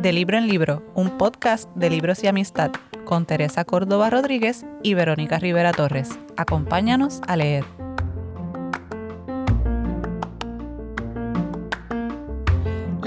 De 0.00 0.14
Libro 0.14 0.38
en 0.38 0.48
Libro, 0.48 0.82
un 0.94 1.18
podcast 1.18 1.68
de 1.74 1.90
libros 1.90 2.24
y 2.24 2.26
amistad 2.26 2.70
con 3.04 3.26
Teresa 3.26 3.66
Córdoba 3.66 4.08
Rodríguez 4.08 4.64
y 4.82 4.94
Verónica 4.94 5.38
Rivera 5.38 5.72
Torres. 5.72 6.18
Acompáñanos 6.38 7.20
a 7.26 7.36
leer. 7.36 7.79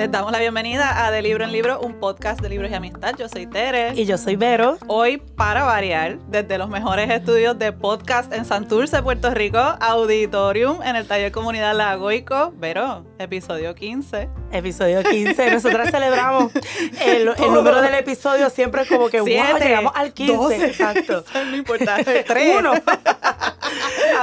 Les 0.04 0.12
damos 0.12 0.34
la 0.34 0.40
bienvenida 0.40 1.06
a 1.06 1.12
De 1.12 1.22
Libro 1.22 1.46
en 1.46 1.54
Libro, 1.54 1.80
un 1.80 1.98
podcast 1.98 2.42
de 2.42 2.50
libros 2.50 2.70
y 2.70 2.74
amistad. 2.74 3.16
Yo 3.18 3.30
soy 3.30 3.48
Tere. 3.48 3.94
Y 3.96 4.04
yo 4.04 4.18
soy 4.18 4.36
Vero. 4.36 4.78
Hoy, 4.88 5.16
para 5.38 5.64
variar, 5.64 6.20
desde 6.28 6.58
los 6.58 6.68
mejores 6.68 7.10
estudios 7.10 7.58
de 7.58 7.72
podcast 7.72 8.34
en 8.34 8.44
Santurce, 8.44 9.02
Puerto 9.02 9.34
Rico, 9.34 9.60
Auditorium, 9.60 10.84
en 10.84 10.98
el 10.98 11.08
taller 11.08 11.32
Comunidad 11.32 11.74
Lagoico. 11.74 12.52
Vero, 12.58 13.06
episodio 13.18 13.74
15. 13.74 14.28
Episodio 14.52 15.04
15. 15.04 15.52
Nosotras 15.52 15.90
celebramos 15.90 16.52
el, 17.06 17.30
el 17.30 17.54
número 17.54 17.82
del 17.82 17.94
episodio 17.96 18.50
siempre 18.50 18.82
es 18.82 18.90
como 18.90 19.08
que, 19.08 19.22
wow, 19.22 19.28
Siete, 19.30 19.64
llegamos 19.64 19.94
al 19.96 20.14
15. 20.14 20.36
12. 20.36 20.66
Exacto. 20.66 21.24
Eso 21.30 21.46
no 21.46 21.56
importa. 21.56 21.96
Tres. 22.28 22.58
Uno. 22.60 22.74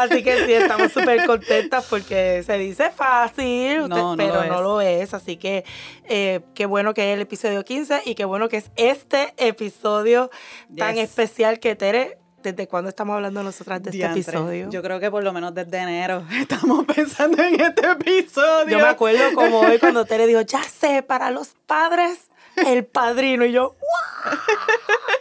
Así 0.02 0.22
que 0.22 0.44
sí, 0.46 0.52
estamos 0.52 0.92
súper 0.92 1.26
contentas 1.26 1.86
porque 1.88 2.42
se 2.44 2.58
dice 2.58 2.90
fácil, 2.90 3.88
No, 3.88 4.16
no 4.16 4.16
pero 4.16 4.44
lo 4.44 4.46
no 4.46 4.62
lo 4.62 4.80
es. 4.80 5.14
Así 5.14 5.36
que 5.36 5.64
eh, 6.04 6.40
qué 6.54 6.66
bueno 6.66 6.94
que 6.94 7.10
es 7.10 7.14
el 7.14 7.22
episodio 7.22 7.64
15 7.64 8.02
y 8.06 8.14
qué 8.14 8.24
bueno 8.24 8.48
que 8.48 8.58
es 8.58 8.70
este 8.76 9.34
episodio 9.36 10.30
tan 10.76 10.98
especial 10.98 11.60
que 11.60 11.76
Tere, 11.76 12.18
¿desde 12.42 12.66
cuándo 12.66 12.88
estamos 12.88 13.16
hablando 13.16 13.42
nosotras 13.42 13.82
de 13.82 13.90
este 13.90 14.04
episodio? 14.06 14.70
Yo 14.70 14.82
creo 14.82 15.00
que 15.00 15.10
por 15.10 15.22
lo 15.22 15.32
menos 15.32 15.54
desde 15.54 15.78
enero 15.78 16.24
estamos 16.32 16.84
pensando 16.86 17.42
en 17.42 17.60
este 17.60 17.90
episodio. 17.90 18.78
Yo 18.78 18.78
me 18.78 18.88
acuerdo 18.88 19.34
como 19.34 19.60
hoy 19.60 19.78
cuando 19.78 20.04
Tere 20.04 20.26
dijo, 20.26 20.40
ya 20.40 20.62
sé, 20.62 21.02
para 21.02 21.30
los 21.30 21.54
padres, 21.66 22.30
el 22.56 22.84
padrino. 22.84 23.44
Y 23.44 23.52
yo, 23.52 23.76
¡wow! 23.80 24.38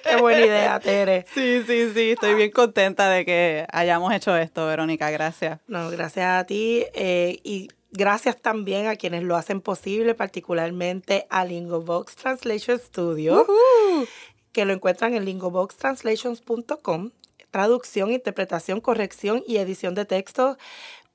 Qué 0.03 0.16
buena 0.17 0.45
idea, 0.45 0.80
Tere. 0.80 1.25
Sí, 1.33 1.63
sí, 1.66 1.91
sí. 1.94 2.11
Estoy 2.11 2.33
bien 2.36 2.52
contenta 2.52 3.09
de 3.09 3.25
que 3.25 3.66
hayamos 3.71 4.13
hecho 4.13 4.36
esto, 4.36 4.66
Verónica. 4.66 5.09
Gracias. 5.11 5.59
No, 5.67 5.89
gracias 5.89 6.25
a 6.25 6.45
ti 6.45 6.86
eh, 6.94 7.39
y 7.44 7.69
gracias 7.91 8.41
también 8.41 8.88
a 8.88 8.95
quienes 8.95 9.23
lo 9.23 9.36
hacen 9.36 9.61
posible, 9.61 10.16
particularmente 10.16 11.27
a 11.30 11.45
Lingobox 11.45 12.16
Translation 12.16 12.80
Studio, 12.80 13.45
que 14.52 14.66
lo 14.66 14.73
encuentran 14.73 15.14
en 15.14 15.25
lingoboxtranslations.com. 15.25 17.11
Traducción, 17.52 18.11
interpretación, 18.11 18.80
corrección 18.80 19.43
y 19.47 19.58
edición 19.58 19.95
de 19.95 20.05
textos. 20.05 20.58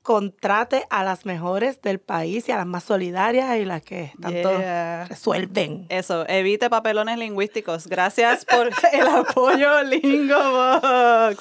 Contrate 0.04 0.84
a 0.90 1.02
las 1.02 1.24
mejores 1.24 1.80
del 1.80 1.98
país 1.98 2.46
y 2.48 2.52
a 2.52 2.56
las 2.58 2.66
más 2.66 2.84
solidarias 2.84 3.56
y 3.56 3.64
las 3.64 3.80
que 3.82 4.12
tanto 4.20 4.50
Yeah. 4.58 5.06
resuelven. 5.08 5.86
Eso, 5.88 6.28
evite 6.28 6.68
papelones 6.68 7.16
lingüísticos. 7.18 7.86
Gracias 7.86 8.44
por 8.44 8.66
el 8.92 9.08
apoyo, 9.08 9.82
Lingobox. 9.82 11.38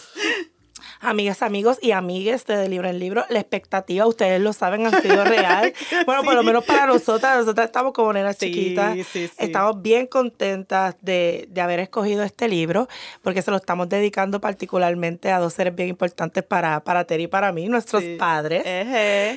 Amigas, 1.00 1.42
amigos 1.42 1.78
y 1.82 1.92
amigues 1.92 2.46
de, 2.46 2.58
de 2.58 2.70
Libro 2.70 2.88
en 2.90 3.00
Libro, 3.00 3.26
la 3.30 3.40
expectativa, 3.40 4.06
ustedes 4.08 4.40
lo 4.42 4.54
saben, 4.54 4.86
ha 4.88 5.02
sido 5.02 5.24
real. 5.26 5.74
Bueno, 6.06 6.24
por 6.24 6.34
lo 6.36 6.44
menos 6.44 6.64
para 6.66 6.86
nosotras, 6.88 7.38
nosotras 7.40 7.68
estamos 7.68 7.94
como 7.94 8.12
nenas 8.14 8.38
Sí, 8.38 8.48
chiquitas. 8.48 8.96
sí, 9.08 9.28
sí. 9.28 9.30
Estamos 9.38 9.82
bien 9.82 10.08
contentas 10.08 10.96
de, 11.02 11.48
de 11.50 11.62
haber 11.62 11.80
escogido 11.80 12.24
este 12.24 12.48
libro, 12.48 12.88
porque 13.22 13.42
se 13.42 13.52
lo 13.52 13.58
estamos 13.58 13.88
dedicando 13.90 14.42
particularmente 14.42 15.32
a 15.32 15.40
dos 15.40 15.54
seres 15.54 15.76
bien 15.76 15.90
importantes 15.90 16.44
para, 16.44 16.84
para 16.84 17.04
Terry 17.06 17.24
y 17.24 17.28
para 17.28 17.52
mí, 17.52 17.68
nuestros 17.68 18.04
padres, 18.18 18.64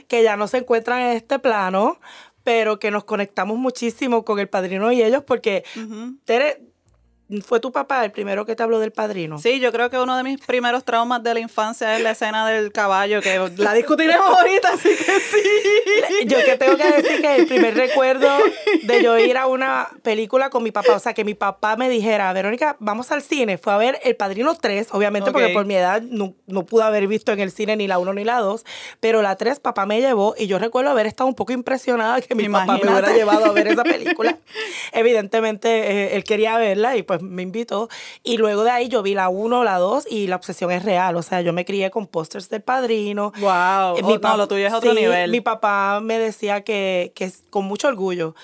que 0.09 0.23
ya 0.23 0.37
no 0.37 0.49
se 0.49 0.59
encuentran 0.59 1.01
en 1.01 1.17
este 1.17 1.39
plano, 1.39 1.99
pero 2.45 2.79
que 2.79 2.91
nos 2.91 3.05
conectamos 3.05 3.59
muchísimo 3.59 4.25
con 4.25 4.39
el 4.39 4.49
padrino 4.49 4.91
y 4.93 5.03
ellos, 5.03 5.23
porque 5.25 5.65
Ujú. 5.77 6.15
Tere, 6.25 6.61
fue 7.45 7.59
tu 7.61 7.73
papá 7.73 8.05
el 8.05 8.13
primero 8.13 8.47
que 8.47 8.55
te 8.55 8.63
habló 8.63 8.79
del 8.79 8.93
padrino. 8.93 9.39
Sí, 9.39 9.59
yo 9.59 9.73
creo 9.73 9.91
que 9.91 9.99
uno 9.99 10.17
de 10.17 10.23
mis 10.23 10.41
primeros 10.41 10.85
traumas 10.85 11.23
de 11.23 11.35
la 11.35 11.41
infancia 11.41 11.97
es 11.97 12.03
la 12.03 12.13
escena 12.13 12.49
del 12.49 12.71
caballo, 12.73 13.21
que 13.21 13.39
la 13.57 13.75
discutiremos 13.75 14.27
ahorita, 14.29 14.73
así 14.75 14.91
que 14.91 15.21
sí. 15.21 16.27
Yo 16.27 16.39
que 16.45 16.57
tengo 16.57 16.77
que 16.77 16.91
decir 16.91 17.21
que 17.21 17.37
el 17.37 17.47
primer 17.47 17.75
recuerdo 17.75 18.29
de 18.83 19.03
yo 19.03 19.19
ir 19.19 19.37
a 19.39 19.47
una 19.47 19.89
película 20.03 20.51
con 20.51 20.63
mi 20.63 20.71
papá, 20.71 20.95
o 20.95 20.99
sea, 21.01 21.15
que 21.15 21.25
mi 21.25 21.35
papá 21.35 21.77
me 21.77 21.89
dijera, 21.89 22.33
Verónica, 22.33 22.77
vamos 22.79 23.11
al 23.11 23.23
cine, 23.23 23.59
fue 23.59 23.73
a 23.73 23.77
ver 23.77 23.99
El 24.05 24.15
Padrino 24.17 24.55
3, 24.55 24.89
obviamente 24.93 25.33
porque 25.33 25.47
Ok. 25.49 25.53
por 25.53 25.65
mi 25.67 25.75
edad 25.75 26.03
no, 26.03 26.35
no 26.47 26.65
pude 26.65 26.85
haber 26.85 27.07
visto 27.09 27.33
en 27.33 27.41
el 27.41 27.51
cine 27.51 27.77
ni 27.77 27.89
la 27.89 27.99
1 27.99 28.13
ni 28.15 28.25
la 28.25 28.39
2, 28.41 28.65
pero 29.01 29.23
la 29.23 29.37
3 29.37 29.59
papá 29.61 29.85
me 29.87 30.01
llevó 30.01 30.35
y 30.39 30.47
yo 30.47 30.59
recuerdo 30.59 30.91
haber 30.91 31.07
estado 31.07 31.29
un 31.29 31.35
poco 31.35 31.53
impresionada 31.53 32.21
que 32.21 32.35
mi 32.35 32.49
papá 32.49 32.59
me 32.75 32.79
Imagínate. 32.79 32.99
hubiera 33.01 33.17
llevado 33.17 33.45
a 33.47 33.53
ver 33.53 33.67
esa 33.69 33.83
película. 33.83 34.39
Evidentemente 34.93 35.69
eh, 35.69 36.17
él 36.17 36.25
quería 36.25 36.57
verla 36.59 36.97
y 36.97 37.03
pues 37.03 37.16
me 37.21 37.43
invitó 37.43 37.89
y 38.23 38.37
luego 38.37 38.65
de 38.65 38.71
ahí 38.71 38.89
yo 38.89 39.03
vi 39.03 39.15
la 39.15 39.29
1, 39.29 39.65
la 39.65 39.79
2 39.79 40.07
y 40.11 40.27
la 40.27 40.37
obsesión 40.37 40.71
es 40.73 40.85
real, 40.85 41.17
o 41.17 41.23
sea, 41.23 41.41
yo 41.41 41.53
me 41.53 41.65
crié 41.65 41.91
con 41.91 42.07
pósters 42.07 42.49
del 42.49 42.63
Padrino. 42.63 43.33
Wow. 43.39 43.97
Eh, 43.99 44.03
Oh, 44.03 44.11
no, 44.15 44.21
pap- 44.21 44.37
lo 44.37 44.49
tuyo 44.49 44.67
es 44.67 44.73
otro 44.73 44.93
sí, 44.95 45.01
nivel. 45.01 45.31
Mi 45.31 45.41
papá 45.41 46.01
me 46.03 46.19
decía 46.19 46.63
que, 46.63 47.13
que 47.15 47.31
con 47.51 47.65
mucho 47.65 47.89
orgullo 47.89 48.35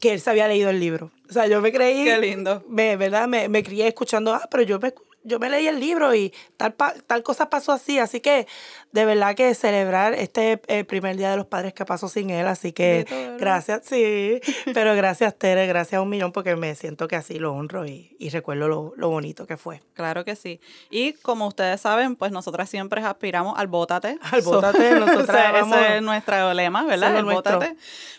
que 0.00 0.12
él 0.12 0.20
se 0.20 0.30
había 0.30 0.46
leído 0.48 0.70
el 0.70 0.78
libro. 0.78 1.10
O 1.28 1.32
sea, 1.32 1.46
yo 1.48 1.60
me 1.60 1.72
creí. 1.72 2.04
Qué 2.04 2.18
lindo. 2.18 2.62
Me, 2.68 2.96
¿verdad? 2.96 3.26
Me, 3.26 3.48
me 3.48 3.62
crié 3.64 3.88
escuchando, 3.88 4.32
ah, 4.32 4.46
pero 4.50 4.62
yo 4.62 4.78
me, 4.78 4.94
yo 5.28 5.38
me 5.38 5.48
leí 5.48 5.68
el 5.68 5.78
libro 5.78 6.14
y 6.14 6.32
tal, 6.56 6.72
pa- 6.74 6.94
tal 7.06 7.22
cosa 7.22 7.48
pasó 7.50 7.72
así. 7.72 7.98
Así 7.98 8.20
que, 8.20 8.46
de 8.92 9.04
verdad 9.04 9.34
que 9.36 9.54
celebrar 9.54 10.14
este 10.14 10.60
eh, 10.66 10.84
primer 10.84 11.16
día 11.16 11.30
de 11.30 11.36
los 11.36 11.46
padres 11.46 11.74
que 11.74 11.84
pasó 11.84 12.08
sin 12.08 12.30
él. 12.30 12.46
Así 12.46 12.72
que, 12.72 13.06
gracias, 13.38 13.82
sí. 13.84 14.40
Pero 14.74 14.94
gracias, 14.96 15.36
Tere, 15.38 15.66
gracias 15.66 15.98
a 15.98 16.02
un 16.02 16.08
millón 16.08 16.32
porque 16.32 16.56
me 16.56 16.74
siento 16.74 17.06
que 17.08 17.16
así 17.16 17.38
lo 17.38 17.52
honro 17.52 17.86
y, 17.86 18.16
y 18.18 18.30
recuerdo 18.30 18.66
lo, 18.68 18.92
lo 18.96 19.08
bonito 19.10 19.46
que 19.46 19.56
fue. 19.56 19.82
Claro 19.94 20.24
que 20.24 20.34
sí. 20.36 20.60
Y 20.90 21.12
como 21.14 21.46
ustedes 21.46 21.80
saben, 21.80 22.16
pues 22.16 22.32
nosotras 22.32 22.68
siempre 22.70 23.02
aspiramos 23.02 23.58
al 23.58 23.66
bótate. 23.68 24.18
Al 24.32 24.42
bótate, 24.42 24.90
nosotras 24.98 25.44
ese, 25.44 25.52
vamos- 25.60 25.76
es 25.90 26.02
nuestro 26.02 26.54
lema, 26.54 26.84
¿verdad? 26.84 27.16
El 27.16 27.24
bótate. 27.24 27.76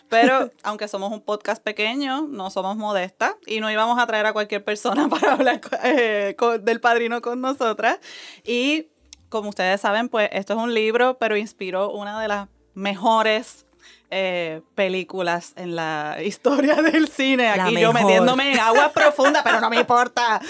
Pero 0.08 0.50
aunque 0.64 0.88
somos 0.88 1.12
un 1.12 1.20
podcast 1.20 1.62
pequeño, 1.62 2.26
no 2.28 2.50
somos 2.50 2.76
modestas 2.76 3.34
y 3.46 3.60
no 3.60 3.70
íbamos 3.70 3.98
a 3.98 4.06
traer 4.06 4.26
a 4.26 4.32
cualquier 4.32 4.64
persona 4.64 5.08
para 5.10 5.32
hablar 5.34 5.60
eh, 5.84 6.34
con- 6.38 6.64
del 6.64 6.80
con 7.22 7.40
nosotras. 7.40 7.98
Y 8.44 8.88
como 9.28 9.48
ustedes 9.48 9.80
saben, 9.80 10.08
pues 10.08 10.28
esto 10.32 10.54
es 10.54 10.58
un 10.58 10.74
libro, 10.74 11.16
pero 11.18 11.36
inspiró 11.36 11.90
una 11.90 12.20
de 12.20 12.28
las 12.28 12.48
mejores 12.74 13.66
eh, 14.12 14.62
películas 14.74 15.52
en 15.56 15.76
la 15.76 16.18
historia 16.24 16.82
del 16.82 17.08
cine. 17.08 17.48
Aquí 17.48 17.80
yo 17.80 17.92
metiéndome 17.92 18.52
en 18.52 18.58
aguas 18.58 18.90
profundas, 18.94 19.42
pero 19.44 19.60
no 19.60 19.70
me 19.70 19.80
importa. 19.80 20.40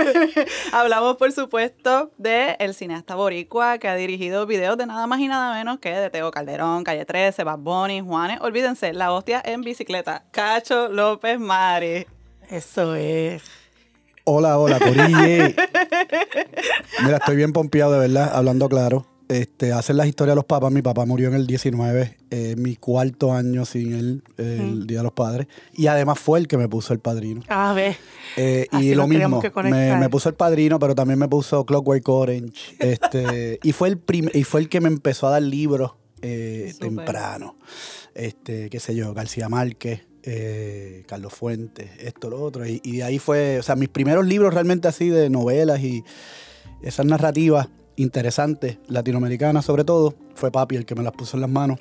Hablamos, 0.72 1.16
por 1.16 1.32
supuesto, 1.32 2.12
de 2.18 2.56
el 2.58 2.74
cineasta 2.74 3.14
boricua 3.14 3.78
que 3.78 3.88
ha 3.88 3.94
dirigido 3.94 4.46
videos 4.46 4.76
de 4.76 4.86
nada 4.86 5.06
más 5.06 5.18
y 5.20 5.28
nada 5.28 5.54
menos 5.54 5.78
que 5.78 5.90
de 5.90 6.10
Teo 6.10 6.30
Calderón, 6.30 6.84
Calle 6.84 7.06
13, 7.06 7.42
Bad 7.42 7.58
Bunny, 7.58 8.00
Juanes. 8.00 8.38
Olvídense, 8.42 8.92
La 8.92 9.12
Hostia 9.12 9.42
en 9.44 9.62
Bicicleta. 9.62 10.24
Cacho 10.30 10.88
López 10.88 11.40
Mari. 11.40 12.06
Eso 12.50 12.94
es. 12.94 13.59
Hola, 14.24 14.58
hola, 14.58 14.78
Corille. 14.78 15.56
Mira, 17.04 17.16
estoy 17.16 17.36
bien 17.36 17.52
pompeado, 17.52 17.92
de 17.92 17.98
verdad, 17.98 18.30
hablando 18.34 18.68
claro. 18.68 19.06
Este, 19.28 19.72
hacer 19.72 19.94
las 19.94 20.08
historias 20.08 20.32
de 20.32 20.36
los 20.36 20.44
papás. 20.44 20.72
Mi 20.72 20.82
papá 20.82 21.06
murió 21.06 21.28
en 21.28 21.34
el 21.34 21.46
19, 21.46 22.16
eh, 22.30 22.54
mi 22.58 22.74
cuarto 22.74 23.32
año 23.32 23.64
sin 23.64 23.94
él, 23.94 24.24
eh, 24.38 24.58
el 24.60 24.88
Día 24.88 24.98
de 24.98 25.04
los 25.04 25.12
Padres. 25.12 25.46
Y 25.72 25.86
además 25.86 26.18
fue 26.18 26.40
el 26.40 26.48
que 26.48 26.56
me 26.56 26.68
puso 26.68 26.92
el 26.92 26.98
padrino. 26.98 27.42
A 27.48 27.72
ver. 27.72 27.96
Eh, 28.36 28.66
y 28.72 28.94
lo 28.94 29.06
mismo, 29.06 29.40
me, 29.62 29.96
me 29.96 30.08
puso 30.08 30.28
el 30.28 30.34
padrino, 30.34 30.80
pero 30.80 30.96
también 30.96 31.18
me 31.18 31.28
puso 31.28 31.64
Clockwork 31.64 32.08
Orange. 32.08 32.74
Este, 32.80 33.60
y, 33.62 33.72
fue 33.72 33.88
el 33.90 34.00
y 34.34 34.42
fue 34.42 34.62
el 34.62 34.68
que 34.68 34.80
me 34.80 34.88
empezó 34.88 35.28
a 35.28 35.30
dar 35.30 35.42
libros 35.42 35.92
eh, 36.22 36.74
temprano. 36.78 37.56
Este, 38.14 38.68
qué 38.68 38.80
sé 38.80 38.94
yo, 38.94 39.14
García 39.14 39.48
Márquez, 39.48 40.02
eh, 40.22 41.04
Carlos 41.06 41.32
Fuentes, 41.32 41.90
esto, 41.98 42.30
lo 42.30 42.42
otro. 42.42 42.66
Y, 42.66 42.80
y 42.84 42.98
de 42.98 43.04
ahí 43.04 43.18
fue, 43.18 43.58
o 43.58 43.62
sea, 43.62 43.76
mis 43.76 43.88
primeros 43.88 44.26
libros 44.26 44.52
realmente 44.52 44.88
así 44.88 45.08
de 45.08 45.30
novelas 45.30 45.80
y 45.80 46.04
esas 46.82 47.06
narrativas 47.06 47.68
interesantes, 47.96 48.78
latinoamericanas 48.88 49.64
sobre 49.64 49.84
todo, 49.84 50.14
fue 50.34 50.50
papi 50.50 50.76
el 50.76 50.86
que 50.86 50.94
me 50.94 51.02
las 51.02 51.12
puso 51.12 51.36
en 51.36 51.42
las 51.42 51.50
manos. 51.50 51.80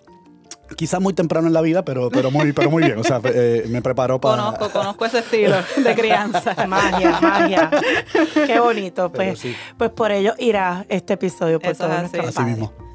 Quizás 0.75 1.01
muy 1.01 1.13
temprano 1.13 1.47
en 1.47 1.53
la 1.53 1.62
vida, 1.62 1.83
pero, 1.83 2.09
pero, 2.12 2.30
muy, 2.30 2.51
pero 2.53 2.69
muy 2.69 2.83
bien. 2.83 3.00
O 3.00 3.03
sea, 3.03 3.19
eh, 3.24 3.65
me 3.69 3.81
preparó 3.81 4.21
para... 4.21 4.44
Conozco, 4.44 4.69
conozco 4.69 5.06
ese 5.06 5.19
estilo 5.19 5.56
de 5.83 5.95
crianza. 5.95 6.53
Magia, 6.68 7.19
magia. 7.19 7.71
Qué 8.45 8.59
bonito. 8.59 9.12
Pues, 9.12 9.39
sí. 9.39 9.56
pues 9.77 9.89
por 9.89 10.12
ello 10.12 10.35
irá 10.38 10.85
este 10.89 11.13
episodio 11.13 11.59
por 11.59 11.71
Eso 11.71 11.85
es 11.85 11.89
todos 11.89 11.92
así. 11.92 12.18
nuestros 12.18 12.38
Así 12.38 12.44
mismo. 12.44 12.88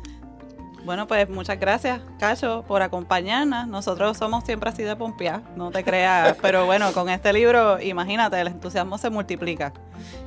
Bueno, 0.84 1.06
pues 1.06 1.30
muchas 1.30 1.58
gracias, 1.58 2.00
Cacho, 2.18 2.62
por 2.68 2.82
acompañarnos. 2.82 3.66
Nosotros 3.66 4.18
somos 4.18 4.44
siempre 4.44 4.68
así 4.68 4.82
de 4.82 4.94
pompear, 4.96 5.40
no 5.56 5.70
te 5.70 5.82
creas. 5.82 6.36
Pero 6.42 6.66
bueno, 6.66 6.92
con 6.92 7.08
este 7.08 7.32
libro, 7.32 7.80
imagínate, 7.80 8.38
el 8.38 8.48
entusiasmo 8.48 8.98
se 8.98 9.08
multiplica. 9.08 9.72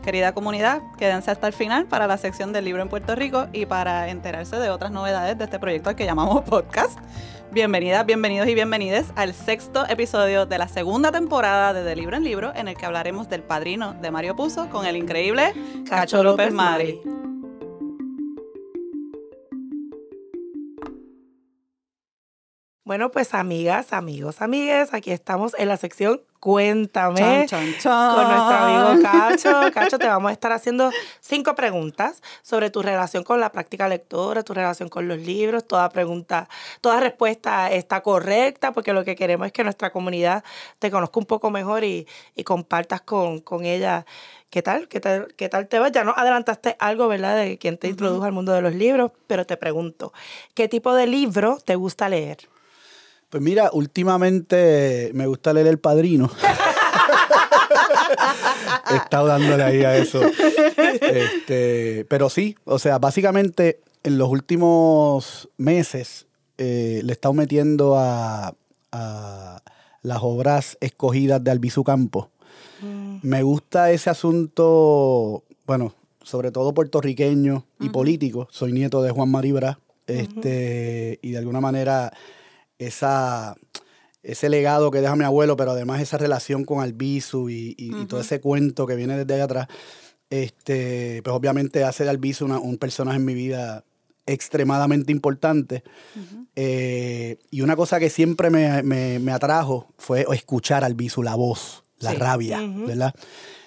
Querida 0.03 0.33
comunidad, 0.33 0.81
quédense 0.97 1.29
hasta 1.29 1.45
el 1.45 1.53
final 1.53 1.85
para 1.85 2.07
la 2.07 2.17
sección 2.17 2.53
del 2.53 2.65
libro 2.65 2.81
en 2.81 2.89
Puerto 2.89 3.15
Rico 3.15 3.47
y 3.53 3.67
para 3.67 4.09
enterarse 4.09 4.55
de 4.55 4.71
otras 4.71 4.91
novedades 4.91 5.37
de 5.37 5.43
este 5.43 5.59
proyecto 5.59 5.89
al 5.89 5.95
que 5.95 6.05
llamamos 6.05 6.43
podcast. 6.43 6.97
Bienvenidas, 7.51 8.05
bienvenidos 8.05 8.47
y 8.47 8.55
bienvenides 8.55 9.13
al 9.15 9.33
sexto 9.33 9.85
episodio 9.87 10.47
de 10.47 10.57
la 10.57 10.67
segunda 10.67 11.11
temporada 11.11 11.71
de 11.73 11.83
De 11.83 11.95
Libro 11.95 12.17
en 12.17 12.23
Libro, 12.23 12.51
en 12.55 12.67
el 12.67 12.75
que 12.75 12.85
hablaremos 12.85 13.29
del 13.29 13.43
padrino 13.43 13.93
de 13.93 14.09
Mario 14.09 14.35
Puzo 14.35 14.69
con 14.69 14.87
el 14.87 14.97
increíble 14.97 15.53
Cacho, 15.87 16.23
López 16.23 16.51
Mari. 16.51 16.99
Bueno, 22.87 23.11
pues 23.11 23.33
amigas, 23.33 23.91
amigos, 23.91 24.41
amigues, 24.41 24.93
aquí 24.93 25.11
estamos 25.11 25.53
en 25.57 25.67
la 25.67 25.75
sección 25.75 26.21
Cuéntame 26.39 27.47
con 27.49 27.65
nuestro 27.65 27.91
amigo 27.91 29.01
Cacho. 29.01 29.71
Cacho, 29.73 29.99
te 29.99 30.07
vamos 30.07 30.29
a 30.29 30.31
estar 30.31 30.53
haciendo 30.53 30.91
cinco 31.19 31.53
preguntas 31.53 32.23
sobre 32.43 32.69
tu 32.69 32.81
relación 32.81 33.25
con 33.25 33.41
la 33.41 33.51
práctica 33.51 33.89
lectora, 33.89 34.43
tu 34.43 34.53
relación 34.53 34.87
con 34.87 35.09
los 35.09 35.17
libros. 35.17 35.67
Toda 35.67 35.89
pregunta, 35.89 36.47
toda 36.79 37.01
respuesta 37.01 37.69
está 37.69 37.99
correcta 38.01 38.71
porque 38.71 38.93
lo 38.93 39.03
que 39.03 39.17
queremos 39.17 39.47
es 39.47 39.51
que 39.51 39.65
nuestra 39.65 39.89
comunidad 39.89 40.45
te 40.79 40.89
conozca 40.89 41.19
un 41.19 41.25
poco 41.25 41.51
mejor 41.51 41.83
y, 41.83 42.07
y 42.37 42.45
compartas 42.45 43.01
con, 43.01 43.41
con 43.41 43.65
ella. 43.65 44.05
¿Qué 44.49 44.61
tal? 44.61 44.87
¿Qué 44.87 45.01
tal? 45.01 45.33
¿Qué 45.35 45.49
tal 45.49 45.67
te 45.67 45.77
va? 45.79 45.89
Ya 45.89 46.05
nos 46.05 46.17
adelantaste 46.17 46.77
algo, 46.79 47.09
¿verdad? 47.09 47.35
De 47.35 47.57
quién 47.57 47.77
te 47.77 47.89
introdujo 47.89 48.23
al 48.23 48.31
mundo 48.31 48.53
de 48.53 48.61
los 48.61 48.73
libros, 48.73 49.11
pero 49.27 49.45
te 49.45 49.57
pregunto, 49.57 50.13
¿qué 50.53 50.69
tipo 50.69 50.93
de 50.93 51.07
libro 51.07 51.57
te 51.65 51.75
gusta 51.75 52.07
leer? 52.07 52.47
Pues 53.29 53.43
mira, 53.43 53.69
últimamente 53.73 55.11
me 55.13 55.27
gusta 55.27 55.53
leer 55.53 55.67
El 55.67 55.79
Padrino. 55.79 56.31
He 58.89 58.95
estado 58.95 59.27
dándole 59.27 59.63
ahí 59.63 59.83
a 59.83 59.97
eso. 59.97 60.21
Este, 61.01 62.05
pero 62.09 62.29
sí, 62.29 62.55
o 62.63 62.79
sea, 62.79 62.99
básicamente 62.99 63.81
en 64.03 64.17
los 64.17 64.29
últimos 64.29 65.49
meses 65.57 66.27
eh, 66.57 67.01
le 67.03 67.11
he 67.11 67.13
estado 67.13 67.33
metiendo 67.33 67.97
a, 67.97 68.55
a 68.91 69.61
las 70.01 70.19
obras 70.21 70.77
escogidas 70.79 71.43
de 71.43 71.51
Albizu 71.51 71.83
Campo. 71.83 72.31
Me 73.21 73.41
gusta 73.41 73.91
ese 73.91 74.09
asunto, 74.09 75.43
bueno, 75.65 75.93
sobre 76.21 76.51
todo 76.51 76.73
puertorriqueño 76.73 77.65
y 77.79 77.89
político. 77.89 78.47
Soy 78.51 78.71
nieto 78.71 79.01
de 79.01 79.11
Juan 79.11 79.29
Maribra. 79.29 79.79
Este, 80.05 81.19
y 81.21 81.31
de 81.31 81.37
alguna 81.37 81.59
manera 81.59 82.13
esa, 82.79 83.55
ese 84.23 84.49
legado 84.49 84.91
que 84.91 85.01
deja 85.01 85.15
mi 85.15 85.23
abuelo, 85.23 85.55
pero 85.57 85.71
además 85.71 86.01
esa 86.01 86.17
relación 86.17 86.65
con 86.65 86.81
Albizu 86.81 87.49
y, 87.49 87.75
y- 87.77 87.95
y 88.01 88.05
todo 88.05 88.21
ese 88.21 88.39
cuento 88.41 88.85
que 88.85 88.95
viene 88.95 89.17
desde 89.17 89.33
allá 89.35 89.43
atrás, 89.45 89.67
este, 90.29 91.21
pues 91.23 91.35
obviamente 91.35 91.83
hace 91.83 92.03
de 92.03 92.09
Albizu 92.09 92.45
una- 92.45 92.59
un 92.59 92.77
personaje 92.77 93.17
en 93.17 93.25
mi 93.25 93.33
vida 93.33 93.83
extremadamente 94.25 95.11
importante. 95.13 95.83
Eh, 96.55 97.37
y 97.51 97.61
una 97.61 97.75
cosa 97.75 97.99
que 97.99 98.09
siempre 98.09 98.49
me, 98.49 98.83
me- 98.83 99.19
me 99.19 99.31
atrajo 99.31 99.93
fue 99.97 100.25
escuchar 100.33 100.83
a 100.83 100.87
Albizu, 100.87 101.23
la 101.23 101.35
voz, 101.35 101.83
la 101.99 102.11
Sí. 102.11 102.17
rabia, 102.17 102.61
Ujú. 102.61 102.87
¿verdad? 102.87 103.13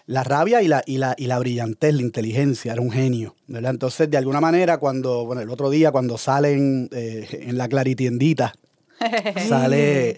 La 0.07 0.25
rabia 0.25 0.61
y 0.61 0.69
la, 0.69 0.83
y, 0.87 0.99
la, 0.99 1.15
y 1.17 1.27
la 1.27 1.39
brillantez, 1.39 1.95
la 1.95 2.03
inteligencia, 2.03 2.73
era 2.73 2.83
un 2.83 2.91
genio, 2.91 3.37
¿verdad? 3.47 3.71
Entonces, 3.71 4.11
de 4.11 4.17
alguna 4.19 4.41
manera, 4.41 4.79
cuando, 4.79 5.25
bueno, 5.25 5.41
el 5.41 5.51
otro 5.51 5.71
día, 5.71 5.93
cuando 5.93 6.19
salen 6.19 6.89
eh, 6.93 7.27
en 7.47 7.57
la 7.57 7.69
claritiendita, 7.69 8.53
sale, 9.49 10.17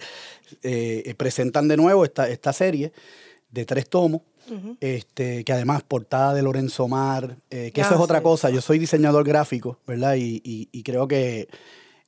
eh, 0.61 1.13
presentan 1.17 1.67
de 1.67 1.77
nuevo 1.77 2.03
esta, 2.05 2.29
esta 2.29 2.53
serie 2.53 2.91
de 3.51 3.65
tres 3.65 3.89
tomos, 3.89 4.21
este, 4.81 5.43
que 5.45 5.53
además 5.53 5.83
portada 5.83 6.33
de 6.33 6.41
Lorenzo 6.41 6.87
Mar, 6.87 7.37
eh, 7.49 7.71
que 7.73 7.81
eso 7.81 7.91
Ah, 7.91 7.95
es 7.95 8.01
otra 8.01 8.17
sí. 8.17 8.23
cosa, 8.23 8.49
yo 8.49 8.59
soy 8.61 8.77
diseñador 8.79 9.23
gráfico, 9.25 9.79
¿verdad? 9.87 10.15
Y, 10.15 10.41
y- 10.43 10.67
y 10.71 10.83
creo 10.83 11.07
que 11.07 11.47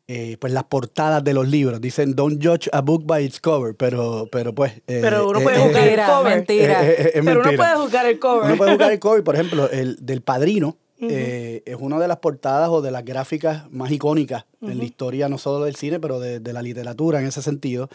eh, 0.08 0.38
pues 0.40 0.54
las 0.54 0.66
portadas 0.66 1.24
de 1.24 1.34
los 1.34 1.48
libros 1.48 1.82
dicen 1.82 2.14
don't 2.16 2.44
judge 2.44 2.70
a 2.74 2.82
book 2.82 3.06
by 3.06 3.24
its 3.26 3.40
cover, 3.40 3.74
pero, 3.76 4.28
pero 4.32 4.54
pues... 4.54 4.74
eh, 4.86 5.00
Pero 5.02 5.30
uno 5.30 5.40
eh, 5.40 5.44
puede 5.44 5.58
eh, 5.58 5.62
juzgar 5.68 5.88
el 5.88 6.00
cover. 6.06 6.36
mentira. 6.36 6.86
eh, 6.88 6.96
eh, 7.16 7.22
Pero 7.24 7.40
uno 7.42 7.52
puede 7.56 7.76
juzgar 7.76 8.06
el 8.06 8.20
cover. 8.20 8.46
Uno 8.46 8.58
puede 8.58 8.72
buscar 8.72 8.92
el 8.92 9.00
cover, 9.00 9.24
por 9.24 9.36
ejemplo, 9.36 9.70
el 9.72 9.98
del 10.06 10.22
Padrino 10.22 10.78
eh, 11.02 11.62
es 11.66 11.76
una 11.80 12.00
de 12.00 12.08
las 12.08 12.18
portadas 12.18 12.70
o 12.70 12.82
de 12.82 12.92
las 12.92 13.04
gráficas 13.04 13.70
más 13.72 13.92
icónicas 13.92 14.46
en 14.62 14.78
la 14.78 14.84
historia, 14.84 15.30
no 15.30 15.38
solo 15.38 15.66
del 15.66 15.76
cine, 15.76 16.00
pero 16.00 16.20
de, 16.20 16.40
de 16.40 16.54
la 16.54 16.62
literatura 16.62 17.20
en 17.20 17.28
ese 17.28 17.42
sentido. 17.42 17.90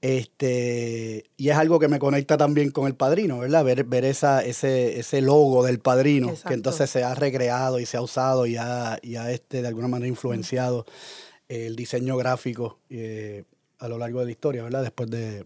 este, 0.00 1.24
y 1.36 1.48
es 1.48 1.56
algo 1.56 1.78
que 1.78 1.88
me 1.88 1.98
conecta 1.98 2.36
también 2.36 2.70
con 2.70 2.86
el 2.86 2.94
Padrino, 2.94 3.38
¿verdad? 3.38 3.64
Ver, 3.64 3.84
ver 3.84 4.04
esa, 4.04 4.44
ese, 4.44 4.98
ese 4.98 5.20
logo 5.20 5.64
del 5.64 5.78
Padrino, 5.78 6.30
Exacto. 6.30 6.48
que 6.48 6.54
entonces 6.54 6.90
se 6.90 7.04
ha 7.04 7.14
recreado 7.14 7.78
y 7.78 7.86
se 7.86 7.96
ha 7.96 8.02
usado 8.02 8.46
y 8.46 8.56
ha, 8.56 8.98
y 9.02 9.16
ha, 9.16 9.30
este, 9.30 9.62
de 9.62 9.68
alguna 9.68 9.88
manera 9.88 10.08
influenciado 10.08 10.84
el 11.48 11.76
diseño 11.76 12.16
gráfico 12.16 12.78
eh, 12.90 13.44
a 13.78 13.88
lo 13.88 13.98
largo 13.98 14.20
de 14.20 14.26
la 14.26 14.30
historia, 14.32 14.62
¿verdad? 14.62 14.82
Después 14.82 15.08
de, 15.10 15.44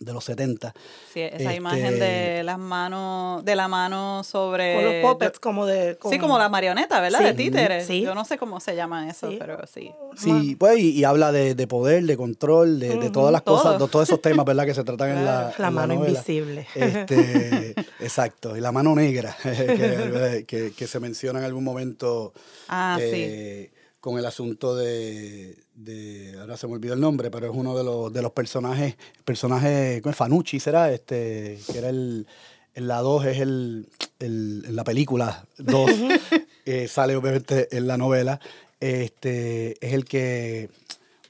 de 0.00 0.12
los 0.12 0.24
70. 0.24 0.72
Sí, 1.12 1.20
esa 1.20 1.36
Este- 1.36 1.54
imagen 1.56 1.98
de 1.98 2.42
las 2.44 2.58
manos, 2.58 3.44
de 3.44 3.56
la 3.56 3.68
mano 3.68 4.22
sobre... 4.24 4.74
Con 4.76 4.84
los 4.84 4.94
puppets 5.12 5.38
como 5.40 5.66
de... 5.66 5.98
yo- 6.02 6.10
Sí, 6.10 6.18
como 6.18 6.38
la 6.38 6.48
marioneta, 6.48 7.00
¿verdad? 7.00 7.18
Sí. 7.18 7.24
De 7.24 7.34
títeres. 7.34 7.86
Sí. 7.86 8.02
Yo 8.02 8.14
no 8.14 8.24
sé 8.24 8.38
cómo 8.38 8.60
se 8.60 8.76
llama 8.76 9.08
eso, 9.10 9.30
Sí. 9.30 9.36
pero 9.38 9.58
sí. 9.66 9.92
Sí, 10.16 10.56
pues, 10.56 10.78
y, 10.78 10.90
y 10.92 11.04
habla 11.04 11.32
de, 11.32 11.54
de 11.54 11.66
poder, 11.66 12.04
de 12.04 12.16
control, 12.16 12.78
de, 12.80 12.96
de 12.96 13.10
todas 13.10 13.32
las 13.32 13.44
todo. 13.44 13.56
cosas, 13.56 13.78
de 13.80 13.88
todos 13.88 14.08
esos 14.08 14.20
temas, 14.22 14.44
¿verdad? 14.46 14.64
Que 14.66 14.74
se 14.74 14.84
tratan 14.84 15.10
en 15.10 15.24
la, 15.24 15.52
La 15.58 15.68
en 15.68 15.74
mano 15.74 15.94
novela. 15.94 16.10
invisible. 16.10 16.66
Este, 16.74 17.74
exacto, 18.00 18.56
y 18.56 18.60
la 18.60 18.72
mano 18.72 18.94
negra, 18.94 19.36
que, 19.42 20.44
que- 20.46 20.72
que 20.72 20.86
se 20.86 21.00
menciona 21.00 21.38
en 21.40 21.44
algún 21.44 21.64
momento 21.64 22.32
Ah, 22.68 22.98
eh, 23.00 23.70
con 24.00 24.18
el 24.18 24.26
asunto 24.26 24.76
de, 24.76 25.58
de- 25.74 26.36
ahora 26.40 26.56
se 26.56 26.66
me 26.66 26.74
olvidó 26.74 26.94
el 26.94 27.00
nombre, 27.00 27.30
pero 27.30 27.50
es 27.50 27.52
uno 27.54 27.76
de 27.76 27.84
los, 27.84 28.12
de 28.12 28.22
los 28.22 28.32
personajes, 28.32 28.96
personaje, 29.24 30.00
¿cómo 30.02 30.10
es? 30.12 30.16
Fanucci 30.16 30.60
será, 30.60 30.92
este, 30.92 31.58
que 31.70 31.78
era 31.78 31.88
el, 31.88 32.26
en 32.74 32.86
la 32.88 32.98
2 33.00 33.24
es 33.26 33.38
el, 33.40 33.88
el- 34.20 34.64
en 34.66 34.76
la 34.76 34.84
película 34.84 35.46
2, 35.58 35.90
eh, 36.64 36.86
sale 36.88 37.16
obviamente 37.16 37.68
en 37.76 37.86
la 37.88 37.96
novela, 37.98 38.40
este, 38.80 39.84
es 39.84 39.92
el 39.92 40.04
que, 40.04 40.70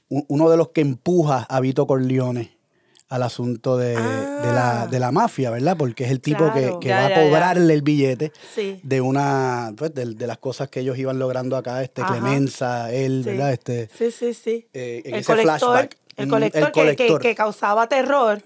uno 0.09 0.49
de 0.49 0.57
los 0.57 0.69
que 0.69 0.81
empuja 0.81 1.43
a 1.49 1.59
Vito 1.59 1.85
Corleone 1.87 2.57
al 3.09 3.23
asunto 3.23 3.75
de, 3.77 3.89
de 3.95 3.95
la, 4.53 4.83
Ah. 4.83 4.87
de 4.87 4.99
la 4.99 5.11
mafia, 5.11 5.49
¿verdad? 5.49 5.75
Porque 5.77 6.03
es 6.05 6.11
el 6.11 6.21
tipo 6.21 6.45
que, 6.53 6.61
Claro. 6.61 6.79
que 6.79 6.87
Ya, 6.89 6.95
va 7.01 7.09
ya, 7.09 7.15
a 7.15 7.19
ya. 7.23 7.27
cobrarle 7.27 7.73
el 7.73 7.81
billete 7.81 8.31
Sí. 8.53 8.79
de 8.83 9.01
una 9.01 9.73
pues, 9.75 9.93
de, 9.95 10.05
de 10.13 10.27
las 10.27 10.37
cosas 10.37 10.69
que 10.69 10.81
ellos 10.81 10.97
iban 10.97 11.17
logrando 11.17 11.57
acá, 11.57 11.81
este 11.81 12.01
Ajá. 12.03 12.13
Clemenza, 12.13 12.93
él, 12.93 13.21
Sí. 13.23 13.29
¿verdad? 13.31 13.51
Este, 13.53 13.89
Sí, 13.97 14.11
sí, 14.11 14.33
sí. 14.35 14.67
eh, 14.73 15.01
en 15.05 15.13
el 15.15 15.19
ese 15.21 15.25
colector, 15.25 15.57
flashback. 15.59 15.97
el 16.17 16.27
Mm, 16.27 16.29
colector, 16.29 16.61
el 16.61 16.67
que- 16.67 16.71
Que, 16.71 16.81
colector. 16.81 17.21
que 17.21 17.35
causaba 17.35 17.87
terror. 17.89 18.43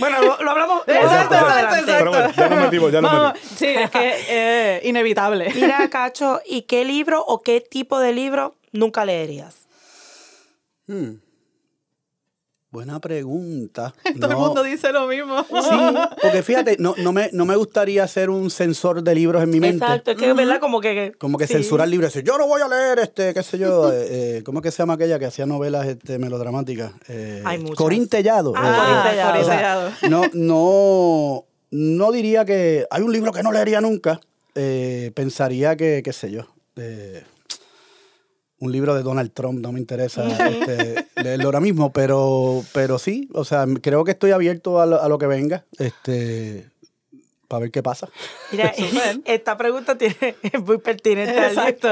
Bueno, 0.00 0.20
lo, 0.20 0.42
lo 0.42 0.50
hablamos 0.50 0.82
Exacto, 0.86 1.34
exacto, 1.36 1.36
adelante. 1.36 1.92
Pero 1.98 2.10
bueno, 2.10 2.30
ya 2.36 2.48
nos 2.50 2.58
metimos, 2.58 2.92
ya 2.92 3.00
nos 3.00 3.12
metimos. 3.12 3.38
sí, 3.56 3.66
es 3.66 3.90
que 3.90 4.14
eh, 4.28 4.80
inevitable. 4.84 5.50
Mira, 5.54 5.88
Cacho, 5.88 6.40
¿y 6.46 6.62
qué 6.62 6.84
libro 6.84 7.24
o 7.24 7.40
qué 7.40 7.62
tipo 7.62 7.98
de 8.00 8.12
libro 8.12 8.54
nunca 8.72 9.04
leerías? 9.06 9.66
Hmm. 10.88 11.14
Buena 12.74 12.98
pregunta. 12.98 13.94
Todo 14.20 14.32
el 14.32 14.36
mundo 14.36 14.64
dice 14.64 14.90
lo 14.90 15.06
mismo. 15.06 15.44
Sí, 15.44 15.96
porque 16.20 16.42
fíjate, 16.42 16.74
no, 16.80 16.96
no, 16.98 17.12
me, 17.12 17.30
no 17.32 17.44
me 17.44 17.54
gustaría 17.54 18.04
ser 18.08 18.30
un 18.30 18.50
censor 18.50 19.00
de 19.04 19.14
libros 19.14 19.44
en 19.44 19.50
mi 19.50 19.60
mente. 19.60 19.84
Exacto, 19.84 20.10
es 20.10 20.16
que, 20.16 20.32
¿verdad? 20.32 20.58
Como 20.58 20.80
que... 20.80 21.12
Como 21.16 21.38
que 21.38 21.46
sí. 21.46 21.52
censurar 21.52 21.86
libros, 21.86 22.12
decir, 22.12 22.26
yo 22.26 22.36
no 22.36 22.48
voy 22.48 22.62
a 22.62 22.66
leer, 22.66 22.98
este, 22.98 23.32
qué 23.32 23.44
sé 23.44 23.58
yo, 23.58 23.92
eh, 23.92 24.38
eh, 24.38 24.42
¿cómo 24.44 24.58
es 24.58 24.64
que 24.64 24.70
se 24.72 24.78
llama 24.78 24.94
aquella 24.94 25.20
que 25.20 25.26
hacía 25.26 25.46
novelas 25.46 25.86
este, 25.86 26.18
melodramáticas? 26.18 26.90
Eh, 27.06 27.44
Hay 27.44 27.58
muchas. 27.58 27.76
Corín 27.76 28.08
Tellado. 28.08 28.54
Ah, 28.56 28.66
Eh, 28.66 28.80
Corín 28.80 29.12
Tellado. 29.12 29.40
o 29.40 29.44
sea, 29.44 29.96
Corín 30.00 30.10
no, 30.10 30.22
no, 30.32 31.44
no 31.70 32.10
diría 32.10 32.44
que 32.44 32.86
hay 32.90 33.02
un 33.02 33.12
libro 33.12 33.30
que 33.30 33.44
no 33.44 33.52
leería 33.52 33.80
nunca. 33.80 34.18
Eh, 34.56 35.12
pensaría 35.14 35.76
que, 35.76 36.02
qué 36.04 36.12
sé 36.12 36.32
yo, 36.32 36.48
eh, 36.74 37.22
un 38.60 38.72
libro 38.72 38.94
de 38.94 39.02
Donald 39.02 39.32
Trump, 39.32 39.60
no 39.60 39.72
me 39.72 39.80
interesa 39.80 40.26
este, 40.48 41.06
leerlo 41.22 41.46
ahora 41.46 41.60
mismo, 41.60 41.92
pero, 41.92 42.62
pero 42.72 42.98
sí, 42.98 43.28
o 43.34 43.44
sea, 43.44 43.66
creo 43.82 44.04
que 44.04 44.12
estoy 44.12 44.30
abierto 44.30 44.80
a 44.80 44.86
lo, 44.86 45.02
a 45.02 45.08
lo 45.08 45.18
que 45.18 45.26
venga, 45.26 45.64
este, 45.78 46.70
para 47.48 47.60
ver 47.60 47.70
qué 47.70 47.82
pasa. 47.82 48.08
Mira, 48.52 48.72
esta 49.24 49.56
pregunta 49.56 49.98
tiene, 49.98 50.36
es 50.42 50.60
muy 50.62 50.78
pertinente. 50.78 51.46
Exacto. 51.46 51.88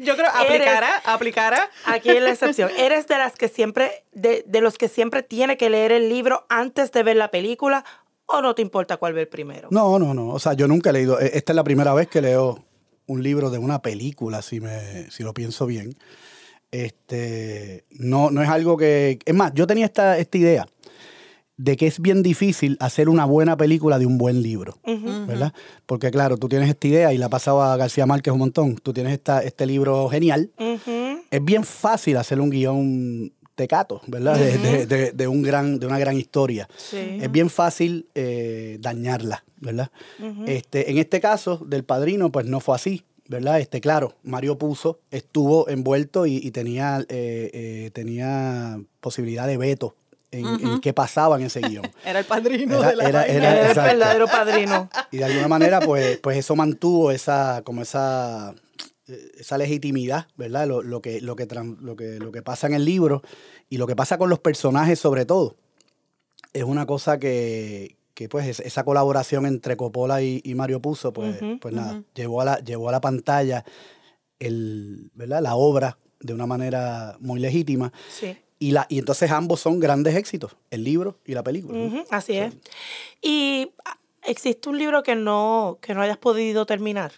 Yo 0.00 0.16
creo 0.16 0.30
aplicará, 0.34 0.96
aplicará. 1.04 1.70
Aquí 1.84 2.10
es 2.10 2.22
la 2.22 2.30
excepción. 2.30 2.70
¿Eres 2.76 3.06
de 3.06 3.18
las 3.18 3.34
que 3.36 3.48
siempre, 3.48 4.04
de, 4.12 4.42
de 4.46 4.60
los 4.60 4.78
que 4.78 4.88
siempre 4.88 5.22
tiene 5.22 5.56
que 5.56 5.70
leer 5.70 5.92
el 5.92 6.08
libro 6.08 6.44
antes 6.48 6.92
de 6.92 7.02
ver 7.02 7.16
la 7.16 7.30
película 7.30 7.84
o 8.26 8.42
no 8.42 8.54
te 8.54 8.62
importa 8.62 8.96
cuál 8.96 9.12
ver 9.12 9.28
primero? 9.28 9.68
No, 9.70 9.98
no, 9.98 10.12
no, 10.12 10.30
o 10.30 10.38
sea, 10.38 10.54
yo 10.54 10.66
nunca 10.66 10.90
he 10.90 10.92
leído, 10.92 11.20
e- 11.20 11.30
esta 11.34 11.52
es 11.52 11.56
la 11.56 11.62
primera 11.64 11.94
vez 11.94 12.08
que 12.08 12.20
leo 12.20 12.64
un 13.06 13.22
libro 13.22 13.50
de 13.50 13.58
una 13.58 13.82
película, 13.82 14.42
si, 14.42 14.60
me, 14.60 15.10
si 15.10 15.22
lo 15.22 15.34
pienso 15.34 15.66
bien. 15.66 15.94
Este, 16.70 17.84
no, 17.90 18.30
no 18.30 18.42
es 18.42 18.48
algo 18.48 18.76
que... 18.76 19.18
Es 19.24 19.34
más, 19.34 19.52
yo 19.54 19.66
tenía 19.66 19.86
esta, 19.86 20.18
esta 20.18 20.38
idea 20.38 20.66
de 21.56 21.76
que 21.76 21.86
es 21.86 22.00
bien 22.00 22.22
difícil 22.22 22.76
hacer 22.80 23.08
una 23.08 23.24
buena 23.24 23.56
película 23.56 23.98
de 23.98 24.06
un 24.06 24.18
buen 24.18 24.42
libro, 24.42 24.78
¿verdad? 25.26 25.54
Porque 25.86 26.10
claro, 26.10 26.36
tú 26.36 26.48
tienes 26.48 26.68
esta 26.68 26.86
idea 26.86 27.12
y 27.14 27.18
la 27.18 27.30
pasaba 27.30 27.72
a 27.72 27.76
García 27.76 28.04
Márquez 28.04 28.32
un 28.32 28.40
montón, 28.40 28.76
tú 28.76 28.92
tienes 28.92 29.14
esta, 29.14 29.42
este 29.42 29.64
libro 29.64 30.08
genial, 30.10 30.50
es 31.30 31.44
bien 31.44 31.64
fácil 31.64 32.18
hacer 32.18 32.40
un 32.40 32.50
guion 32.50 33.32
tecato, 33.56 34.02
¿verdad? 34.06 34.38
de, 34.38 34.86
de, 34.86 35.12
de, 35.12 35.28
un 35.28 35.42
gran, 35.42 35.80
de 35.80 35.86
una 35.86 35.98
gran 35.98 36.16
historia. 36.16 36.68
Es 36.92 37.32
bien 37.32 37.50
fácil 37.50 38.06
eh, 38.14 38.76
dañarla, 38.80 39.44
¿verdad? 39.56 39.90
este, 40.46 40.90
en 40.90 40.98
este 40.98 41.20
caso 41.20 41.56
del 41.66 41.82
padrino, 41.82 42.30
pues 42.30 42.46
no 42.46 42.60
fue 42.60 42.76
así. 42.76 43.02
¿verdad? 43.28 43.58
Este, 43.58 43.80
claro, 43.80 44.14
Mario 44.22 44.56
Puzo 44.56 45.00
estuvo 45.10 45.68
envuelto 45.68 46.26
y, 46.26 46.48
tenía, 46.52 47.00
eh, 47.08 47.50
eh, 47.52 47.90
tenía 47.92 48.78
posibilidad 49.00 49.48
de 49.48 49.56
veto 49.56 49.96
en, 50.30 50.80
qué 50.80 50.92
pasaba 50.92 51.36
en 51.36 51.46
ese 51.46 51.60
guion. 51.60 51.90
era 52.04 52.20
el 52.20 52.24
padrino 52.24 52.80
de 52.80 52.94
la 52.94 53.08
era, 53.08 53.24
era, 53.24 53.68
el 53.70 53.74
verdadero 53.74 54.26
padrino. 54.26 54.88
Y 55.10 55.18
de 55.18 55.24
alguna 55.24 55.48
manera, 55.48 55.80
pues, 55.80 56.18
pues 56.18 56.36
eso 56.36 56.54
mantuvo 56.54 57.10
esa, 57.10 57.62
como 57.64 57.82
esa, 57.82 58.54
esa 59.38 59.58
legitimidad, 59.58 60.26
¿verdad? 60.36 60.66
Lo, 60.66 60.82
lo, 60.82 61.00
que, 61.00 61.20
lo, 61.20 61.36
que, 61.36 61.46
lo, 61.80 61.96
que, 61.96 62.18
lo 62.18 62.32
que 62.32 62.42
pasa 62.42 62.66
en 62.66 62.74
el 62.74 62.84
libro 62.84 63.22
y 63.68 63.78
lo 63.78 63.86
que 63.86 63.96
pasa 63.96 64.18
con 64.18 64.30
los 64.30 64.38
personajes 64.38 64.98
sobre 64.98 65.24
todo. 65.24 65.56
Es 66.52 66.64
una 66.64 66.86
cosa 66.86 67.18
que, 67.18 67.96
que 68.14 68.28
pues 68.28 68.60
esa 68.60 68.84
colaboración 68.84 69.46
entre 69.46 69.76
Coppola 69.76 70.22
y, 70.22 70.42
Mario 70.54 70.80
Puzo, 70.80 71.12
pues, 71.12 71.38
pues 71.60 71.74
nada, 71.74 72.02
llevó, 72.14 72.40
a 72.40 72.44
la, 72.46 72.58
llevó 72.60 72.88
a 72.88 72.92
la 72.92 73.00
pantalla 73.00 73.64
el, 74.38 75.10
¿verdad? 75.14 75.42
la 75.42 75.54
obra 75.54 75.98
de 76.20 76.32
una 76.32 76.46
manera 76.46 77.16
muy 77.20 77.40
legítima. 77.40 77.92
Sí. 78.08 78.36
Y, 78.58 78.70
la, 78.70 78.86
y 78.88 78.98
entonces 78.98 79.30
ambos 79.30 79.60
son 79.60 79.80
grandes 79.80 80.16
éxitos, 80.16 80.56
el 80.70 80.82
libro 80.82 81.18
y 81.26 81.34
la 81.34 81.42
película. 81.42 81.78
así 82.10 82.38
es. 82.38 82.54
Y 83.20 83.70
ah, 83.84 83.98
existe 84.24 84.70
un 84.70 84.78
libro 84.78 85.02
que 85.02 85.14
no, 85.14 85.78
que 85.82 85.92
no 85.92 86.00
hayas 86.00 86.16
podido 86.16 86.64
terminar, 86.64 87.12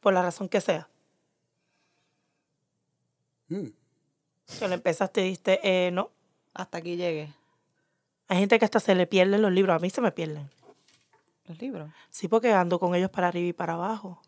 por 0.00 0.14
la 0.14 0.22
razón 0.22 0.48
que 0.48 0.62
sea. 0.62 0.88
Mm. 3.48 3.66
Lo 4.60 4.72
empezaste 4.72 5.26
y 5.26 5.30
diste, 5.30 5.60
eh, 5.62 5.90
no. 5.90 6.10
Hasta 6.54 6.78
aquí 6.78 6.96
llegue. 6.96 7.32
Hay 8.28 8.38
gente 8.38 8.58
que 8.58 8.64
hasta 8.64 8.80
se 8.80 8.94
le 8.94 9.06
pierden 9.06 9.42
los 9.42 9.52
libros. 9.52 9.76
A 9.76 9.78
mí 9.78 9.90
se 9.90 10.00
me 10.00 10.12
pierden. 10.12 10.50
¿Los 11.46 11.60
libros? 11.60 11.90
Sí, 12.10 12.28
porque 12.28 12.52
ando 12.52 12.78
con 12.78 12.94
ellos 12.94 13.10
para 13.10 13.28
arriba 13.28 13.48
y 13.48 13.52
para 13.52 13.74
abajo. 13.74 14.20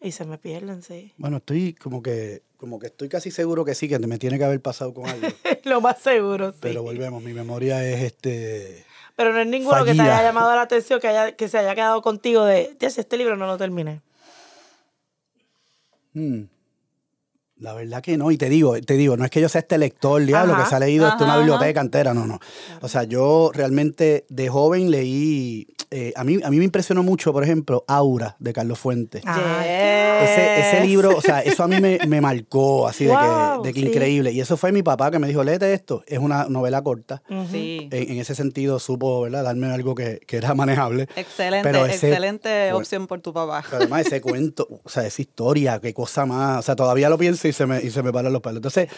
Y 0.00 0.12
se 0.12 0.24
me 0.24 0.38
pierden, 0.38 0.82
sí. 0.82 1.12
Bueno, 1.16 1.38
estoy 1.38 1.74
como 1.74 2.02
que, 2.02 2.42
como 2.56 2.78
que 2.78 2.88
estoy 2.88 3.08
casi 3.08 3.30
seguro 3.30 3.64
que 3.64 3.74
sí, 3.74 3.88
que 3.88 3.98
me 3.98 4.18
tiene 4.18 4.38
que 4.38 4.44
haber 4.44 4.60
pasado 4.60 4.92
con 4.92 5.06
algo. 5.06 5.26
Lo 5.64 5.80
más 5.80 6.00
seguro, 6.00 6.52
sí. 6.52 6.58
Pero 6.60 6.82
volvemos, 6.82 7.22
mi 7.22 7.32
memoria 7.32 7.84
es 7.84 8.02
este. 8.02 8.84
Pero 9.14 9.32
no 9.32 9.40
es 9.40 9.46
ninguno 9.46 9.84
que 9.84 9.94
te 9.94 10.02
haya 10.02 10.22
llamado 10.22 10.54
la 10.54 10.62
atención, 10.62 11.00
que, 11.00 11.08
haya, 11.08 11.32
que 11.34 11.48
se 11.48 11.58
haya 11.58 11.74
quedado 11.74 12.02
contigo 12.02 12.44
de, 12.44 12.76
este 12.78 13.16
libro 13.16 13.36
no 13.36 13.46
lo 13.46 13.56
terminé. 13.56 14.02
Hmm. 16.12 16.44
La 17.58 17.72
verdad 17.72 18.02
que 18.02 18.18
no, 18.18 18.30
y 18.30 18.36
te 18.36 18.50
digo, 18.50 18.78
te 18.82 18.94
digo, 18.94 19.16
no 19.16 19.24
es 19.24 19.30
que 19.30 19.40
yo 19.40 19.48
sea 19.48 19.62
este 19.62 19.78
lector, 19.78 20.22
diablo, 20.22 20.54
que 20.58 20.68
se 20.68 20.74
ha 20.74 20.78
leído 20.78 21.08
esto 21.08 21.24
una 21.24 21.38
biblioteca 21.38 21.80
entera, 21.80 22.12
no, 22.12 22.26
no. 22.26 22.38
O 22.82 22.88
sea, 22.88 23.04
yo 23.04 23.50
realmente 23.54 24.26
de 24.28 24.48
joven 24.50 24.90
leí, 24.90 25.66
eh, 25.90 26.12
a, 26.16 26.24
mí, 26.24 26.38
a 26.44 26.50
mí 26.50 26.58
me 26.58 26.64
impresionó 26.64 27.02
mucho, 27.02 27.32
por 27.32 27.42
ejemplo, 27.44 27.82
Aura 27.88 28.36
de 28.40 28.52
Carlos 28.52 28.78
Fuentes. 28.78 29.22
Ese, 29.24 30.84
libro, 30.84 31.16
o 31.16 31.20
sea, 31.20 31.40
eso 31.44 31.62
a 31.62 31.68
mí 31.68 31.76
me, 31.80 32.20
marcó, 32.20 32.88
así 32.88 33.04
de 33.04 33.12
que, 33.12 33.68
de 33.68 33.72
que 33.72 33.80
increíble. 33.80 34.32
Y 34.32 34.40
eso 34.40 34.56
fue 34.56 34.72
mi 34.72 34.82
papá 34.82 35.10
que 35.10 35.18
me 35.18 35.26
dijo, 35.26 35.42
léete 35.42 35.72
esto, 35.72 36.02
es 36.06 36.18
una 36.18 36.46
novela 36.46 36.82
corta. 36.82 37.22
sí. 37.50 37.88
en, 37.90 38.18
ese 38.18 38.34
sentido 38.34 38.78
supo, 38.78 39.22
¿verdad?, 39.22 39.44
darme 39.44 39.68
algo 39.68 39.94
que, 39.94 40.20
era 40.28 40.54
manejable. 40.54 41.08
Excelente, 41.16 41.70
excelente 41.86 42.72
opción 42.74 43.06
por 43.06 43.20
tu 43.20 43.32
papá. 43.32 43.64
además 43.72 44.06
ese 44.06 44.20
cuento, 44.20 44.66
o 44.84 44.88
sea, 44.88 45.06
esa 45.06 45.22
historia, 45.22 45.80
qué 45.80 45.94
cosa 45.94 46.26
más, 46.26 46.58
o 46.58 46.62
sea, 46.62 46.76
todavía 46.76 47.08
lo 47.08 47.16
pienso 47.16 47.45
y 47.46 47.52
se 47.52 47.66
me, 47.66 47.80
y 47.82 47.90
se 47.90 48.02
me 48.02 48.12
paran 48.12 48.32
los 48.32 48.42
pelos. 48.42 48.56
Entonces, 48.56 48.88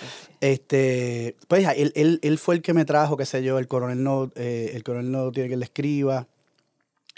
este, 0.41 1.37
pues 1.49 1.67
él, 1.77 1.93
él, 1.95 2.19
él, 2.23 2.39
fue 2.39 2.57
el 2.57 2.63
que 2.63 2.75
me 2.75 2.85
trajo, 2.85 3.17
qué 3.17 3.27
sé 3.27 3.43
yo, 3.43 3.59
el 3.59 3.67
coronel 3.67 4.03
no, 4.03 4.31
eh, 4.37 4.73
el 4.75 4.83
coronel 4.83 5.11
no 5.11 5.31
tiene 5.33 5.49
que 5.49 5.57
le 5.57 5.65
escriba. 5.65 6.27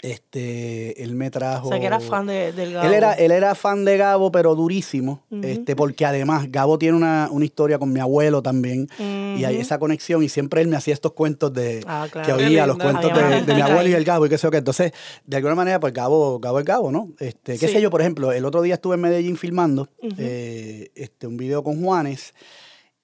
Este, 0.01 1.03
él 1.03 1.13
me 1.13 1.29
trajo. 1.29 1.67
O 1.67 1.69
sea, 1.69 1.79
que 1.79 1.85
era 1.85 1.99
fan 1.99 2.25
de, 2.25 2.51
del 2.53 2.73
Gabo. 2.73 2.87
Él 2.87 2.93
era, 2.95 3.13
él 3.13 3.31
era 3.31 3.53
fan 3.53 3.85
de 3.85 3.97
Gabo, 3.97 4.31
pero 4.31 4.55
durísimo. 4.55 5.23
este, 5.43 5.75
porque 5.75 6.05
además 6.05 6.51
Gabo 6.51 6.79
tiene 6.79 6.97
una, 6.97 7.29
una, 7.31 7.45
historia 7.45 7.77
con 7.77 7.93
mi 7.93 7.99
abuelo 7.99 8.41
también. 8.41 8.89
Y 8.97 9.43
hay 9.43 9.57
esa 9.57 9.77
conexión. 9.77 10.23
Y 10.23 10.29
siempre 10.29 10.61
él 10.61 10.67
me 10.67 10.75
hacía 10.75 10.95
estos 10.95 11.13
cuentos 11.13 11.53
de 11.53 11.83
ah, 11.85 12.07
que 12.11 12.33
oía, 12.33 12.65
los 12.65 12.77
cuentos 12.77 13.11
de, 13.13 13.53
mi 13.53 13.61
abuelo 13.61 13.89
y 13.89 13.93
el 13.93 14.03
Gabo 14.03 14.25
y 14.25 14.29
qué 14.29 14.39
sé 14.39 14.47
yo 14.47 14.51
qué. 14.51 14.57
Entonces, 14.57 14.91
de 15.25 15.37
alguna 15.37 15.53
manera, 15.53 15.79
pues 15.79 15.93
Gabo, 15.93 16.39
Gabo 16.39 16.59
es 16.59 16.65
Gabo, 16.65 16.91
¿no? 16.91 17.11
Este, 17.19 17.59
qué 17.59 17.67
sé 17.67 17.79
yo, 17.79 17.91
por 17.91 18.01
ejemplo, 18.01 18.31
el 18.31 18.45
otro 18.45 18.63
día 18.63 18.75
estuve 18.75 18.95
en 18.95 19.01
Medellín 19.01 19.37
filmando 19.37 19.87
eh, 20.17 20.89
este, 20.95 21.27
un 21.27 21.37
video 21.37 21.63
con 21.63 21.79
Juanes. 21.79 22.33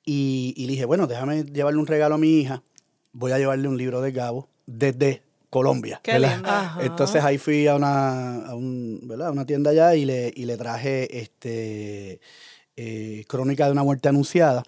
Y, 0.04 0.54
y 0.58 0.66
dije, 0.66 0.86
bueno, 0.86 1.06
déjame 1.06 1.44
llevarle 1.44 1.80
un 1.80 1.86
regalo 1.86 2.16
a 2.16 2.18
mi 2.18 2.40
hija. 2.40 2.64
Voy 3.12 3.34
a 3.34 3.38
llevarle 3.38 3.68
un 3.68 3.78
libro 3.78 4.02
de 4.02 4.12
Gabo 4.12 4.50
desde 4.66 5.27
Colombia. 5.58 6.02
Entonces 6.82 7.24
ahí 7.24 7.38
fui 7.38 7.68
a 7.68 7.76
una, 7.76 8.54
una 8.54 9.46
tienda 9.46 9.72
allá 9.72 9.96
y 9.96 10.06
le, 10.06 10.32
y 10.36 10.46
le 10.46 10.58
traje 10.58 11.20
este 11.20 12.20
eh, 12.76 13.26
Crónica 13.28 13.66
de 13.66 13.72
una 13.72 13.84
muerte 13.84 14.10
anunciada. 14.10 14.64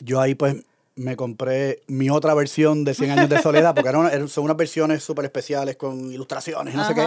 Yo 0.00 0.20
ahí 0.20 0.34
pues 0.34 0.56
me 0.94 1.16
compré 1.16 1.82
mi 1.86 2.10
otra 2.10 2.34
versión 2.34 2.84
de 2.84 2.94
100 2.94 3.10
años 3.12 3.28
de 3.28 3.40
soledad, 3.40 3.74
porque 3.74 3.88
eran, 3.88 4.28
son 4.28 4.44
unas 4.44 4.56
versiones 4.56 5.02
súper 5.02 5.24
especiales 5.24 5.76
con 5.76 6.12
ilustraciones 6.12 6.74
y 6.74 6.76
no 6.76 6.86
sé 6.86 6.94
qué. 6.94 7.06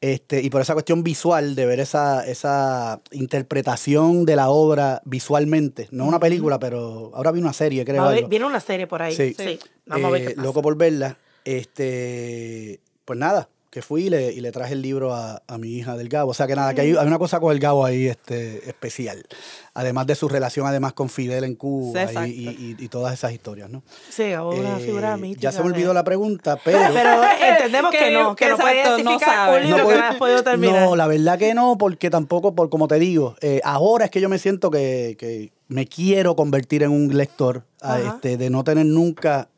Este, 0.00 0.42
y 0.42 0.50
por 0.50 0.60
esa 0.60 0.74
cuestión 0.74 1.02
visual, 1.02 1.54
de 1.54 1.64
ver 1.64 1.80
esa, 1.80 2.26
esa 2.26 3.00
interpretación 3.12 4.26
de 4.26 4.36
la 4.36 4.50
obra 4.50 5.00
visualmente, 5.06 5.88
no 5.92 6.04
una 6.04 6.20
película, 6.20 6.58
pero 6.58 7.10
ahora 7.14 7.32
vi 7.32 7.40
una 7.40 7.54
serie, 7.54 7.86
creo. 7.86 8.28
viene 8.28 8.44
una 8.44 8.60
serie 8.60 8.86
por 8.86 9.00
ahí. 9.00 9.14
Sí. 9.14 9.58
Vamos 9.86 10.08
a 10.08 10.10
ver 10.10 10.30
eh, 10.32 10.34
Loco 10.36 10.60
por 10.60 10.76
verla. 10.76 11.16
Este, 11.44 12.80
pues 13.04 13.18
nada, 13.18 13.48
que 13.74 13.82
fui 13.82 14.04
y 14.04 14.08
le, 14.08 14.32
y 14.32 14.40
le 14.40 14.52
traje 14.52 14.74
el 14.74 14.82
libro 14.82 15.12
a, 15.12 15.42
mi 15.58 15.70
hija 15.70 15.96
del 15.96 16.08
Gabo. 16.08 16.30
O 16.30 16.34
sea 16.34 16.46
que 16.46 16.54
nada, 16.54 16.74
que 16.74 16.82
hay, 16.82 16.92
una 16.92 17.18
cosa 17.18 17.40
con 17.40 17.52
el 17.52 17.58
Gabo 17.58 17.84
ahí 17.84 18.06
este, 18.06 18.68
especial. 18.70 19.26
Además 19.74 20.06
de 20.06 20.14
su 20.14 20.28
relación 20.28 20.64
además 20.68 20.92
con 20.92 21.08
Fidel 21.08 21.42
en 21.42 21.56
Cuba 21.56 22.28
y, 22.28 22.76
y, 22.78 22.88
todas 22.88 23.14
esas 23.14 23.32
historias, 23.32 23.68
¿no? 23.68 23.82
Sí, 24.10 24.30
Gabo 24.30 24.50
una 24.50 24.78
eh, 24.78 24.84
figura 24.84 25.16
mítica. 25.16 25.40
Ya 25.40 25.50
se 25.50 25.58
me 25.58 25.66
olvidó 25.66 25.92
la 25.92 26.04
pregunta, 26.04 26.56
pero... 26.64 26.78
pero 26.92 27.20
entendemos 27.24 27.90
que, 27.90 28.12
no, 28.12 28.36
que, 28.36 28.48
no 28.50 28.58
puede 28.58 28.80
identificar 28.80 29.60
un 29.60 29.66
libro 29.66 29.88
que 29.88 29.94
no 29.96 30.04
has 30.04 30.16
podido 30.18 30.44
terminar. 30.44 30.82
No, 30.84 30.94
la 30.94 31.08
verdad 31.08 31.36
que 31.36 31.52
no, 31.52 31.76
porque 31.76 32.10
tampoco, 32.10 32.54
por 32.54 32.70
como 32.70 32.86
te 32.86 33.00
digo, 33.00 33.34
eh, 33.40 33.60
ahora 33.64 34.04
es 34.04 34.12
que 34.12 34.20
yo 34.20 34.28
me 34.28 34.38
siento 34.38 34.70
que, 34.70 35.16
que 35.18 35.52
me 35.66 35.88
quiero 35.88 36.36
convertir 36.36 36.84
en 36.84 36.92
un 36.92 37.16
lector, 37.16 37.64
este, 38.06 38.36
de 38.36 38.50
no 38.50 38.62
tener 38.62 38.86
nunca 38.86 39.48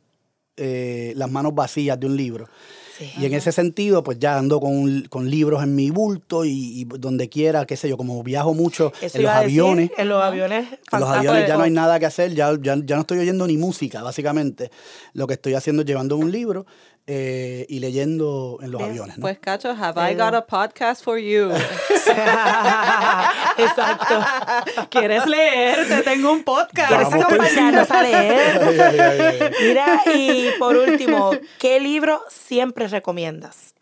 eh, 0.56 1.12
las 1.16 1.30
manos 1.30 1.54
vacías 1.54 1.98
de 1.98 2.06
un 2.06 2.16
libro. 2.16 2.48
y 3.18 3.26
en 3.26 3.34
ese 3.34 3.52
sentido, 3.52 4.02
pues 4.02 4.18
ya 4.18 4.38
ando 4.38 4.58
con, 4.58 5.02
con 5.10 5.28
libros 5.28 5.62
en 5.62 5.74
mi 5.74 5.90
bulto 5.90 6.44
y, 6.44 6.84
donde 6.84 7.28
quiera, 7.28 7.66
qué 7.66 7.76
sé 7.76 7.88
yo, 7.88 7.96
como 7.96 8.22
viajo 8.22 8.54
mucho 8.54 8.92
en 9.02 9.22
los 9.22 9.30
aviones. 9.30 9.90
en 9.98 10.08
los 10.08 10.22
aviones. 10.22 10.66
En 10.92 11.00
los 11.00 11.08
aviones 11.08 11.46
ya 11.46 11.56
no 11.56 11.64
hay 11.64 11.70
nada 11.70 11.98
que 11.98 12.06
hacer, 12.06 12.34
ya, 12.34 12.52
ya, 12.60 12.76
ya, 12.82 12.94
no 12.94 13.02
estoy 13.02 13.18
oyendo 13.18 13.46
ni 13.46 13.56
música, 13.56 14.02
básicamente. 14.02 14.70
Lo 15.12 15.26
que 15.26 15.34
estoy 15.34 15.54
haciendo 15.54 15.82
es 15.82 15.86
llevando 15.86 16.16
un 16.16 16.32
libro 16.32 16.66
eh, 17.08 17.66
y 17.68 17.78
leyendo 17.78 18.58
en 18.60 18.72
los 18.72 18.82
aviones. 18.82 19.16
Pues, 19.20 19.38
Cacho, 19.38 19.70
have 19.70 20.10
I 20.10 20.14
got 20.14 20.34
a 20.34 20.44
podcast 20.44 21.04
for 21.04 21.18
you? 21.18 21.50
Exacto. 23.58 24.24
¿Quieres 24.90 25.24
leer? 25.26 25.86
Te 25.86 26.02
tengo 26.02 26.32
un 26.32 26.42
podcast. 26.42 26.88
¿Quieres 26.88 27.12
acompañarnos 27.12 27.90
a 27.90 28.02
leer? 28.02 29.52
Mira, 29.62 30.02
y 30.14 30.48
por 30.58 30.76
último, 30.76 31.30
¿qué 31.58 31.78
libro 31.78 32.22
siempre 32.28 32.88
recomiendas? 32.88 33.75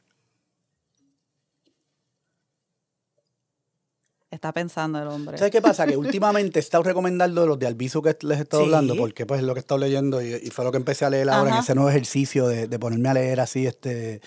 Está 4.34 4.52
pensando 4.52 5.00
el 5.00 5.06
hombre. 5.06 5.38
¿Sabes 5.38 5.52
qué 5.52 5.62
pasa? 5.62 5.86
Que 5.86 5.96
últimamente 5.96 6.58
he 6.58 6.60
estado 6.62 6.82
recomendando 6.82 7.46
los 7.46 7.56
de 7.56 7.68
Albizu 7.68 8.02
que 8.02 8.16
les 8.22 8.38
he 8.38 8.42
estado 8.42 8.64
hablando, 8.64 8.96
porque 8.96 9.26
pues 9.26 9.40
es 9.40 9.46
lo 9.46 9.54
que 9.54 9.60
he 9.60 9.62
estado 9.62 9.78
leyendo 9.78 10.20
y, 10.20 10.50
fue 10.50 10.64
lo 10.64 10.72
que 10.72 10.78
empecé 10.78 11.04
a 11.04 11.10
leer 11.10 11.30
ahora 11.30 11.52
en 11.52 11.56
ese 11.58 11.74
nuevo 11.74 11.88
ejercicio 11.88 12.48
de, 12.48 12.78
ponerme 12.78 13.08
a 13.08 13.14
leer 13.14 13.40
así, 13.40 13.64
este, 13.64 14.20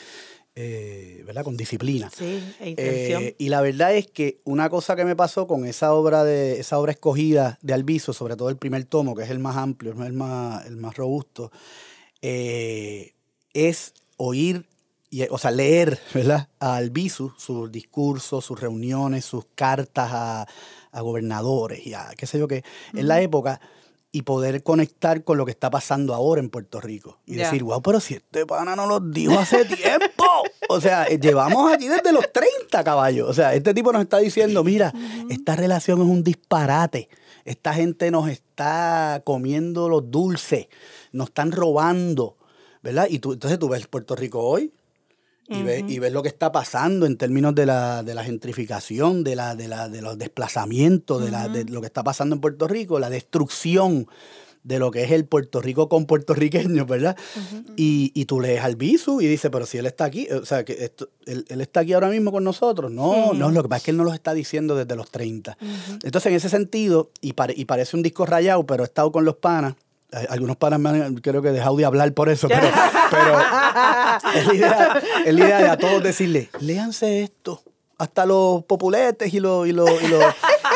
eh, 0.55 1.23
¿verdad? 1.25 1.43
Con 1.43 1.57
disciplina. 1.57 2.09
Sí, 2.09 2.41
e 2.61 2.69
intención. 2.69 3.23
Eh, 3.23 3.35
y 3.37 3.49
la 3.49 3.59
verdad 3.59 3.93
es 3.93 4.07
que 4.07 4.39
una 4.45 4.69
cosa 4.69 4.95
que 4.95 5.03
me 5.03 5.15
pasó 5.15 5.45
con 5.45 5.65
esa 5.65 5.93
obra 5.93 6.23
de 6.23 6.61
esa 6.61 6.79
obra 6.79 6.93
escogida 6.93 7.59
de 7.61 7.73
Albizu, 7.73 8.13
sobre 8.13 8.37
todo 8.37 8.49
el 8.49 8.57
primer 8.57 8.85
tomo, 8.85 9.13
que 9.13 9.23
es 9.23 9.29
el 9.29 9.39
más 9.39 9.57
amplio, 9.57 9.91
el 9.91 10.13
más, 10.13 10.65
el 10.65 10.77
más 10.77 10.95
robusto, 10.95 11.51
eh, 12.21 13.13
es 13.53 13.93
oír 14.15 14.65
y, 15.09 15.23
o 15.29 15.37
sea, 15.37 15.51
leer, 15.51 15.99
¿verdad? 16.13 16.49
A 16.59 16.75
Albizu, 16.75 17.33
sus 17.37 17.71
discursos, 17.71 18.43
sus 18.45 18.59
reuniones, 18.59 19.25
sus 19.25 19.45
cartas 19.55 20.09
a, 20.11 20.47
a 20.91 21.01
gobernadores 21.01 21.85
y 21.85 21.93
a 21.93 22.09
qué 22.17 22.25
sé 22.27 22.39
yo 22.39 22.47
qué, 22.47 22.63
en 22.93 23.07
la 23.07 23.21
época 23.21 23.61
y 24.11 24.23
poder 24.23 24.63
conectar 24.63 25.23
con 25.23 25.37
lo 25.37 25.45
que 25.45 25.51
está 25.51 25.69
pasando 25.69 26.13
ahora 26.13 26.41
en 26.41 26.49
Puerto 26.49 26.81
Rico. 26.81 27.19
Y 27.25 27.35
decir, 27.35 27.63
wow, 27.63 27.81
pero 27.81 27.99
si 27.99 28.15
este 28.15 28.45
pana 28.45 28.75
no 28.75 28.87
lo 28.87 28.99
dijo 28.99 29.37
hace 29.37 29.65
tiempo. 29.65 30.25
O 30.69 30.81
sea, 30.81 31.05
eh, 31.05 31.19
llevamos 31.19 31.71
aquí 31.71 31.87
desde 31.87 32.11
los 32.11 32.25
30 32.31 32.83
caballos. 32.83 33.29
O 33.29 33.33
sea, 33.33 33.53
este 33.53 33.73
tipo 33.73 33.91
nos 33.91 34.01
está 34.01 34.17
diciendo, 34.17 34.63
mira, 34.63 34.93
esta 35.29 35.55
relación 35.55 36.01
es 36.01 36.07
un 36.07 36.23
disparate. 36.23 37.09
Esta 37.45 37.73
gente 37.73 38.09
nos 38.09 38.27
está 38.29 39.21
comiendo 39.23 39.87
los 39.87 40.09
dulces, 40.09 40.67
nos 41.11 41.27
están 41.27 41.51
robando, 41.51 42.37
¿verdad? 42.81 43.07
Y 43.09 43.19
tú, 43.19 43.33
entonces 43.33 43.59
tú 43.59 43.69
ves 43.69 43.87
Puerto 43.87 44.15
Rico 44.15 44.39
hoy 44.39 44.73
y, 45.49 45.63
ves, 45.63 45.83
y 45.87 45.99
ves 45.99 46.11
lo 46.11 46.21
que 46.23 46.27
está 46.29 46.51
pasando 46.51 47.05
en 47.05 47.17
términos 47.17 47.55
de 47.55 47.65
la, 47.65 48.03
de 48.03 48.13
la 48.13 48.23
gentrificación, 48.23 49.23
de, 49.23 49.35
la, 49.35 49.55
de, 49.55 49.67
la, 49.67 49.87
de 49.89 50.01
los 50.01 50.17
desplazamientos, 50.17 51.23
de, 51.23 51.31
la, 51.31 51.47
de 51.49 51.65
lo 51.65 51.81
que 51.81 51.87
está 51.87 52.03
pasando 52.03 52.35
en 52.35 52.41
Puerto 52.41 52.67
Rico, 52.67 52.99
la 52.99 53.09
destrucción 53.09 54.07
de 54.63 54.79
lo 54.79 54.91
que 54.91 55.03
es 55.05 55.11
el 55.11 55.23
Puerto 55.23 55.61
Rico 55.61 55.87
con 55.87 56.05
puertorriqueños, 56.05 56.85
¿verdad? 56.87 57.15
y, 57.77 58.11
y 58.13 58.25
tú 58.25 58.41
lees 58.41 58.61
al 58.61 58.75
Bisu 58.75 59.21
y 59.21 59.27
dices, 59.27 59.49
pero 59.49 59.65
si 59.65 59.77
él 59.77 59.85
está 59.85 60.03
aquí, 60.03 60.27
o 60.29 60.45
sea, 60.45 60.65
que 60.65 60.83
esto- 60.83 61.09
él, 61.25 61.45
él 61.47 61.61
está 61.61 61.79
aquí 61.81 61.93
ahora 61.93 62.09
mismo 62.09 62.33
con 62.33 62.43
nosotros. 62.43 62.91
No, 62.91 63.31
no, 63.33 63.49
lo 63.51 63.63
que 63.63 63.69
pasa 63.69 63.77
es 63.77 63.83
que 63.83 63.91
él 63.91 63.97
no 63.97 64.03
los 64.03 64.13
está 64.13 64.33
diciendo 64.33 64.75
desde 64.75 64.97
los 64.97 65.09
30. 65.09 65.57
Entonces, 66.03 66.25
en 66.29 66.35
ese 66.35 66.49
sentido, 66.49 67.11
y, 67.21 67.31
pare- 67.33 67.53
y 67.55 67.63
parece 67.63 67.95
un 67.95 68.03
disco 68.03 68.25
rayado, 68.25 68.65
pero 68.65 68.83
he 68.83 68.87
estado 68.87 69.09
con 69.13 69.23
los 69.23 69.37
panas. 69.37 69.75
Algunos 70.29 70.55
panas 70.55 70.79
me 70.79 70.89
han, 70.89 71.15
creo 71.15 71.41
que 71.41 71.49
he 71.49 71.51
dejado 71.51 71.75
de 71.75 71.83
hablar 71.85 72.13
por 72.13 72.29
eso, 72.29 72.47
pero, 72.47 72.67
pero 73.11 73.39
es, 74.35 74.45
la 74.47 74.53
idea, 74.53 75.01
es 75.25 75.35
de 75.35 75.67
a 75.69 75.77
todos 75.77 76.01
decirle, 76.01 76.49
léanse 76.59 77.23
esto. 77.23 77.61
Hasta 77.99 78.25
los 78.27 78.63
populetes 78.65 79.33
y 79.33 79.39
los... 79.39 79.67
Y 79.67 79.71
los, 79.73 79.89
y 80.03 80.07
los- 80.07 80.23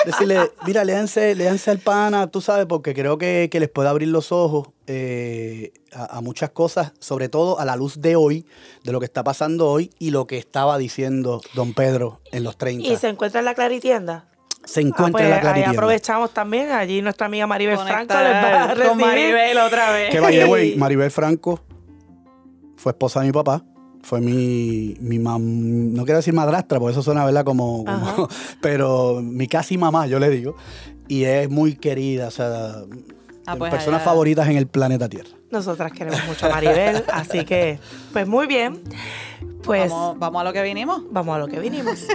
decirle, 0.05 0.51
mira, 0.65 0.83
léanse, 0.83 1.35
léanse 1.35 1.69
al 1.69 1.77
pana, 1.77 2.25
tú 2.27 2.41
sabes, 2.41 2.65
porque 2.65 2.95
creo 2.95 3.19
que, 3.19 3.49
que 3.51 3.59
les 3.59 3.69
puede 3.69 3.87
abrir 3.87 4.07
los 4.07 4.31
ojos 4.31 4.69
eh, 4.87 5.71
a, 5.93 6.17
a 6.17 6.21
muchas 6.21 6.49
cosas, 6.49 6.91
sobre 6.99 7.29
todo 7.29 7.59
a 7.59 7.65
la 7.65 7.75
luz 7.75 8.01
de 8.01 8.15
hoy, 8.15 8.45
de 8.83 8.91
lo 8.91 8.99
que 8.99 9.05
está 9.05 9.23
pasando 9.23 9.69
hoy 9.69 9.91
y 9.99 10.09
lo 10.09 10.25
que 10.25 10.39
estaba 10.39 10.79
diciendo 10.79 11.39
don 11.53 11.73
Pedro 11.75 12.19
en 12.31 12.43
los 12.43 12.57
30. 12.57 12.87
Y 12.87 12.97
se 12.97 13.09
encuentra 13.09 13.39
en 13.39 13.45
la 13.45 13.53
Claritienda. 13.53 14.25
Se 14.71 14.79
Ah, 14.79 14.83
encuentra 14.83 15.11
pues 15.11 15.23
en 15.25 15.29
la 15.29 15.35
ahí 15.35 15.41
Claritienda. 15.41 15.71
aprovechamos 15.71 16.33
también. 16.33 16.71
Allí 16.71 17.01
nuestra 17.01 17.25
amiga 17.27 17.45
Maribel 17.47 17.77
Franco 17.77 18.13
les 18.13 18.33
va 18.33 18.63
a 18.63 18.67
recibir. 18.73 18.89
con 18.89 18.97
Maribel 18.99 19.57
otra 19.57 19.91
vez. 19.91 20.09
Que 20.11 20.19
vaya, 20.19 20.45
güey, 20.47 20.75
Maribel 20.77 21.11
Franco 21.11 21.59
fue 22.77 22.91
esposa 22.93 23.19
de 23.21 23.27
mi 23.27 23.31
papá. 23.31 23.63
Fue 24.03 24.19
mi, 24.19 24.95
mi 24.99 25.19
mam, 25.19 25.93
no 25.93 26.05
quiero 26.05 26.17
decir 26.17 26.33
madrastra, 26.33 26.79
porque 26.79 26.93
eso 26.93 27.03
suena, 27.03 27.23
¿verdad? 27.23 27.43
Como, 27.45 27.85
pero 28.61 29.19
mi 29.21 29.47
casi 29.47 29.77
mamá, 29.77 30.07
yo 30.07 30.17
le 30.19 30.29
digo. 30.29 30.55
Y 31.07 31.25
es 31.25 31.49
muy 31.49 31.75
querida, 31.75 32.27
o 32.29 32.31
sea, 32.31 32.75
Ah, 33.45 33.55
pues 33.57 33.71
personas 33.71 34.01
allá. 34.01 34.05
favoritas 34.09 34.47
en 34.49 34.55
el 34.57 34.67
planeta 34.67 35.09
Tierra. 35.09 35.29
Nosotras 35.51 35.91
queremos 35.91 36.23
mucho 36.25 36.45
a 36.45 36.49
Maribel, 36.49 37.03
así 37.13 37.43
que, 37.45 37.79
pues 38.13 38.27
muy 38.27 38.47
bien. 38.47 38.81
Pues 39.63 39.91
Vamos, 39.91 40.17
vamos 40.17 40.41
a 40.41 40.43
lo 40.45 40.53
que 40.53 40.61
vinimos. 40.63 41.03
vamos 41.11 41.35
a 41.35 41.39
lo 41.39 41.47
que 41.47 41.59
vinimos. 41.59 42.05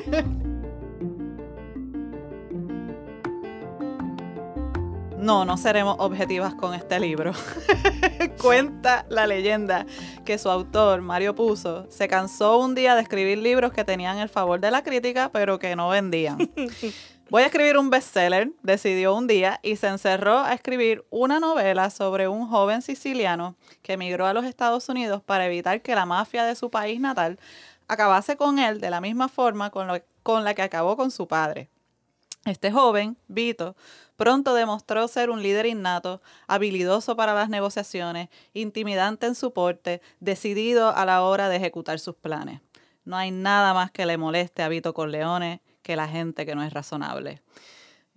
No, 5.27 5.45
no 5.45 5.57
seremos 5.57 5.97
objetivas 5.99 6.55
con 6.55 6.73
este 6.73 7.01
libro. 7.01 7.33
Cuenta 8.41 9.05
la 9.09 9.27
leyenda 9.27 9.85
que 10.25 10.39
su 10.39 10.49
autor, 10.49 11.01
Mario 11.01 11.35
Puzo, 11.35 11.91
se 11.91 12.07
cansó 12.07 12.59
un 12.59 12.77
día 12.77 12.95
de 12.95 13.03
escribir 13.03 13.39
libros 13.39 13.73
que 13.73 13.83
tenían 13.83 14.19
el 14.19 14.29
favor 14.29 14.61
de 14.61 14.71
la 14.71 14.85
crítica, 14.85 15.31
pero 15.33 15.59
que 15.59 15.75
no 15.75 15.89
vendían. 15.89 16.39
Voy 17.29 17.43
a 17.43 17.47
escribir 17.47 17.77
un 17.77 17.91
bestseller, 17.91 18.53
decidió 18.63 19.17
un 19.17 19.27
día, 19.27 19.59
y 19.65 19.75
se 19.75 19.89
encerró 19.89 20.39
a 20.39 20.53
escribir 20.55 21.05
una 21.11 21.41
novela 21.41 21.91
sobre 21.91 22.29
un 22.29 22.47
joven 22.47 22.81
siciliano 22.81 23.57
que 23.83 23.95
emigró 23.95 24.27
a 24.27 24.33
los 24.33 24.45
Estados 24.45 24.89
Unidos 24.89 25.23
para 25.27 25.47
evitar 25.47 25.83
que 25.83 25.97
la 25.97 26.07
mafia 26.07 26.45
de 26.45 26.55
su 26.55 26.71
país 26.71 27.01
natal 27.01 27.41
acabase 27.89 28.37
con 28.37 28.61
él 28.61 28.81
de 28.81 28.91
la 28.91 29.01
misma 29.01 29.27
forma 29.29 29.71
con, 29.71 29.89
lo- 29.89 30.01
con 30.23 30.45
la 30.45 30.55
que 30.55 30.63
acabó 30.63 30.97
con 30.97 31.11
su 31.11 31.27
padre. 31.27 31.69
Este 32.45 32.71
joven, 32.71 33.17
Vito, 33.27 33.75
pronto 34.17 34.55
demostró 34.55 35.07
ser 35.09 35.31
un 35.31 35.43
líder 35.43 35.67
innato, 35.67 36.21
habilidoso 36.47 37.17
para 37.17 37.35
las 37.35 37.49
negociaciones, 37.49 38.29
intimidante 38.55 39.27
en 39.27 39.35
su 39.35 39.53
porte, 39.53 40.01
decidido 40.21 40.95
a 40.95 41.05
la 41.05 41.23
hora 41.23 41.49
de 41.49 41.57
ejecutar 41.57 41.99
sus 41.99 42.17
planes. 42.17 42.61
No 43.05 43.17
hay 43.17 43.31
nada 43.31 43.73
más 43.73 43.91
que 43.91 44.07
le 44.07 44.17
moleste 44.17 44.63
a 44.63 44.69
Vito 44.69 44.93
Corleone 44.93 45.61
que 45.83 45.97
la 45.97 46.09
gente 46.09 46.45
que 46.45 46.57
no 46.57 46.63
es 46.65 46.73
razonable. 46.73 47.41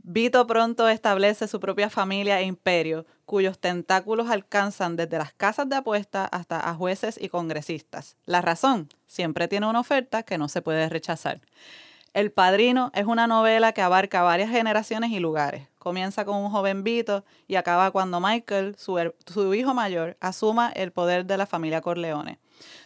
Vito 0.01 0.47
pronto 0.47 0.87
establece 0.87 1.47
su 1.47 1.59
propia 1.59 1.89
familia 1.89 2.39
e 2.39 2.45
imperio, 2.45 3.05
cuyos 3.25 3.59
tentáculos 3.59 4.29
alcanzan 4.29 4.95
desde 4.95 5.19
las 5.19 5.33
casas 5.33 5.69
de 5.69 5.75
apuestas 5.75 6.29
hasta 6.31 6.67
a 6.67 6.73
jueces 6.73 7.19
y 7.21 7.29
congresistas. 7.29 8.15
La 8.25 8.41
razón, 8.41 8.89
siempre 9.05 9.47
tiene 9.47 9.67
una 9.67 9.81
oferta 9.81 10.23
que 10.23 10.37
no 10.37 10.47
se 10.47 10.61
puede 10.63 10.89
rechazar. 10.89 11.41
El 12.13 12.31
Padrino 12.31 12.91
es 12.95 13.05
una 13.05 13.27
novela 13.27 13.71
que 13.71 13.81
abarca 13.81 14.23
varias 14.23 14.49
generaciones 14.49 15.11
y 15.11 15.19
lugares. 15.19 15.67
Comienza 15.77 16.25
con 16.25 16.37
un 16.37 16.49
joven 16.49 16.83
Vito 16.83 17.23
y 17.47 17.55
acaba 17.55 17.91
cuando 17.91 18.19
Michael, 18.19 18.75
su, 18.77 19.53
hijo 19.53 19.73
mayor, 19.73 20.17
asuma 20.19 20.71
el 20.71 20.91
poder 20.91 21.25
de 21.25 21.37
la 21.37 21.45
familia 21.45 21.81
Corleone. 21.81 22.39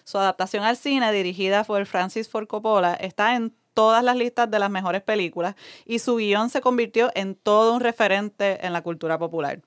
Su 0.03 0.17
adaptación 0.17 0.63
al 0.63 0.77
cine, 0.77 1.11
dirigida 1.13 1.63
por 1.63 1.85
Francis 1.85 2.29
Ford 2.29 2.47
Coppola, 2.47 2.95
está 2.95 3.35
en 3.35 3.55
todas 3.73 4.03
las 4.03 4.15
listas 4.17 4.51
de 4.51 4.59
las 4.59 4.69
mejores 4.69 5.01
películas 5.01 5.55
y 5.85 5.99
su 5.99 6.17
guion 6.17 6.49
se 6.49 6.61
convirtió 6.61 7.09
en 7.15 7.35
todo 7.35 7.73
un 7.73 7.79
referente 7.79 8.65
en 8.65 8.73
la 8.73 8.81
cultura 8.81 9.17
popular. 9.17 9.61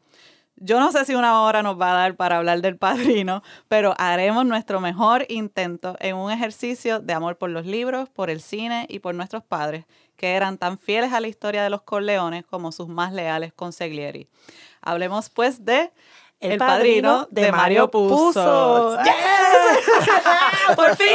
Yo 0.58 0.80
no 0.80 0.90
sé 0.90 1.04
si 1.04 1.14
una 1.14 1.42
hora 1.42 1.62
nos 1.62 1.78
va 1.78 1.92
a 1.92 1.94
dar 1.94 2.16
para 2.16 2.38
hablar 2.38 2.62
del 2.62 2.78
padrino, 2.78 3.42
pero 3.68 3.94
haremos 3.98 4.46
nuestro 4.46 4.80
mejor 4.80 5.26
intento 5.28 5.96
en 6.00 6.16
un 6.16 6.32
ejercicio 6.32 6.98
de 6.98 7.12
amor 7.12 7.36
por 7.36 7.50
los 7.50 7.66
libros, 7.66 8.08
por 8.08 8.30
el 8.30 8.40
cine 8.40 8.86
y 8.88 9.00
por 9.00 9.14
nuestros 9.14 9.42
padres, 9.44 9.84
que 10.16 10.34
eran 10.34 10.56
tan 10.56 10.78
fieles 10.78 11.12
a 11.12 11.20
la 11.20 11.28
historia 11.28 11.62
de 11.62 11.68
los 11.68 11.82
Corleones 11.82 12.44
como 12.46 12.72
sus 12.72 12.88
más 12.88 13.12
leales 13.12 13.52
consiglieri. 13.52 14.28
Hablemos 14.80 15.28
pues 15.28 15.62
de 15.64 15.92
El, 16.40 16.56
padrino, 16.58 17.28
de 17.30 17.52
Mario 17.52 17.90
Puzo. 17.90 18.96
¡Yes! 19.02 19.14
¡Por 20.76 20.96
fin! 20.96 21.06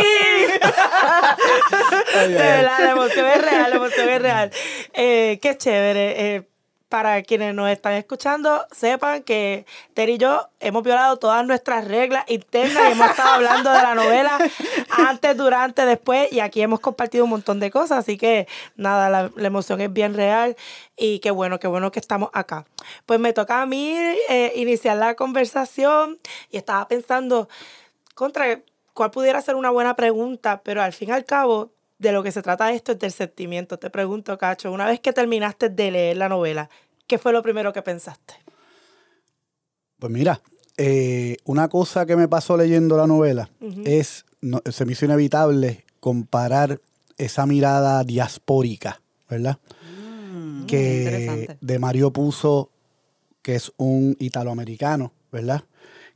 De 2.14 2.34
verdad, 2.36 2.80
la 2.80 2.92
emoción 2.92 3.26
es 3.26 3.42
real, 3.42 3.70
la 3.70 3.76
emoción 3.76 4.10
es 4.10 4.22
real. 4.22 4.52
Eh, 4.94 5.40
qué 5.42 5.58
chévere. 5.58 6.36
Eh, 6.36 6.51
para 6.92 7.24
quienes 7.24 7.56
nos 7.56 7.70
están 7.70 7.94
escuchando, 7.94 8.66
sepan 8.70 9.24
que 9.24 9.66
Terry 9.94 10.16
y 10.16 10.18
yo 10.18 10.50
hemos 10.60 10.84
violado 10.84 11.16
todas 11.16 11.48
nuestras 11.48 11.88
reglas 11.88 12.26
internas 12.28 12.84
y 12.90 12.92
hemos 12.92 13.10
estado 13.10 13.30
hablando 13.30 13.72
de 13.72 13.82
la 13.82 13.96
novela 13.96 14.38
antes, 14.90 15.38
durante, 15.38 15.86
después 15.86 16.30
y 16.34 16.42
aquí 16.42 16.62
hemos 16.62 16.82
compartido 16.82 17.24
un 17.24 17.30
montón 17.30 17.62
de 17.62 17.72
cosas, 17.72 18.00
así 18.00 18.18
que 18.18 18.46
nada, 18.76 19.10
la, 19.10 19.32
la 19.38 19.48
emoción 19.48 19.80
es 19.80 19.94
bien 19.94 20.14
real 20.16 20.58
y 20.98 21.20
qué 21.20 21.32
bueno, 21.32 21.60
qué 21.60 21.68
bueno 21.68 21.94
que 21.94 22.02
estamos 22.02 22.30
acá. 22.34 22.66
Pues 23.06 23.22
me 23.22 23.32
toca 23.32 23.62
a 23.62 23.66
mí 23.66 23.96
eh, 24.28 24.52
iniciar 24.58 24.98
la 24.98 25.16
conversación 25.16 26.20
y 26.50 26.58
estaba 26.58 26.90
pensando 26.90 27.48
contra 28.16 28.60
cuál 28.94 29.12
pudiera 29.12 29.42
ser 29.42 29.56
una 29.56 29.70
buena 29.70 29.96
pregunta, 29.96 30.60
pero 30.62 30.82
al 30.82 30.92
fin 30.92 31.08
y 31.08 31.12
al 31.14 31.24
cabo, 31.24 31.72
de 32.02 32.12
lo 32.12 32.24
que 32.24 32.32
se 32.32 32.42
trata 32.42 32.72
esto 32.74 32.94
es 32.94 33.00
del 33.00 33.12
sentimiento. 33.12 33.78
Te 33.78 33.92
pregunto, 33.92 34.36
Cacho, 34.38 34.72
una 34.72 34.88
vez 34.88 35.00
que 35.00 35.14
terminaste 35.14 35.70
de 35.70 35.92
leer 35.92 36.18
la 36.18 36.28
novela, 36.30 36.68
¿qué 37.06 37.20
fue 37.20 37.32
lo 37.32 37.44
primero 37.44 37.72
que 37.72 37.84
pensaste? 37.84 38.34
Pues 40.00 40.12
mira, 40.12 40.42
eh, 40.78 41.38
una 41.46 41.68
cosa 41.70 42.08
que 42.08 42.16
me 42.16 42.28
pasó 42.28 42.58
leyendo 42.58 42.98
la 42.98 43.06
novela 43.06 43.52
es, 43.86 44.26
no- 44.42 44.62
se 44.70 44.84
me 44.86 44.94
hizo 44.94 45.06
inevitable 45.06 45.86
comparar 46.00 46.82
esa 47.20 47.46
mirada 47.46 48.04
diaspórica, 48.04 49.00
¿verdad? 49.30 49.60
Mm, 49.88 50.66
que 50.66 51.56
de 51.62 51.78
Mario 51.80 52.12
Puzo, 52.12 52.72
que 53.44 53.54
es 53.56 53.72
un 53.78 54.16
italoamericano, 54.20 55.12
¿verdad? 55.32 55.64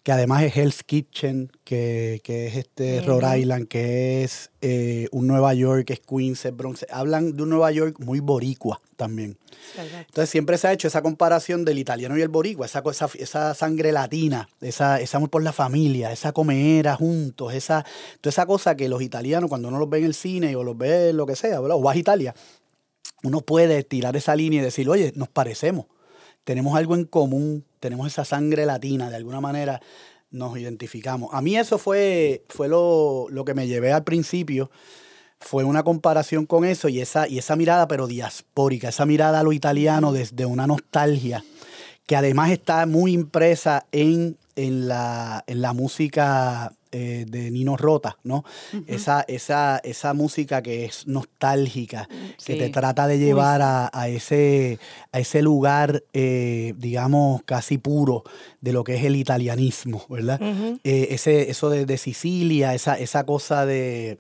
Que 0.06 0.12
además 0.12 0.44
es 0.44 0.56
Hell's 0.56 0.84
Kitchen, 0.84 1.52
que, 1.63 2.22
que 2.24 2.46
es 2.46 2.56
este 2.58 3.02
Rhode 3.08 3.39
Island, 3.39 3.68
que 3.68 4.24
es 4.24 4.52
eh, 4.62 5.08
un 5.12 5.26
Nueva 5.26 5.52
York, 5.56 5.86
que 5.88 5.94
es 5.94 6.00
Queens, 6.00 6.46
es 6.46 6.56
Bronx. 6.56 6.86
Hablan 6.91 7.36
de 7.36 7.41
un 7.41 7.50
Nueva 7.50 7.72
York 7.72 7.96
muy 8.00 8.20
boricua 8.20 8.80
también. 8.98 9.36
Entonces 10.02 10.30
siempre 10.30 10.60
se 10.60 10.68
ha 10.68 10.74
hecho 10.74 10.88
esa 10.88 11.02
comparación 11.02 11.65
del 11.65 11.80
italiano 11.80 12.15
y 12.20 12.22
el 12.22 12.28
boricua, 12.28 12.68
esa, 12.68 12.84
cosa- 12.84 13.10
esa 13.18 13.56
sangre 13.56 13.91
latina, 13.91 14.48
esa, 14.62 15.02
ese 15.02 15.18
amor 15.18 15.32
por 15.32 15.41
la 15.41 15.52
familia, 15.54 16.12
esa 16.12 16.32
comera 16.34 16.96
juntos, 16.96 17.56
esa, 17.56 17.84
toda 18.22 18.30
esa 18.30 18.46
cosa 18.46 18.76
que 18.76 18.88
los 18.88 19.02
italianos 19.02 19.50
cuando 19.50 19.70
uno 19.70 19.80
los 19.80 19.89
ve 19.89 19.98
en 19.98 20.06
el 20.06 20.13
cine 20.13 20.56
o 20.56 20.63
los 20.63 20.78
ve 20.78 21.10
en 21.10 21.18
lo 21.18 21.26
que 21.26 21.36
sea, 21.36 21.60
¿verdad? 21.60 21.78
o 21.78 21.82
vas 21.82 21.96
a 21.96 22.00
Italia, 22.00 22.36
uno 23.24 23.41
puede 23.41 23.84
tirar 23.84 24.15
esa 24.15 24.36
línea 24.36 24.62
y 24.62 24.63
decir, 24.63 24.88
oye, 24.88 25.13
nos 25.15 25.30
parecemos, 25.30 25.88
tenemos 26.44 26.78
algo 26.78 26.94
en 26.94 27.06
común, 27.06 27.65
tenemos 27.86 28.08
esa 28.08 28.26
sangre 28.26 28.65
latina, 28.65 29.10
de 29.10 29.15
alguna 29.15 29.41
manera 29.41 29.80
nos 30.32 30.58
identificamos. 30.58 31.30
A 31.34 31.41
mí 31.41 31.56
eso 31.56 31.78
fue, 31.78 32.43
fue 32.50 32.67
lo, 32.67 33.28
lo 33.30 33.45
que 33.45 33.54
me 33.54 33.67
llevé 33.67 33.93
al 33.93 34.04
principio, 34.04 34.71
fue 35.39 35.63
una 35.63 35.84
comparación 35.84 36.45
con 36.45 36.65
eso 36.65 36.89
y 36.89 37.00
esa, 37.00 37.28
y 37.28 37.38
esa 37.38 37.56
mirada, 37.56 37.88
pero 37.88 38.08
diaspórica, 38.08 38.89
esa 38.89 39.06
mirada 39.06 39.39
a 39.39 39.43
lo 39.43 39.54
italiano 39.54 40.12
desde 40.12 40.45
una 40.45 40.65
nostalgia, 40.65 41.43
que 42.08 42.15
además 42.15 42.52
está 42.52 42.86
muy 42.86 43.13
impresa 43.13 43.86
en, 43.91 44.38
en, 44.56 44.88
la, 44.88 45.43
en 45.48 45.62
la 45.62 45.74
música 45.74 46.74
eh, 46.98 47.26
de 47.28 47.52
Nino 47.52 47.76
Rota, 47.76 48.18
¿no? 48.24 48.44
esa, 48.88 49.26
esa, 49.28 49.80
esa 49.84 50.14
música 50.14 50.62
que 50.62 50.86
es 50.86 51.06
nostálgica, 51.08 52.08
que 52.46 52.56
te 52.56 52.66
Sí. 52.68 52.72
trata 52.72 53.06
de 53.08 53.20
llevar 53.20 53.62
a, 53.62 53.90
a 53.92 54.08
ese, 54.08 54.80
a 55.12 55.20
ese 55.20 55.42
lugar, 55.42 56.04
eh, 56.14 56.74
digamos, 56.78 57.42
casi 57.44 57.78
puro 57.78 58.24
de 58.62 58.72
lo 58.72 58.84
que 58.84 58.96
es 58.96 59.04
el 59.04 59.16
italianismo, 59.18 60.06
¿verdad? 60.10 60.40
Eh, 60.84 61.08
ese, 61.12 61.50
eso 61.50 61.70
de, 61.70 61.86
de 61.86 61.98
Sicilia, 61.98 62.74
esa, 62.74 62.98
esa 62.98 63.26
cosa 63.26 63.66
de, 63.66 64.18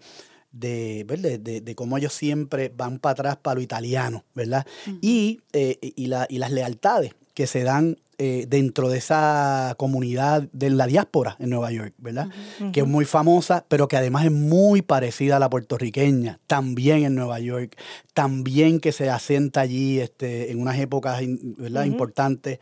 de, 0.51 1.05
¿verdad? 1.07 1.39
de, 1.39 1.61
de 1.61 1.75
cómo 1.75 1.97
ellos 1.97 2.13
siempre 2.13 2.71
van 2.75 2.99
para 2.99 3.11
atrás 3.13 3.37
para 3.41 3.55
lo 3.55 3.61
italiano, 3.61 4.23
¿verdad? 4.33 4.65
y, 5.01 5.39
y, 5.53 6.07
la- 6.07 6.27
y 6.29 6.37
las 6.39 6.51
lealtades 6.51 7.13
que 7.33 7.47
se 7.47 7.63
dan 7.63 7.97
eh, 8.17 8.45
dentro 8.47 8.89
de 8.89 8.97
esa 8.97 9.75
comunidad 9.77 10.43
de 10.53 10.69
la 10.69 10.87
diáspora 10.87 11.35
en 11.39 11.49
Nueva 11.49 11.71
York, 11.71 11.93
¿verdad? 11.97 12.29
Que 12.71 12.81
es 12.81 12.87
muy 12.87 13.05
famosa, 13.05 13.65
pero 13.67 13.87
que 13.87 13.97
además 13.97 14.25
es 14.25 14.31
muy 14.31 14.81
parecida 14.81 15.37
a 15.37 15.39
la 15.39 15.49
puertorriqueña, 15.49 16.39
también 16.47 17.03
en 17.03 17.15
Nueva 17.15 17.39
York, 17.39 17.75
también 18.13 18.79
que 18.79 18.91
se 18.91 19.09
asienta 19.09 19.61
allí 19.61 19.99
este, 19.99 20.51
en 20.51 20.61
unas 20.61 20.77
épocas 20.79 21.19
¿verdad? 21.57 21.85
Importantes. 21.85 22.59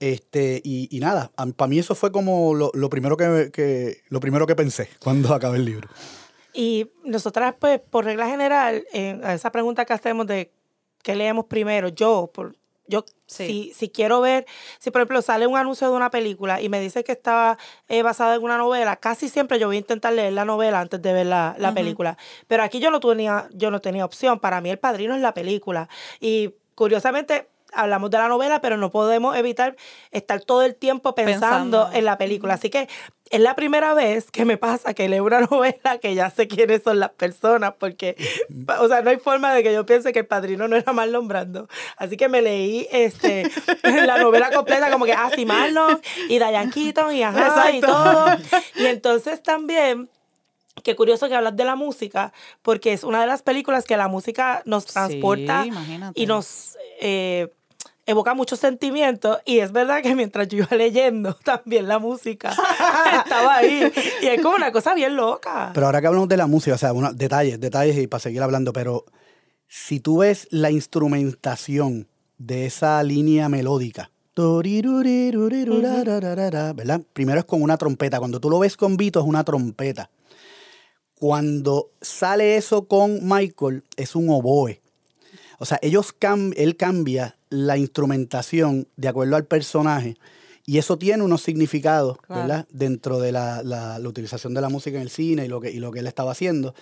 Este, 0.00 0.60
y, 0.64 0.88
y 0.94 0.98
nada, 1.00 1.30
para 1.56 1.68
mí 1.68 1.78
eso 1.78 1.94
fue 1.94 2.10
como 2.10 2.54
lo, 2.54 2.70
lo 2.74 2.90
primero 2.90 3.16
que, 3.16 3.50
que- 3.52 3.98
lo 4.08 4.18
primero 4.18 4.46
que 4.46 4.56
pensé 4.56 4.88
cuando 4.98 5.32
acabé 5.34 5.58
el 5.58 5.64
libro. 5.64 5.88
Y 6.54 6.90
nosotras, 7.04 7.54
pues, 7.58 7.80
por 7.80 8.04
regla 8.04 8.26
general, 8.28 8.84
en 8.92 9.24
a 9.24 9.32
esa 9.34 9.50
pregunta 9.52 9.84
que 9.84 9.92
hacemos 9.92 10.26
de 10.26 10.50
qué 11.02 11.14
leemos 11.16 11.46
primero, 11.46 11.88
yo, 11.88 12.30
por, 12.34 12.56
yo 12.86 13.04
Sí. 13.26 13.46
si, 13.46 13.72
si 13.74 13.88
quiero 13.88 14.20
ver, 14.20 14.44
si 14.78 14.90
por 14.90 15.00
ejemplo 15.00 15.22
sale 15.22 15.46
un 15.46 15.56
anuncio 15.56 15.88
de 15.88 15.96
una 15.96 16.10
película 16.10 16.60
y 16.60 16.68
me 16.68 16.80
dice 16.80 17.02
que 17.02 17.12
está 17.12 17.56
eh, 17.88 18.02
basada 18.02 18.34
en 18.34 18.42
una 18.42 18.58
novela, 18.58 18.96
casi 18.96 19.30
siempre 19.30 19.58
yo 19.58 19.68
voy 19.68 19.76
a 19.76 19.78
intentar 19.78 20.12
leer 20.12 20.34
la 20.34 20.44
novela 20.44 20.80
antes 20.80 21.00
de 21.00 21.12
ver 21.14 21.26
la, 21.26 21.54
la 21.58 21.72
película. 21.72 22.18
Pero 22.46 22.62
aquí 22.62 22.78
yo 22.80 22.90
no 22.90 23.00
tenía, 23.00 23.48
yo 23.54 23.70
no 23.70 23.80
tenía 23.80 24.04
opción. 24.04 24.38
Para 24.38 24.60
mí 24.60 24.68
el 24.68 24.78
padrino 24.78 25.14
es 25.14 25.22
la 25.22 25.32
película. 25.32 25.88
Y 26.20 26.54
curiosamente 26.74 27.48
hablamos 27.72 28.10
de 28.10 28.18
la 28.18 28.28
novela, 28.28 28.60
pero 28.60 28.76
no 28.76 28.90
podemos 28.90 29.36
evitar 29.36 29.76
estar 30.10 30.40
todo 30.40 30.62
el 30.62 30.74
tiempo 30.74 31.14
pensando, 31.14 31.40
Pensando. 31.40 31.90
en 31.92 32.04
la 32.04 32.18
película. 32.18 32.54
Así 32.54 32.70
que 32.70 32.88
es 33.30 33.40
la 33.40 33.56
primera 33.56 33.94
vez 33.94 34.30
que 34.30 34.44
me 34.44 34.58
pasa 34.58 34.92
que 34.92 35.08
leo 35.08 35.24
una 35.24 35.40
novela 35.50 35.98
que 36.00 36.14
ya 36.14 36.28
sé 36.30 36.46
quiénes 36.46 36.82
son 36.82 37.00
las 37.00 37.10
personas, 37.10 37.72
porque, 37.78 38.14
o 38.78 38.88
sea, 38.88 39.00
no 39.00 39.08
hay 39.08 39.16
forma 39.16 39.54
de 39.54 39.62
que 39.62 39.72
yo 39.72 39.86
piense 39.86 40.12
que 40.12 40.18
el 40.20 40.26
padrino 40.26 40.68
no 40.68 40.76
era 40.76 40.92
Marlon 40.92 41.28
Brando. 41.28 41.66
Así 41.96 42.18
que 42.18 42.28
me 42.28 42.42
leí 42.42 42.86
este, 42.92 43.50
la 43.82 44.18
novela 44.18 44.50
completa, 44.50 44.90
como 44.90 45.06
que, 45.06 45.14
ah, 45.14 45.30
sí, 45.34 45.46
Marlon, 45.46 46.00
y 46.28 46.38
Diane 46.38 46.70
Keaton, 46.70 47.14
y 47.14 47.22
ajá, 47.22 47.70
y 47.70 47.80
todo. 47.80 48.26
Y 48.76 48.86
entonces 48.86 49.42
también. 49.42 50.10
Qué 50.82 50.96
curioso 50.96 51.28
que 51.28 51.34
hablas 51.34 51.54
de 51.54 51.66
la 51.66 51.76
música, 51.76 52.32
porque 52.62 52.94
es 52.94 53.04
una 53.04 53.20
de 53.20 53.26
las 53.26 53.42
películas 53.42 53.84
que 53.84 53.94
la 53.98 54.08
música 54.08 54.62
nos 54.64 54.86
transporta 54.86 55.64
Sí, 55.64 55.70
y 56.14 56.24
nos 56.24 56.78
eh, 56.98 57.52
evoca 58.06 58.34
muchos 58.34 58.58
sentimientos. 58.60 59.38
Y 59.44 59.58
es 59.60 59.72
verdad 59.72 60.02
que 60.02 60.14
mientras 60.14 60.48
yo 60.48 60.58
iba 60.58 60.76
leyendo, 60.76 61.34
también 61.44 61.88
la 61.88 61.98
música 61.98 62.50
estaba 63.24 63.56
ahí. 63.56 63.92
Y 64.22 64.26
es 64.26 64.40
como 64.42 64.56
una 64.56 64.72
cosa 64.72 64.94
bien 64.94 65.16
loca. 65.16 65.70
Pero 65.74 65.86
ahora 65.86 66.00
que 66.00 66.06
hablamos 66.08 66.28
de 66.28 66.36
la 66.36 66.46
música, 66.46 66.74
o 66.74 66.78
sea, 66.78 66.92
una- 66.92 67.12
detalles, 67.12 67.60
detalles 67.60 67.96
y 67.98 68.06
para 68.06 68.20
seguir 68.20 68.42
hablando, 68.42 68.72
pero 68.72 69.04
si 69.68 70.00
tú 70.00 70.18
ves 70.18 70.48
la 70.50 70.70
instrumentación 70.70 72.06
de 72.38 72.66
esa 72.66 73.02
línea 73.02 73.48
melódica, 73.48 74.10
¿verdad? 76.74 77.02
Primero 77.12 77.38
es 77.40 77.44
con 77.44 77.62
una 77.62 77.76
trompeta. 77.76 78.18
Cuando 78.18 78.40
tú 78.40 78.48
lo 78.50 78.58
ves 78.58 78.76
con 78.76 78.96
Vito 78.96 79.20
es 79.20 79.26
una 79.26 79.44
trompeta. 79.44 80.10
Cuando 81.14 81.90
sale 82.00 82.56
eso 82.56 82.86
con 82.88 83.20
Michael 83.28 83.84
es 83.96 84.16
un 84.16 84.28
oboe. 84.30 84.80
O 85.58 85.64
sea, 85.64 85.78
ellos 85.82 86.14
cam- 86.18 86.52
él 86.56 86.76
cambia 86.76 87.36
la 87.52 87.76
instrumentación 87.76 88.88
de 88.96 89.08
acuerdo 89.08 89.36
al 89.36 89.44
personaje 89.44 90.16
y 90.66 90.78
eso 90.78 90.96
tiene 90.98 91.22
unos 91.22 91.42
significados, 91.42 92.18
Claro. 92.26 92.42
¿verdad? 92.42 92.66
Dentro 92.70 93.18
de 93.20 93.32
la, 93.32 93.62
la- 93.62 93.98
la 93.98 94.08
utilización 94.08 94.54
de 94.54 94.60
la 94.60 94.68
música 94.68 94.96
en 94.96 95.02
el 95.02 95.10
cine 95.10 95.44
y 95.44 95.48
lo 95.48 95.60
que, 95.60 95.70
y 95.70 95.78
lo 95.78 95.90
que 95.92 96.00
él 96.00 96.06
estaba 96.06 96.32
haciendo. 96.32 96.74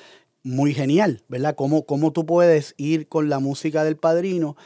Muy 0.42 0.72
genial, 0.74 1.22
¿verdad? 1.28 1.54
Cómo, 1.54 1.85
cómo 1.85 2.12
tú 2.12 2.24
puedes 2.24 2.74
ir 2.78 3.09
con 3.09 3.28
la 3.28 3.38
música 3.40 3.85
del 3.85 3.96
padrino. 3.96 4.56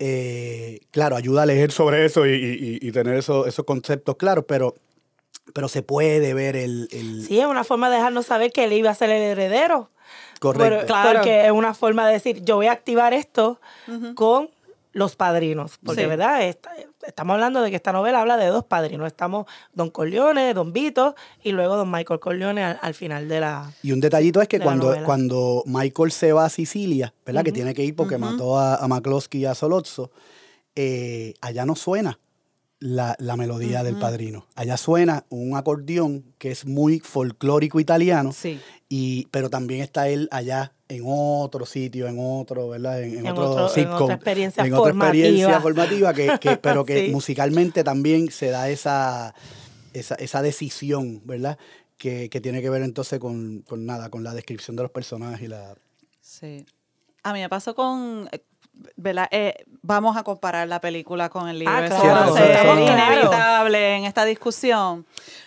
eh, 0.00 0.80
claro, 0.92 1.16
ayuda 1.16 1.42
a 1.42 1.46
leer 1.46 1.72
sobre 1.72 2.04
eso 2.04 2.24
y, 2.26 2.30
y- 2.30 2.78
y 2.88 2.92
tener 2.92 3.14
eso- 3.16 3.46
esos 3.46 3.64
conceptos 3.64 4.14
claros, 4.16 4.44
pero, 4.46 4.74
pero 5.54 5.66
se 5.68 5.82
puede 5.82 6.34
ver 6.34 6.54
el... 6.56 6.88
el- 6.92 7.24
Sí, 7.26 7.40
es 7.40 7.46
una 7.46 7.64
forma 7.64 7.90
de 7.90 7.96
dejarnos 7.96 8.26
saber 8.26 8.52
que 8.52 8.64
él 8.64 8.72
iba 8.74 8.90
a 8.90 8.94
ser 8.94 9.10
el 9.10 9.22
heredero. 9.22 9.90
correcto. 10.40 10.64
Pero- 10.76 10.86
Claro. 10.86 11.18
Porque 11.18 11.46
es 11.46 11.50
una 11.52 11.74
forma 11.74 12.06
de 12.06 12.12
decir, 12.12 12.44
yo 12.44 12.56
voy 12.56 12.66
a 12.66 12.72
activar 12.72 13.12
esto 13.12 13.60
con 14.14 14.48
los 14.92 15.16
padrinos. 15.16 15.78
Porque, 15.84 16.02
Sí. 16.02 16.06
¿verdad? 16.06 16.42
Esta- 16.42 16.72
estamos 17.06 17.34
hablando 17.34 17.60
de 17.62 17.70
que 17.70 17.76
esta 17.76 17.92
novela 17.92 18.20
habla 18.20 18.36
de 18.36 18.46
dos 18.46 18.64
padrinos. 18.64 19.06
Estamos 19.06 19.46
Don 19.72 19.90
Corleone, 19.90 20.52
Don 20.54 20.72
Vito 20.72 21.14
y 21.42 21.52
luego 21.52 21.76
Don 21.76 21.90
Michael 21.90 22.20
Corleone 22.20 22.62
al, 22.64 22.78
al 22.82 22.94
final 22.94 23.28
de 23.28 23.40
la... 23.40 23.70
Y 23.82 23.92
un 23.92 24.00
detallito 24.00 24.40
es 24.42 24.48
que 24.48 24.58
de 24.58 24.64
cuando, 24.64 24.94
cuando 25.04 25.62
Michael 25.66 26.10
se 26.12 26.32
va 26.32 26.46
a 26.46 26.48
Sicilia, 26.48 27.12
¿verdad? 27.26 27.44
Que 27.44 27.52
tiene 27.52 27.74
que 27.74 27.84
ir 27.84 27.94
porque 27.94 28.18
mató 28.18 28.58
a, 28.58 28.76
a 28.76 28.88
McCloskey 28.88 29.42
y 29.42 29.44
a 29.46 29.54
Solozzo, 29.54 30.10
eh, 30.74 31.34
allá 31.40 31.64
no 31.66 31.74
suena 31.76 32.18
la, 32.80 33.16
la 33.18 33.36
melodía 33.36 33.82
del 33.82 33.96
padrino. 33.98 34.46
Allá 34.54 34.76
suena 34.76 35.24
un 35.30 35.56
acordeón 35.56 36.24
que 36.38 36.50
es 36.52 36.64
muy 36.64 37.00
folclórico 37.00 37.80
italiano, 37.80 38.32
Sí. 38.32 38.60
y, 38.88 39.26
pero 39.30 39.50
también 39.50 39.80
está 39.80 40.08
él 40.08 40.28
allá 40.30 40.72
en 40.88 41.02
otro 41.04 41.66
sitio, 41.66 42.06
en 42.06 42.16
otro, 42.20 42.68
¿verdad? 42.68 43.02
En, 43.02 43.18
en 43.18 43.26
En 43.26 43.32
otro, 43.32 43.50
otro- 43.66 43.76
en 43.82 43.88
otra 43.88 44.14
experiencia 44.14 44.64
en 44.64 44.72
otra 44.74 44.92
experiencia 44.92 45.60
formativa. 45.60 46.10
formativa, 46.10 46.14
que, 46.14 46.38
que- 46.38 46.56
pero 46.62 46.84
que 46.84 47.06
Sí. 47.06 47.12
musicalmente 47.12 47.82
también 47.84 48.30
se 48.30 48.50
da 48.50 48.70
esa, 48.70 49.34
esa, 49.92 50.14
esa 50.14 50.40
decisión, 50.42 51.20
¿verdad? 51.24 51.58
Que, 51.98 52.30
que 52.30 52.40
tiene 52.40 52.62
que 52.62 52.70
ver 52.70 52.82
entonces 52.82 53.18
con, 53.18 53.62
con 53.62 53.84
nada, 53.84 54.08
con 54.08 54.22
la 54.22 54.32
descripción 54.34 54.76
de 54.76 54.84
los 54.84 54.92
personajes 54.92 55.42
y 55.42 55.48
la... 55.48 55.74
Sí. 56.20 56.64
A 57.24 57.32
mí 57.32 57.40
me 57.40 57.48
pasó 57.48 57.74
con. 57.74 58.28
¿Verdad? 58.96 59.28
Eh, 59.30 59.64
vamos 59.82 60.16
a 60.16 60.22
comparar 60.22 60.68
la 60.68 60.80
película 60.80 61.28
con 61.28 61.48
el 61.48 61.58
libro. 61.58 61.74
Ah, 61.74 61.86
Eso 61.86 62.00
claro, 62.00 62.34
ser 62.36 62.60
claro. 62.60 62.80
inevitable 62.80 63.96
en 63.96 64.04
esta 64.04 64.24
discusión. 64.24 65.06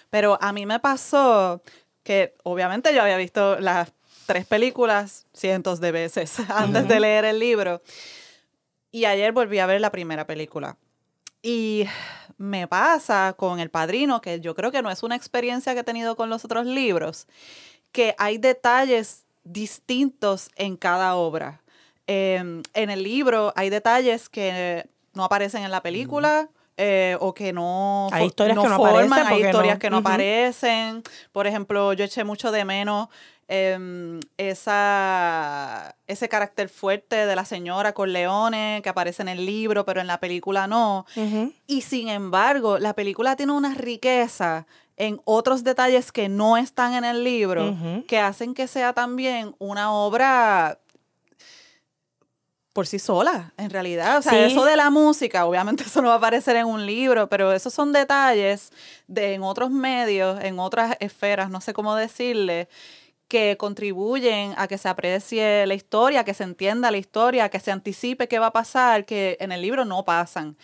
Pero 0.10 0.38
a 0.42 0.52
mí 0.54 0.66
me 0.66 0.80
pasó 0.80 1.62
que, 2.04 2.36
obviamente, 2.44 2.94
yo 2.94 3.02
había 3.02 3.18
visto 3.18 3.60
las 3.60 3.92
tres 4.26 4.46
películas 4.46 5.26
cientos 5.34 5.80
de 5.80 5.92
veces 5.92 6.40
antes 6.50 6.88
de 6.88 7.00
leer 7.00 7.26
el 7.26 7.40
libro. 7.40 7.82
Y 8.92 9.06
ayer 9.06 9.32
volví 9.32 9.60
a 9.60 9.66
ver 9.66 9.80
la 9.82 9.92
primera 9.92 10.28
película. 10.28 10.78
Y 11.42 11.86
me 12.38 12.68
pasa 12.68 13.34
con 13.38 13.60
El 13.60 13.70
Padrino, 13.70 14.22
que 14.22 14.42
yo 14.42 14.54
creo 14.54 14.72
que 14.72 14.82
no 14.82 14.92
es 14.92 15.02
una 15.04 15.16
experiencia 15.16 15.74
que 15.74 15.80
he 15.80 15.84
tenido 15.84 16.16
con 16.16 16.30
los 16.30 16.46
otros 16.46 16.66
libros, 16.66 17.28
que 17.92 18.16
hay 18.18 18.38
detalles 18.38 19.26
distintos 19.44 20.50
en 20.56 20.76
cada 20.78 21.16
obra. 21.16 21.61
Eh, 22.08 22.62
en 22.74 22.90
el 22.90 23.04
libro 23.04 23.54
hay 23.56 23.70
detalles 23.70 24.28
que 24.30 24.86
no 25.14 25.24
aparecen 25.24 25.64
en 25.64 25.72
la 25.72 25.82
película. 25.82 26.50
eh, 26.78 27.16
o 27.20 27.34
que 27.34 27.54
no, 27.54 28.08
Hay 28.12 28.26
historias 28.28 28.56
que 28.64 28.70
no 28.70 28.78
forman, 28.78 28.96
aparecen 29.14 29.28
hay 29.28 29.42
historias 29.52 29.76
no- 29.76 29.80
que 29.80 29.90
no 29.92 29.98
aparecen. 29.98 31.04
Por 31.32 31.46
ejemplo, 31.46 31.94
yo 31.94 32.04
eché 32.06 32.24
mucho 32.24 32.52
de 32.52 32.66
menos 32.66 33.08
em, 33.48 34.20
esa, 34.82 35.96
ese 36.08 36.30
carácter 36.30 36.70
fuerte 36.70 37.26
de 37.26 37.36
la 37.36 37.46
señora 37.46 37.94
Corleone 37.94 38.80
que 38.84 38.90
aparece 38.90 39.22
en 39.22 39.28
el 39.30 39.46
libro, 39.46 39.86
pero 39.86 40.02
en 40.02 40.08
la 40.08 40.20
película 40.20 40.68
no. 40.68 41.06
Y 41.68 41.82
sin 41.82 42.08
embargo, 42.08 42.80
la 42.80 42.94
película 42.94 43.36
tiene 43.36 43.52
una 43.54 43.74
riqueza 43.74 44.66
en 44.98 45.20
otros 45.26 45.64
detalles 45.64 46.12
que 46.12 46.30
no 46.30 46.58
están 46.58 46.94
en 46.94 47.04
el 47.04 47.24
libro, 47.24 47.76
que 48.08 48.20
hacen 48.20 48.54
que 48.54 48.68
sea 48.68 48.94
también 48.94 49.56
una 49.60 49.92
obra 49.94 50.78
por 52.74 52.88
sí 52.88 53.00
sola, 53.00 53.54
en 53.58 53.70
realidad. 53.70 54.18
O 54.18 54.22
sea, 54.22 54.32
Sí. 54.32 54.54
eso 54.54 54.64
de 54.66 54.76
la 54.78 54.90
música, 54.90 55.46
obviamente 55.46 55.84
eso 55.88 56.02
no 56.02 56.08
va 56.10 56.16
a 56.16 56.18
aparecer 56.18 56.56
en 56.56 56.68
un 56.68 56.86
libro, 56.86 57.28
pero 57.30 57.52
esos 57.52 57.74
son 57.74 57.92
detalles 57.92 58.72
de 59.08 59.34
en 59.34 59.44
otros 59.44 59.72
medios, 59.72 60.42
en 60.44 60.60
otras 60.60 60.96
esferas, 61.00 61.50
no 61.50 61.60
sé 61.62 61.74
cómo 61.74 61.96
decirle, 61.96 62.70
que 63.28 63.56
contribuyen 63.58 64.54
a 64.58 64.68
que 64.68 64.78
se 64.78 64.90
aprecie 64.90 65.66
la 65.66 65.74
historia, 65.74 66.24
que 66.26 66.34
se 66.34 66.44
entienda 66.44 66.92
la 66.92 66.98
historia, 66.98 67.50
que 67.50 67.60
se 67.62 67.72
anticipe 67.72 68.28
qué 68.28 68.40
va 68.40 68.48
a 68.48 68.54
pasar, 68.54 69.06
que 69.06 69.38
en 69.40 69.52
el 69.54 69.62
libro 69.62 69.86
no 69.86 70.04
pasan. 70.04 70.58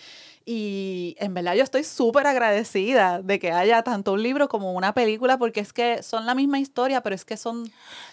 Y 0.49 1.17
en 1.19 1.33
verdad 1.33 1.55
yo 1.55 1.63
estoy 1.63 1.83
súper 1.83 2.25
agradecida 2.25 3.21
de 3.21 3.37
que 3.37 3.51
haya 3.51 3.83
tanto 3.83 4.13
un 4.13 4.23
libro 4.23 4.47
como 4.47 4.71
una 4.71 4.93
película, 4.93 5.37
porque 5.37 5.59
es 5.59 5.73
que 5.73 6.01
son 6.01 6.25
la 6.25 6.35
misma 6.35 6.57
historia, 6.57 7.01
pero 7.01 7.13
es 7.13 7.25
que 7.25 7.35
son. 7.35 7.69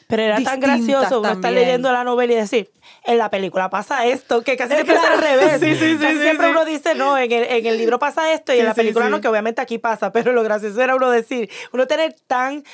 Pero 0.09 0.21
era 0.25 0.43
tan 0.43 0.59
gracioso 0.59 1.21
uno 1.21 1.31
estar 1.31 1.53
leyendo 1.53 1.93
la 1.93 2.03
novela 2.03 2.33
y 2.33 2.37
decir, 2.37 2.73
en 3.05 3.19
la 3.19 3.31
película 3.31 3.71
pasa 3.71 4.05
esto, 4.07 4.43
que 4.43 4.57
casi 4.57 4.75
siempre 4.75 4.97
es 4.97 5.05
al 5.05 5.21
revés. 5.21 5.61
Sí, 5.61 5.77
sí, 5.77 5.93
sí, 5.93 5.97
Casi 6.01 6.17
sí, 6.17 6.23
siempre 6.23 6.51
uno 6.51 6.65
dice, 6.65 6.97
no, 6.97 7.17
en 7.17 7.31
el, 7.31 7.45
en 7.45 7.67
el 7.67 7.79
libro 7.79 8.01
pasa 8.01 8.33
esto 8.33 8.53
y 8.53 8.59
en 8.59 8.67
la 8.67 8.75
película 8.75 9.09
no, 9.09 9.21
que 9.21 9.29
obviamente 9.29 9.61
aquí 9.61 9.79
pasa. 9.79 10.11
Pero 10.11 10.33
lo 10.33 10.43
gracioso 10.43 10.83
era 10.83 10.97
uno 10.97 11.11
decir, 11.11 11.49
uno 11.73 11.87
tener 11.87 12.17
tan 12.27 12.65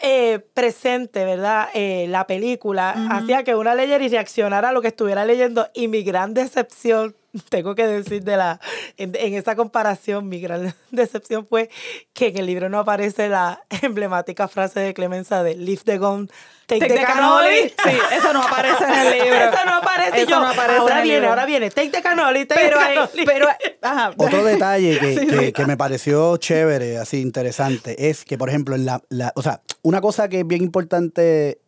eh, 0.00 0.40
presente, 0.54 1.26
¿verdad? 1.26 1.68
Eh, 1.74 2.06
la 2.08 2.26
película 2.26 2.94
hacía 3.10 3.44
que 3.44 3.54
uno 3.54 3.74
leyera 3.74 4.02
y 4.02 4.08
reaccionara 4.08 4.70
a 4.70 4.72
lo 4.72 4.80
que 4.80 4.88
estuviera 4.88 5.26
leyendo. 5.26 5.68
Y 5.74 5.88
mi 5.88 6.02
gran 6.04 6.32
decepción, 6.32 7.14
tengo 7.48 7.74
que 7.74 7.86
decir 7.86 8.22
de 8.24 8.36
la, 8.36 8.60
en, 8.96 9.12
en 9.14 9.34
esa 9.34 9.54
comparación, 9.56 10.28
mi 10.28 10.40
gran 10.40 10.74
decepción 10.90 11.46
fue 11.46 11.70
que 12.12 12.28
en 12.28 12.38
el 12.38 12.46
libro 12.46 12.68
no 12.68 12.78
aparece 12.80 13.28
la 13.28 13.62
emblemática 13.82 14.48
frase 14.48 14.80
de 14.80 14.94
Clemenza 14.94 15.42
de 15.42 15.56
Leave 15.56 15.82
the 15.84 15.98
gun, 15.98 16.28
take, 16.66 16.80
Take 16.80 16.94
the, 16.94 17.00
the 17.00 17.04
cannoli. 17.06 17.72
cannoli. 17.76 17.98
Sí, 17.98 18.16
eso 18.16 18.32
no 18.32 18.42
aparece 18.42 18.84
en 18.84 18.94
el 18.94 19.12
libro. 19.24 19.36
Eso 19.36 19.64
no 19.66 19.72
aparece. 19.74 20.20
Eso 20.22 20.30
yo, 20.30 20.40
no 20.40 20.48
aparece 20.48 20.78
ahora 20.78 20.94
en 20.94 20.98
el 20.98 21.04
viene, 21.04 21.16
libro. 21.20 21.28
ahora 21.30 21.46
viene. 21.46 21.70
Take 21.70 21.90
the 21.90 22.02
cannoli, 22.02 22.46
take 22.46 22.60
Pero, 22.60 22.78
the 22.78 22.84
cannoli. 22.94 23.24
pero, 23.26 23.46
ajá. 23.82 24.10
Otro 24.16 24.44
detalle 24.44 24.98
que, 24.98 25.18
Sí, 25.18 25.26
que- 25.26 25.38
sí. 25.46 25.52
que 25.52 25.66
me 25.66 25.76
pareció 25.76 26.36
chévere, 26.36 26.98
así 26.98 27.20
interesante, 27.20 28.08
es 28.10 28.24
que, 28.24 28.38
por 28.38 28.48
ejemplo, 28.48 28.74
en 28.74 28.84
la, 28.86 29.02
la- 29.08 29.32
o 29.36 29.42
sea, 29.42 29.62
una 29.82 30.00
cosa 30.00 30.28
que 30.28 30.40
es 30.40 30.46
bien 30.46 30.62
importante 30.62 31.60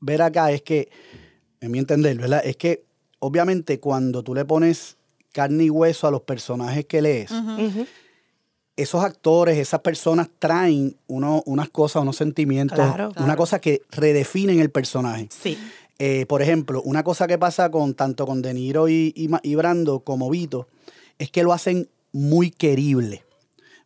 ver 0.00 0.22
acá 0.22 0.50
es 0.50 0.62
que, 0.62 0.88
en 1.60 1.70
mi 1.70 1.78
entender, 1.78 2.16
¿verdad? 2.18 2.42
Es 2.44 2.56
que, 2.56 2.84
obviamente, 3.18 3.80
cuando 3.80 4.22
tú 4.22 4.34
le 4.34 4.44
pones 4.44 4.96
carne 5.32 5.64
y 5.64 5.70
hueso 5.70 6.06
a 6.06 6.10
los 6.10 6.22
personajes 6.22 6.84
que 6.86 7.02
lees, 7.02 7.30
esos 8.76 9.02
actores, 9.02 9.56
esas 9.58 9.80
personas 9.80 10.28
traen 10.38 10.96
uno- 11.06 11.42
unas 11.46 11.70
cosas, 11.70 12.02
unos 12.02 12.16
sentimientos, 12.16 12.76
Claro, 12.76 13.12
una 13.16 13.36
cosa 13.36 13.58
que 13.58 13.80
redefinen 13.90 14.60
el 14.60 14.70
personaje. 14.70 15.28
Sí. 15.30 15.56
Eh, 15.98 16.26
por 16.26 16.42
ejemplo, 16.42 16.82
una 16.82 17.02
cosa 17.02 17.26
que 17.26 17.38
pasa 17.38 17.70
con 17.70 17.94
tanto 17.94 18.26
con 18.26 18.42
De 18.42 18.52
Niro 18.52 18.88
y, 18.90 19.14
y 19.42 19.54
Brando 19.54 20.00
como 20.00 20.28
Vito 20.28 20.68
es 21.18 21.30
que 21.30 21.42
lo 21.42 21.54
hacen 21.54 21.88
muy 22.12 22.50
querible, 22.50 23.24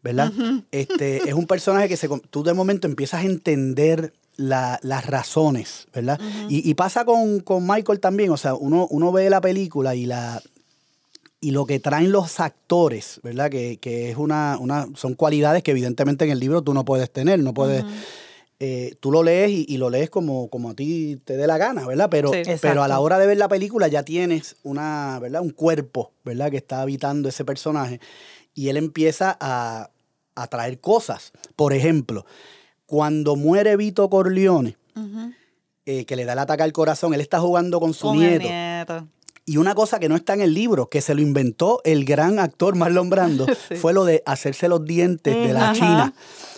¿verdad? 0.02 0.32
este, 0.72 1.18
es 1.28 1.34
un 1.34 1.46
personaje 1.46 1.88
que 1.88 1.96
se, 1.96 2.08
tú 2.30 2.42
de 2.42 2.52
momento 2.54 2.88
empiezas 2.88 3.22
a 3.22 3.26
entender 3.26 4.12
la- 4.40 4.78
las 4.82 5.06
razones, 5.06 5.86
¿verdad? 5.94 6.18
y, 6.48 6.68
y 6.68 6.74
pasa 6.74 7.04
con, 7.04 7.40
con 7.40 7.66
Michael 7.66 8.00
también, 8.00 8.30
o 8.30 8.36
sea, 8.36 8.54
uno, 8.54 8.86
uno 8.90 9.12
ve 9.12 9.28
la 9.30 9.40
película 9.40 9.94
y 9.94 10.06
la 10.06 10.40
y 11.42 11.52
lo 11.52 11.64
que 11.64 11.80
traen 11.80 12.12
los 12.12 12.38
actores, 12.38 13.18
¿verdad? 13.22 13.50
Que, 13.50 13.78
que 13.78 14.10
es 14.10 14.16
una, 14.18 14.58
una, 14.60 14.86
son 14.94 15.14
cualidades 15.14 15.62
que 15.62 15.70
evidentemente 15.70 16.24
en 16.26 16.30
el 16.32 16.38
libro 16.38 16.60
tú 16.60 16.74
no 16.74 16.84
puedes 16.84 17.10
tener, 17.10 17.38
no 17.40 17.54
puedes, 17.54 17.82
eh, 18.58 18.94
tú 19.00 19.10
lo 19.10 19.22
lees 19.22 19.50
y, 19.50 19.64
y 19.66 19.78
lo 19.78 19.88
lees 19.88 20.10
como, 20.10 20.48
como 20.50 20.68
a 20.68 20.74
ti 20.74 21.16
te 21.24 21.38
dé 21.38 21.46
la 21.46 21.56
gana, 21.56 21.86
¿verdad? 21.86 22.08
Pero, 22.10 22.30
Sí. 22.30 22.42
pero 22.60 22.82
a 22.82 22.88
la 22.88 23.00
hora 23.00 23.18
de 23.18 23.26
ver 23.26 23.38
la 23.38 23.48
película 23.48 23.88
ya 23.88 24.02
tienes 24.02 24.56
una, 24.64 25.18
¿verdad? 25.18 25.40
Un 25.40 25.48
cuerpo, 25.50 26.12
¿verdad? 26.26 26.50
Que 26.50 26.58
está 26.58 26.82
habitando 26.82 27.30
ese 27.30 27.46
personaje 27.46 28.00
y 28.54 28.68
él 28.68 28.76
empieza 28.76 29.34
a, 29.40 29.88
a 30.34 30.46
traer 30.48 30.78
cosas. 30.78 31.32
Por 31.56 31.72
ejemplo, 31.72 32.26
cuando 32.90 33.36
muere 33.36 33.76
Vito 33.76 34.10
Corleone, 34.10 34.76
eh, 35.86 36.04
que 36.06 36.16
le 36.16 36.24
da 36.24 36.32
el 36.32 36.40
ataque 36.40 36.64
al 36.64 36.72
corazón, 36.72 37.14
él 37.14 37.20
está 37.20 37.38
jugando 37.38 37.78
con 37.78 37.94
su 37.94 38.08
Con 38.08 38.18
nieto. 38.18 38.48
nieto. 38.48 39.06
Y 39.46 39.58
una 39.58 39.76
cosa 39.76 40.00
que 40.00 40.08
no 40.08 40.16
está 40.16 40.34
en 40.34 40.40
el 40.40 40.52
libro, 40.54 40.88
que 40.88 41.00
se 41.00 41.14
lo 41.14 41.20
inventó 41.22 41.80
el 41.84 42.04
gran 42.04 42.40
actor 42.40 42.74
Marlon 42.74 43.08
Brando, 43.08 43.46
Sí. 43.68 43.76
fue 43.76 43.92
lo 43.92 44.04
de 44.04 44.24
hacerse 44.26 44.66
los 44.68 44.84
dientes 44.84 45.34
de 45.36 45.52
la 45.52 45.66
Ajá. 45.70 45.72
China. 45.72 46.14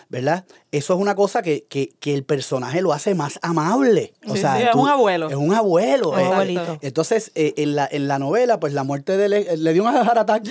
¿Verdad? 0.09 0.45
Eso 0.71 0.95
es 0.95 1.01
una 1.01 1.15
cosa 1.15 1.43
que, 1.43 1.65
que- 1.69 1.91
que 2.01 2.15
el 2.15 2.25
personaje 2.25 2.81
lo 2.83 2.93
hace 2.95 3.15
más 3.15 3.39
amable. 3.43 4.15
O 4.27 4.35
Sí, 4.35 4.41
sea, 4.43 4.57
sí, 4.57 4.63
es 4.69 4.75
un 4.75 4.89
abuelo. 4.89 5.29
Es 5.29 5.37
un 5.37 5.53
abuelo. 5.55 6.11
Un 6.13 6.21
eh. 6.21 6.25
abuelito. 6.25 6.79
Entonces, 6.81 7.31
eh, 7.35 7.53
en, 7.59 7.77
la, 7.77 7.87
en 7.91 8.09
la 8.09 8.19
novela, 8.19 8.59
pues 8.59 8.73
la 8.73 8.85
muerte 8.85 9.17
de 9.19 9.27
él 9.27 9.33
eh, 9.35 9.57
le 9.59 9.73
dio 9.75 9.85
un 9.85 9.93
heart 9.95 10.17
attack. 10.19 10.45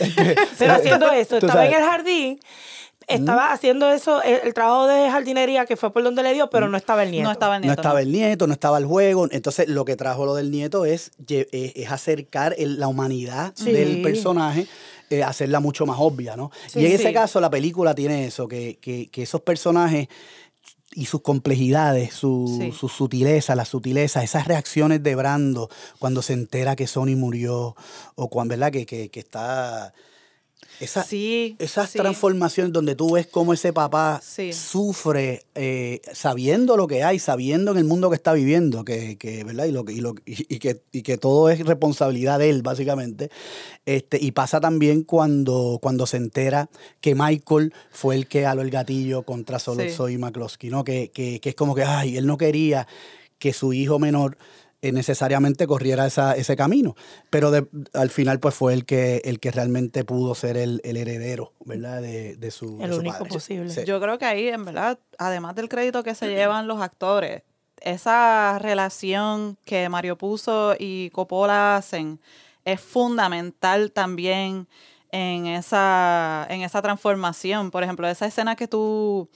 Pero 0.59 0.73
haciendo 0.73 1.11
eso, 1.11 1.37
estaba 1.37 1.65
en 1.65 1.73
el 1.73 1.81
jardín, 1.83 2.39
estaba 3.13 3.51
haciendo 3.51 3.89
eso, 3.91 4.21
el, 4.23 4.39
el 4.43 4.53
trabajo 4.53 4.87
de 4.87 5.09
jardinería 5.09 5.65
que 5.65 5.75
fue 5.77 5.91
por 5.93 6.03
donde 6.03 6.23
le 6.23 6.33
dio, 6.33 6.49
pero 6.49 6.67
no 6.69 6.77
estaba 6.77 7.03
el 7.03 7.11
nieto. 7.11 7.25
No 7.25 7.31
estaba 7.31 7.55
el 7.55 7.61
No 7.61 7.67
nieto. 7.67 7.81
estaba 7.81 8.01
el 8.01 8.11
nieto, 8.11 8.47
no 8.47 8.53
estaba 8.53 8.77
el 8.77 8.85
juego. 8.85 9.27
Entonces, 9.31 9.67
lo 9.67 9.85
que 9.85 9.95
trajo 9.95 10.25
lo 10.25 10.35
del 10.35 10.51
nieto 10.51 10.85
es, 10.85 11.11
es 11.27 11.91
acercar 11.91 12.55
el- 12.57 12.79
la 12.79 12.87
humanidad 12.87 13.53
Sí. 13.55 13.71
del 13.71 14.01
personaje, 14.01 14.67
eh, 15.09 15.23
hacerla 15.23 15.59
mucho 15.59 15.85
más 15.85 15.97
obvia, 15.99 16.35
¿no? 16.37 16.51
Sí, 16.67 16.79
y 16.79 16.85
en 16.85 16.91
ese 16.93 17.11
caso, 17.13 17.39
la 17.41 17.49
película 17.49 17.93
tiene 17.95 18.25
eso, 18.25 18.47
que, 18.47 18.77
que- 18.81 19.09
que 19.09 19.23
esos 19.23 19.41
personajes 19.41 20.07
y 20.93 21.05
sus 21.05 21.21
complejidades, 21.21 22.13
su, 22.13 22.57
Sí. 22.59 22.71
su 22.73 22.89
sutileza, 22.89 23.55
las 23.55 23.69
sutilezas, 23.69 24.23
esas 24.25 24.45
reacciones 24.47 25.01
de 25.01 25.15
Brando 25.15 25.69
cuando 25.99 26.21
se 26.21 26.33
entera 26.33 26.75
que 26.75 26.85
Sony 26.87 27.15
murió, 27.15 27.75
o 28.15 28.29
cuando, 28.29 28.51
¿verdad? 28.53 28.71
Que, 28.71 28.85
que, 28.85 29.09
que 29.09 29.19
está... 29.21 29.93
Esa, 30.81 31.03
Sí. 31.03 31.55
esas 31.59 31.91
sí. 31.91 31.99
transformaciones 31.99 32.73
donde 32.73 32.95
tú 32.95 33.11
ves 33.13 33.27
cómo 33.27 33.53
ese 33.53 33.71
papá 33.71 34.19
Sí. 34.23 34.51
sufre 34.51 35.43
eh, 35.53 36.01
sabiendo 36.11 36.75
lo 36.75 36.87
que 36.87 37.03
hay, 37.03 37.19
sabiendo 37.19 37.71
en 37.71 37.77
el 37.77 37.83
mundo 37.83 38.09
que 38.09 38.15
está 38.15 38.33
viviendo, 38.33 38.83
que, 38.83 39.17
que, 39.17 39.43
¿verdad? 39.43 39.65
Y, 39.65 39.71
lo, 39.71 39.85
que- 39.85 39.93
y, 39.93 40.01
lo, 40.01 40.15
y, 40.25 40.57
que, 40.59 40.81
y 40.91 41.03
que 41.03 41.17
todo 41.17 41.49
es 41.49 41.59
responsabilidad 41.65 42.39
de 42.39 42.49
él, 42.49 42.61
básicamente. 42.63 43.29
Este, 43.85 44.17
y 44.19 44.31
pasa 44.31 44.59
también 44.59 45.03
cuando, 45.03 45.77
cuando 45.81 46.05
se 46.07 46.17
entera 46.17 46.69
que 46.99 47.13
Michael 47.15 47.73
fue 47.91 48.15
el 48.15 48.27
que 48.27 48.45
aló 48.45 48.61
el 48.63 48.71
gatillo 48.71 49.23
contra 49.23 49.59
solo. 49.59 49.83
Soy 49.89 50.17
McCloskey, 50.17 50.69
¿no? 50.69 50.83
Que, 50.83 51.11
que, 51.13 51.39
que 51.39 51.49
es 51.49 51.55
como 51.55 51.75
que, 51.75 51.83
ay, 51.83 52.17
él 52.17 52.25
no 52.25 52.37
quería 52.37 52.87
que 53.37 53.53
su 53.53 53.73
hijo 53.73 53.97
menor 53.99 54.37
necesariamente 54.81 55.67
corriera 55.67 56.07
esa, 56.07 56.35
ese 56.35 56.55
camino. 56.55 56.95
Pero 57.29 57.51
de- 57.51 57.67
al 57.93 58.09
final, 58.09 58.39
pues 58.39 58.55
fue 58.55 58.73
el 58.73 58.85
que, 58.85 59.21
el 59.25 59.39
que 59.39 59.51
realmente 59.51 60.03
pudo 60.03 60.33
ser 60.33 60.57
el, 60.57 60.81
el 60.83 60.97
heredero, 60.97 61.53
¿verdad? 61.65 62.01
De, 62.01 62.35
de 62.35 62.51
su, 62.51 62.79
El 62.81 62.89
de 62.89 62.93
su 62.95 62.99
único 63.01 63.17
padre. 63.19 63.29
posible. 63.29 63.69
Sí. 63.69 63.81
Yo 63.85 63.99
creo 64.01 64.17
que 64.17 64.25
ahí, 64.25 64.47
en 64.47 64.65
verdad, 64.65 64.97
además 65.19 65.55
del 65.55 65.69
crédito 65.69 66.01
que 66.03 66.15
se 66.15 66.29
llevan 66.29 66.67
los 66.67 66.81
actores, 66.81 67.43
esa 67.81 68.57
relación 68.59 69.57
que 69.65 69.89
Mario 69.89 70.17
Puzo 70.17 70.75
y 70.79 71.09
Coppola 71.11 71.75
hacen 71.77 72.19
es 72.65 72.79
fundamental 72.79 73.91
también 73.91 74.67
en 75.11 75.47
esa, 75.47 76.45
en 76.49 76.61
esa 76.61 76.81
transformación. 76.81 77.71
Por 77.71 77.83
ejemplo, 77.83 78.07
esa 78.07 78.27
escena 78.27 78.55
que 78.55 78.67
tú 78.67 79.29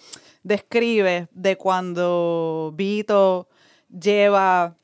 describes 0.43 1.27
de 1.31 1.57
cuando 1.57 2.71
Vito 2.75 3.47
lleva, 3.89 4.75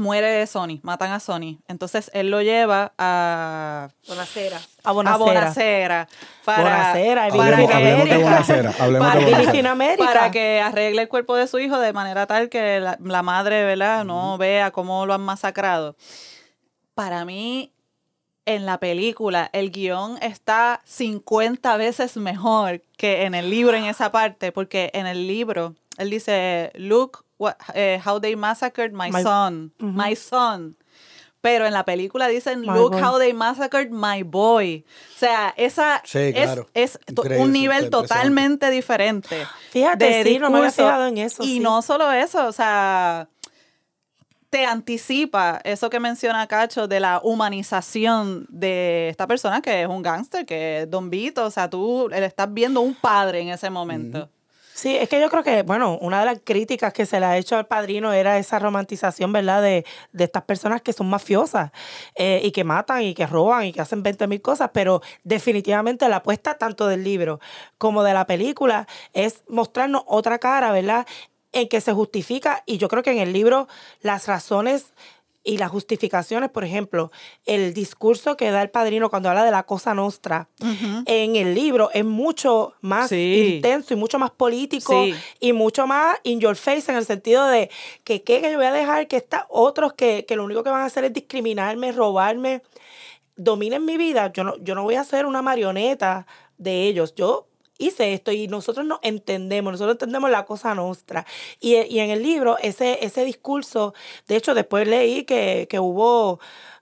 muere 0.00 0.46
Sony, 0.46 0.80
matan 0.82 1.12
a 1.12 1.20
Sony. 1.20 1.58
Entonces 1.68 2.10
él 2.14 2.30
lo 2.30 2.42
lleva 2.42 2.92
a 2.98 3.88
Bonacera. 4.08 4.56
a 4.82 4.88
A 4.88 4.92
Bonacera. 4.92 5.18
Bonacera 5.18 6.08
para, 6.44 6.62
Bonacera, 6.62 7.28
para 7.28 7.56
Hablemos- 7.56 7.68
que- 7.68 7.74
hablemos 7.74 8.08
de 8.08 8.16
Bonacera, 8.24 8.74
hablemos 8.78 9.08
de 9.14 9.20
para- 9.20 9.38
Bonacera. 9.38 9.70
América. 9.70 10.04
para 10.06 10.30
que 10.30 10.60
arregle 10.60 11.02
el 11.02 11.08
cuerpo 11.08 11.36
de 11.36 11.46
su 11.46 11.58
hijo 11.58 11.78
de 11.78 11.92
manera 11.92 12.26
tal 12.26 12.48
que 12.48 12.80
la, 12.80 12.98
la 13.00 13.22
madre, 13.22 13.64
¿verdad? 13.64 14.04
No 14.04 14.36
vea 14.38 14.70
cómo 14.72 15.06
lo 15.06 15.14
han 15.14 15.20
masacrado. 15.20 15.94
Para 16.94 17.24
mí, 17.24 17.72
en 18.46 18.66
la 18.66 18.78
película, 18.78 19.48
el 19.52 19.70
guion 19.70 20.18
está 20.22 20.80
50 20.84 21.76
veces 21.76 22.16
mejor 22.16 22.82
que 22.96 23.24
en 23.24 23.34
el 23.34 23.48
libro 23.50 23.76
en 23.76 23.84
esa 23.84 24.10
parte, 24.10 24.50
porque 24.50 24.90
en 24.94 25.06
el 25.06 25.26
libro 25.26 25.74
él 25.98 26.10
dice, 26.10 26.72
look 26.74 27.24
what, 27.40 27.56
eh, 27.74 27.98
how 28.04 28.20
they 28.20 28.36
massacred 28.36 28.92
my, 28.92 29.10
My- 29.10 29.22
son, 29.22 29.72
my 29.80 30.14
son. 30.14 30.76
Pero 31.42 31.64
en 31.66 31.72
la 31.72 31.84
película 31.86 32.28
dicen, 32.28 32.60
My 32.60 32.66
look 32.66 32.92
boy. 32.92 33.02
how 33.02 33.18
they 33.18 33.32
massacred 33.32 33.90
my 33.90 34.22
boy. 34.22 34.84
O 35.16 35.18
sea, 35.18 35.54
esa 35.56 36.02
Sí, 36.04 36.18
es, 36.74 36.98
claro. 37.06 37.38
un 37.38 37.50
nivel 37.50 37.88
totalmente 37.88 38.68
diferente. 38.70 39.46
Fíjate, 39.70 40.04
de 40.04 40.22
sí, 40.22 40.38
no 40.38 40.50
me 40.50 40.58
había 40.58 40.70
fijado 40.70 41.06
en 41.06 41.16
eso. 41.16 41.42
Y 41.42 41.46
sí. 41.54 41.60
no 41.60 41.80
solo 41.80 42.12
eso, 42.12 42.46
o 42.46 42.52
sea, 42.52 43.26
te 44.50 44.66
anticipa 44.66 45.62
eso 45.64 45.88
que 45.88 45.98
menciona 45.98 46.46
Cacho 46.46 46.86
de 46.88 47.00
la 47.00 47.20
humanización 47.22 48.46
de 48.50 49.08
esta 49.08 49.26
persona 49.26 49.62
que 49.62 49.80
es 49.82 49.88
un 49.88 50.02
gángster, 50.02 50.44
que 50.44 50.80
es 50.82 50.90
Don 50.90 51.08
Vito. 51.08 51.44
O 51.46 51.50
sea, 51.50 51.70
tú 51.70 52.08
le 52.10 52.22
estás 52.26 52.52
viendo 52.52 52.82
un 52.82 52.94
padre 52.94 53.40
en 53.40 53.48
ese 53.48 53.70
momento. 53.70 54.28
Sí, 54.72 54.96
es 54.96 55.08
que 55.08 55.20
yo 55.20 55.28
creo 55.28 55.42
que, 55.42 55.62
bueno, 55.62 55.98
una 56.00 56.20
de 56.20 56.26
las 56.26 56.38
críticas 56.42 56.92
que 56.92 57.04
se 57.04 57.20
le 57.20 57.26
ha 57.26 57.36
hecho 57.36 57.56
al 57.56 57.66
padrino 57.66 58.12
era 58.12 58.38
esa 58.38 58.58
romantización, 58.58 59.32
¿verdad? 59.32 59.60
De, 59.62 59.84
de 60.12 60.24
estas 60.24 60.44
personas 60.44 60.80
que 60.80 60.92
son 60.92 61.10
mafiosas 61.10 61.70
eh, 62.14 62.40
y 62.44 62.52
que 62.52 62.64
matan 62.64 63.02
y 63.02 63.14
que 63.14 63.26
roban 63.26 63.64
y 63.66 63.72
que 63.72 63.80
hacen 63.80 64.02
20 64.02 64.26
mil 64.28 64.40
cosas, 64.40 64.70
pero 64.72 65.02
definitivamente 65.24 66.08
la 66.08 66.16
apuesta 66.16 66.56
tanto 66.56 66.86
del 66.86 67.04
libro 67.04 67.40
como 67.78 68.02
de 68.04 68.14
la 68.14 68.26
película 68.26 68.86
es 69.12 69.42
mostrarnos 69.48 70.02
otra 70.06 70.38
cara, 70.38 70.72
¿verdad? 70.72 71.06
En 71.52 71.68
que 71.68 71.80
se 71.80 71.92
justifica 71.92 72.62
y 72.64 72.78
yo 72.78 72.88
creo 72.88 73.02
que 73.02 73.10
en 73.10 73.18
el 73.18 73.32
libro 73.32 73.66
las 74.02 74.28
razones 74.28 74.92
y 75.42 75.56
las 75.56 75.70
justificaciones, 75.70 76.50
por 76.50 76.64
ejemplo, 76.64 77.10
el 77.46 77.72
discurso 77.72 78.36
que 78.36 78.50
da 78.50 78.60
el 78.60 78.68
padrino 78.70 79.08
cuando 79.08 79.30
habla 79.30 79.42
de 79.44 79.50
la 79.50 79.62
cosa 79.62 79.94
nostra 79.94 80.48
en 81.06 81.36
el 81.36 81.54
libro 81.54 81.90
es 81.94 82.04
mucho 82.04 82.74
más 82.82 83.08
Sí. 83.08 83.54
intenso 83.56 83.94
y 83.94 83.96
mucho 83.96 84.18
más 84.18 84.30
político 84.32 84.92
Sí. 85.04 85.14
y 85.40 85.52
mucho 85.54 85.86
más 85.86 86.18
in 86.24 86.40
your 86.40 86.56
face 86.56 86.90
en 86.90 86.98
el 86.98 87.06
sentido 87.06 87.46
de 87.46 87.70
que, 88.04 88.22
¿qué? 88.22 88.42
que 88.42 88.50
yo 88.50 88.58
voy 88.58 88.66
a 88.66 88.72
dejar 88.72 89.08
que 89.08 89.16
está 89.16 89.46
otros 89.48 89.94
que, 89.94 90.26
que 90.26 90.36
lo 90.36 90.44
único 90.44 90.62
que 90.62 90.70
van 90.70 90.82
a 90.82 90.86
hacer 90.86 91.04
es 91.04 91.12
discriminarme, 91.14 91.92
robarme, 91.92 92.62
dominen 93.36 93.84
mi 93.84 93.96
vida. 93.96 94.30
Yo 94.32 94.44
no, 94.44 94.56
yo 94.58 94.74
no 94.74 94.82
voy 94.82 94.96
a 94.96 95.04
ser 95.04 95.24
una 95.26 95.40
marioneta 95.42 96.26
de 96.58 96.84
ellos. 96.86 97.14
Yo 97.14 97.46
hice 97.80 98.12
esto 98.12 98.32
y 98.32 98.46
nosotros 98.46 98.86
no 98.86 99.00
entendemos, 99.02 99.72
nosotros 99.72 99.94
entendemos 99.94 100.30
la 100.30 100.44
cosa 100.44 100.74
nuestra. 100.74 101.26
Y, 101.60 101.76
y 101.76 102.00
en 102.00 102.10
el 102.10 102.22
libro, 102.22 102.58
ese, 102.58 103.04
ese 103.04 103.24
discurso, 103.24 103.94
de 104.28 104.36
hecho, 104.36 104.54
después 104.54 104.86
leí 104.86 105.24
que, 105.24 105.66
que 105.68 105.80
hubo 105.80 106.40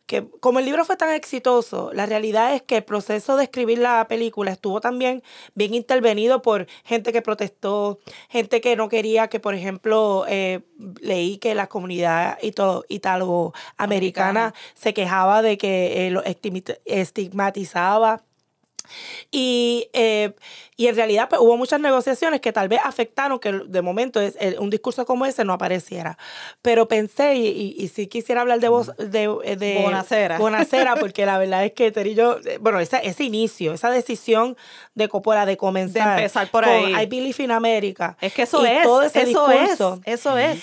que 0.08 0.26
como 0.40 0.58
el 0.58 0.64
libro 0.64 0.84
fue 0.86 0.96
tan 0.96 1.12
exitoso, 1.12 1.90
la 1.92 2.06
realidad 2.06 2.54
es 2.54 2.62
que 2.62 2.78
el 2.78 2.84
proceso 2.84 3.36
de 3.36 3.44
escribir 3.44 3.78
la 3.78 4.08
película 4.08 4.50
estuvo 4.50 4.80
también 4.80 5.22
bien 5.54 5.74
intervenido 5.74 6.40
por 6.40 6.66
gente 6.82 7.12
que 7.12 7.20
protestó, 7.20 7.98
gente 8.30 8.62
que 8.62 8.74
no 8.74 8.88
quería 8.88 9.28
que, 9.28 9.38
por 9.38 9.54
ejemplo, 9.54 10.24
eh, 10.26 10.60
leí 11.02 11.36
que 11.36 11.54
la 11.54 11.66
comunidad 11.66 12.38
italoamericana 12.40 14.54
se 14.74 14.94
quejaba 14.94 15.42
de 15.42 15.58
que 15.58 16.06
eh, 16.06 16.10
lo 16.10 16.22
estigmatizaba 16.24 18.24
y, 19.30 19.88
eh, 19.92 20.32
y 20.76 20.86
en 20.86 20.96
realidad 20.96 21.28
pues, 21.28 21.40
hubo 21.40 21.56
muchas 21.56 21.80
negociaciones 21.80 22.40
que 22.40 22.52
tal 22.52 22.68
vez 22.68 22.80
afectaron 22.84 23.38
que 23.38 23.52
de 23.52 23.82
momento 23.82 24.20
es, 24.20 24.36
el- 24.40 24.58
un 24.58 24.70
discurso 24.70 25.04
como 25.06 25.26
ese 25.26 25.44
no 25.44 25.52
apareciera. 25.52 26.16
Pero 26.62 26.88
pensé, 26.88 27.34
y, 27.34 27.46
y, 27.48 27.74
y 27.82 27.88
sí 27.88 28.06
quisiera 28.06 28.40
hablar 28.42 28.60
de 28.60 28.68
voz 28.68 28.92
de, 28.96 29.24
eh, 29.44 29.56
de 29.56 29.80
Bonacera. 29.82 30.38
Bonacera, 30.38 30.96
porque 31.00 31.26
la 31.26 31.38
verdad 31.38 31.64
es 31.64 31.72
que 31.72 31.90
Terry 31.90 32.10
y 32.10 32.14
yo, 32.14 32.38
eh, 32.44 32.58
bueno, 32.60 32.80
ese, 32.80 33.00
ese 33.02 33.24
inicio, 33.24 33.72
esa 33.74 33.90
decisión 33.90 34.56
de 34.94 35.08
Coppola 35.08 35.46
de 35.46 35.56
comenzar. 35.56 36.16
De 36.16 36.22
empezar 36.24 36.50
por 36.50 36.64
con 36.64 36.72
ahí. 36.72 36.92
I 37.02 37.06
Believe 37.06 37.42
in 37.42 37.50
America. 37.50 38.16
Es 38.20 38.32
que 38.32 38.42
eso 38.42 38.64
y 38.64 38.68
es, 38.68 38.82
todo 38.84 39.02
ese 39.02 39.22
eso 39.22 39.48
discurso. 39.48 40.00
es, 40.04 40.14
eso 40.20 40.38
es. 40.38 40.62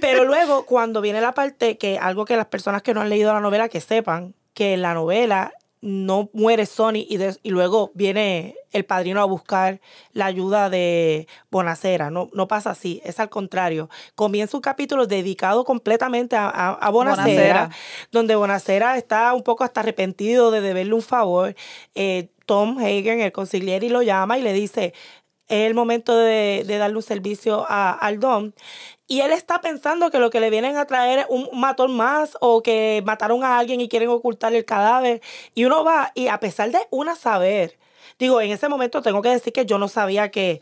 Pero 0.00 0.24
luego, 0.26 0.64
cuando 0.66 1.00
viene 1.00 1.20
la 1.20 1.32
parte 1.32 1.76
que 1.78 1.98
algo 1.98 2.24
que 2.24 2.36
las 2.36 2.46
personas 2.46 2.82
que 2.82 2.94
no 2.94 3.00
han 3.00 3.08
leído 3.10 3.32
la 3.32 3.40
novela 3.40 3.68
que 3.68 3.80
sepan, 3.80 4.34
que 4.54 4.74
en 4.74 4.82
la 4.82 4.94
novela 4.94 5.52
no 5.86 6.28
muere 6.32 6.66
Sony 6.66 7.06
y, 7.08 7.16
de- 7.16 7.36
y 7.42 7.50
luego 7.50 7.92
viene 7.94 8.56
el 8.72 8.84
padrino 8.84 9.20
a 9.20 9.24
buscar 9.24 9.80
la 10.12 10.26
ayuda 10.26 10.68
de 10.68 11.28
Bonacera. 11.50 12.10
No, 12.10 12.28
no 12.34 12.48
pasa 12.48 12.70
así, 12.70 13.00
es 13.04 13.20
al 13.20 13.28
contrario. 13.30 13.88
Comienza 14.16 14.56
un 14.56 14.60
capítulo 14.62 15.06
dedicado 15.06 15.64
completamente 15.64 16.34
a, 16.36 16.48
a, 16.48 16.72
a 16.72 16.90
Bonacera, 16.90 17.24
Bonacera. 17.26 17.70
donde 18.10 18.34
Bonacera 18.34 18.98
está 18.98 19.32
un 19.32 19.42
poco 19.44 19.62
hasta 19.64 19.80
arrepentido 19.80 20.50
de 20.50 20.60
deberle 20.60 20.94
un 20.94 21.02
favor. 21.02 21.54
Eh, 21.94 22.28
Tom 22.46 22.78
Hagen, 22.78 23.20
el 23.20 23.32
consigliere, 23.32 23.88
lo 23.88 24.02
llama 24.02 24.38
y 24.38 24.42
le 24.42 24.52
dice, 24.52 24.92
es 25.48 25.66
el 25.66 25.74
momento 25.74 26.16
de, 26.16 26.64
de 26.66 26.78
darle 26.78 26.96
un 26.96 27.02
servicio 27.02 27.64
a, 27.68 27.92
al 27.92 28.20
Don. 28.20 28.54
Y 29.08 29.20
él 29.20 29.32
está 29.32 29.60
pensando 29.60 30.10
que 30.10 30.18
lo 30.18 30.30
que 30.30 30.40
le 30.40 30.50
vienen 30.50 30.76
a 30.76 30.86
traer 30.86 31.20
es 31.20 31.26
un 31.28 31.48
matón 31.52 31.96
más 31.96 32.36
o 32.40 32.62
que 32.62 33.02
mataron 33.06 33.44
a 33.44 33.58
alguien 33.58 33.80
y 33.80 33.88
quieren 33.88 34.08
ocultar 34.08 34.52
el 34.54 34.64
cadáver. 34.64 35.20
Y 35.54 35.64
uno 35.64 35.84
va, 35.84 36.10
y 36.14 36.26
a 36.26 36.40
pesar 36.40 36.70
de 36.72 36.80
una 36.90 37.14
saber, 37.14 37.78
digo, 38.18 38.40
en 38.40 38.50
ese 38.50 38.68
momento 38.68 39.02
tengo 39.02 39.22
que 39.22 39.28
decir 39.28 39.52
que 39.52 39.64
yo 39.64 39.78
no 39.78 39.86
sabía 39.86 40.30
que, 40.30 40.60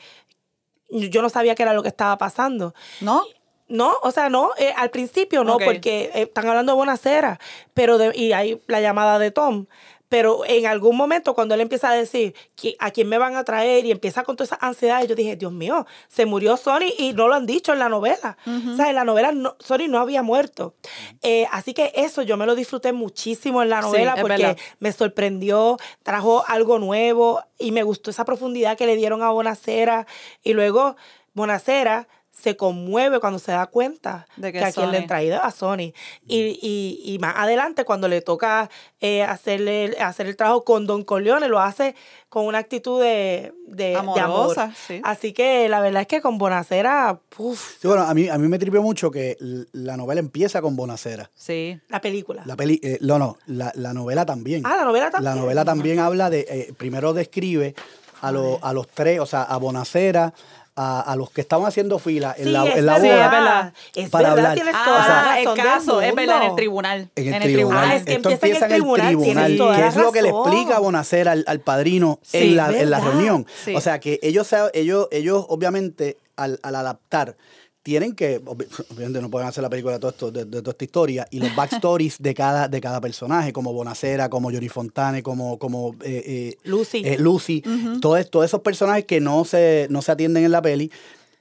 yo 0.91 1.23
no 1.23 1.31
sabía 1.31 1.55
qué 1.55 1.63
era 1.63 1.73
lo 1.73 1.83
que 1.83 1.89
estaba 1.89 2.19
pasando. 2.19 2.75
¿No? 3.01 3.23
No, 3.67 3.95
o 4.03 4.11
sea, 4.11 4.29
no, 4.29 4.51
eh, 4.59 4.75
al 4.77 4.91
principio 4.91 5.43
no, 5.43 5.57
porque 5.59 6.11
eh, 6.15 6.23
están 6.23 6.47
hablando 6.47 6.73
de 6.73 6.77
Bonacera, 6.77 7.41
pero 7.73 7.97
de, 7.97 8.13
y 8.15 8.33
hay 8.33 8.61
la 8.67 8.83
llamada 8.83 9.19
de 9.19 9.31
Tom. 9.31 9.67
Pero 10.09 10.45
en 10.47 10.67
algún 10.67 10.97
momento, 10.97 11.35
cuando 11.35 11.55
él 11.55 11.61
empieza 11.63 11.89
a 11.91 11.95
decir 11.95 12.35
"¿Qui- 12.57 12.77
a 12.79 12.91
quién 12.91 13.09
me 13.09 13.19
van 13.19 13.37
a 13.37 13.45
traer 13.45 13.85
y 13.87 13.91
empieza 13.91 14.23
con 14.23 14.37
toda 14.37 14.45
esa 14.47 14.59
ansiedad, 14.61 15.03
yo 15.07 15.15
dije, 15.15 15.35
Dios 15.37 15.51
mío, 15.53 15.87
se 16.09 16.27
murió 16.27 16.57
Sony 16.57 16.93
y 16.99 17.13
no 17.15 17.27
lo 17.29 17.35
han 17.35 17.47
dicho 17.47 17.73
en 17.73 17.79
la 17.79 17.89
novela. 17.89 18.37
O 18.47 18.77
sea, 18.77 18.89
en 18.91 18.95
la 18.95 19.05
novela 19.05 19.33
no, 19.33 19.57
Sony 19.61 19.89
no 19.89 19.99
había 19.99 20.23
muerto. 20.23 20.75
Eh, 21.23 21.47
así 21.51 21.75
que 21.75 21.93
eso 21.97 22.23
yo 22.23 22.37
me 22.37 22.47
lo 22.47 22.55
disfruté 22.55 22.93
muchísimo 22.93 23.63
en 23.63 23.71
la 23.71 23.81
novela 23.81 24.15
porque 24.23 24.43
me 24.79 24.93
sorprendió, 24.93 25.79
trajo 26.03 26.45
algo 26.47 26.79
nuevo 26.79 27.43
y 27.59 27.73
me 27.73 27.83
gustó 27.83 28.11
esa 28.11 28.25
profundidad 28.25 28.77
que 28.77 28.87
le 28.87 28.97
dieron 28.97 29.23
a 29.23 29.31
Bonacera. 29.31 30.07
Y 30.43 30.53
luego 30.53 30.97
Bonacera 31.33 32.07
se 32.37 32.57
conmueve 32.57 33.21
cuando 33.21 33.39
se 33.39 33.53
da 33.53 33.67
cuenta 33.67 34.27
De 34.37 34.53
que 34.53 34.59
que, 34.59 34.65
a 34.65 34.73
quien 34.73 34.91
le 34.91 34.99
han 34.99 35.07
traído 35.07 35.43
a 35.43 35.51
Sony. 35.51 35.93
Y, 36.27 36.59
y, 36.61 37.01
y 37.05 37.19
más 37.21 37.35
adelante, 37.37 37.85
cuando 37.85 38.07
le 38.09 38.21
toca 38.21 38.69
eh, 39.01 39.23
hacerle, 39.23 39.97
hacer 40.01 40.27
el 40.27 40.37
trabajo 40.37 40.65
con 40.65 40.87
Don 40.87 41.05
Corleone, 41.05 41.49
lo 41.49 41.61
hace 41.61 41.95
con 42.29 42.47
una 42.47 42.59
actitud 42.59 43.01
de, 43.01 43.53
de, 43.67 43.91
de 43.91 43.97
amor. 43.97 44.19
Amorosa, 44.19 44.73
sí. 44.87 45.01
Así 45.05 45.33
que 45.33 45.69
la 45.69 45.81
verdad 45.81 46.03
es 46.03 46.09
que 46.09 46.21
con 46.21 46.37
Bonacera, 46.37 47.21
uf, 47.39 47.77
Sí, 47.81 47.87
bueno, 47.89 48.03
a 48.03 48.13
mí, 48.13 48.29
a 48.29 48.37
mí 48.37 48.49
me 48.49 48.59
tripió 48.59 48.83
mucho 48.83 49.11
que 49.11 49.37
la 49.73 49.97
novela 49.97 50.21
empieza 50.21 50.61
con 50.61 50.75
Bonacera. 50.77 51.31
Sí. 51.35 51.79
la 51.89 52.01
película. 52.01 52.43
La 52.45 52.57
peli, 52.57 52.81
eh, 52.83 52.99
no, 53.01 53.19
no, 53.19 53.39
la, 53.47 53.73
la 53.77 53.93
novela 53.95 54.27
también. 54.27 54.63
ah, 54.67 54.77
la 54.77 54.85
novela 54.85 55.11
también. 55.11 55.35
La 55.35 55.41
novela 55.41 55.65
también 55.65 55.99
habla 56.01 56.29
de, 56.31 56.41
eh, 56.49 56.75
primero 56.77 57.13
describe 57.13 57.75
a, 58.21 58.33
los 58.33 58.59
a 58.63 58.73
los 58.73 58.89
tres, 58.89 59.21
o 59.21 59.27
sea, 59.27 59.43
a 59.43 59.57
Bonacera, 59.59 60.33
a, 60.77 61.01
a 61.01 61.17
los 61.17 61.31
que 61.31 61.41
estaban 61.41 61.67
haciendo 61.67 61.99
fila 61.99 62.35
en 62.37 62.45
Sí, 62.47 62.51
la, 62.51 62.65
es 62.67 62.77
en 62.79 62.87
la 62.87 62.99
verdad. 62.99 63.05
boda. 63.15 63.25
es 63.25 63.31
verdad. 63.31 63.73
Es 63.95 64.11
Para 64.11 64.29
verdad, 64.35 64.39
hablar. 64.51 64.55
tienes 64.55 64.85
toda 64.85 65.05
Ah, 65.33 65.39
el 65.39 65.45
razón 65.47 65.57
caso, 65.65 66.01
es 66.03 66.15
verdad, 66.15 66.37
en 66.43 66.43
el 66.51 66.57
tribunal. 66.57 67.11
En 67.15 67.35
el 67.35 67.43
tribunal. 67.43 67.85
Ah, 67.91 67.95
es 67.95 68.05
que 68.05 68.15
Esto 68.15 68.31
empieza 68.31 68.67
en 68.67 68.73
el 68.73 68.83
empieza 68.83 69.01
en 69.01 69.05
el 69.05 69.17
tribunal, 69.17 69.47
tribunal, 69.47 69.57
toda 69.57 69.75
que 69.77 69.81
la 69.83 69.89
es 69.89 69.97
lo 69.97 70.13
que 70.13 70.23
le 70.23 70.29
explica 70.31 70.79
Bonacera 70.81 71.33
al, 71.33 71.45
al 71.47 71.61
padrino 71.61 72.19
Sí, 72.23 72.39
en, 72.39 72.57
la, 72.57 72.71
en 72.71 72.91
la 72.91 72.99
reunión. 73.01 73.47
Sí. 73.65 73.75
O 73.77 73.81
sea, 73.81 74.01
que 74.01 74.19
ellos, 74.23 74.47
se- 74.49 74.71
ellos, 74.75 75.07
ellos 75.13 75.47
obviamente, 75.49 76.19
al, 76.37 76.59
al 76.65 76.75
adaptar, 76.75 77.37
tienen 77.85 78.15
que, 78.15 78.41
obvi- 78.43 78.67
obviamente 78.93 79.21
no 79.21 79.31
pueden 79.31 79.47
hacer 79.47 79.63
la 79.63 79.69
película 79.71 79.93
de, 79.95 80.01
todo 80.01 80.11
esto, 80.11 80.31
de, 80.33 80.45
de 80.47 80.61
toda 80.63 80.73
esta 80.73 80.85
historia, 80.85 81.29
y 81.31 81.39
los 81.39 81.55
backstories 81.55 82.17
de 82.19 82.35
cada, 82.35 82.67
de 82.67 82.81
cada 82.81 83.01
personaje, 83.01 83.53
como 83.53 83.73
Bonacera, 83.73 84.29
como 84.29 84.51
Johnny 84.51 84.69
Fontane, 84.71 85.23
como, 85.23 85.59
como 85.59 85.95
eh, 86.03 86.23
eh, 86.27 86.57
Lucy. 86.65 87.03
eh, 87.05 87.17
Lucy, 87.19 87.63
todos, 88.01 88.29
todos 88.31 88.47
esos 88.47 88.63
personajes 88.63 89.05
que 89.05 89.21
no 89.21 89.45
se, 89.45 89.87
no 89.91 90.01
se 90.03 90.11
atienden 90.13 90.45
en 90.45 90.51
la 90.51 90.63
peli. 90.63 90.91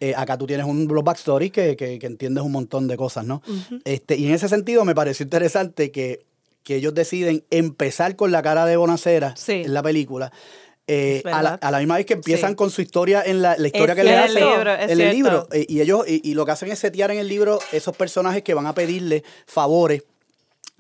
eh, 0.02 0.14
acá 0.18 0.38
tú 0.38 0.46
tienes 0.46 0.66
un, 0.66 0.86
los 0.88 1.04
backstories 1.04 1.52
que, 1.52 1.78
que, 1.78 1.98
que 1.98 2.08
entiendes 2.08 2.44
un 2.44 2.52
montón 2.52 2.88
de 2.90 2.98
cosas, 2.98 3.26
¿no? 3.26 3.42
este, 3.86 4.18
y 4.18 4.28
en 4.28 4.34
ese 4.34 4.50
sentido 4.50 4.84
me 4.84 4.94
pareció 4.94 5.24
interesante 5.24 5.92
que, 5.92 6.26
que 6.64 6.76
ellos 6.76 6.94
deciden 6.94 7.44
empezar 7.52 8.16
con 8.18 8.32
la 8.34 8.42
cara 8.42 8.66
de 8.66 8.76
Bonacera 8.76 9.34
Sí. 9.38 9.62
en 9.66 9.74
la 9.74 9.82
película. 9.82 10.32
Eh, 10.88 11.22
a, 11.26 11.30
la, 11.30 11.38
verdad. 11.52 11.60
a 11.62 11.72
la 11.72 11.78
misma 11.80 11.96
vez 11.96 12.06
que 12.06 12.14
empiezan 12.14 12.52
Sí. 12.52 12.56
con 12.56 12.70
su 12.70 12.82
historia 12.82 13.24
en 13.26 13.42
la, 13.42 13.56
la 13.58 13.68
historia 13.68 13.94
Es 13.94 13.96
que 13.98 14.04
le 14.04 14.16
hacen 14.18 14.38
En 14.38 14.44
el 14.44 14.50
libro, 14.50 14.74
en 14.74 14.90
el 14.90 14.96
cierto. 14.98 15.14
libro. 15.14 15.48
eh, 15.54 15.66
y 15.70 15.82
ellos 15.82 16.04
y, 16.08 16.30
y 16.30 16.34
lo 16.34 16.46
que 16.46 16.52
hacen 16.52 16.72
es 16.72 16.80
setear 16.80 17.12
en 17.12 17.20
el 17.20 17.28
libro 17.28 17.60
esos 17.72 17.96
personajes 17.96 18.44
que 18.44 18.54
van 18.54 18.68
a 18.68 18.74
pedirle 18.74 19.24
favores 19.46 20.04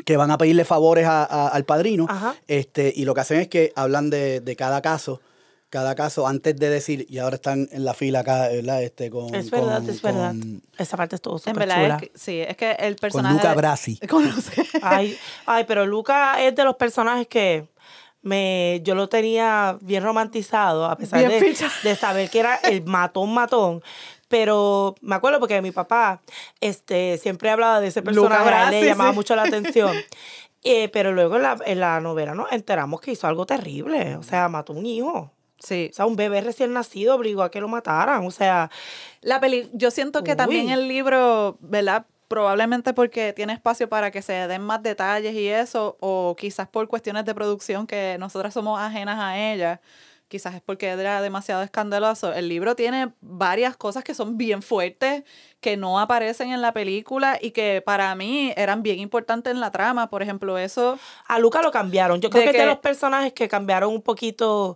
que 0.06 0.18
van 0.18 0.32
a 0.32 0.38
pedirle 0.38 0.66
favores 0.66 1.06
a- 1.06 1.24
a- 1.24 1.48
al 1.50 1.66
padrino. 1.66 2.08
Ajá. 2.10 2.36
Este, 2.48 2.92
y 2.96 3.06
lo 3.06 3.13
que 3.13 3.22
hacen 3.22 3.39
es 3.39 3.48
que 3.48 3.72
hablan 3.76 4.10
de, 4.10 4.42
de 4.42 4.56
cada 4.56 4.82
caso, 4.82 5.22
cada 5.70 5.94
caso, 5.96 6.28
antes 6.28 6.56
de 6.58 6.70
decir, 6.70 7.06
y 7.10 7.20
ahora 7.20 7.36
están 7.36 7.70
en 7.72 7.86
la 7.86 7.94
fila 7.94 8.20
acá, 8.22 8.48
¿verdad? 8.50 8.82
Este, 8.84 9.10
con, 9.12 9.34
Es 9.34 9.50
verdad, 9.52 9.78
con- 9.82 9.89
es 9.89 10.02
verdad. 10.02 10.30
con- 10.32 10.63
Esa 10.78 10.98
parte 10.98 11.16
estuvo 11.16 11.36
En 11.36 11.39
súper 11.39 11.56
verdad, 11.60 11.76
chula. 11.84 11.96
es 11.96 12.02
que, 12.02 12.12
sí, 12.16 12.39
es 12.42 12.58
que 12.58 12.72
el 12.72 12.96
personaje. 12.96 13.36
Luca 13.36 13.50
de- 13.52 13.56
Brasi. 13.56 13.98
Con 14.10 14.26
Luca- 14.26 14.63
Ay, 14.82 15.16
ay, 15.46 15.63
pero 15.68 15.86
Luca 15.86 16.44
es 16.44 16.56
de 16.56 16.63
los 16.63 16.76
personajes 16.76 17.28
que 17.28 17.68
me, 18.24 18.80
yo 18.84 18.96
lo 18.96 19.10
tenía 19.10 19.78
bien 19.82 20.04
romantizado, 20.04 20.86
a 20.86 20.98
pesar 20.98 21.30
de, 21.30 21.96
saber 21.96 22.30
que 22.30 22.40
era 22.40 22.56
el 22.56 22.84
matón 22.84 23.34
matón. 23.34 23.84
Pero 24.30 24.96
me 25.02 25.14
acuerdo 25.16 25.40
porque 25.40 25.62
mi 25.62 25.72
papá 25.72 26.22
este, 26.60 27.20
siempre 27.20 27.52
hablaba 27.52 27.80
de 27.80 27.88
ese 27.88 28.02
personaje, 28.02 28.72
le 28.72 28.86
llamaba 28.86 29.12
sí. 29.12 29.16
mucho 29.16 29.36
la 29.36 29.44
atención. 29.44 29.96
Eh, 30.66 30.88
pero 30.94 31.12
luego 31.12 31.36
en 31.36 31.42
la, 31.42 31.58
en 31.66 31.82
la 31.82 32.00
novela 32.00 32.34
nos 32.34 32.50
enteramos 32.54 33.02
que 33.02 33.12
hizo 33.12 33.28
algo 33.28 33.46
terrible. 33.46 34.16
O 34.16 34.24
sea, 34.24 34.48
mató 34.48 34.72
un 34.72 34.86
hijo. 34.86 35.30
Sí. 35.60 35.90
O 35.92 35.94
sea, 35.94 36.06
un 36.06 36.16
bebé 36.16 36.40
recién 36.40 36.72
nacido 36.72 37.16
obligó 37.16 37.44
a 37.44 37.52
que 37.52 37.60
lo 37.60 37.68
mataran. 37.68 38.26
O 38.26 38.32
sea, 38.32 38.72
La 39.20 39.42
peli, 39.42 39.70
yo 39.74 39.92
siento 39.92 40.24
que 40.24 40.38
también 40.38 40.70
el 40.70 40.88
libro, 40.88 41.58
¿verdad? 41.60 42.06
Probablemente 42.34 42.96
porque 42.96 43.32
tiene 43.32 43.54
espacio 43.54 43.88
para 43.88 44.10
que 44.10 44.24
se 44.24 44.34
den 44.34 44.63
más 44.63 44.82
detalles 44.82 45.36
y 45.36 45.48
eso, 45.50 45.98
o 46.00 46.36
quizás 46.36 46.67
por 46.67 46.88
cuestiones 46.88 47.26
de 47.26 47.36
producción 47.36 47.86
que 47.86 48.17
nosotras 48.19 48.56
somos 48.56 48.80
ajenas 48.80 49.19
a 49.19 49.38
ella, 49.38 49.82
quizás 50.30 50.56
es 50.56 50.62
porque 50.62 50.88
era 50.88 51.22
demasiado 51.22 51.62
escandaloso. 51.62 52.34
El 52.34 52.50
libro 52.50 52.76
tiene 52.76 53.12
varias 53.22 53.78
cosas 53.78 54.04
que 54.04 54.15
son 54.15 54.36
bien 54.36 54.63
fuertes, 54.63 55.24
que 55.62 55.78
no 55.78 56.00
aparecen 56.00 56.52
en 56.52 56.63
la 56.63 56.74
película 56.74 57.38
y 57.39 57.52
que 57.52 57.84
para 57.86 58.15
mí 58.15 58.52
eran 58.58 58.82
bien 58.82 58.98
importantes 58.98 59.54
en 59.54 59.60
la 59.60 59.69
trama. 59.69 60.10
Por 60.10 60.24
ejemplo, 60.24 60.58
eso... 60.58 60.97
a 61.28 61.38
Luca 61.38 61.62
lo 61.62 61.72
cambiaron. 61.72 62.20
Yo 62.20 62.32
creo 62.32 62.45
que 62.45 62.49
es 62.49 62.53
de 62.53 62.60
que- 62.62 62.66
los 62.66 62.80
personajes 62.80 63.34
que 63.34 63.47
cambiaron 63.47 63.93
un 63.93 64.01
poquito. 64.01 64.76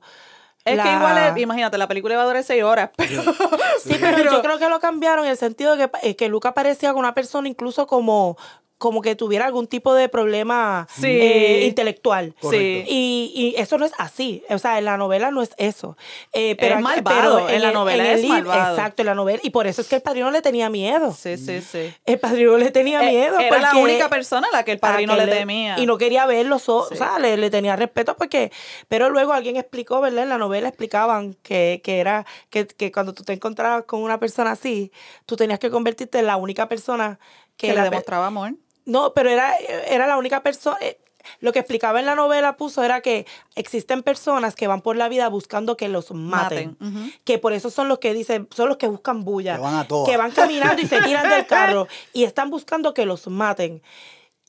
Es 0.73 0.81
que 0.81 0.93
igual, 0.93 1.17
es- 1.17 1.41
imagínate, 1.41 1.77
la 1.77 1.87
película 1.87 2.13
iba 2.15 2.23
a 2.23 2.25
durar 2.25 2.43
seis 2.43 2.63
horas, 2.63 2.89
pero... 2.95 3.21
Sí, 3.83 3.95
pero 3.99 4.23
yo 4.31 4.41
creo 4.41 4.57
que 4.59 4.69
lo 4.69 4.79
cambiaron 4.79 5.25
en 5.25 5.31
el 5.31 5.37
sentido 5.37 5.75
de 5.75 5.89
que, 6.01 6.15
que 6.15 6.27
Luca 6.29 6.53
parecía 6.53 6.93
una 6.93 7.13
persona 7.13 7.47
incluso 7.47 7.87
como, 7.87 8.37
como 8.77 9.01
que 9.01 9.15
tuviera 9.15 9.45
algún 9.45 9.65
tipo 9.67 9.93
de 9.95 10.07
problema 10.07 10.87
Sí. 10.93 11.07
eh, 11.07 11.65
intelectual. 11.65 12.35
Sí. 12.49 12.83
Y, 12.87 13.31
y 13.35 13.59
eso 13.59 13.77
no 13.77 13.85
es 13.85 13.91
así. 13.97 14.43
O 14.49 14.59
sea, 14.59 14.77
en 14.77 14.85
la 14.85 14.97
novela 14.97 15.31
no 15.31 15.41
es 15.41 15.49
eso. 15.57 15.97
Eh, 16.31 16.55
pero, 16.59 16.75
Es 16.75 16.81
malvado, 16.81 17.49
en 17.49 17.61
la 17.63 17.69
el- 17.69 17.73
novela 17.73 18.11
el 18.13 18.19
es 18.19 18.25
malvado. 18.25 18.75
Exacto, 18.75 19.01
en 19.01 19.07
la 19.07 19.15
novela. 19.15 19.39
Y 19.43 19.49
por 19.49 19.65
eso 19.65 19.81
es 19.81 19.87
que 19.87 19.95
el 19.95 20.01
padrino 20.03 20.29
le 20.29 20.41
tenía 20.41 20.69
miedo. 20.69 21.11
Sí, 21.11 21.37
sí, 21.37 21.61
sí. 21.61 21.91
El 22.05 22.19
padrino 22.19 22.55
le 22.57 22.69
tenía 22.69 23.01
Eh, 23.03 23.09
miedo. 23.11 23.39
Era 23.39 23.57
la 23.59 23.75
única 23.77 24.09
persona 24.09 24.47
a 24.51 24.55
la 24.57 24.63
que 24.63 24.73
el 24.73 24.79
padrino 24.79 25.15
que 25.17 25.25
le 25.25 25.31
temía. 25.35 25.79
Y 25.79 25.85
no 25.87 25.97
quería 25.97 26.25
verlo, 26.27 26.59
so- 26.59 26.85
Sí. 26.87 26.93
o 26.93 26.97
sea, 26.97 27.17
le, 27.19 27.35
le 27.37 27.49
tenía 27.49 27.75
respeto 27.75 28.15
porque, 28.15 28.51
pero 28.87 29.09
luego 29.09 29.33
alguien 29.33 29.57
explicó, 29.57 30.01
¿verdad? 30.01 30.23
En 30.23 30.29
la 30.29 30.37
novela 30.37 30.67
explicaban 30.67 31.33
que, 31.41 31.81
que 31.83 31.99
era, 31.99 32.25
que, 32.51 32.67
que 32.67 32.91
cuando 32.91 33.13
tú 33.13 33.23
te 33.23 33.33
encontrabas 33.33 33.85
con 33.85 34.03
una 34.03 34.19
persona 34.19 34.51
así, 34.51 34.91
tú 35.25 35.35
tenías 35.35 35.57
que 35.59 35.71
convertirte 35.71 36.19
en 36.19 36.27
la 36.27 36.37
única 36.37 36.67
persona 36.69 37.19
que, 37.57 37.67
que 37.69 37.73
le 37.73 37.81
demostraba 37.81 38.27
amor. 38.27 38.53
No, 38.87 39.13
pero 39.13 39.29
era, 39.29 39.55
era 39.57 40.07
la 40.07 40.17
única 40.17 40.41
persona. 40.41 40.77
eh, 40.81 40.97
Lo 41.41 41.51
que 41.51 41.59
explicaba 41.59 41.99
en 41.99 42.05
la 42.05 42.15
novela 42.15 42.55
puso 42.55 42.83
era 42.83 43.01
que 43.01 43.25
existen 43.55 44.01
personas 44.01 44.55
que 44.55 44.65
van 44.67 44.79
por 44.81 44.95
la 44.95 45.09
vida 45.09 45.27
buscando 45.27 45.75
que 45.75 45.89
los 45.89 46.11
maten. 46.11 46.77
Que 47.25 47.37
por 47.37 47.51
eso 47.51 47.69
son 47.69 47.89
los 47.89 47.99
que 47.99 48.13
dicen, 48.13 48.47
son 48.55 48.69
los 48.69 48.77
que 48.77 48.87
buscan 48.87 49.25
bulla. 49.25 49.55
Que 49.57 49.61
van 49.61 49.75
a 49.75 49.85
todas. 49.87 50.09
Que 50.09 50.15
van 50.15 50.31
caminando 50.31 50.81
y 50.81 50.87
se 50.87 51.01
tiran 51.01 51.29
del 51.29 51.45
carro 51.55 51.87
y 52.13 52.23
están 52.23 52.49
buscando 52.49 52.93
que 52.93 53.05
los 53.05 53.27
maten. 53.27 53.81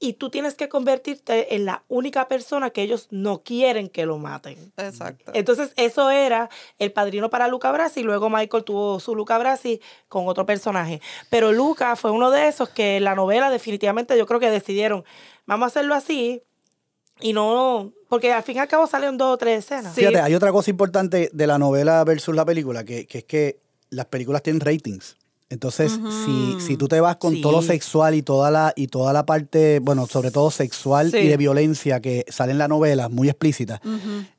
Y 0.00 0.12
tú 0.12 0.30
tienes 0.30 0.54
que 0.54 0.68
convertirte 0.68 1.56
en 1.56 1.64
la 1.64 1.82
única 1.88 2.28
persona 2.28 2.70
que 2.70 2.82
ellos 2.82 3.08
no 3.10 3.42
quieren 3.42 3.88
que 3.88 4.06
lo 4.06 4.18
maten. 4.18 4.72
Exacto. 4.76 5.32
Entonces, 5.34 5.72
eso 5.76 6.10
era 6.10 6.48
el 6.78 6.92
padrino 6.92 7.30
para 7.30 7.48
Luca 7.48 7.72
Brasi. 7.72 8.00
Y 8.00 8.02
luego 8.04 8.30
Michael 8.30 8.62
tuvo 8.62 9.00
su 9.00 9.16
Luca 9.16 9.38
Brasi 9.38 9.80
con 10.08 10.28
otro 10.28 10.46
personaje. 10.46 11.00
Pero 11.30 11.52
Luca 11.52 11.96
fue 11.96 12.12
uno 12.12 12.30
de 12.30 12.46
esos 12.46 12.68
que 12.68 12.98
en 12.98 13.04
la 13.04 13.16
novela, 13.16 13.50
definitivamente, 13.50 14.16
yo 14.16 14.26
creo 14.26 14.38
que 14.38 14.50
decidieron, 14.50 15.04
vamos 15.46 15.64
a 15.64 15.68
hacerlo 15.68 15.94
así. 15.94 16.42
Y 17.20 17.32
no, 17.32 17.92
porque 18.08 18.32
al 18.32 18.44
fin 18.44 18.56
y 18.56 18.60
al 18.60 18.68
cabo 18.68 18.86
salen 18.86 19.18
dos 19.18 19.34
o 19.34 19.36
tres 19.36 19.64
escenas. 19.64 19.94
Sí. 19.94 20.02
Fíjate, 20.02 20.20
hay 20.20 20.34
otra 20.34 20.52
cosa 20.52 20.70
importante 20.70 21.28
de 21.32 21.46
la 21.48 21.58
novela 21.58 22.04
versus 22.04 22.36
la 22.36 22.44
película, 22.44 22.84
que, 22.84 23.06
que 23.06 23.18
es 23.18 23.24
que 23.24 23.58
las 23.90 24.06
películas 24.06 24.42
tienen 24.42 24.60
ratings. 24.60 25.17
Entonces, 25.50 25.98
si, 26.26 26.56
si 26.60 26.76
tú 26.76 26.88
te 26.88 27.00
vas 27.00 27.16
con 27.16 27.32
Sí. 27.32 27.40
todo 27.40 27.52
lo 27.52 27.62
sexual 27.62 28.14
y 28.14 28.20
toda 28.22 28.50
la 28.50 28.74
y 28.76 28.88
toda 28.88 29.14
la 29.14 29.24
parte, 29.24 29.78
bueno, 29.80 30.06
sobre 30.06 30.30
todo 30.30 30.50
sexual 30.50 31.10
Sí. 31.10 31.16
y 31.18 31.28
de 31.28 31.36
violencia 31.38 32.00
que 32.00 32.26
sale 32.28 32.52
en 32.52 32.58
la 32.58 32.68
novela, 32.68 33.08
muy 33.08 33.30
explícita, 33.30 33.80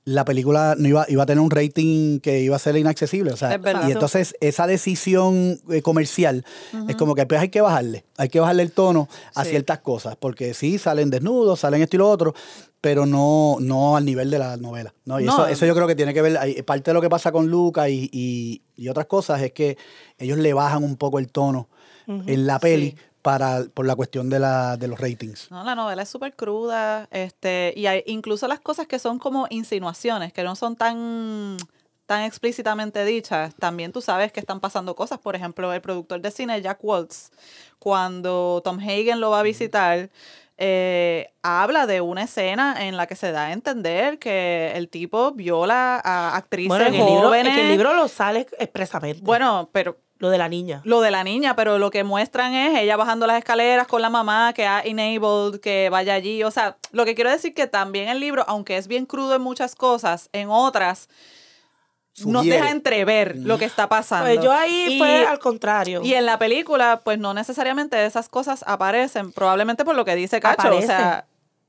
la 0.05 0.23
película 0.23 0.75
no 0.77 0.87
iba, 0.87 1.05
iba 1.09 1.23
a 1.23 1.25
tener 1.25 1.39
un 1.43 1.49
rating 1.49 2.19
que 2.19 2.41
iba 2.41 2.55
a 2.55 2.59
ser 2.59 2.75
inaccesible. 2.77 3.31
O 3.31 3.37
sea, 3.37 3.59
y 3.87 3.91
entonces 3.91 4.35
esa 4.39 4.67
decisión 4.67 5.59
eh, 5.71 5.81
comercial 5.81 6.45
es 6.87 6.95
como 6.95 7.15
que 7.15 7.25
pues 7.25 7.41
hay 7.41 7.49
que 7.49 7.61
bajarle, 7.61 8.05
hay 8.17 8.29
que 8.29 8.39
bajarle 8.39 8.61
el 8.63 8.71
tono 8.71 9.07
a 9.33 9.43
Sí. 9.45 9.49
ciertas 9.51 9.79
cosas, 9.79 10.15
porque 10.15 10.53
sí, 10.53 10.77
salen 10.77 11.09
desnudos, 11.09 11.59
salen 11.61 11.81
esto 11.81 11.95
y 11.95 11.99
lo 11.99 12.09
otro, 12.09 12.35
pero 12.81 13.05
no, 13.05 13.57
no 13.59 13.97
al 13.97 14.05
nivel 14.05 14.29
de 14.31 14.39
la 14.39 14.55
novela. 14.57 14.93
¿no? 15.05 15.19
Y 15.19 15.25
No. 15.25 15.33
eso, 15.33 15.47
eso 15.47 15.65
yo 15.65 15.75
creo 15.75 15.87
que 15.87 15.95
tiene 15.95 16.13
que 16.13 16.21
ver, 16.21 16.63
parte 16.65 16.91
de 16.91 16.93
lo 16.93 17.01
que 17.01 17.09
pasa 17.09 17.31
con 17.31 17.47
Luca 17.47 17.89
y, 17.89 18.09
y- 18.13 18.61
y 18.75 18.87
otras 18.89 19.05
cosas 19.07 19.41
es 19.41 19.51
que 19.51 19.77
ellos 20.17 20.37
le 20.37 20.53
bajan 20.53 20.83
un 20.83 20.95
poco 20.95 21.19
el 21.19 21.29
tono 21.29 21.67
en 22.07 22.47
la 22.47 22.57
peli 22.59 22.91
Sí. 22.91 22.95
para, 23.21 23.65
por 23.73 23.85
la 23.85 23.95
cuestión 23.97 24.29
de, 24.29 24.39
la, 24.39 24.77
de 24.77 24.87
los 24.87 24.99
ratings. 24.99 25.51
No, 25.51 25.63
la 25.65 25.75
novela 25.75 26.03
es 26.03 26.09
súper 26.09 26.33
cruda, 26.35 27.07
este, 27.11 27.73
y 27.75 27.85
hay 27.87 28.01
incluso 28.07 28.47
las 28.47 28.61
cosas 28.61 28.87
que 28.87 28.97
son 28.97 29.19
como 29.19 29.45
insinuaciones, 29.49 30.31
que 30.31 30.41
no 30.43 30.55
son 30.55 30.77
tan, 30.77 31.57
tan 32.05 32.23
explícitamente 32.23 33.03
dichas, 33.03 33.53
también 33.55 33.91
tú 33.91 33.99
sabes 34.01 34.31
que 34.31 34.39
están 34.39 34.61
pasando 34.61 34.95
cosas. 34.95 35.19
Por 35.19 35.35
ejemplo, 35.35 35.71
el 35.73 35.81
productor 35.81 36.21
de 36.21 36.31
cine, 36.31 36.61
Jack 36.61 36.79
Waltz, 36.81 37.29
cuando 37.77 38.61
Tom 38.63 38.79
Hagen 38.79 39.19
lo 39.19 39.29
va 39.31 39.39
a 39.39 39.43
visitar, 39.43 40.09
eh, 40.61 41.31
habla 41.41 41.87
de 41.87 42.01
una 42.01 42.23
escena 42.23 42.85
en 42.85 42.97
la 42.97 43.07
que 43.07 43.15
se 43.15 43.31
da 43.31 43.45
a 43.45 43.53
entender 43.53 44.19
que 44.19 44.73
el 44.75 44.89
tipo 44.89 45.31
viola 45.31 46.01
a 46.03 46.35
actrices 46.35 46.67
Bueno, 46.67 46.85
en 46.87 46.95
el, 46.95 47.05
libro, 47.05 47.33
el 47.33 47.69
libro 47.69 47.93
lo 47.93 48.09
sale 48.09 48.45
expresamente. 48.59 49.21
Bueno, 49.23 49.69
pero 49.71 49.97
Lo 50.17 50.29
de 50.29 50.37
la 50.37 50.49
niña. 50.49 50.81
lo 50.83 50.99
de 50.99 51.11
la 51.11 51.23
niña, 51.23 51.55
pero 51.55 51.79
lo 51.79 51.89
que 51.91 52.03
muestran 52.03 52.53
es 52.53 52.77
ella 52.77 52.97
bajando 52.97 53.25
las 53.25 53.37
escaleras 53.37 53.87
con 53.87 54.01
la 54.01 54.09
mamá 54.09 54.51
que 54.53 54.67
ha 54.67 54.81
enabled 54.81 55.61
que 55.61 55.87
vaya 55.89 56.13
allí. 56.13 56.43
O 56.43 56.51
sea, 56.51 56.75
lo 56.91 57.05
que 57.05 57.15
quiero 57.15 57.31
decir 57.31 57.53
que 57.53 57.67
también 57.67 58.09
el 58.09 58.19
libro, 58.19 58.43
aunque 58.45 58.75
es 58.75 58.89
bien 58.89 59.05
crudo 59.05 59.35
en 59.35 59.41
muchas 59.41 59.75
cosas, 59.75 60.29
en 60.33 60.49
otras 60.49 61.07
nos 62.25 62.41
Sugiere. 62.43 62.57
deja 62.61 62.71
entrever 62.71 63.35
lo 63.37 63.57
que 63.57 63.65
está 63.65 63.87
pasando. 63.89 64.25
Pues 64.25 64.41
yo 64.43 64.51
ahí 64.51 64.93
Y- 64.95 64.97
fue 64.97 65.25
al 65.25 65.39
contrario. 65.39 66.01
Y 66.03 66.13
en 66.13 66.25
la 66.25 66.37
película, 66.39 67.01
pues 67.03 67.19
no 67.19 67.33
necesariamente 67.33 68.05
esas 68.05 68.29
cosas 68.29 68.63
aparecen, 68.67 69.31
probablemente 69.31 69.85
por 69.85 69.95
lo 69.95 70.05
que 70.05 70.15
dice 70.15 70.39
Cacho. 70.39 70.75
O 70.75 70.81
sea, 70.81 71.25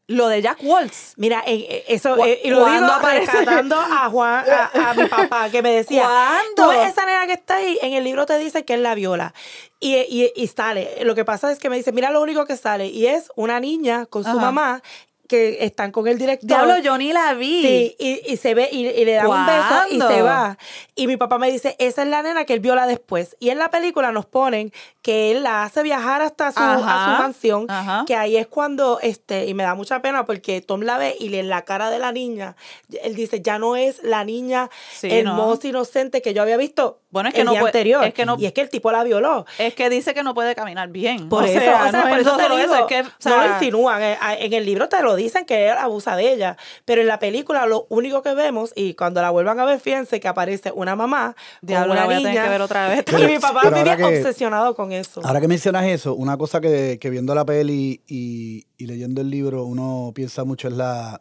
lo 0.06 0.26
de 0.26 0.42
Jack 0.42 0.58
Waltz. 0.64 1.12
Mira, 1.18 1.40
eh, 1.46 1.66
eh, 1.70 1.84
eso, 1.86 2.16
¿Cu- 2.16 2.24
eh, 2.24 2.40
y 2.42 2.50
lo 2.50 2.64
digo 2.66 2.86
aparece? 2.86 3.30
rescatando 3.30 3.76
a 3.78 4.10
Juan, 4.10 4.44
a, 4.50 4.90
a 4.90 4.94
mi 4.94 5.04
papá, 5.06 5.48
que 5.50 5.62
me 5.62 5.70
decía, 5.70 6.02
¿Cuándo? 6.02 6.64
tú 6.64 6.72
esa 6.82 7.06
nena 7.06 7.28
que 7.28 7.34
está 7.34 7.56
ahí, 7.58 7.78
en 7.80 7.92
el 7.92 8.02
libro 8.02 8.26
te 8.26 8.36
dice 8.38 8.64
que 8.64 8.74
es 8.74 8.80
la 8.80 8.96
viola. 8.96 9.34
Y, 9.78 9.94
y, 9.96 10.32
y 10.34 10.48
sale, 10.48 10.96
lo 11.04 11.14
que 11.14 11.24
pasa 11.24 11.52
es 11.52 11.60
que 11.60 11.70
me 11.70 11.76
dice, 11.76 11.92
mira 11.92 12.10
lo 12.10 12.20
único 12.20 12.44
que 12.44 12.56
sale, 12.56 12.88
y 12.88 13.06
es 13.06 13.30
una 13.36 13.60
niña 13.60 14.06
con 14.06 14.24
su 14.24 14.30
Ajá. 14.30 14.40
mamá 14.40 14.82
que 15.30 15.64
están 15.64 15.92
con 15.92 16.08
el 16.08 16.18
director. 16.18 16.48
Diablo, 16.48 16.78
yo 16.78 16.98
ni 16.98 17.12
la 17.12 17.34
vi. 17.34 17.62
Sí, 17.62 17.96
y, 18.00 18.32
y 18.32 18.36
se 18.36 18.52
ve, 18.54 18.68
y, 18.72 18.88
y 18.88 19.04
le 19.04 19.12
da 19.12 19.28
un 19.28 19.46
beso 19.46 19.82
y 19.90 20.00
se 20.00 20.22
va. 20.22 20.58
Y 20.96 21.06
mi 21.06 21.16
papá 21.16 21.38
me 21.38 21.48
dice, 21.52 21.76
esa 21.78 22.02
es 22.02 22.08
la 22.08 22.20
nena 22.22 22.44
que 22.44 22.52
él 22.54 22.58
viola 22.60 22.88
después. 22.88 23.36
Y 23.38 23.50
en 23.50 23.58
la 23.58 23.70
película 23.70 24.10
nos 24.10 24.26
ponen 24.26 24.72
que 25.02 25.30
él 25.30 25.44
la 25.44 25.62
hace 25.62 25.84
viajar 25.84 26.20
hasta 26.20 26.50
su, 26.50 26.58
a 26.58 26.74
Ajá, 26.74 27.04
su 27.16 27.22
mansión, 27.22 27.66
ajá. 27.70 28.04
que 28.08 28.16
ahí 28.16 28.36
es 28.36 28.48
cuando, 28.48 28.98
este, 29.00 29.46
y 29.46 29.54
me 29.54 29.62
da 29.62 29.76
mucha 29.76 30.02
pena 30.02 30.24
porque 30.26 30.60
Tom 30.62 30.80
la 30.82 30.98
ve 30.98 31.14
y 31.20 31.28
le- 31.28 31.38
en 31.40 31.48
la 31.48 31.62
cara 31.64 31.90
de 31.90 31.98
la 32.00 32.10
niña, 32.10 32.56
él 33.02 33.14
dice, 33.14 33.40
ya 33.40 33.58
no 33.60 33.76
es 33.76 34.02
la 34.02 34.24
niña 34.24 34.68
Sí, 34.92 35.08
hermosa, 35.10 35.68
inocente 35.68 36.20
que 36.22 36.34
yo 36.34 36.42
había 36.42 36.56
visto 36.56 36.98
Bueno, 37.10 37.28
es 37.28 37.34
que 37.34 37.40
el 37.40 37.46
no 37.46 37.50
día 37.52 37.60
puede- 37.60 37.70
anterior. 37.70 38.04
es 38.04 38.14
que 38.14 38.24
no- 38.24 38.36
y 38.38 38.46
es 38.46 38.52
que 38.52 38.60
el 38.60 38.70
tipo 38.70 38.92
la 38.92 39.02
violó. 39.02 39.44
Es 39.58 39.74
que 39.74 39.90
dice 39.90 40.14
que 40.14 40.22
no 40.22 40.32
puede 40.32 40.54
caminar 40.54 40.88
bien. 40.90 41.28
Por 41.28 41.42
o 41.42 41.46
eso, 41.46 41.58
sea, 41.58 41.86
o 41.86 41.90
sea, 41.90 42.02
no 42.04 42.08
por 42.08 42.18
es 42.20 42.26
eso 42.26 42.36
te 42.36 42.42
solo 42.44 42.56
digo, 42.56 42.74
eso, 42.74 42.86
es 42.86 42.86
que, 42.86 43.00
o 43.00 43.28
no 43.30 43.36
lo 43.46 43.52
insinúan. 43.54 44.02
eh, 44.02 44.16
a- 44.20 44.36
En 44.36 44.52
el 44.52 44.64
libro 44.64 44.88
te 44.88 45.02
lo 45.02 45.16
dicen 45.16 45.44
que 45.44 45.68
él 45.68 45.76
abusa 45.76 46.14
de 46.14 46.32
ella, 46.32 46.56
pero 46.84 47.00
en 47.00 47.08
la 47.08 47.18
película 47.18 47.66
lo 47.66 47.86
único 47.88 48.22
que 48.22 48.34
vemos, 48.34 48.72
y 48.76 48.94
cuando 48.94 49.20
la 49.22 49.30
vuelvan 49.30 49.58
a 49.58 49.64
ver, 49.64 49.80
fíjense 49.80 50.20
que 50.20 50.28
aparece 50.28 50.70
una 50.74 50.94
mamá 50.94 51.34
la 51.62 51.84
una 51.84 52.04
voy 52.04 52.14
a 52.14 52.18
tener 52.18 52.32
niña. 52.32 52.44
que 52.44 52.48
ver 52.50 52.62
otra 52.62 52.88
vez. 52.88 53.04
Y 53.18 53.26
mi 53.26 53.38
papá 53.40 53.62
ahora 53.64 53.96
que- 53.96 54.04
obsesionado 54.04 54.74
con 54.76 54.92
eso. 54.92 55.20
Ahora 55.24 55.40
que 55.40 55.48
mencionas 55.48 55.86
eso, 55.86 56.14
una 56.14 56.36
cosa 56.38 56.60
que, 56.60 56.98
que 57.00 57.10
viendo 57.10 57.34
la 57.34 57.44
peli 57.44 58.02
y, 58.06 58.66
y 58.78 58.86
leyendo 58.86 59.20
el 59.20 59.30
libro 59.30 59.64
uno 59.64 60.12
piensa 60.14 60.44
mucho 60.44 60.68
es 60.68 60.74
la 60.74 61.20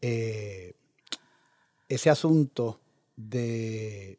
eh, 0.00 0.74
ese 1.88 2.08
asunto 2.10 2.78
de 3.16 4.18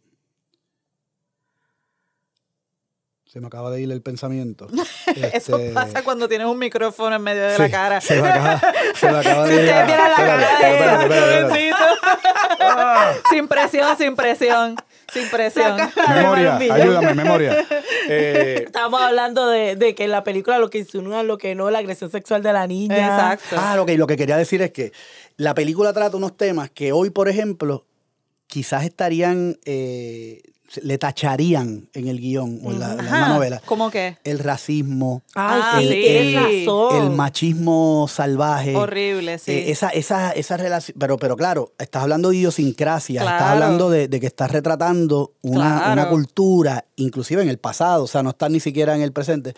se 3.32 3.40
me 3.40 3.46
acaba 3.48 3.70
de 3.70 3.80
ir 3.82 3.92
el 3.92 4.02
pensamiento. 4.02 4.68
Eso 5.34 5.58
Este, 5.60 5.72
pasa 5.72 6.04
cuando 6.04 6.28
tienes 6.28 6.48
un 6.48 6.58
micrófono 6.58 7.16
en 7.16 7.22
medio 7.22 7.44
de 7.44 7.56
sí, 7.56 7.62
la 7.62 7.70
cara. 7.70 8.02
Se 8.02 8.20
me 8.20 8.28
acaba, 8.28 8.62
se 8.96 9.12
me 9.12 9.18
acaba 9.20 9.46
Si 9.48 9.54
de 9.54 9.60
ir. 9.60 9.66
vieran 9.66 9.88
la 9.88 10.10
Espérate, 10.10 10.80
cara 10.80 11.28
de 11.28 11.44
bendito. 11.44 11.78
sin 13.30 13.48
presión, 13.48 13.98
sin 13.98 14.16
presión. 14.16 14.76
Sin 15.14 15.30
presión. 15.30 15.78
Memoria, 16.16 16.56
ayúdame, 16.58 17.14
memoria. 17.14 17.66
Eh, 18.12 18.64
Estábamos 18.66 19.02
hablando 19.02 19.48
de, 19.48 19.76
de 19.76 19.94
que 19.94 20.06
en 20.06 20.12
la 20.12 20.24
película 20.24 20.58
lo 20.58 20.72
que 20.72 20.80
insinúan, 20.80 21.28
lo 21.28 21.38
que 21.38 21.54
no, 21.54 21.70
la 21.70 21.78
agresión 21.78 22.10
sexual 22.10 22.42
de 22.42 22.52
la 22.54 22.66
niña. 22.66 22.98
Exacto. 22.98 23.56
Ah, 23.60 23.80
ok, 23.80 23.92
lo 23.98 24.08
que 24.08 24.18
quería 24.18 24.36
decir 24.38 24.64
es 24.64 24.72
que 24.72 24.92
la 25.38 25.54
película 25.54 25.94
trata 25.94 26.18
unos 26.18 26.36
temas 26.36 26.72
que 26.72 26.92
hoy, 26.92 27.12
por 27.12 27.30
ejemplo, 27.30 27.86
quizás 28.48 28.84
estarían, 28.86 29.60
eh, 29.66 30.42
le 30.84 30.98
tacharían 30.98 31.90
en 31.94 32.08
el 32.08 32.20
guion 32.20 32.60
o 32.64 32.72
en 32.72 32.80
la, 32.80 32.92
en 32.92 32.98
la 32.98 33.04
misma 33.04 33.26
Ajá, 33.26 33.34
novela. 33.34 33.62
¿Cómo 33.66 33.90
que? 33.90 34.18
El 34.24 34.40
racismo, 34.40 35.24
Ay, 35.36 35.62
Ah, 35.64 35.78
sí, 35.82 35.88
sí. 35.88 36.68
el 36.98 37.10
machismo 37.12 38.08
salvaje. 38.10 38.76
Horrible, 38.76 39.40
sí. 39.40 39.52
Eh, 39.52 39.72
esa, 39.72 39.90
esa, 39.90 40.32
esa 40.32 40.58
relación, 40.58 40.96
pero, 41.00 41.18
pero 41.18 41.36
claro, 41.36 41.74
estás 41.80 42.04
hablando 42.04 42.30
de 42.30 42.38
idiosincrasia, 42.38 43.22
estás 43.22 43.42
hablando 43.42 43.90
de, 43.90 44.08
de 44.08 44.20
que 44.20 44.28
estás 44.28 44.52
retratando 44.52 45.34
una, 45.42 45.78
Claro. 45.80 45.94
una 45.94 46.10
cultura, 46.10 46.86
inclusive 46.98 47.42
en 47.42 47.50
el 47.50 47.58
pasado, 47.58 48.04
o 48.04 48.08
sea, 48.08 48.22
no 48.24 48.30
estás 48.32 48.52
ni 48.52 48.60
siquiera 48.60 48.96
en 48.96 49.02
el 49.02 49.12
presente. 49.12 49.54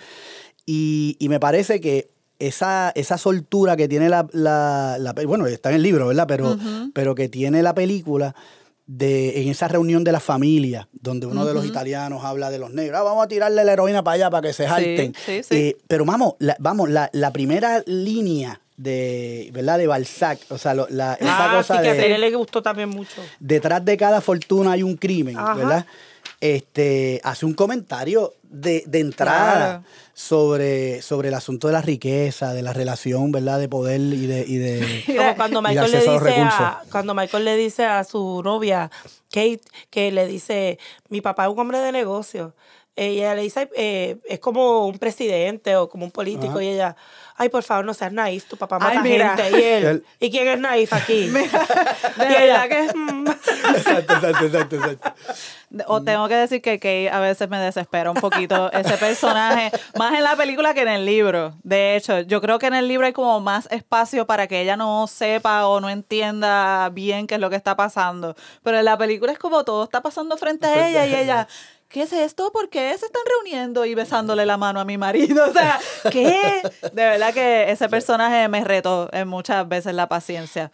Y, 0.66 1.18
y 1.20 1.28
me 1.30 1.40
parece 1.40 1.82
que 1.82 2.10
esa, 2.40 2.92
esa 2.96 3.18
soltura 3.18 3.76
que 3.76 3.88
tiene 3.88 4.10
la, 4.10 4.28
la, 4.34 5.14
bueno, 5.28 5.46
está 5.48 5.70
en 5.70 5.76
el 5.76 5.84
libro, 5.84 6.08
¿verdad? 6.08 6.26
Pero, 6.28 6.58
pero 6.94 7.14
que 7.16 7.30
tiene 7.30 7.62
la 7.62 7.76
película 7.76 8.36
de, 8.88 9.42
en 9.42 9.48
esa 9.50 9.68
reunión 9.68 10.04
de 10.04 10.12
la 10.12 10.20
familia, 10.20 10.88
donde 10.92 11.26
uno 11.28 11.46
de 11.46 11.54
los 11.54 11.66
italianos 11.66 12.24
habla 12.26 12.50
de 12.50 12.58
los 12.60 12.72
negros, 12.74 13.00
"Ah, 13.00 13.04
vamos 13.04 13.24
a 13.24 13.28
tirarle 13.28 13.64
la 13.64 13.74
heroína 13.74 14.04
para 14.04 14.16
allá 14.16 14.30
para 14.30 14.48
que 14.48 14.54
se 14.54 14.68
jalten. 14.68 15.14
sí, 15.26 15.44
sí. 15.44 15.56
Eh, 15.56 15.78
pero 15.88 16.04
vamos, 16.06 16.34
la, 16.40 16.56
vamos, 16.60 16.90
la, 16.90 17.10
la 17.14 17.32
primera 17.32 17.84
línea 17.86 18.60
de, 18.78 19.50
¿verdad? 19.54 19.78
De 19.78 19.88
Balzac, 19.88 20.40
o 20.50 20.58
sea, 20.58 20.74
lo- 20.74 20.88
la, 20.90 21.14
esa 21.14 21.52
Ah, 21.54 21.58
cosa 21.58 21.82
que 21.82 21.90
a 21.90 21.94
Tere 21.96 22.18
le 22.18 22.36
gustó 22.36 22.62
también 22.62 22.90
mucho. 22.90 23.22
detrás 23.40 23.86
de 23.86 23.96
cada 23.96 24.20
fortuna 24.22 24.72
hay 24.74 24.84
un 24.84 24.98
crimen, 24.98 25.38
Ajá. 25.38 25.54
¿verdad? 25.54 25.86
Este, 26.40 27.22
hace 27.24 27.46
un 27.46 27.54
comentario 27.54 28.34
de, 28.44 28.84
de 28.88 29.00
entrada 29.00 29.54
Claro. 29.56 29.84
Sobre, 30.22 31.02
sobre 31.02 31.30
el 31.30 31.34
asunto 31.34 31.66
de 31.66 31.74
la 31.74 31.82
riqueza, 31.82 32.54
de 32.54 32.62
la 32.62 32.74
relación, 32.74 33.32
¿verdad? 33.32 33.60
De 33.60 33.68
poder 33.68 34.00
y 34.00 34.28
de... 34.28 34.46
Y 34.48 34.58
de 34.58 35.04
Como 35.18 35.36
cuando 35.36 35.60
y 35.62 35.64
Michael, 35.64 35.92
le 35.92 35.98
a 35.98 36.02
dice 36.02 36.20
recursos. 36.20 36.60
a, 36.60 36.84
cuando 36.92 37.16
Michael 37.16 37.44
le 37.44 37.56
dice 37.56 37.86
a 37.86 38.04
su 38.04 38.42
novia, 38.44 38.92
Kate, 39.32 39.62
que 39.90 40.12
le 40.12 40.28
dice, 40.28 40.78
mi 41.10 41.22
papá 41.22 41.46
es 41.46 41.50
un 41.52 41.58
hombre 41.58 41.80
de 41.80 41.92
negocios. 41.92 42.54
Y 42.96 43.02
ella 43.02 43.34
le 43.34 43.42
dice, 43.42 43.68
eh, 43.76 44.20
es 44.26 44.40
como 44.40 44.86
un 44.86 45.00
presidente 45.00 45.76
o 45.76 45.90
como 45.90 46.06
un 46.06 46.12
político. 46.12 46.54
Ajá. 46.54 46.64
Y 46.64 46.68
ella, 46.68 46.96
ay, 47.42 47.50
por 47.50 47.64
favor, 47.64 47.84
no 47.86 47.94
seas 47.94 48.14
naif, 48.14 48.46
tu 48.46 48.56
papá 48.58 48.78
Ay, 48.82 48.98
mata 48.98 49.02
mira. 49.02 49.36
gente. 49.38 49.60
Y 49.60 49.64
él, 49.64 50.04
¿y 50.20 50.30
quién 50.32 50.48
es 50.48 50.60
naif 50.60 50.94
aquí? 50.94 51.28
De 51.30 51.40
y 51.42 51.48
verdad 52.18 52.44
ella, 52.44 52.70
que 52.70 52.92
"Mm". 52.96 53.28
Exacto, 53.76 54.14
exacto, 54.14 54.46
exacto, 54.46 54.76
exacto. 54.76 55.14
O 55.88 56.02
tengo 56.04 56.28
que 56.28 56.36
decir 56.36 56.62
que 56.62 56.80
Kay 56.80 57.08
a 57.08 57.20
veces 57.20 57.48
me 57.50 57.58
desespera 57.58 58.12
un 58.12 58.18
poquito 58.18 58.72
ese 58.74 58.98
personaje, 58.98 59.72
más 59.98 60.14
en 60.14 60.24
la 60.24 60.36
película 60.36 60.74
que 60.74 60.82
en 60.82 60.90
el 60.90 61.06
libro. 61.06 61.56
De 61.64 61.96
hecho, 61.96 62.20
yo 62.22 62.42
creo 62.42 62.60
que 62.60 62.68
en 62.68 62.74
el 62.76 62.88
libro 62.88 63.06
hay 63.08 63.14
como 63.14 63.40
más 63.40 63.68
espacio 63.72 64.28
para 64.28 64.48
que 64.48 64.62
ella 64.62 64.76
no 64.78 65.08
sepa 65.08 65.68
o 65.68 65.80
no 65.80 65.90
entienda 65.90 66.90
bien 66.90 67.26
qué 67.28 67.36
es 67.36 67.42
lo 67.42 67.50
que 67.50 67.56
está 67.56 67.76
pasando. 67.76 68.36
Pero 68.64 68.78
en 68.80 68.86
la 68.86 68.98
película 68.98 69.32
es 69.32 69.40
como 69.40 69.64
todo 69.64 69.84
está 69.86 70.02
pasando 70.02 70.38
frente 70.38 70.68
a 70.68 70.88
ella 70.90 71.06
y 71.06 71.16
ella, 71.16 71.48
¿qué 71.92 72.04
es 72.04 72.14
esto? 72.14 72.52
¿Por 72.52 72.70
qué 72.70 72.98
se 72.98 73.06
están 73.06 73.22
reuniendo 73.26 73.86
y 73.86 73.94
besándole 73.94 74.46
la 74.46 74.58
mano 74.58 74.80
a 74.80 74.86
mi 74.86 74.98
marido? 74.98 75.46
O 75.52 75.54
sea, 75.54 75.80
¿qué? 76.12 76.62
De 76.94 77.04
verdad 77.04 77.34
que 77.34 77.72
ese 77.72 77.90
personaje 77.90 78.48
me 78.48 78.64
retó 78.64 79.10
en 79.12 79.28
muchas 79.28 79.68
veces 79.68 79.94
la 79.94 80.08
paciencia. 80.08 80.72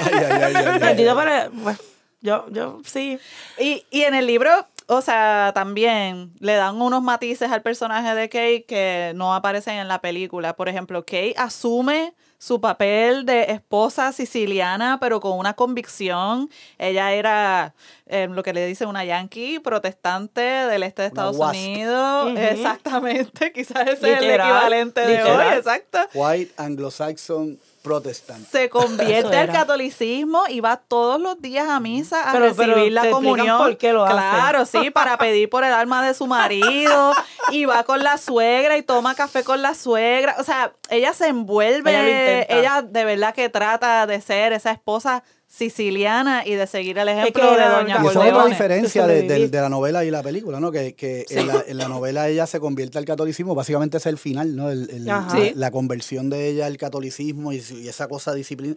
Ay, 0.00 0.12
ay, 0.14 0.24
ay, 0.30 0.54
ay, 0.54 0.64
ay. 0.66 0.78
Bendito 0.78 1.14
para... 1.14 1.48
Bueno, 1.50 1.78
yo, 2.20 2.46
yo, 2.50 2.80
sí. 2.84 3.18
Y, 3.58 3.84
y 3.90 4.02
en 4.02 4.14
el 4.14 4.26
libro, 4.26 4.50
o 4.86 5.00
sea, 5.02 5.52
también 5.54 6.32
le 6.40 6.54
dan 6.54 6.80
unos 6.80 7.02
matices 7.02 7.50
al 7.50 7.62
personaje 7.62 8.14
de 8.14 8.28
Kate 8.28 8.64
que 8.64 9.12
no 9.14 9.34
aparecen 9.34 9.74
en 9.74 9.88
la 9.88 10.00
película. 10.00 10.56
Por 10.56 10.68
ejemplo, 10.68 11.02
Kate 11.04 11.34
asume 11.36 12.14
su 12.38 12.60
papel 12.60 13.24
de 13.26 13.44
esposa 13.52 14.12
siciliana, 14.12 14.98
pero 15.00 15.20
con 15.20 15.38
una 15.38 15.54
convicción. 15.54 16.50
Ella 16.78 17.12
era 17.12 17.74
eh, 18.06 18.28
lo 18.30 18.42
que 18.42 18.52
le 18.52 18.66
dicen 18.66 18.88
una 18.88 19.04
yankee 19.04 19.58
protestante 19.58 20.40
del 20.40 20.82
este 20.82 21.02
de 21.02 21.08
Estados. 21.08 21.36
Unidos. 21.36 22.32
Exactamente, 22.38 23.52
quizás 23.54 23.86
ese 23.88 23.92
es 23.92 24.18
el 24.18 24.26
Literal, 24.26 24.50
equivalente 24.50 25.00
de 25.00 25.16
literal. 25.18 25.48
hoy, 25.52 25.58
exacto 25.58 25.98
White 26.14 26.52
Anglo-Saxon 26.56 27.58
Protestant. 27.86 28.46
se 28.50 28.68
convierte 28.68 29.36
al 29.36 29.50
catolicismo 29.52 30.42
y 30.48 30.60
va 30.60 30.76
todos 30.76 31.20
los 31.20 31.40
días 31.40 31.68
a 31.68 31.78
misa 31.80 32.28
a 32.28 32.32
Pero- 32.32 32.54
pero 32.56 32.72
recibir 32.74 32.92
la 32.92 33.02
te 33.02 33.10
comunión. 33.10 33.58
por 33.58 33.76
qué 33.78 33.92
lo 33.92 34.04
hace. 34.04 34.12
claro, 34.14 34.66
sí, 34.66 34.90
para 34.90 35.16
pedir 35.18 35.48
por 35.48 35.62
el 35.64 35.72
alma 35.72 36.04
de 36.06 36.12
su 36.14 36.26
marido 36.26 37.12
y 37.52 37.64
va 37.64 37.84
con 37.84 38.02
la 38.02 38.18
suegra 38.18 38.76
y 38.76 38.82
toma 38.82 39.14
café 39.14 39.44
con 39.44 39.62
la 39.62 39.74
suegra. 39.74 40.34
O 40.38 40.44
sea, 40.44 40.72
ella 40.90 41.12
se 41.14 41.28
envuelve, 41.28 41.90
Ella 41.90 42.42
ella 42.58 42.82
de 42.82 43.04
verdad 43.04 43.34
que 43.34 43.48
trata 43.48 44.06
de 44.06 44.20
ser 44.20 44.52
esa 44.52 44.70
esposa 44.72 45.22
siciliana 45.48 46.46
y 46.46 46.54
de 46.54 46.66
seguir 46.66 46.98
el 46.98 47.08
ejemplo 47.08 47.42
que 47.42 47.56
de 47.62 47.68
doña 47.68 47.94
la- 47.96 48.04
Y 48.04 48.06
esa 48.06 48.10
es 48.10 48.16
otra 48.16 48.22
Corleone. 48.30 48.50
diferencia 48.50 49.06
de 49.06 49.22
de, 49.22 49.48
la 49.60 49.68
novela 49.68 50.04
y 50.04 50.10
la 50.10 50.22
película, 50.22 50.60
¿no? 50.60 50.70
Que, 50.72 50.94
que 50.94 51.24
en, 51.30 51.46
la, 51.46 51.64
en 51.66 51.78
la 51.78 51.88
novela 51.88 52.28
ella 52.28 52.46
se 52.46 52.60
convierte 52.60 52.98
al 52.98 53.04
catolicismo, 53.04 53.54
básicamente 53.54 53.96
es 53.98 54.06
el 54.06 54.18
final, 54.18 54.54
¿no? 54.56 54.70
El- 54.70 55.04
la, 55.04 55.28
Sí. 55.30 55.52
la 55.54 55.70
conversión 55.70 56.30
de 56.30 56.48
ella 56.48 56.66
al 56.66 56.76
catolicismo 56.76 57.52
y, 57.52 57.56
esa 57.58 58.08
cosa 58.08 58.34
disciplina. 58.34 58.74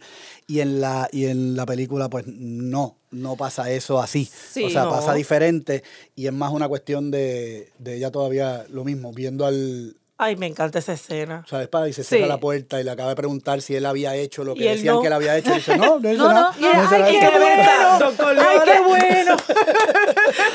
Y 0.47 0.59
en 0.61 0.79
la 0.79 1.09
y 1.11 1.25
en 1.25 1.55
la 1.55 1.65
película, 1.65 2.09
pues 2.09 2.25
no, 2.27 2.97
no 3.11 3.35
pasa 3.35 3.69
eso 3.71 3.99
así. 4.01 4.29
Sí, 4.51 4.63
o 4.63 4.69
sea, 4.69 4.83
no. 4.85 4.91
pasa 4.91 5.13
diferente 5.13 5.83
y 6.15 6.27
es 6.27 6.33
más 6.33 6.51
una 6.53 6.67
cuestión 6.67 7.11
de, 7.11 7.69
de 7.79 7.95
ella 7.97 8.11
todavía 8.11 8.65
lo 8.69 8.83
mismo, 8.83 9.11
viendo 9.13 9.45
al... 9.45 9.95
Ay, 10.21 10.35
me 10.35 10.47
encanta 10.47 10.79
esa 10.79 10.91
escena. 10.91 11.45
¿Sabes? 11.49 11.69
Pa? 11.69 11.87
Y 11.87 11.93
se 11.93 12.03
Sí. 12.03 12.15
cierra 12.17 12.27
la 12.27 12.39
puerta 12.41 12.77
y 12.81 12.83
le 12.83 12.91
acaba 12.91 13.07
de 13.09 13.15
preguntar 13.15 13.61
si 13.61 13.73
él 13.75 13.85
había 13.85 14.13
hecho 14.15 14.43
lo 14.43 14.53
que 14.53 14.69
él 14.69 14.75
decían 14.75 14.95
no. 14.95 15.01
que 15.01 15.07
él 15.07 15.13
había 15.13 15.37
hecho. 15.37 15.51
Y 15.51 15.55
dice, 15.55 15.77
no, 15.77 15.97
no 15.99 16.13
No, 16.13 16.13
no, 16.17 16.33
nada. 16.33 16.51
y 16.59 16.65
él, 16.65 16.71
ay, 16.75 17.17
nada". 17.57 18.09
qué 18.09 18.19
bueno! 18.19 18.41
¡Ay, 18.41 18.59
qué 18.65 18.79
bueno! 18.81 19.37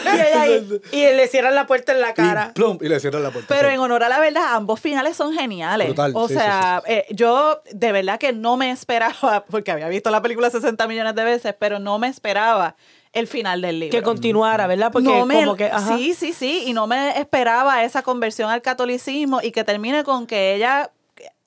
y, 0.04 0.20
ella 0.20 0.80
y 0.92 1.16
le 1.16 1.28
cierran 1.28 1.54
la 1.54 1.66
puerta 1.66 1.92
en 1.92 2.00
la 2.02 2.12
cara. 2.12 2.48
Y, 2.50 2.52
plum, 2.54 2.78
y 2.82 2.88
le 2.88 3.00
cierran 3.00 3.22
la 3.22 3.30
puerta. 3.30 3.54
Pero 3.54 3.68
sí. 3.68 3.74
en 3.74 3.80
honor 3.80 4.02
a 4.04 4.08
la 4.10 4.20
verdad, 4.20 4.54
ambos 4.54 4.80
finales 4.80 5.16
son 5.16 5.32
geniales. 5.32 5.86
Brutal, 5.88 6.12
O 6.14 6.28
sí, 6.28 6.34
sea, 6.34 6.82
eh, 6.86 7.06
yo 7.10 7.62
de 7.72 7.92
verdad 7.92 8.18
que 8.18 8.32
no 8.34 8.56
me 8.58 8.70
esperaba, 8.70 9.44
porque 9.48 9.70
había 9.70 9.88
visto 9.88 10.10
la 10.10 10.20
película 10.20 10.50
60 10.50 10.86
millones 10.86 11.14
de 11.14 11.24
veces, 11.24 11.54
pero 11.58 11.78
no 11.78 11.98
me 11.98 12.08
esperaba 12.08 12.76
el 13.14 13.26
final 13.26 13.60
del 13.62 13.80
libro. 13.80 13.96
Que 13.98 14.02
continuara, 14.02 14.66
¿verdad? 14.66 14.92
Porque 14.92 15.08
No 15.08 15.24
me- 15.26 15.36
como 15.36 15.56
que... 15.56 15.66
ajá. 15.66 15.96
sí, 15.96 16.14
sí, 16.14 16.32
sí, 16.32 16.64
y 16.66 16.72
no 16.72 16.86
me 16.86 17.18
esperaba 17.18 17.82
esa 17.84 18.02
conversión 18.02 18.50
al 18.50 18.60
catolicismo 18.62 19.40
y 19.42 19.50
que 19.52 19.64
termine 19.64 20.04
con 20.04 20.26
que 20.26 20.54
ella 20.54 20.90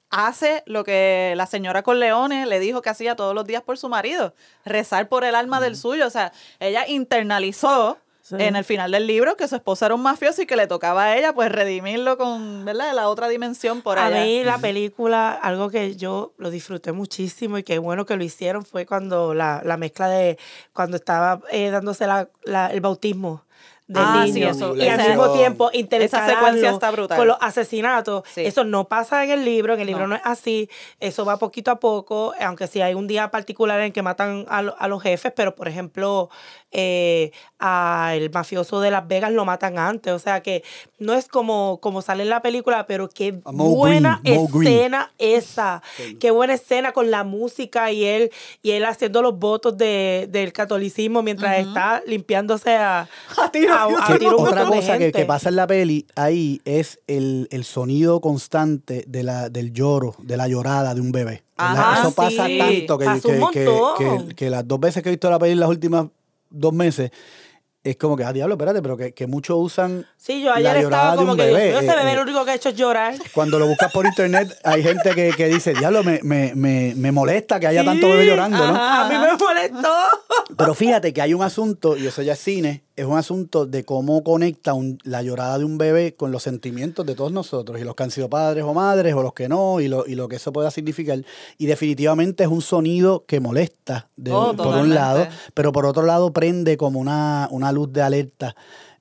hace 0.09 0.63
lo 0.65 0.85
que 0.85 1.33
la 1.35 1.45
señora 1.45 1.83
Corleone 1.83 2.45
le 2.45 2.59
dijo 2.59 2.81
que 2.81 2.89
hacía 2.89 3.15
todos 3.17 3.35
los 3.35 3.45
días 3.45 3.61
por 3.61 3.77
su 3.77 3.89
marido, 3.89 4.33
rezar 4.63 5.09
por 5.09 5.25
el 5.25 5.35
alma 5.35 5.59
del 5.59 5.75
suyo. 5.75 6.07
O 6.07 6.09
sea, 6.09 6.31
ella 6.61 6.87
internalizó 6.87 7.97
Sí. 8.27 8.35
en 8.39 8.57
el 8.57 8.65
final 8.65 8.91
del 8.91 9.07
libro 9.07 9.37
que 9.37 9.47
su 9.47 9.55
esposo 9.55 9.85
era 9.85 9.95
un 9.95 10.01
mafioso 10.01 10.41
y 10.41 10.45
que 10.45 10.57
le 10.57 10.67
tocaba 10.67 11.05
a 11.05 11.17
ella 11.17 11.31
pues 11.33 11.49
redimirlo 11.49 12.17
con, 12.17 12.65
¿verdad? 12.65 12.93
La 12.93 13.07
otra 13.07 13.29
dimensión 13.29 13.81
por 13.81 13.97
A 13.99 14.07
allá. 14.07 14.21
mí 14.23 14.43
la 14.43 14.57
película, 14.57 15.31
algo 15.31 15.69
que 15.69 15.95
yo 15.95 16.33
lo 16.37 16.49
disfruté 16.49 16.91
muchísimo 16.91 17.57
y 17.57 17.63
qué 17.63 17.77
bueno 17.79 18.05
que 18.05 18.17
lo 18.17 18.23
hicieron 18.25 18.65
fue 18.65 18.85
cuando 18.85 19.33
la, 19.33 19.61
la 19.63 19.77
mezcla 19.77 20.09
de 20.09 20.37
cuando 20.73 20.97
estaba 20.97 21.39
eh, 21.51 21.69
dándose 21.69 22.05
la, 22.05 22.27
la- 22.43 22.67
el 22.73 22.81
bautismo 22.81 23.45
del 23.87 24.03
Ah, 24.05 24.23
sí, 24.25 24.33
niño 24.33 24.49
eso- 24.49 24.75
y 24.75 24.85
al 24.85 24.97
mismo 25.07 25.31
tiempo 25.31 25.69
esa 25.71 26.27
secuencia 26.27 26.71
está 26.71 26.91
brutal. 26.91 27.17
con 27.17 27.27
los 27.27 27.37
asesinatos. 27.39 28.23
Sí. 28.35 28.41
Eso 28.45 28.65
no 28.65 28.89
pasa 28.89 29.23
en 29.23 29.31
el 29.31 29.45
libro, 29.45 29.73
en 29.73 29.79
el 29.79 29.87
libro 29.87 30.01
No. 30.03 30.07
no. 30.09 30.15
es 30.17 30.21
así, 30.25 30.69
eso 30.99 31.23
va 31.23 31.37
poquito 31.37 31.71
a 31.71 31.79
poco, 31.79 32.33
aunque 32.41 32.67
sí 32.67 32.81
hay 32.81 32.95
un 32.95 33.07
día 33.07 33.31
particular 33.31 33.79
en 33.79 33.93
que 33.93 34.01
matan 34.01 34.45
a, 34.49 34.61
lo- 34.61 34.75
a 34.77 34.89
los 34.89 35.01
jefes, 35.01 35.31
pero 35.33 35.55
por 35.55 35.69
ejemplo, 35.69 36.29
eh, 36.71 37.31
al 37.59 38.29
mafioso 38.31 38.81
de 38.81 38.91
Las 38.91 39.07
Vegas 39.07 39.31
lo 39.31 39.45
matan 39.45 39.79
antes, 39.79 40.13
o 40.13 40.19
sea 40.19 40.41
que 40.43 40.63
no 40.99 41.13
es 41.13 41.27
como, 41.27 41.79
como 41.81 42.01
sale 42.01 42.23
en 42.23 42.29
la 42.29 42.41
película, 42.41 42.85
pero 42.87 43.09
qué 43.09 43.39
A 43.45 43.51
buena 43.51 44.21
Green, 44.23 44.47
escena 44.67 45.11
esa, 45.17 45.81
qué 46.19 46.31
buena 46.31 46.53
escena 46.55 46.91
con 46.91 47.09
la 47.09 47.23
música 47.23 47.91
y 47.91 48.03
él 48.05 48.31
y 48.61 48.71
él 48.71 48.85
haciendo 48.85 49.21
los 49.21 49.37
votos 49.39 49.77
de, 49.77 50.27
del 50.29 50.53
catolicismo 50.53 51.21
mientras 51.23 51.59
está 51.59 52.01
limpiándose 52.05 52.75
a, 52.75 53.07
A 53.37 53.51
tiro. 53.51 53.73
a- 53.73 54.13
a 54.13 54.17
tiro 54.17 54.37
un 54.37 54.47
otra 54.47 54.65
cosa 54.65 54.97
que, 54.97 55.25
pasa 55.25 55.49
en 55.49 55.55
la 55.55 55.67
peli 55.67 56.05
ahí 56.15 56.61
es 56.65 56.99
el, 57.07 57.47
el 57.51 57.63
sonido 57.63 58.21
constante 58.21 59.03
de 59.07 59.23
la, 59.23 59.49
del 59.49 59.71
lloro, 59.73 60.15
de 60.19 60.37
la 60.37 60.47
llorada 60.47 60.93
de 60.93 61.01
un 61.01 61.11
bebé. 61.11 61.43
Eso 61.99 62.11
pasa 62.13 62.45
sí. 62.45 62.57
tanto 62.59 62.97
que, 62.99 63.05
Pasa 63.05 63.27
un 63.29 63.49
que- 63.51 63.59
que- 63.59 63.65
montón. 63.65 64.27
que- 64.27 64.35
que 64.35 64.49
las 64.49 64.67
dos 64.67 64.79
veces 64.79 65.01
que 65.01 65.09
he 65.09 65.11
visto 65.13 65.27
la 65.29 65.39
peli 65.39 65.53
en 65.53 65.59
las 65.59 65.69
últimas 65.69 66.05
dos 66.49 66.73
meses, 66.73 67.11
es 67.83 67.95
como 67.95 68.17
que, 68.17 68.23
ah, 68.23 68.33
diablo, 68.33 68.55
espérate, 68.55 68.81
pero 68.81 68.97
que, 68.97 69.13
que 69.13 69.27
muchos 69.27 69.57
usan 69.59 70.05
Sí, 70.17 70.41
yo 70.41 70.49
la 70.49 70.55
ayer 70.55 70.81
llorada 70.81 71.11
estaba 71.11 71.15
como 71.15 71.35
que 71.35 71.43
bebé, 71.43 71.69
eh, 71.69 71.77
ese 71.77 71.95
bebé 71.95 72.11
eh. 72.11 72.15
lo 72.15 72.21
único 72.23 72.43
que 72.43 72.51
ha 72.51 72.55
hecho 72.55 72.69
es 72.69 72.75
llorar. 72.75 73.15
Cuando 73.33 73.59
lo 73.59 73.67
buscas 73.67 73.91
por 73.91 74.05
internet, 74.05 74.57
hay 74.63 74.83
gente 74.83 75.11
que, 75.15 75.31
que 75.31 75.47
dice, 75.47 75.73
diablo, 75.73 76.03
me, 76.03 76.19
me, 76.23 76.53
me, 76.55 76.93
me 76.95 77.11
molesta 77.11 77.59
que 77.59 77.67
haya 77.67 77.85
tanto 77.85 78.09
bebé 78.09 78.25
llorando, 78.25 78.57
¿no? 78.57 78.75
A 78.75 79.07
mí 79.07 79.15
me 79.17 79.37
molestó. 79.37 79.93
Pero 80.57 80.73
fíjate 80.73 81.13
que 81.13 81.21
hay 81.21 81.33
un 81.33 81.43
asunto, 81.43 81.95
y 81.95 82.07
eso 82.07 82.21
ya 82.21 82.33
es 82.33 82.39
cine, 82.39 82.83
es 82.97 83.05
un 83.05 83.17
asunto 83.17 83.65
de 83.65 83.85
cómo 83.85 84.23
conecta 84.23 84.73
un- 84.73 84.97
la 85.03 85.21
llorada 85.21 85.57
de 85.59 85.63
un 85.65 85.77
bebé 85.77 86.15
con 86.15 86.31
los 86.31 86.43
sentimientos 86.43 87.05
de 87.05 87.15
todos 87.15 87.31
nosotros, 87.31 87.79
y 87.79 87.83
los 87.85 87.95
que 87.95 88.03
han 88.03 88.11
sido 88.11 88.29
padres 88.29 88.63
o 88.65 88.73
madres, 88.73 89.13
o 89.13 89.21
los 89.23 89.33
que 89.33 89.47
no, 89.47 89.79
y 89.79 89.87
lo, 89.87 90.05
y 90.07 90.15
lo 90.15 90.27
que 90.27 90.35
eso 90.37 90.51
pueda 90.51 90.71
significar. 90.71 91.23
Y 91.57 91.67
definitivamente 91.67 92.43
es 92.43 92.49
un 92.49 92.61
sonido 92.61 93.23
que 93.25 93.39
molesta 93.39 94.07
de- 94.17 94.31
Oh, 94.31 94.55
por 94.57 94.73
un 94.81 94.89
lado, 94.95 95.19
pero 95.53 95.71
por 95.71 95.85
otro 95.85 96.03
lado 96.03 96.33
prende 96.33 96.75
como 96.75 96.99
una, 96.99 97.47
una 97.51 97.71
luz 97.71 97.93
de 97.93 98.01
alerta. 98.01 98.55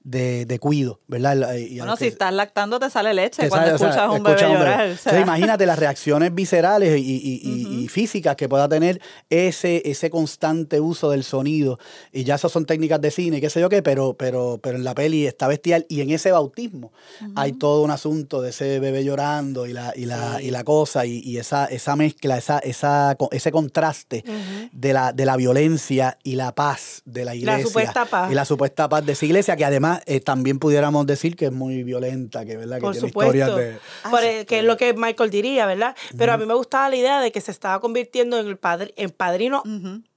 De, 0.08 0.46
de 0.46 0.60
cuido, 0.60 1.00
¿verdad? 1.08 1.54
Y 1.56 1.78
Bueno, 1.78 1.96
si 1.96 2.06
estás 2.06 2.32
lactando 2.32 2.78
te 2.78 2.88
sale 2.90 3.12
leche 3.12 3.48
cuando 3.48 3.66
sale, 3.66 3.74
o 3.74 3.78
sea, 3.78 3.88
escuchas 3.88 4.16
un 4.16 4.22
bebé 4.22 4.40
a 4.44 4.46
un 4.46 4.52
bebé. 4.54 4.64
llorar. 4.64 4.88
o 4.90 4.92
O 4.92 4.96
sea, 4.96 5.12
sea. 5.14 5.20
imagínate 5.20 5.66
las 5.66 5.78
reacciones 5.80 6.32
viscerales 6.32 6.96
y, 6.96 7.02
y- 7.02 7.40
y- 7.42 7.84
y 7.84 7.88
físicas 7.88 8.36
que 8.36 8.48
pueda 8.48 8.68
tener 8.68 9.00
ese, 9.30 9.82
ese 9.84 10.08
constante 10.08 10.78
uso 10.78 11.10
del 11.10 11.24
sonido. 11.24 11.80
Y 12.12 12.22
ya 12.22 12.36
eso 12.36 12.48
son 12.48 12.66
técnicas 12.66 13.00
de 13.00 13.10
cine, 13.10 13.40
qué 13.40 13.50
sé 13.50 13.60
yo 13.60 13.68
qué, 13.68 13.82
pero, 13.82 14.14
pero, 14.14 14.60
pero 14.62 14.76
en 14.76 14.84
la 14.84 14.94
peli 14.94 15.26
está 15.26 15.48
bestial. 15.48 15.86
Y 15.88 16.00
en 16.02 16.10
ese 16.10 16.30
bautismo 16.30 16.92
hay 17.34 17.54
todo 17.54 17.82
un 17.82 17.90
asunto 17.90 18.40
de 18.42 18.50
ese 18.50 18.78
bebé 18.78 19.02
llorando 19.02 19.66
y 19.66 19.72
la, 19.72 19.92
y 19.96 20.04
la, 20.06 20.40
y 20.40 20.52
la 20.52 20.62
cosa, 20.62 21.04
y, 21.04 21.36
esa, 21.36 21.64
esa 21.66 21.96
mezcla, 21.96 22.36
esa, 22.38 22.60
esa, 22.60 23.16
ese 23.32 23.50
contraste 23.50 24.22
de, 24.70 24.92
la, 24.92 25.12
de 25.12 25.26
la 25.26 25.36
violencia 25.36 26.16
y 26.22 26.36
la 26.36 26.54
paz 26.54 27.02
de 27.04 27.24
la 27.24 27.34
iglesia. 27.34 27.66
supuesta 27.66 28.04
paz. 28.04 28.30
Y 28.30 28.34
la 28.36 28.44
supuesta 28.44 28.88
paz 28.88 29.04
de 29.04 29.12
esa 29.12 29.24
iglesia, 29.26 29.56
que 29.56 29.64
además 29.64 29.95
eh, 30.06 30.20
también 30.20 30.58
pudiéramos 30.58 31.06
decir 31.06 31.36
que 31.36 31.46
es 31.46 31.52
muy 31.52 31.82
violenta, 31.82 32.44
que, 32.44 32.56
¿verdad? 32.56 32.76
que 32.76 32.82
Por 32.82 32.92
tiene 32.92 33.08
supuesto. 33.08 33.34
historias 33.36 33.56
de... 34.04 34.10
Por 34.10 34.22
el- 34.24 34.46
que 34.46 34.58
es 34.58 34.64
lo 34.64 34.76
que 34.76 34.92
Michael 34.94 35.30
diría, 35.30 35.66
¿verdad? 35.66 35.96
Pero 36.18 36.32
a 36.32 36.36
mí 36.36 36.44
me 36.46 36.54
gustaba 36.54 36.88
la 36.88 36.96
idea 36.96 37.20
de 37.20 37.32
que 37.32 37.40
se 37.40 37.50
estaba 37.50 37.80
convirtiendo 37.80 38.38
en 38.38 38.46
el 38.46 38.56
padre, 38.56 38.92
en 38.96 39.10
padrino. 39.10 39.62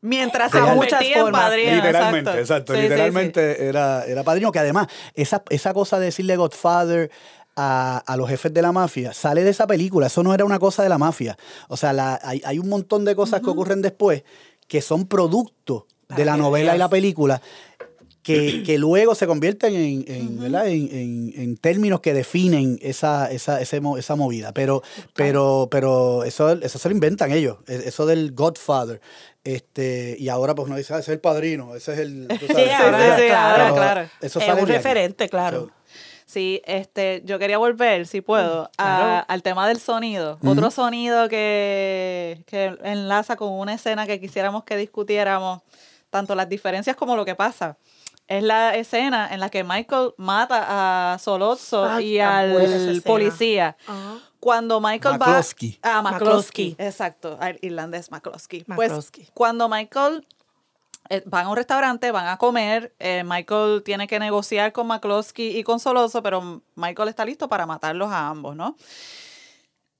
Mientras 0.01 0.51
se 0.51 0.61
muchas 0.61 1.01
en 1.01 1.19
formas. 1.21 1.41
padrino. 1.41 1.75
Literalmente, 1.75 2.39
exacto. 2.39 2.73
Sí, 2.73 2.79
sí, 2.79 2.83
sí. 2.85 2.89
literalmente 2.89 3.67
Era, 3.67 4.05
era 4.05 4.23
padrino. 4.23 4.51
Que 4.51 4.59
además, 4.59 4.87
esa, 5.13 5.43
esa 5.49 5.73
cosa 5.73 5.99
de 5.99 6.05
decirle 6.05 6.35
Godfather 6.37 7.11
a, 7.55 7.97
a 8.05 8.15
los 8.17 8.29
jefes 8.29 8.53
de 8.53 8.61
la 8.61 8.71
mafia 8.71 9.13
sale 9.13 9.43
de 9.43 9.49
esa 9.49 9.67
película. 9.67 10.07
Eso 10.07 10.23
no 10.23 10.33
era 10.33 10.45
una 10.45 10.59
cosa 10.59 10.83
de 10.83 10.89
la 10.89 10.97
mafia. 10.97 11.37
O 11.67 11.75
sea, 11.77 11.91
la- 11.93 12.19
hay, 12.23 12.41
hay 12.45 12.59
un 12.59 12.69
montón 12.69 13.03
de 13.05 13.15
cosas 13.15 13.41
que 13.41 13.49
ocurren 13.49 13.81
después 13.81 14.23
que 14.67 14.81
son 14.81 15.07
producto 15.07 15.87
de 16.15 16.25
la 16.25 16.37
novela 16.37 16.75
y 16.75 16.79
la 16.79 16.89
película 16.89 17.41
que, 18.23 18.63
que 18.65 18.77
luego 18.77 19.15
se 19.15 19.27
convierten 19.27 19.73
en, 19.75 20.05
en, 20.07 20.39
¿verdad? 20.39 20.67
en, 20.67 20.89
en- 20.91 21.33
en 21.41 21.57
términos 21.57 21.99
que 22.01 22.13
definen 22.13 22.77
esa, 22.81 23.31
esa, 23.31 23.61
ese 23.61 23.81
esa 23.97 24.15
movida. 24.15 24.53
Pero, 24.53 24.81
pero, 25.13 25.67
pero 25.71 26.23
eso, 26.23 26.51
eso 26.51 26.79
se 26.79 26.89
lo 26.89 26.95
inventan 26.95 27.31
ellos, 27.31 27.57
e- 27.67 27.83
eso 27.85 28.05
del 28.05 28.31
Godfather. 28.33 29.01
Este, 29.43 30.15
y 30.19 30.29
ahora 30.29 30.53
pues 30.53 30.67
uno 30.67 30.75
dice, 30.77 30.93
ah, 30.93 30.99
ese 30.99 31.11
es 31.11 31.15
el 31.15 31.21
padrino, 31.21 31.75
ese 31.75 31.93
es 31.93 31.99
el... 31.99 32.27
tú 32.27 32.45
Sí, 32.47 32.69
ahora, 32.69 32.97
¿verdad? 32.97 33.17
sí, 33.17 33.25
claro, 33.27 33.75
claro. 33.75 34.09
Eso 34.21 34.39
es 34.39 34.47
un 34.49 34.55
de 34.55 34.61
aquí. 34.61 34.71
referente, 34.71 35.29
claro. 35.29 35.71
Sí, 36.25 36.61
este, 36.65 37.23
yo 37.25 37.39
quería 37.39 37.57
volver, 37.57 38.05
si 38.05 38.21
puedo, 38.21 38.69
a- 38.77 38.97
claro. 38.97 39.25
al 39.27 39.41
tema 39.41 39.67
del 39.67 39.79
sonido. 39.79 40.37
Otro 40.45 40.69
sonido 40.69 41.27
que, 41.27 42.43
que 42.45 42.77
enlaza 42.83 43.35
con 43.35 43.51
una 43.53 43.73
escena 43.73 44.05
que 44.05 44.19
quisiéramos 44.19 44.63
que 44.63 44.77
discutiéramos, 44.77 45.61
tanto 46.11 46.35
las 46.35 46.47
diferencias 46.47 46.95
como 46.95 47.15
lo 47.15 47.25
que 47.25 47.33
pasa. 47.33 47.77
Es 48.29 48.43
la 48.43 48.75
escena 48.75 49.27
en 49.33 49.39
la 49.39 49.49
que 49.49 49.63
Michael 49.63 50.13
mata 50.17 51.13
a 51.13 51.17
Solozzo 51.17 51.83
Ay, 51.83 52.13
y 52.13 52.19
al 52.19 53.01
policía. 53.03 53.75
Ajá. 53.87 54.19
Cuando 54.39 54.79
Michael 54.79 55.17
McCloskey. 55.17 55.79
va... 55.83 55.97
Ah, 55.97 56.01
McCloskey. 56.03 56.69
McCloskey. 56.69 56.75
Exacto, 56.77 57.37
al 57.41 57.57
irlandés 57.63 58.11
McCloskey. 58.11 58.65
McCloskey. 58.67 59.23
Pues 59.23 59.31
cuando 59.33 59.67
Michael 59.67 60.27
eh, 61.09 61.23
van 61.25 61.47
a 61.47 61.49
un 61.49 61.55
restaurante, 61.55 62.11
van 62.11 62.27
a 62.27 62.37
comer. 62.37 62.93
eh, 62.99 63.23
Michael 63.25 63.81
tiene 63.83 64.07
que 64.07 64.19
negociar 64.19 64.73
con 64.73 64.85
McCloskey 64.85 65.57
y 65.57 65.63
con 65.63 65.79
Soloso, 65.79 66.21
pero 66.21 66.61
Michael 66.75 67.09
está 67.09 67.25
listo 67.25 67.49
para 67.49 67.65
matarlos 67.65 68.11
a 68.11 68.27
ambos, 68.29 68.55
¿no? 68.55 68.75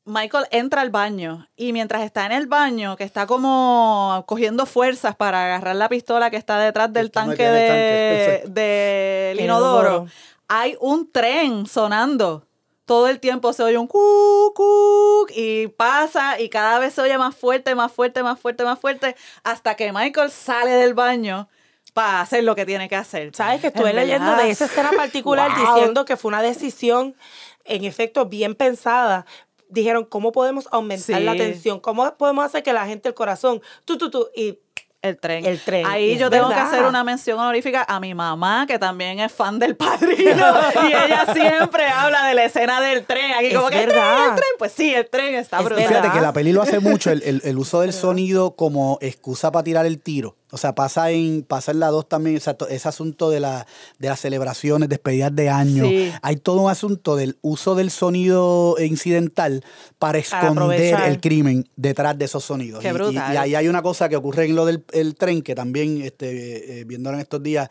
Michael 0.10 0.45
entra 0.49 0.82
al 0.82 0.89
baño 0.89 1.47
y 1.55 1.72
mientras 1.72 2.01
está 2.01 2.26
en 2.26 2.32
el 2.32 2.47
baño, 2.47 2.97
que 2.97 3.03
está 3.03 3.28
como 3.28 4.24
cogiendo 4.28 4.66
fuerzas 4.66 5.16
para 5.16 5.45
agarrar 5.45 5.76
la 5.76 5.88
pistola 5.88 6.32
que 6.32 6.38
está 6.38 6.57
detrás 6.57 6.91
del 6.91 7.12
tanque 7.12 7.47
de, 7.47 8.41
tanque, 8.43 9.32
El 9.32 9.39
inodoro, 9.39 9.88
inodoro. 9.88 10.07
hay 10.47 10.76
un 10.82 11.12
tren 11.12 11.68
sonando. 11.68 12.45
Todo 12.86 13.07
el 13.07 13.20
tiempo 13.20 13.53
se 13.53 13.62
oye 13.62 13.78
un 13.78 13.86
cuc, 13.86 14.55
cuc, 14.55 15.32
y 15.36 15.68
pasa 15.68 16.39
y 16.39 16.49
cada 16.49 16.80
vez 16.80 16.95
se 16.95 17.01
oye 17.01 17.16
más 17.20 17.36
fuerte, 17.36 17.76
más 17.76 17.91
fuerte, 17.91 18.24
más 18.24 18.39
fuerte, 18.39 18.64
más 18.64 18.80
fuerte, 18.80 19.16
hasta 19.43 19.76
que 19.76 19.93
Michael 19.93 20.32
sale 20.32 20.72
del 20.72 20.95
baño 20.95 21.47
para 21.93 22.22
hacer 22.22 22.43
lo 22.43 22.55
que 22.55 22.66
tiene 22.66 22.89
que 22.89 22.95
hacer. 22.95 23.30
¿Sabes 23.36 23.62
que 23.62 23.68
estuve 23.68 23.91
En 23.91 23.95
leyendo 23.95 24.36
de 24.36 24.49
esa 24.49 24.66
escena 24.66 24.91
particular 24.91 25.51
wow. 25.55 25.76
diciendo 25.76 26.05
que 26.05 26.18
fue 26.18 26.30
una 26.30 26.41
decisión, 26.41 27.16
en 27.64 27.84
efecto, 27.84 28.26
bien 28.26 28.55
pensada? 28.55 29.28
Dijeron, 29.70 30.03
¿cómo 30.05 30.32
podemos 30.32 30.67
aumentar 30.72 31.17
Sí. 31.20 31.24
la 31.24 31.36
tensión? 31.36 31.80
¿Cómo 31.80 32.11
podemos 32.17 32.43
hacer 32.45 32.63
que 32.63 32.74
la 32.74 32.86
gente, 32.86 33.07
el 33.09 33.15
corazón, 33.15 33.61
tú, 33.86 33.97
tú, 33.97 34.09
tú, 34.09 34.28
y 34.36 34.59
El 35.01 35.17
tren. 35.17 35.45
El 35.45 35.61
tren, 35.61 35.86
Ahí 35.86 36.11
y 36.11 36.17
yo 36.17 36.30
tengo 36.30 36.49
que 36.49 36.55
hacer 36.55 36.84
una 36.84 37.05
mención 37.05 37.39
honorífica 37.39 37.86
a 37.88 38.01
mi 38.01 38.13
mamá, 38.13 38.65
que 38.67 38.78
también 38.78 39.22
es 39.22 39.32
fan 39.32 39.57
del 39.57 39.78
padrino. 39.78 40.45
y 40.84 40.88
ella 40.88 41.26
siempre 41.34 41.86
habla 41.88 42.26
de 42.28 42.34
la 42.34 42.43
escena 42.43 42.82
del 42.82 43.05
tren. 43.05 43.32
Aquí 43.32 43.45
Es 43.47 43.53
como 43.55 43.70
que 43.70 43.80
el 43.82 43.88
verdad. 43.88 44.15
tren, 44.17 44.30
el 44.32 44.36
tren. 44.36 44.49
Pues 44.57 44.72
sí, 44.74 44.93
el 44.93 45.09
tren 45.09 45.36
está 45.36 45.59
Es 45.59 45.65
brutal. 45.65 45.88
Fíjate 45.88 46.11
que 46.11 46.20
la 46.20 46.34
peli 46.34 46.51
lo 46.51 46.61
hace 46.61 46.80
mucho, 46.82 47.11
el, 47.11 47.24
el- 47.24 47.41
el 47.45 47.57
uso 47.57 47.80
del 47.80 47.93
sonido 47.93 48.57
como 48.57 48.97
excusa 48.99 49.53
para 49.53 49.63
tirar 49.63 49.86
el 49.86 50.01
tiro. 50.01 50.36
O 50.51 50.57
sea, 50.57 50.73
pasa 50.73 51.11
en, 51.11 51.43
pasa 51.43 51.71
en 51.71 51.79
la 51.79 51.87
2 51.89 52.09
también, 52.09 52.35
exacto, 52.35 52.67
ese 52.67 52.87
asunto 52.89 53.29
de, 53.29 53.39
la, 53.39 53.67
de 53.99 54.07
las 54.09 54.19
celebraciones, 54.19 54.89
despedidas 54.89 55.35
de 55.35 55.49
año. 55.49 55.83
Sí. 55.85 56.11
Hay 56.21 56.37
todo 56.37 56.61
un 56.61 56.71
asunto 56.71 57.15
del 57.15 57.37
uso 57.41 57.75
del 57.75 57.91
sonido 57.91 58.75
incidental 58.79 59.63
para 59.99 60.17
esconder 60.17 60.95
el 61.07 61.19
crimen 61.21 61.69
detrás 61.75 62.17
de 62.17 62.25
esos 62.25 62.43
sonidos. 62.43 62.81
Qué 62.81 62.89
Y- 62.89 63.15
y- 63.33 63.37
ahí 63.37 63.55
hay 63.55 63.67
una 63.67 63.81
cosa 63.81 64.09
que 64.09 64.15
ocurre 64.15 64.45
en 64.45 64.55
lo 64.55 64.65
del 64.65 64.83
el 64.91 65.15
tren, 65.15 65.41
que 65.43 65.53
también, 65.55 66.01
este, 66.01 66.79
eh, 66.79 66.83
viéndolo 66.85 67.15
en 67.17 67.21
estos 67.21 67.43
días, 67.43 67.69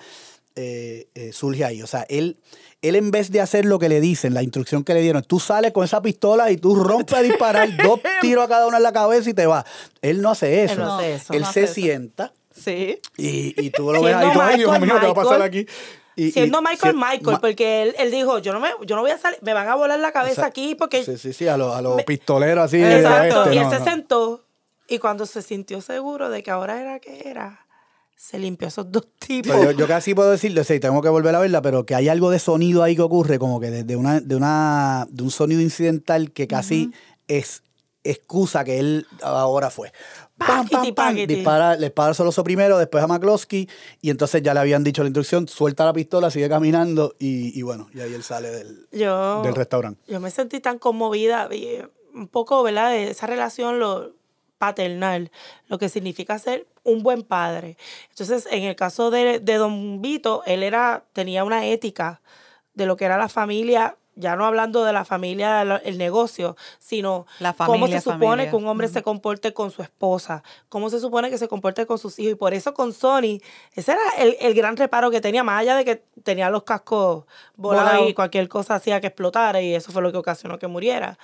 eh, 0.55 1.09
eh, 1.15 1.33
surge 1.33 1.65
ahí. 1.65 1.83
O 1.83 1.87
sea, 1.87 2.05
él, 2.09 2.37
él 2.83 2.97
en 2.97 3.11
vez 3.13 3.31
de 3.31 3.41
hacer 3.41 3.65
lo 3.65 3.79
que 3.79 3.89
le 3.89 4.01
dicen, 4.01 4.35
la 4.35 4.43
instrucción 4.43 4.83
que 4.83 4.93
le 4.95 5.01
dieron, 5.03 5.23
tú 5.23 5.39
sales 5.39 5.71
con 5.73 5.85
esa 5.85 6.03
pistola 6.03 6.51
y 6.51 6.57
tú 6.57 6.75
rompes 6.75 7.17
a 7.17 7.23
disparar 7.23 7.69
dos 7.85 8.01
tiros 8.21 8.45
a 8.45 8.49
cada 8.49 8.67
uno 8.67 8.77
en 8.77 8.83
la 8.83 8.93
cabeza 8.93 9.31
y 9.31 9.35
te 9.35 9.47
vas. 9.47 9.65
Él 10.03 10.21
no 10.21 10.31
hace 10.31 10.65
eso. 10.65 10.75
Él 10.75 10.79
no 10.81 10.97
hace 10.97 11.15
eso. 11.15 11.33
Él 11.33 11.41
No 11.43 11.53
se 11.53 11.63
hace 11.65 11.65
eso. 11.65 11.75
Sí. 12.55 12.99
y, 13.17 13.61
y 13.67 13.71
tú 13.71 13.93
lo 13.93 14.03
ves 14.03 14.15
ahí, 14.15 14.33
tú, 14.33 14.41
Dios 14.57 14.81
mío, 14.81 14.95
¿qué 15.01 15.07
va 15.07 15.13
a 15.13 15.15
pasar 15.15 15.43
aquí? 15.43 15.67
Y- 16.17 16.33
siendo 16.33 16.59
y- 16.59 16.63
Michael 16.63 16.95
si- 16.95 16.99
Michael, 16.99 17.23
Ma- 17.37 17.41
porque 17.41 17.83
él, 17.83 17.95
él 17.99 18.11
dijo, 18.11 18.39
yo 18.41 18.53
no, 18.53 18.59
me, 18.59 18.71
yo 18.87 18.97
no 18.97 19.03
voy 19.03 19.13
a 19.13 19.19
salir, 19.19 19.39
me 19.43 19.53
van 19.55 19.69
a 19.69 19.77
volar 19.77 20.01
la 20.01 20.11
cabeza 20.11 20.47
aquí 20.47 20.75
porque... 20.75 21.05
Sí, 21.05 21.17
sí, 21.17 21.33
sí, 21.33 21.47
a 21.47 21.57
los 21.57 21.73
a 21.75 21.81
los 21.81 22.03
pistoleros 22.03 22.65
así. 22.65 22.83
Exacto, 22.83 23.43
oeste, 23.43 23.55
y 23.55 23.59
él 23.59 23.65
no, 23.65 23.71
se 23.71 23.79
no. 23.79 23.85
sentó 23.85 24.45
y 24.89 24.99
cuando 24.99 25.27
se 25.27 25.43
sintió 25.43 25.81
seguro 25.81 26.29
de 26.31 26.43
que 26.43 26.51
ahora 26.51 26.81
era 26.81 26.99
que 26.99 27.29
era, 27.29 27.65
se 28.17 28.37
limpió 28.41 28.67
esos 28.67 28.91
dos 28.91 29.07
tipos. 29.21 29.55
Yo, 29.63 29.71
yo 29.71 29.87
casi 29.87 30.13
puedo 30.15 30.33
decirle, 30.33 30.65
sí, 30.65 30.81
tengo 30.81 31.01
que 31.03 31.09
volver 31.09 31.37
a 31.37 31.39
verla, 31.39 31.63
pero 31.63 31.87
que 31.87 31.95
hay 31.95 32.09
algo 32.09 32.31
de 32.31 32.41
sonido 32.41 32.83
ahí 32.83 32.97
que 32.97 33.03
ocurre, 33.03 33.39
como 33.39 33.61
que 33.61 33.71
de, 33.71 33.95
una, 33.97 34.19
de, 34.19 34.35
una, 34.35 35.07
de 35.11 35.23
un 35.23 35.31
sonido 35.31 35.61
incidental 35.61 36.33
que 36.33 36.49
casi 36.49 36.91
es 37.29 37.63
excusa 38.03 38.65
que 38.65 38.81
él 38.81 39.07
ahora 39.23 39.71
fue. 39.71 39.93
Pam, 40.39 40.69
pam, 40.69 40.95
pam, 40.95 41.17
dispara, 41.17 41.75
le 41.75 41.87
dispara 41.87 42.15
solo 42.15 42.31
primero, 42.45 42.79
después 42.79 43.03
a 43.03 43.07
McCloskey, 43.09 43.69
y 44.01 44.11
entonces 44.11 44.41
ya 44.43 44.55
le 44.55 44.61
habían 44.61 44.85
dicho 44.85 45.03
la 45.03 45.09
instrucción, 45.09 45.49
suelta 45.49 45.85
la 45.85 45.93
pistola, 45.93 46.31
sigue 46.31 46.49
caminando, 46.49 47.15
y, 47.19 47.59
y 47.59 47.63
bueno, 47.63 47.89
y 47.93 48.01
ahí 48.01 48.15
él 48.15 48.23
sale 48.23 48.51
del, 48.51 48.87
yo, 48.93 49.43
del 49.43 49.55
restaurante. 49.55 50.01
yo 50.07 50.21
me 50.21 50.31
sentí 50.31 50.61
tan 50.61 50.79
conmovida, 50.79 51.49
y 51.53 51.81
un 52.15 52.29
poco, 52.29 52.63
¿verdad? 52.63 52.91
De 52.91 53.11
esa 53.11 53.27
relación 53.27 53.81
lo 53.81 54.13
paternal, 54.59 55.31
lo 55.69 55.79
que 55.79 55.89
significa 55.89 56.39
ser 56.39 56.67
un 56.83 57.03
buen 57.03 57.23
padre. 57.23 57.77
Entonces, 58.11 58.47
en 58.51 58.65
el 58.65 58.77
caso 58.77 59.11
de, 59.11 59.41
de 59.41 59.55
Don 59.55 60.03
Vito, 60.03 60.43
él 60.47 60.63
era, 60.63 61.05
tenía 61.13 61.45
una 61.45 61.67
ética 61.67 62.21
de 62.75 62.87
lo 62.87 62.97
que 62.97 63.05
era 63.05 63.19
la 63.19 63.29
familia, 63.29 63.97
ya 64.19 64.35
no 64.37 64.45
hablando 64.45 64.85
de 64.85 64.93
la 64.93 65.05
familia, 65.05 65.63
el 65.85 65.97
negocio, 65.99 66.57
sino 66.79 67.27
La 67.39 67.53
cómo 67.53 67.87
se 67.87 68.01
supone 68.01 68.21
familia. 68.21 68.51
que 68.51 68.57
un 68.57 68.67
hombre 68.67 68.89
se 68.89 69.03
comporte 69.03 69.53
con 69.55 69.71
su 69.71 69.83
esposa, 69.83 70.43
cómo 70.69 70.91
se 70.91 70.99
supone 71.01 71.31
que 71.31 71.39
se 71.39 71.47
comporte 71.49 71.87
con 71.87 71.99
sus 71.99 72.19
hijos. 72.19 72.33
Y 72.33 72.35
por 72.35 72.53
eso 72.55 72.75
con 72.75 72.93
Sony, 72.93 73.41
ese 73.75 73.93
era 73.93 74.01
el, 74.19 74.37
el 74.41 74.55
gran 74.55 74.77
reparo 74.77 75.11
que 75.11 75.21
tenía, 75.21 75.45
más 75.45 75.61
allá 75.61 75.77
de 75.77 75.85
que 75.85 76.03
tenía 76.25 76.51
los 76.51 76.65
cascos 76.65 77.25
volados 77.57 77.91
Volado. 77.93 78.09
y 78.09 78.15
cualquier 78.15 78.49
cosa 78.49 78.75
hacía 78.75 79.01
que 79.01 79.07
explotara 79.07 79.61
y 79.63 79.75
eso 79.75 79.93
fue 79.93 80.03
lo 80.03 80.11
que 80.13 80.19
ocasionó 80.19 80.59
que 80.59 80.67
muriera. 80.67 81.19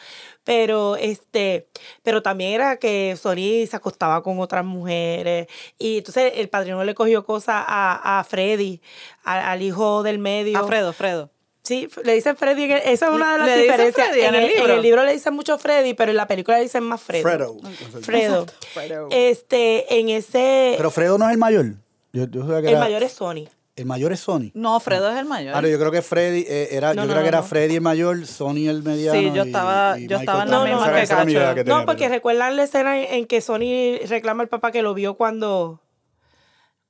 Pero 0.44 0.96
este, 0.96 1.68
pero 2.02 2.22
también 2.22 2.52
era 2.52 2.76
que 2.76 3.16
Sony 3.20 3.66
se 3.68 3.76
acostaba 3.76 4.22
con 4.22 4.38
otras 4.40 4.64
mujeres 4.64 5.46
y 5.78 5.98
entonces 5.98 6.32
el 6.36 6.48
padrino 6.48 6.84
le 6.84 6.94
cogió 6.94 7.24
cosas 7.24 7.64
a, 7.66 8.18
a 8.20 8.24
Freddy, 8.24 8.80
a- 9.24 9.50
al 9.50 9.62
hijo 9.62 10.02
del 10.02 10.18
medio. 10.18 10.58
A 10.58 10.64
Fredo, 10.66 10.92
Fredo. 10.92 11.30
Sí, 11.64 11.88
le 12.04 12.14
dicen 12.14 12.36
Freddy. 12.36 12.64
Esa 12.70 13.06
es 13.06 13.12
una 13.12 13.32
de 13.32 13.38
las 13.38 13.46
¿Le 13.46 13.52
dicen 13.54 13.70
diferencias. 13.72 14.08
Freddy 14.08 14.20
en 14.22 14.34
el 14.34 14.46
libro? 14.48 14.76
libro 14.82 15.04
le 15.04 15.12
dicen 15.14 15.32
mucho 15.34 15.58
Freddy, 15.58 15.94
pero 15.94 16.10
en 16.10 16.18
la 16.18 16.26
película 16.28 16.58
le 16.58 16.64
dicen 16.64 16.82
más 16.84 17.00
Fredo. 17.00 17.22
Fredo. 17.22 17.56
Fredo. 18.02 18.46
Fredo. 18.74 19.08
Este, 19.10 19.98
en 19.98 20.10
ese. 20.10 20.74
Pero 20.76 20.90
Fredo 20.90 21.16
no 21.16 21.24
es 21.26 21.32
el 21.32 21.38
mayor. 21.38 21.66
Yo, 22.12 22.26
yo 22.28 22.42
sabía 22.42 22.60
que 22.60 22.66
el 22.68 22.72
era- 22.74 22.80
mayor 22.80 23.02
es 23.02 23.12
Sony. 23.12 23.48
El 23.76 23.86
mayor 23.86 24.12
es 24.12 24.20
Sony. 24.20 24.50
No, 24.54 24.78
Fredo 24.78 25.10
es 25.10 25.18
el 25.18 25.24
mayor. 25.24 25.52
Ahora, 25.54 25.66
yo 25.68 25.76
creo 25.80 25.90
que 25.90 26.00
Freddy 26.00 26.44
eh, 26.46 26.68
era, 26.70 26.94
No, 26.94 27.02
yo 27.02 27.06
no, 27.08 27.12
creo 27.14 27.22
que 27.22 27.28
era 27.28 27.38
no. 27.38 27.44
Freddy 27.44 27.74
el 27.74 27.80
mayor, 27.80 28.24
Sony 28.26 28.68
el 28.68 28.84
mediano. 28.84 29.18
Sí, 29.18 29.32
yo 29.34 29.44
y- 29.44 29.46
estaba- 29.48 29.98
y 29.98 30.02
yo 30.06 30.18
Michael 30.18 30.20
estaba 30.20 30.42
en 30.44 30.50
la 30.50 30.56
también. 30.58 30.76
misma 30.76 30.86
que 30.86 30.92
idea 30.92 31.06
Cacho. 31.08 31.54
que 31.56 31.64
tenía, 31.64 31.78
No, 31.80 31.86
porque 31.86 32.04
pero- 32.04 32.14
recuerdan 32.14 32.56
la 32.56 32.62
escena 32.62 32.98
en, 33.00 33.14
en 33.14 33.26
que 33.26 33.40
Sony 33.40 33.98
reclama 34.06 34.42
al 34.44 34.48
papá 34.48 34.70
que 34.70 34.82
lo 34.82 34.94
vio 34.94 35.14
cuando. 35.14 35.80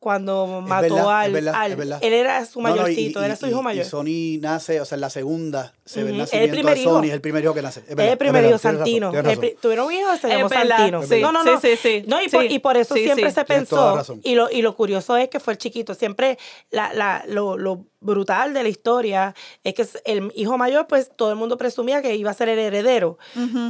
Cuando 0.04 0.60
Es 0.62 0.68
mató 0.68 0.94
verdad, 0.96 1.18
al, 1.20 1.26
es 1.28 1.32
verdad, 1.32 1.54
al- 1.56 1.72
es 1.72 1.78
verdad. 1.78 1.98
Él 2.02 2.12
era 2.12 2.44
su 2.44 2.60
No, 2.60 2.68
no, 2.68 2.74
y- 2.74 2.78
mayorcito, 2.80 3.22
y- 3.22 3.24
era 3.24 3.36
su 3.36 3.46
y- 3.46 3.48
hijo 3.48 3.60
y 3.60 3.62
mayor. 3.62 3.84
Sony 3.86 4.38
nace, 4.38 4.78
o 4.82 4.84
sea, 4.84 4.96
en 4.96 5.00
la 5.00 5.08
segunda 5.08 5.72
se 5.86 6.04
ve 6.04 6.10
el 6.10 6.18
nacimiento 6.18 6.44
el 6.44 6.58
primer 6.58 6.74
de 6.74 6.80
hijo. 6.82 6.90
Sony, 6.90 7.04
es 7.06 7.12
el 7.14 7.20
primer 7.22 7.42
hijo 7.44 7.54
que 7.54 7.62
nace. 7.62 7.80
Es 7.80 7.86
verdad, 7.96 8.12
el 8.12 8.18
primer 8.18 8.44
es 8.44 8.50
hijo 8.50 8.56
razón, 8.58 8.76
Santino. 8.76 9.08
El 9.14 9.24
razón. 9.24 9.40
pri- 9.40 9.56
Tuvieron 9.62 9.86
un 9.86 9.92
hijo, 9.94 10.16
se 10.18 10.28
llamó 10.28 10.48
Santino. 10.50 11.02
sí, 11.04 11.20
no, 11.22 11.32
no, 11.32 11.42
no. 11.42 11.58
sí, 11.58 11.68
sí, 11.70 11.76
sí, 11.82 12.04
No, 12.06 12.22
y, 12.22 12.28
por, 12.28 12.44
y 12.44 12.58
por 12.58 12.76
eso 12.76 12.94
sí, 12.94 13.04
siempre 13.04 13.30
sí. 13.30 13.34
se 13.34 13.44
pensó. 13.46 14.02
Y 14.22 14.34
lo, 14.34 14.50
y 14.50 14.60
lo 14.60 14.76
curioso 14.76 15.16
es 15.16 15.30
que 15.30 15.40
fue 15.40 15.54
el 15.54 15.58
chiquito. 15.58 15.94
Siempre 15.94 16.38
la, 16.70 16.92
la, 16.92 17.24
lo, 17.26 17.56
lo 17.56 17.86
brutal 18.00 18.52
de 18.52 18.62
la 18.62 18.68
historia 18.68 19.34
es 19.64 19.72
que 19.72 19.86
el 20.04 20.30
hijo 20.34 20.58
mayor, 20.58 20.86
pues 20.86 21.10
todo 21.16 21.30
el 21.30 21.36
mundo 21.36 21.56
presumía 21.56 22.02
que 22.02 22.14
iba 22.14 22.30
a 22.30 22.34
ser 22.34 22.50
el 22.50 22.58
heredero. 22.58 23.16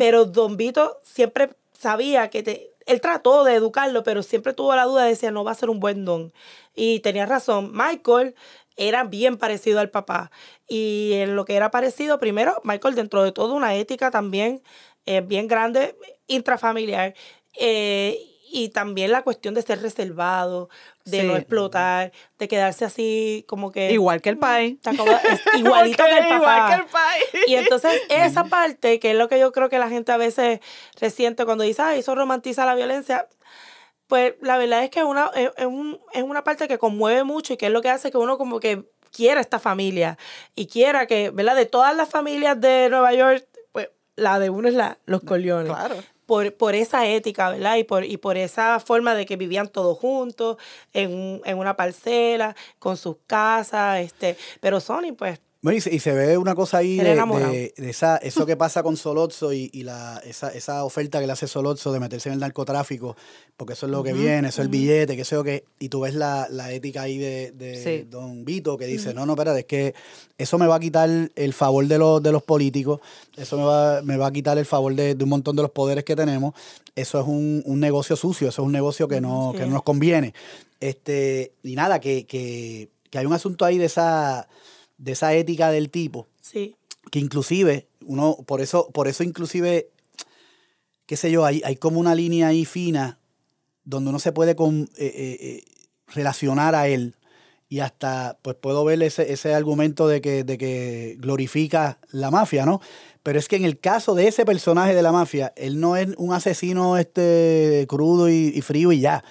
Pero 0.00 0.24
Don 0.24 0.56
Vito 0.56 1.00
siempre 1.04 1.50
sabía 1.78 2.28
que 2.30 2.42
te- 2.42 2.70
él 2.86 3.00
trató 3.00 3.44
de 3.44 3.54
educarlo, 3.54 4.02
pero 4.02 4.22
siempre 4.22 4.52
tuvo 4.52 4.74
la 4.74 4.84
duda, 4.84 5.04
decía, 5.04 5.30
no 5.30 5.44
va 5.44 5.52
a 5.52 5.54
ser 5.54 5.70
un 5.70 5.80
buen 5.80 6.04
don. 6.04 6.32
Y 6.74 7.00
tenía 7.00 7.26
razón, 7.26 7.72
Michael 7.72 8.34
era 8.76 9.04
bien 9.04 9.38
parecido 9.38 9.80
al 9.80 9.90
papá. 9.90 10.30
Y 10.68 11.12
en 11.14 11.36
lo 11.36 11.44
que 11.44 11.56
era 11.56 11.70
parecido, 11.70 12.18
primero, 12.18 12.60
Michael 12.64 12.94
dentro 12.94 13.22
de 13.22 13.32
todo 13.32 13.54
una 13.54 13.74
ética 13.74 14.10
también 14.10 14.62
eh, 15.06 15.20
bien 15.20 15.48
grande, 15.48 15.96
intrafamiliar. 16.26 17.14
Eh, 17.58 18.18
y 18.52 18.68
también 18.68 19.10
la 19.10 19.22
cuestión 19.22 19.54
de 19.54 19.62
ser 19.62 19.82
reservado, 19.82 20.68
de 21.04 21.20
Sí. 21.20 21.26
no 21.26 21.36
explotar, 21.36 22.12
de 22.38 22.48
quedarse 22.48 22.84
así 22.86 23.44
como 23.46 23.70
que... 23.72 23.90
Igual 23.92 24.22
que 24.22 24.30
el 24.30 24.38
pai. 24.38 24.78
acabo- 24.84 25.10
es 25.30 25.40
igualito 25.58 26.02
que 26.04 26.18
el 26.18 26.28
papá. 26.28 26.36
Igual 26.36 26.68
que 26.68 26.74
el 26.82 26.86
pai. 26.90 27.20
Y 27.46 27.54
entonces 27.56 28.00
esa 28.08 28.44
parte, 28.44 28.98
que 29.00 29.10
es 29.10 29.16
lo 29.16 29.28
que 29.28 29.38
yo 29.38 29.52
creo 29.52 29.68
que 29.68 29.78
la 29.78 29.88
gente 29.90 30.12
a 30.12 30.16
veces 30.16 30.60
resiente 31.00 31.44
cuando 31.44 31.64
dice, 31.64 31.82
ay, 31.82 32.00
eso 32.00 32.14
romantiza 32.14 32.64
la 32.64 32.74
violencia, 32.74 33.28
pues 34.06 34.34
la 34.40 34.56
verdad 34.58 34.82
es 34.84 34.90
que 34.90 35.04
una, 35.04 35.30
es, 35.34 35.50
es 35.56 35.66
un- 35.66 36.00
es 36.12 36.22
una 36.22 36.42
parte 36.44 36.68
que 36.68 36.78
conmueve 36.78 37.22
mucho 37.24 37.52
y 37.52 37.56
que 37.56 37.66
es 37.66 37.72
lo 37.72 37.82
que 37.82 37.90
hace 37.90 38.10
que 38.10 38.18
uno 38.18 38.38
como 38.38 38.58
que 38.60 38.84
quiera 39.12 39.40
esta 39.40 39.58
familia 39.58 40.18
y 40.54 40.66
quiera 40.66 41.06
que, 41.06 41.30
¿verdad? 41.30 41.54
De 41.54 41.66
todas 41.66 41.94
las 41.94 42.08
familias 42.08 42.60
de 42.60 42.88
Nueva 42.90 43.12
York, 43.14 43.46
pues 43.72 43.90
la 44.16 44.38
de 44.38 44.50
uno 44.50 44.68
es 44.68 44.74
la, 44.74 44.98
los 45.06 45.20
Corleones. 45.22 45.70
Claro. 45.72 45.96
Por, 46.26 46.54
por 46.54 46.74
esa 46.74 47.06
ética, 47.06 47.50
¿verdad? 47.50 47.76
Y 47.76 47.84
por, 47.84 48.04
y 48.04 48.16
por 48.16 48.36
esa 48.36 48.80
forma 48.80 49.14
de 49.14 49.26
que 49.26 49.36
vivían 49.36 49.68
todos 49.68 49.98
juntos, 49.98 50.56
en, 50.92 51.40
en 51.44 51.58
una 51.58 51.76
parcela, 51.76 52.56
con 52.78 52.96
sus 52.96 53.16
casas, 53.26 54.00
este, 54.00 54.36
pero 54.60 54.80
Sony, 54.80 55.12
pues, 55.16 55.40
Bueno, 55.64 55.78
y, 55.78 55.80
se, 55.80 55.94
y 55.94 55.98
se 55.98 56.12
ve 56.12 56.36
una 56.36 56.54
cosa 56.54 56.76
ahí 56.76 56.98
de, 56.98 57.16
de- 57.50 57.74
de 57.74 57.88
esa, 57.90 58.18
eso 58.18 58.44
que 58.44 58.54
pasa 58.54 58.82
con 58.82 58.98
Solozzo 58.98 59.50
y, 59.54 59.70
y 59.72 59.82
la, 59.82 60.20
esa, 60.26 60.50
esa 60.50 60.84
oferta 60.84 61.20
que 61.20 61.26
le 61.26 61.32
hace 61.32 61.46
Solozzo 61.48 61.90
de 61.90 62.00
meterse 62.00 62.28
en 62.28 62.34
el 62.34 62.40
narcotráfico, 62.40 63.16
porque 63.56 63.72
eso 63.72 63.86
es 63.86 63.92
lo 63.92 64.02
que 64.02 64.12
viene, 64.12 64.48
eso 64.48 64.60
es 64.60 64.66
el 64.66 64.68
billete, 64.68 65.16
que 65.16 65.24
sé 65.24 65.36
yo 65.36 65.42
qué, 65.42 65.64
y 65.78 65.88
tú 65.88 66.00
ves 66.00 66.14
la, 66.14 66.48
la 66.50 66.70
ética 66.70 67.00
ahí 67.00 67.16
de, 67.16 67.52
de 67.52 67.82
Sí. 67.82 68.06
Don 68.10 68.44
Vito 68.44 68.76
que 68.76 68.84
dice, 68.84 69.14
no, 69.14 69.24
no, 69.24 69.32
espérate, 69.32 69.60
es 69.60 69.64
que 69.64 69.94
eso 70.36 70.58
me 70.58 70.66
va 70.66 70.74
a 70.74 70.80
quitar 70.80 71.08
el 71.34 71.52
favor 71.54 71.86
de 71.86 71.96
los, 71.96 72.22
de 72.22 72.30
los 72.30 72.42
políticos, 72.42 73.00
eso 73.34 73.56
me 73.56 73.64
va, 73.64 74.02
me 74.02 74.18
va 74.18 74.26
a 74.26 74.32
quitar 74.32 74.58
el 74.58 74.66
favor 74.66 74.94
de, 74.94 75.14
de 75.14 75.24
un 75.24 75.30
montón 75.30 75.56
de 75.56 75.62
los 75.62 75.70
poderes 75.70 76.04
que 76.04 76.14
tenemos, 76.14 76.52
eso 76.94 77.18
es 77.18 77.26
un, 77.26 77.62
un 77.64 77.80
negocio 77.80 78.16
sucio, 78.16 78.50
eso 78.50 78.60
es 78.60 78.66
un 78.66 78.72
negocio 78.72 79.08
que 79.08 79.22
no, 79.22 79.52
Sí. 79.52 79.60
que 79.60 79.64
no 79.66 79.72
nos 79.72 79.82
conviene. 79.82 80.34
Este, 80.78 81.52
y 81.62 81.74
nada, 81.74 82.00
que, 82.00 82.26
que, 82.26 82.90
que 83.08 83.16
hay 83.18 83.24
un 83.24 83.32
asunto 83.32 83.64
ahí 83.64 83.78
de 83.78 83.86
esa, 83.86 84.46
de 85.04 85.12
esa 85.12 85.34
ética 85.34 85.70
del 85.70 85.90
tipo, 85.90 86.26
sí. 86.40 86.76
que 87.10 87.18
inclusive, 87.18 87.86
uno, 88.06 88.38
por 88.46 88.62
eso, 88.62 88.88
por 88.90 89.06
eso 89.06 89.22
inclusive, 89.22 89.90
qué 91.06 91.16
sé 91.16 91.30
yo, 91.30 91.44
hay, 91.44 91.60
hay 91.64 91.76
como 91.76 92.00
una 92.00 92.14
línea 92.14 92.48
ahí 92.48 92.64
fina 92.64 93.18
donde 93.84 94.08
uno 94.10 94.18
se 94.18 94.32
puede 94.32 94.56
con- 94.56 94.88
eh, 94.96 95.12
eh, 95.14 95.36
eh, 95.40 95.64
relacionar 96.14 96.74
a 96.74 96.88
él 96.88 97.16
y 97.68 97.80
hasta 97.80 98.38
pues 98.40 98.56
puedo 98.56 98.82
ver 98.84 99.02
ese, 99.02 99.30
ese 99.32 99.52
argumento 99.54 100.08
de 100.08 100.20
que, 100.22 100.42
de 100.44 100.56
que 100.56 101.16
glorifica 101.18 101.98
la 102.10 102.30
mafia, 102.30 102.64
¿no? 102.64 102.80
Pero 103.22 103.38
es 103.38 103.46
que 103.48 103.56
en 103.56 103.64
el 103.64 103.78
caso 103.78 104.14
de 104.14 104.28
ese 104.28 104.44
personaje 104.46 104.94
de 104.94 105.02
la 105.02 105.12
mafia, 105.12 105.52
él 105.56 105.80
no 105.80 105.96
es 105.96 106.08
un 106.16 106.32
asesino 106.32 106.96
este 106.96 107.84
crudo 107.88 108.30
y, 108.30 108.52
y 108.54 108.60
frío 108.62 108.90
y 108.92 109.00
ya. 109.00 109.22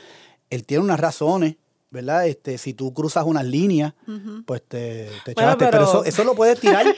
Él 0.49 0.65
tiene 0.65 0.83
unas 0.83 0.99
razones, 0.99 1.55
¿verdad? 1.93 2.25
Este, 2.27 2.57
si 2.57 2.73
tú 2.73 2.91
cruzas 2.91 3.23
unas 3.25 3.45
líneas, 3.45 3.93
pues 4.45 4.63
te, 4.67 5.09
te 5.23 5.33
Bueno, 5.35 5.51
echaste. 5.51 5.57
Pero, 5.65 5.71
pero- 5.71 5.83
eso, 5.83 6.03
eso 6.03 6.23
lo 6.23 6.33
puedes 6.35 6.59
tirar. 6.59 6.85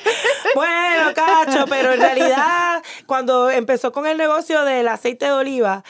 Bueno, 0.56 1.12
cacho, 1.14 1.66
pero 1.68 1.92
en 1.92 2.00
realidad, 2.00 2.82
cuando 3.08 3.50
empezó 3.50 3.92
con 3.92 4.08
el 4.08 4.16
negocio 4.18 4.64
del 4.64 4.88
aceite 4.88 5.26
de 5.26 5.32
oliva, 5.34 5.84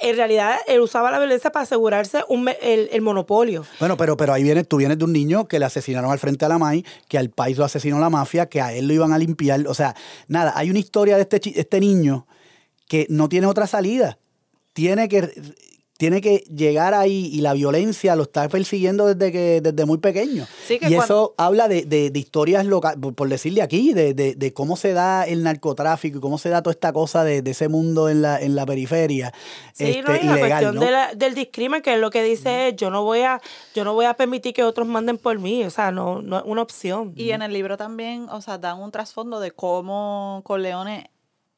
en 0.00 0.14
realidad 0.14 0.58
él 0.68 0.78
usaba 0.80 1.10
la 1.10 1.18
violencia 1.18 1.50
para 1.50 1.64
asegurarse 1.64 2.22
un 2.28 2.48
el, 2.60 2.88
el 2.92 3.00
monopolio. 3.02 3.64
Bueno, 3.80 3.96
pero, 3.96 4.16
pero 4.16 4.32
ahí 4.32 4.44
vienes, 4.44 4.68
tú 4.68 4.76
vienes 4.76 4.98
de 4.98 5.04
un 5.06 5.12
niño 5.12 5.48
que 5.48 5.58
le 5.58 5.64
asesinaron 5.64 6.12
al 6.12 6.20
frente 6.20 6.44
a 6.44 6.48
la 6.48 6.56
MAI, 6.58 6.84
que 7.08 7.18
al 7.18 7.30
país 7.30 7.58
lo 7.58 7.64
asesinó 7.64 7.98
la 7.98 8.10
mafia, 8.10 8.46
que 8.46 8.60
a 8.60 8.72
él 8.72 8.86
lo 8.86 8.94
iban 8.94 9.12
a 9.12 9.18
limpiar. 9.18 9.66
O 9.66 9.74
sea, 9.74 9.96
nada, 10.28 10.52
hay 10.54 10.70
una 10.70 10.78
historia 10.78 11.16
de 11.16 11.22
este, 11.22 11.40
este 11.58 11.80
niño 11.80 12.28
que 12.86 13.06
no 13.10 13.28
tiene 13.28 13.48
otra 13.48 13.66
salida. 13.66 14.18
Tiene 14.72 15.08
que, 15.08 15.32
tiene 16.02 16.20
que 16.20 16.38
llegar 16.52 16.94
ahí 16.94 17.30
y 17.32 17.42
la 17.42 17.52
violencia 17.52 18.16
lo 18.16 18.24
está 18.24 18.48
persiguiendo 18.48 19.06
desde 19.14 19.30
que 19.30 19.60
desde 19.60 19.84
muy 19.86 19.98
pequeño. 19.98 20.48
Sí, 20.66 20.80
que 20.80 20.90
y 20.90 20.94
eso 20.94 21.32
habla 21.38 21.68
de, 21.68 21.82
de- 21.84 22.10
de 22.10 22.18
historias 22.18 22.66
locales, 22.66 22.98
por, 23.00 23.14
por 23.14 23.28
decirle 23.28 23.62
aquí, 23.62 23.92
de, 23.92 24.12
de- 24.12 24.34
de 24.34 24.52
cómo 24.52 24.76
se 24.76 24.94
da 24.94 25.22
el 25.28 25.44
narcotráfico 25.44 26.18
y 26.18 26.20
cómo 26.20 26.38
se 26.38 26.48
da 26.48 26.60
toda 26.60 26.72
esta 26.72 26.92
cosa 26.92 27.22
de, 27.22 27.40
de 27.40 27.52
ese 27.52 27.68
mundo 27.68 28.08
en 28.08 28.20
la, 28.20 28.40
en 28.40 28.56
la 28.56 28.66
periferia. 28.66 29.32
Sí, 29.74 29.84
este, 29.84 30.02
no, 30.02 30.16
y 30.16 30.24
la 30.26 30.38
cuestión 30.40 30.74
¿no? 30.74 30.80
de 30.80 30.90
la- 30.90 31.14
del 31.14 31.36
discrimen, 31.36 31.82
que 31.82 31.94
es 31.94 32.00
lo 32.00 32.10
que 32.10 32.24
dice 32.24 32.70
es, 32.70 32.74
yo 32.74 32.90
no 32.90 33.04
voy 33.04 33.20
a, 33.20 33.40
yo 33.76 33.84
no 33.84 33.94
voy 33.94 34.06
a 34.06 34.14
permitir 34.14 34.54
que 34.54 34.64
otros 34.64 34.88
manden 34.88 35.18
por 35.18 35.38
mí. 35.38 35.62
O 35.62 35.70
sea, 35.70 35.92
no, 35.92 36.20
no 36.20 36.38
es 36.38 36.42
una 36.44 36.62
opción. 36.62 37.12
Y 37.14 37.30
en 37.30 37.42
el 37.42 37.52
libro 37.52 37.76
también, 37.76 38.26
o 38.28 38.40
sea, 38.42 38.58
dan 38.58 38.80
un 38.80 38.90
trasfondo 38.90 39.38
de 39.38 39.52
cómo 39.52 40.40
Corleone 40.42 41.11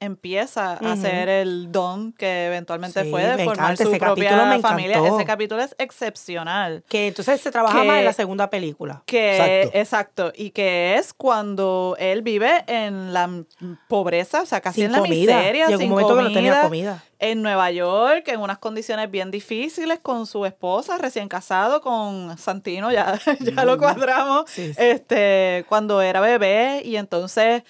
empieza 0.05 0.74
a 0.74 0.96
ser 0.96 1.28
el 1.28 1.72
don 1.72 2.12
que 2.12 2.46
eventualmente 2.46 3.02
Sí, 3.05 3.11
fue 3.11 3.22
de 3.22 3.44
formar 3.44 3.72
encanta, 3.72 3.82
su 3.84 3.90
ese 3.90 3.98
propia 3.98 4.30
capítulo 4.30 4.46
me 4.57 4.61
familia. 4.61 4.96
encantó. 4.98 5.16
Ese 5.16 5.26
capítulo 5.26 5.62
es 5.62 5.74
excepcional. 5.78 6.84
Que 6.88 7.09
entonces 7.09 7.40
se 7.40 7.50
trabaja 7.50 7.80
Que- 7.82 7.86
más 7.88 7.98
en 7.98 8.05
la 8.05 8.12
segunda 8.12 8.50
película. 8.50 9.02
Que, 9.07 9.62
Exacto. 9.62 9.78
exacto. 9.78 10.32
Y 10.36 10.50
que 10.50 10.96
es 10.96 11.12
cuando 11.12 11.96
él 11.98 12.22
vive 12.22 12.64
en 12.66 13.12
la 13.12 13.28
pobreza, 13.88 14.42
o 14.42 14.46
sea, 14.46 14.61
casi 14.61 14.76
Sin 14.76 14.86
en 14.86 14.92
la 14.92 14.98
comida. 14.98 15.36
miseria, 15.36 15.66
Llegó 15.66 15.78
un 15.78 15.80
sin 15.80 15.90
momento 15.90 16.16
que 16.16 16.22
no 16.22 16.32
tenía 16.32 16.62
comida, 16.62 16.62
comida. 16.62 17.05
En 17.18 17.42
Nueva 17.42 17.70
York, 17.70 18.28
en 18.28 18.40
unas 18.40 18.59
condiciones 18.59 19.11
bien 19.11 19.30
difíciles, 19.30 19.98
con 20.00 20.26
su 20.26 20.44
esposa, 20.44 20.98
recién 20.98 21.28
casado, 21.28 21.80
con 21.80 22.36
Santino, 22.36 22.92
ya, 22.92 23.18
ya 23.40 23.64
lo 23.64 23.78
cuadramos, 23.78 24.44
Sí, 24.50 24.74
sí. 24.74 24.76
este, 24.78 25.64
cuando 25.68 26.02
era 26.02 26.20
bebé. 26.20 26.82
Y 26.84 26.96
entonces, 26.96 27.62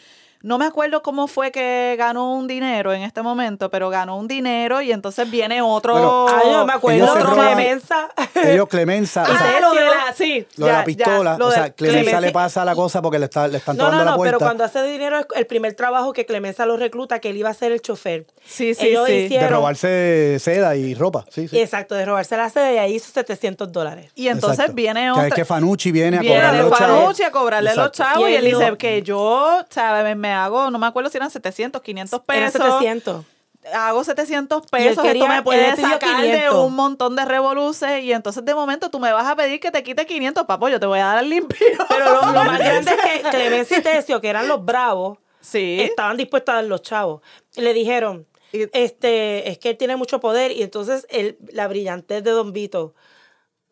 no 0.45 0.59
me 0.59 0.67
acuerdo 0.67 1.03
cómo 1.03 1.27
fue 1.27 1.51
que 1.51 1.95
ganó 1.99 2.35
un 2.35 2.47
dinero 2.47 2.93
en 2.93 3.01
este 3.03 3.23
momento, 3.23 3.71
pero 3.71 3.89
ganó 3.89 4.19
un 4.19 4.29
dinero 4.29 4.83
y 4.83 4.93
entonces 4.93 5.31
viene 5.31 5.63
otro... 5.63 5.95
Bueno, 5.95 6.27
Ah, 6.29 6.43
yo 6.45 6.67
me 6.67 6.73
acuerdo, 6.75 7.11
otro 7.11 7.23
roban- 7.31 7.55
Clemenza. 7.55 8.09
Ellos, 8.45 8.69
Clemenza, 8.69 9.23
o 9.23 9.27
Ah, 9.33 9.39
sea, 9.39 9.61
lo 9.61 9.73
de 9.73 9.81
la, 9.87 10.13
sí, 10.15 10.47
Lo 10.57 10.67
de 10.67 10.73
ya, 10.73 10.79
la 10.79 10.85
pistola, 10.85 11.33
ya, 11.33 11.39
lo 11.39 11.47
o 11.47 11.51
sea, 11.51 11.71
Clemenza 11.73 12.01
Clemenza- 12.11 12.21
le 12.21 12.31
pasa 12.33 12.65
la 12.65 12.75
cosa 12.75 13.01
porque 13.01 13.19
le, 13.19 13.25
está, 13.25 13.49
le 13.49 13.57
están 13.57 13.77
No, 13.79 13.85
tocando 13.85 13.99
no, 14.01 14.05
la 14.05 14.11
no, 14.13 14.17
puerta. 14.19 14.37
pero 14.37 14.45
cuando 14.47 14.65
hace 14.65 14.83
dinero 14.85 15.19
es 15.21 15.27
el 15.35 15.47
primer 15.47 15.73
trabajo 15.75 16.13
que 16.13 16.27
Clemenza 16.27 16.67
lo 16.67 16.77
recluta, 16.77 17.21
que 17.21 17.31
él 17.31 17.39
iba 17.39 17.49
a 17.49 17.55
ser 17.55 17.73
el 17.73 17.81
chofer. 17.81 18.27
Sí, 18.45 18.75
sí, 18.75 18.89
Ellos 18.89 19.07
sí. 19.07 19.13
hicieron- 19.13 19.49
de 19.49 19.55
robarse 19.57 20.37
seda 20.41 20.77
y 20.77 20.95
ropa. 20.95 21.25
Sí, 21.31 21.49
sí. 21.49 21.59
Exacto, 21.59 21.95
de 21.95 22.05
robarse 22.05 22.37
la 22.37 22.51
sede 22.51 22.75
y 22.75 22.79
ahí 22.79 22.95
hizo 22.97 23.11
700 23.11 23.73
dólares. 23.73 24.11
Y 24.15 24.29
entonces 24.29 24.59
Exacto. 24.59 24.75
viene 24.75 25.05
Que 25.05 25.11
otra. 25.11 25.27
es 25.29 25.35
que 25.35 25.45
Fanucci 25.47 25.91
viene 25.91 26.19
a 26.19 26.21
Viene 26.21 26.37
cobrarle 26.37 26.63
los 26.63 26.79
chavos. 26.79 27.01
Fanucci 27.01 27.23
a 27.23 27.31
cobrarle 27.31 27.75
los 27.75 27.93
chavos 27.93 28.29
y, 28.29 28.33
Y 28.33 28.37
él 28.37 28.45
dice 28.45 28.77
que 28.77 29.03
yo, 29.03 29.65
¿sabes? 29.71 30.17
Me 30.17 30.34
hago, 30.35 30.71
no 30.71 30.79
me 30.79 30.87
acuerdo 30.87 31.09
si 31.11 31.17
eran 31.17 31.31
700, 31.31 31.81
500 31.81 32.21
Era 32.29 32.47
pesos. 32.51 32.63
700. 32.81 33.25
Hago 33.73 34.05
700 34.05 34.59
Y 34.61 34.77
él 34.77 34.89
pesos, 34.89 35.03
quería- 35.03 35.23
esto 35.23 35.29
me 35.33 35.37
él 35.39 35.43
puede 35.45 35.77
sacar 35.77 36.21
de 36.21 36.33
500. 36.33 36.55
un 36.67 36.75
montón 36.75 37.17
de 37.17 37.25
revoluces 37.25 38.03
y 38.05 38.13
entonces 38.13 38.45
de 38.45 38.55
momento 38.55 38.91
tú 38.91 38.99
me 39.01 39.11
vas 39.11 39.27
a 39.27 39.37
pedir 39.37 39.59
que 39.59 39.71
te 39.71 39.83
quite 39.83 40.05
500, 40.05 40.45
papo, 40.45 40.69
yo 40.69 40.79
te 40.79 40.85
voy 40.85 40.99
a 40.99 41.07
dar 41.07 41.25
el 41.25 41.31
limpio. 41.31 41.59
Pero 41.89 42.05
lo, 42.13 42.21
lo 42.33 42.45
más 42.45 42.59
grande 42.59 42.91
es 42.91 43.23
que 43.23 43.23
Clemenza 43.31 43.79
y 43.79 43.83
Tesio, 43.83 44.21
que 44.21 44.29
eran 44.29 44.49
los 44.49 44.63
bravos, 44.63 45.17
sí. 45.41 45.79
estaban 45.81 46.19
dispuestos 46.19 46.53
a 46.53 46.57
dar 46.57 46.65
los 46.65 46.83
chavos. 46.83 47.23
Y 47.57 47.63
le 47.63 47.73
dijeron, 47.73 48.27
Y- 48.53 48.67
este, 48.75 49.49
es 49.49 49.57
que 49.59 49.71
él 49.71 49.77
tiene 49.79 49.97
mucho 49.97 50.21
poder 50.21 50.51
y 50.53 50.63
entonces 50.63 51.07
el, 51.09 51.39
la 51.51 51.67
brillantez 51.67 52.23
de 52.23 52.33
Don 52.33 52.53
Vito. 52.53 52.95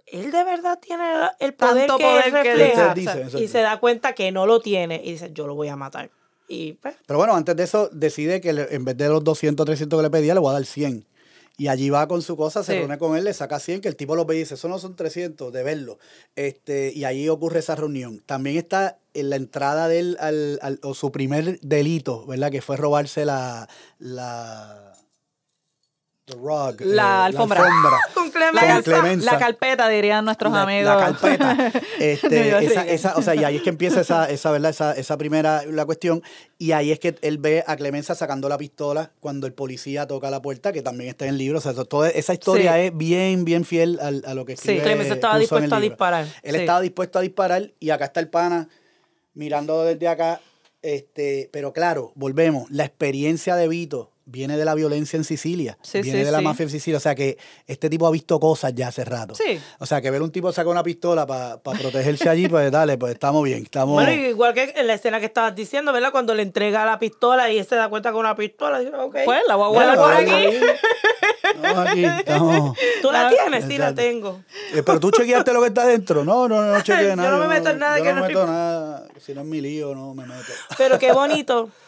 Él 0.06 0.30
de 0.30 0.44
verdad 0.44 0.78
tiene 0.78 1.04
el 1.38 1.54
poder 1.54 1.86
Tanto 1.86 1.96
que 1.98 2.04
poder 2.04 2.26
él 2.28 2.42
que 2.42 2.66
exacto. 2.66 3.38
y 3.38 3.48
se 3.48 3.60
da 3.60 3.78
cuenta 3.78 4.14
que 4.14 4.30
no 4.32 4.46
lo 4.46 4.60
tiene 4.60 5.00
y 5.04 5.12
dice, 5.12 5.30
yo 5.32 5.46
lo 5.46 5.54
voy 5.54 5.68
a 5.68 5.76
matar. 5.76 6.10
Y 6.53 6.74
pues, 6.74 6.94
Pero 7.07 7.18
bueno, 7.18 7.34
antes 7.34 7.57
de 7.57 7.62
eso, 7.64 7.88
decide 7.92 8.40
que 8.40 8.53
le- 8.53 8.74
en 8.74 8.84
vez 8.84 8.96
de 8.96 9.09
los 9.09 9.24
200, 9.24 9.64
300 9.64 9.98
que 9.98 10.03
le 10.03 10.11
pedía, 10.11 10.34
le 10.34 10.40
voy 10.40 10.50
a 10.50 10.55
dar 10.55 10.66
100. 10.66 11.07
Y 11.59 11.68
allí 11.68 11.90
va 11.90 12.09
con 12.09 12.22
su 12.22 12.36
cosa, 12.36 12.62
se 12.64 12.72
Sí. 12.72 12.78
reúne 12.78 12.98
con 12.98 13.16
él, 13.16 13.24
le 13.24 13.32
saca 13.34 13.59
100, 13.61 13.80
que 13.80 13.88
el 13.88 13.96
tipo 13.96 14.16
lo 14.16 14.24
ve 14.24 14.36
y 14.36 14.38
dice, 14.40 14.55
eso 14.55 14.68
no 14.68 14.78
son 14.78 14.96
300, 14.96 15.53
de 15.53 15.62
verlo. 15.62 15.98
Este, 16.34 16.92
y 16.94 17.05
ahí 17.05 17.28
ocurre 17.28 17.61
esa 17.61 17.74
reunión. 17.74 18.22
También 18.26 18.57
está 18.57 18.98
en 19.14 19.30
la 19.30 19.36
entrada 19.36 19.86
de 19.88 19.98
él 19.98 20.16
al, 20.20 20.59
al- 20.62 20.80
o 20.82 20.94
su 20.94 21.11
primer 21.12 21.61
delito, 21.61 22.26
¿verdad? 22.26 22.50
Que 22.50 22.62
fue 22.62 22.76
robarse 22.76 23.24
la... 23.26 23.68
la 23.98 24.91
the 26.26 26.34
rug, 26.34 26.80
eh, 26.80 26.84
La 26.86 27.24
alfombra. 27.24 27.60
con 28.14 28.30
la, 28.54 28.82
Clemenza. 28.82 29.32
la 29.32 29.38
carpeta, 29.38 29.88
dirían 29.88 30.24
nuestros 30.24 30.52
la, 30.52 30.62
amigos. 30.62 30.84
la 30.84 30.96
carpeta. 30.98 31.72
Este, 31.98 32.64
esa, 32.64 32.86
esa, 32.86 33.16
o 33.16 33.22
sea, 33.22 33.34
y 33.34 33.44
ahí 33.44 33.56
es 33.56 33.62
que 33.62 33.70
empieza 33.70 34.00
esa, 34.00 34.28
esa, 34.28 34.50
¿verdad? 34.50 34.70
Esa, 34.70 34.92
esa 34.92 35.16
primera 35.16 35.64
la 35.66 35.84
cuestión. 35.84 36.22
Y 36.58 36.72
ahí 36.72 36.90
es 36.92 36.98
que 36.98 37.16
él 37.22 37.38
ve 37.38 37.62
a 37.66 37.76
Clemenza 37.76 38.14
sacando 38.14 38.48
la 38.48 38.58
pistola 38.58 39.12
cuando 39.20 39.46
el 39.46 39.52
policía 39.52 40.06
toca 40.06 40.30
la 40.30 40.42
puerta, 40.42 40.72
que 40.72 40.82
también 40.82 41.10
está 41.10 41.24
en 41.26 41.30
el 41.30 41.38
libro. 41.38 41.58
O 41.58 41.60
sea, 41.60 41.74
toda 41.74 42.08
esa 42.10 42.34
historia 42.34 42.74
Sí. 42.74 42.80
es 42.80 42.96
bien, 42.96 43.44
bien 43.44 43.64
fiel 43.64 43.98
a, 44.00 44.34
lo 44.34 44.44
que 44.44 44.54
escribe 44.54 44.82
Clemenza 44.82 45.14
estaba 45.14 45.38
dispuesto 45.38 45.74
a 45.74 45.80
disparar. 45.80 46.26
Él 46.42 46.54
Sí. 46.54 46.60
estaba 46.60 46.80
dispuesto 46.80 47.18
a 47.18 47.22
disparar 47.22 47.72
y 47.78 47.90
acá 47.90 48.06
está 48.06 48.20
el 48.20 48.28
pana 48.28 48.68
mirando 49.34 49.84
desde 49.84 50.08
acá. 50.08 50.40
Este, 50.82 51.48
pero 51.52 51.72
claro, 51.72 52.12
volvemos. 52.16 52.70
La 52.70 52.84
experiencia 52.84 53.54
de 53.54 53.68
Vito 53.68 54.11
viene 54.24 54.56
de 54.56 54.64
la 54.64 54.74
violencia 54.74 55.16
en 55.16 55.24
Sicilia, 55.24 55.76
Sí, 55.82 56.00
viene 56.00 56.20
sí, 56.20 56.24
de 56.24 56.30
la 56.32 56.38
sí. 56.38 56.44
mafia 56.44 56.62
en 56.64 56.70
Sicilia, 56.70 56.96
o 56.98 57.00
sea 57.00 57.14
que 57.14 57.36
este 57.66 57.90
tipo 57.90 58.06
ha 58.06 58.10
visto 58.10 58.38
cosas 58.38 58.72
ya 58.74 58.88
hace 58.88 59.04
rato. 59.04 59.34
Sí. 59.34 59.60
O 59.78 59.86
sea 59.86 60.00
que 60.00 60.10
ver 60.10 60.22
un 60.22 60.30
tipo 60.30 60.52
sacar 60.52 60.68
una 60.70 60.82
pistola 60.82 61.26
para 61.26 61.58
protegerse 61.60 62.28
allí, 62.28 62.48
pues 62.48 62.70
dale, 62.70 62.96
pues 62.98 63.12
estamos 63.14 63.42
bien, 63.44 63.62
estamos... 63.64 63.94
Bueno, 63.94 64.12
igual 64.12 64.54
que 64.54 64.72
en 64.76 64.86
la 64.86 64.94
escena 64.94 65.18
que 65.20 65.26
estabas 65.26 65.54
diciendo, 65.54 65.92
¿verdad? 65.92 66.12
Cuando 66.12 66.34
le 66.34 66.42
entrega 66.42 66.84
la 66.86 66.98
pistola 66.98 67.50
y 67.50 67.58
él 67.58 67.66
se 67.66 67.74
da 67.76 67.88
cuenta 67.88 68.12
con 68.12 68.20
una 68.20 68.36
pistola, 68.36 68.78
dice, 68.78 68.94
ok. 68.94 69.16
Pues 69.24 69.40
la 69.48 69.56
voy 69.56 69.66
a 69.66 69.68
guardar 69.68 69.96
por 69.98 70.12
aquí. 70.12 70.56
Aquí, 71.64 72.04
estamos... 72.04 72.76
¿Tú 73.02 73.10
la 73.12 73.28
Ah, 73.28 73.30
tienes? 73.30 73.64
Sí, 73.66 73.78
la 73.78 73.94
tengo. 73.94 74.42
Eh, 74.74 74.82
pero 74.84 74.98
tú 75.00 75.10
chequeaste 75.10 75.52
lo 75.52 75.60
que 75.60 75.68
está 75.68 75.86
dentro. 75.86 76.24
No, 76.24 76.48
no, 76.48 76.62
no, 76.64 76.72
no 76.72 76.80
chequeé 76.82 77.08
Yo 77.10 77.16
nada. 77.16 77.30
no 77.30 77.38
me 77.38 77.48
meto 77.48 77.70
en 77.70 77.78
nada 77.78 77.98
yo 77.98 78.04
que 78.04 78.12
no 78.12 78.20
no- 78.20 78.26
meto 78.26 78.46
nada. 78.46 79.06
Si 79.20 79.34
no 79.34 79.42
es 79.42 79.46
mi 79.46 79.60
lío, 79.60 79.94
no 79.94 80.14
me 80.14 80.26
meto. 80.26 80.52
Pero 80.78 80.98
qué 80.98 81.12
bonito. 81.12 81.70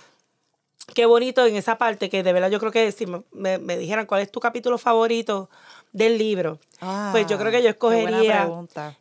Qué 0.93 1.07
bonito 1.07 1.47
en 1.47 1.57
esa 1.57 1.79
parte 1.79 2.11
que 2.11 2.23
de 2.23 2.33
verdad 2.33 2.51
yo 2.51 2.61
creo 2.61 2.71
que 2.71 2.93
si 2.93 3.07
me, 3.07 3.59
me- 3.59 3.79
dijeran 3.79 4.05
cuál 4.07 4.21
es 4.23 4.31
tu 4.31 4.39
capítulo 4.41 4.77
favorito 4.77 5.49
del 5.95 6.19
libro, 6.19 6.59
pues 7.13 7.27
yo 7.29 7.39
creo 7.39 7.53
que 7.53 7.63
yo 7.63 7.71
Ah, 7.71 7.73
qué 7.73 7.79
buena 7.87 8.21
escogería 8.21 8.51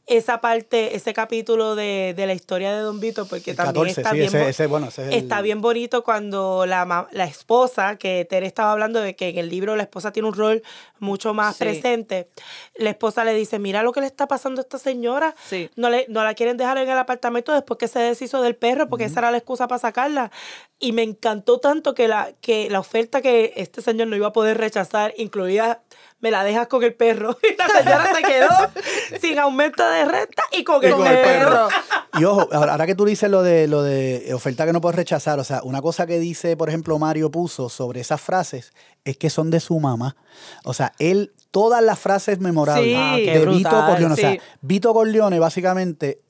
esa 0.05 0.39
parte, 0.41 0.95
ese 0.95 1.11
capítulo 1.11 1.75
de, 1.75 2.13
de 2.15 2.27
la 2.27 2.33
historia 2.33 2.71
de 2.71 2.81
Don 2.81 2.99
Vito, 2.99 3.25
porque 3.25 3.51
El 3.51 3.57
también 3.57 3.73
14, 3.87 4.01
está 4.01 4.09
sí, 4.11 4.15
bien 4.17 4.27
ese, 4.27 4.39
bo- 4.41 4.47
ese, 4.47 4.67
bueno, 4.67 4.87
ese 4.89 5.01
es 5.01 5.07
el- 5.07 5.13
Está 5.15 5.41
bien 5.41 5.59
bonito 5.59 6.03
cuando 6.03 6.65
la, 6.67 7.07
la 7.11 7.23
esposa, 7.25 7.97
que 7.97 8.25
Tere 8.29 8.45
estaba 8.45 8.71
hablando 8.71 9.01
de 9.01 9.15
que 9.15 9.29
en 9.29 9.39
el 9.39 9.49
libro 9.49 9.75
la 9.75 9.83
esposa 9.83 10.13
tiene 10.13 10.27
un 10.29 10.35
rol 10.35 10.61
mucho 10.99 11.33
más 11.33 11.55
Sí. 11.55 11.63
presente, 11.63 12.29
la 12.75 12.91
esposa 12.91 13.25
le 13.25 13.33
dice, 13.33 13.57
mira 13.57 13.81
lo 13.81 13.91
que 13.91 14.01
le 14.01 14.05
está 14.07 14.27
pasando 14.27 14.61
a 14.61 14.63
esta 14.63 14.77
señora, 14.77 15.33
Sí. 15.49 15.69
no, 15.75 15.89
le, 15.89 16.05
no 16.09 16.23
la 16.23 16.35
quieren 16.35 16.57
dejar 16.57 16.77
en 16.77 16.87
el 16.87 16.97
apartamento 16.97 17.51
después 17.53 17.79
que 17.79 17.87
se 17.87 17.97
deshizo 17.99 18.41
del 18.43 18.55
perro, 18.55 18.87
porque 18.87 19.05
esa 19.05 19.19
era 19.21 19.31
la 19.31 19.37
excusa 19.37 19.67
para 19.67 19.79
sacarla. 19.79 20.31
Y 20.79 20.91
me 20.91 21.01
encantó 21.01 21.59
tanto 21.59 21.95
que 21.95 22.07
la, 22.07 22.33
que 22.39 22.69
la 22.69 22.79
oferta 22.79 23.21
que 23.21 23.53
este 23.55 23.81
señor 23.81 24.07
no 24.09 24.15
iba 24.15 24.27
a 24.27 24.33
poder 24.33 24.57
rechazar, 24.59 25.13
incluida 25.17 25.81
me 26.24 26.32
la 26.32 26.45
dejas 26.45 26.67
con 26.67 26.82
el 26.84 26.93
perro. 26.95 27.38
Y 27.43 27.57
la 27.57 27.67
señora 27.67 28.15
se 28.15 28.21
quedó 28.24 28.49
sin 29.21 29.38
aumento 29.39 29.88
de 29.88 30.05
renta 30.05 30.41
y 30.53 30.63
con, 30.63 30.82
Y 30.82 30.88
el, 30.88 30.93
con 30.93 31.05
el 31.05 31.21
perro. 31.21 31.67
Y 32.17 32.24
ojo, 32.26 32.47
ahora 32.53 32.86
que 32.86 32.95
tú 32.95 33.05
dices 33.05 33.30
lo 33.30 33.41
de 33.41 33.67
lo 33.67 33.82
de 33.82 34.32
oferta 34.34 34.65
que 34.67 34.71
no 34.71 34.80
puedes 34.80 34.95
rechazar, 34.95 35.39
o 35.39 35.43
sea, 35.43 35.61
una 35.63 35.82
cosa 35.82 36.05
que 36.05 36.19
dice, 36.19 36.55
por 36.55 36.69
ejemplo, 36.69 36.97
Mario 36.99 37.32
puso 37.32 37.69
sobre 37.69 38.01
esas 38.01 38.21
frases 38.21 38.71
es 39.03 39.17
que 39.17 39.32
son 39.32 39.49
de 39.49 39.59
su 39.59 39.80
mamá. 39.80 40.15
O 40.63 40.74
sea, 40.74 40.93
él, 40.99 41.34
todas 41.51 41.84
las 41.84 41.99
frases 41.99 42.39
memorables 42.39 42.86
Sí. 42.86 42.95
Ah, 42.95 43.15
de 43.17 43.39
Vito 43.39 43.51
brutal, 43.51 43.89
Corleone. 43.89 44.13
O 44.13 44.15
sí. 44.15 44.21
sea, 44.21 44.38
Vito 44.61 44.93
Corleone 44.93 45.39
básicamente 45.39 46.21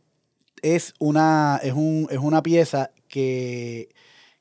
es 0.62 0.94
una, 1.00 1.60
es 1.62 1.74
un, 1.74 2.08
es 2.10 2.18
una 2.18 2.42
pieza 2.42 2.92
que, 3.10 3.90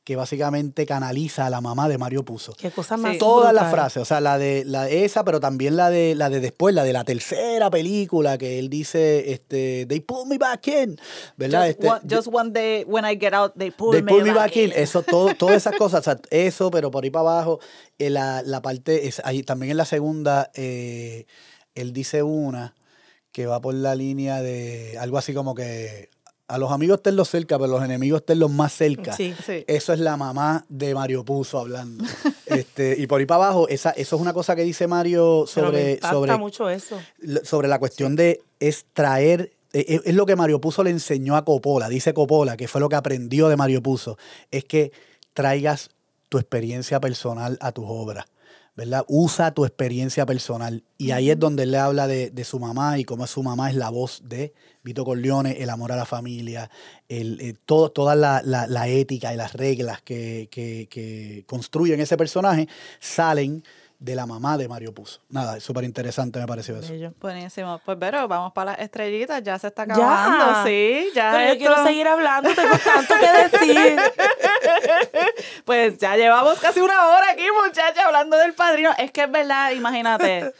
que 0.05 0.17
básicamente 0.17 0.85
canaliza 0.85 1.47
a 1.47 1.51
la 1.51 1.61
mamá 1.61 1.89
de 1.89 1.97
Mario 1.97 2.25
Puzo. 2.25 2.55
Qué 2.59 2.73
cosa 2.73 2.97
Sí. 2.97 3.03
más 3.03 3.19
Todas 3.19 3.55
las 3.55 3.71
frases, 3.71 4.03
o 4.03 4.05
sea, 4.05 4.21
la 4.21 4.37
de, 4.37 4.65
la 4.65 4.85
de 4.85 5.05
esa, 5.05 5.23
pero 5.25 5.39
también 5.39 5.77
la 5.77 5.91
de 5.91 6.17
la 6.17 6.29
de 6.29 6.41
después, 6.41 6.75
la 6.75 6.83
de 6.83 6.93
la 6.93 7.05
tercera 7.05 7.71
película, 7.71 8.37
que 8.37 8.59
él 8.59 8.69
dice, 8.69 9.31
este, 9.33 9.87
they 9.87 10.01
pull 10.01 10.27
me 10.27 10.39
back 10.39 10.67
in, 10.67 10.99
¿verdad? 11.37 11.67
Just, 11.67 11.71
Este, 11.71 11.89
one, 11.89 12.01
just 12.11 12.29
one 12.33 12.51
day 12.51 12.85
when 12.85 13.05
I 13.05 13.17
get 13.17 13.33
out, 13.33 13.53
they 13.57 13.71
pull, 13.71 13.93
they 13.93 14.03
me, 14.03 14.11
pull 14.13 14.23
me 14.23 14.31
back 14.31 14.47
back 14.51 14.57
in. 14.57 14.65
in. 14.65 14.73
Eso, 14.75 15.03
todo, 15.03 15.35
todas 15.39 15.57
esas 15.57 15.77
cosas, 15.77 16.01
o 16.01 16.03
sea, 16.03 16.21
eso, 16.31 16.71
pero 16.73 16.91
por 16.91 17.05
ahí 17.05 17.11
para 17.11 17.31
abajo, 17.31 17.61
eh, 17.99 18.11
la, 18.11 18.43
la 18.43 18.61
parte, 18.61 19.07
es, 19.07 19.23
ahí, 19.25 19.45
también 19.45 19.71
en 19.71 19.77
la 19.77 19.85
segunda, 19.85 20.51
eh, 20.55 21.27
él 21.77 21.93
dice 21.93 22.25
una 22.25 22.75
que 23.31 23.47
va 23.47 23.61
por 23.61 23.75
la 23.75 23.95
línea 23.95 24.43
de 24.43 24.99
algo 24.99 25.17
así 25.17 25.33
como 25.33 25.55
que 25.55 26.11
a 26.55 26.59
los 26.59 26.71
amigos 26.71 27.03
tenlos 27.03 27.29
cerca, 27.31 27.59
pero 27.59 27.73
los 27.73 27.85
enemigos 27.85 28.25
tenlos 28.25 28.51
más 28.51 28.73
cerca. 28.73 29.13
Sí. 29.13 29.35
Sí. 29.45 29.65
Eso 29.67 29.93
es 29.93 29.99
la 30.01 30.17
mamá 30.17 30.65
de 30.69 30.95
Mario 30.95 31.25
Puzo 31.25 31.59
hablando. 31.59 32.05
este, 32.47 32.95
y 32.99 33.07
por 33.07 33.21
ahí 33.21 33.27
para 33.27 33.45
abajo, 33.47 33.69
esa, 33.69 33.91
eso 33.91 34.17
es 34.17 34.23
una 34.23 34.33
cosa 34.33 34.55
que 34.55 34.63
dice 34.63 34.87
Mario 34.87 35.45
Pero 35.55 35.73
me 35.73 35.99
sobre, 35.99 36.01
sobre, 36.01 36.37
mucho 36.37 36.69
eso. 36.69 36.99
sobre 37.45 37.69
la 37.69 37.79
cuestión 37.79 38.17
de 38.17 38.41
es 38.61 38.85
traer. 38.93 39.53
eh, 39.73 39.85
Es, 39.89 40.03
es 40.05 40.15
lo 40.15 40.27
que 40.27 40.37
Mario 40.37 40.61
Puzo 40.61 40.83
le 40.85 40.91
enseñó 40.91 41.37
a 41.37 41.45
Coppola, 41.45 41.89
dice 41.89 42.13
Coppola, 42.13 42.57
que 42.57 42.69
fue 42.69 42.81
lo 42.81 42.89
que 42.89 42.97
aprendió 42.97 43.49
de 43.49 43.57
Mario 43.57 43.83
Puzo, 43.83 44.19
es 44.51 44.65
que 44.65 44.93
traigas 45.35 45.91
tu 46.29 46.39
experiencia 46.39 47.01
personal 47.01 47.59
a 47.61 47.73
tus 47.73 47.85
obras, 47.89 48.25
¿verdad? 48.75 49.05
Usa 49.09 49.53
tu 49.53 49.65
experiencia 49.65 50.25
personal. 50.27 50.83
Y 50.99 51.11
ahí 51.11 51.31
es 51.31 51.39
donde 51.39 51.65
él 51.65 51.73
le 51.73 51.79
habla 51.79 52.07
de, 52.07 52.31
de 52.31 52.45
su 52.45 52.59
mamá 52.59 52.99
y 52.99 53.05
cómo 53.05 53.27
su 53.27 53.43
mamá 53.43 53.69
es 53.71 53.77
la 53.77 53.91
voz 53.91 54.23
de 54.25 54.55
Vito 54.83 55.05
Corleone, 55.05 55.63
el 55.63 55.71
amor 55.71 55.93
a 55.93 55.97
la 55.97 56.07
familia, 56.07 56.71
el, 57.09 57.41
eh, 57.41 57.55
todo, 57.67 57.91
toda 57.93 58.15
la, 58.17 58.41
la- 58.45 58.67
la 58.67 58.89
ética 58.89 59.33
y 59.33 59.37
las 59.37 59.53
reglas 59.53 60.01
que, 60.03 60.49
que- 60.51 60.89
que 60.91 61.45
construyen 61.47 62.01
ese 62.01 62.17
personaje 62.17 62.69
salen 62.99 63.63
de 64.03 64.17
la 64.17 64.27
mamá 64.27 64.59
de 64.59 64.67
Mario 64.69 64.93
Puzo. 64.93 65.21
Nada, 65.29 65.57
es 65.59 65.63
súper 65.63 65.85
interesante 65.85 66.41
me 66.41 66.47
pareció 66.47 66.77
eso. 66.77 66.93
Bello. 66.93 67.13
Buenísimo. 67.21 67.81
Pues, 67.85 67.97
pero 68.01 68.27
vamos 68.27 68.53
para 68.53 68.73
las 68.73 68.81
estrellitas. 68.81 69.43
Ya 69.45 69.59
se 69.59 69.69
está 69.69 69.87
Ya. 69.87 69.95
acabando. 69.95 70.65
Sí, 70.69 71.09
ya. 71.15 71.31
Pero 71.33 71.53
yo 71.53 71.59
quiero 71.59 71.85
seguir 71.85 72.09
hablando, 72.09 72.51
tengo 72.55 72.77
tanto 72.85 73.15
que 73.21 73.59
decir. 73.59 73.97
Pues 75.65 75.99
ya 75.99 76.17
llevamos 76.17 76.59
casi 76.59 76.81
una 76.81 77.07
hora 77.09 77.31
aquí, 77.33 77.45
muchacha, 77.65 78.07
hablando 78.07 78.37
del 78.37 78.55
padrino. 78.55 78.91
Es 78.99 79.13
que 79.13 79.23
es 79.23 79.31
verdad, 79.31 79.71
imagínate. 79.73 80.47
O 80.49 80.53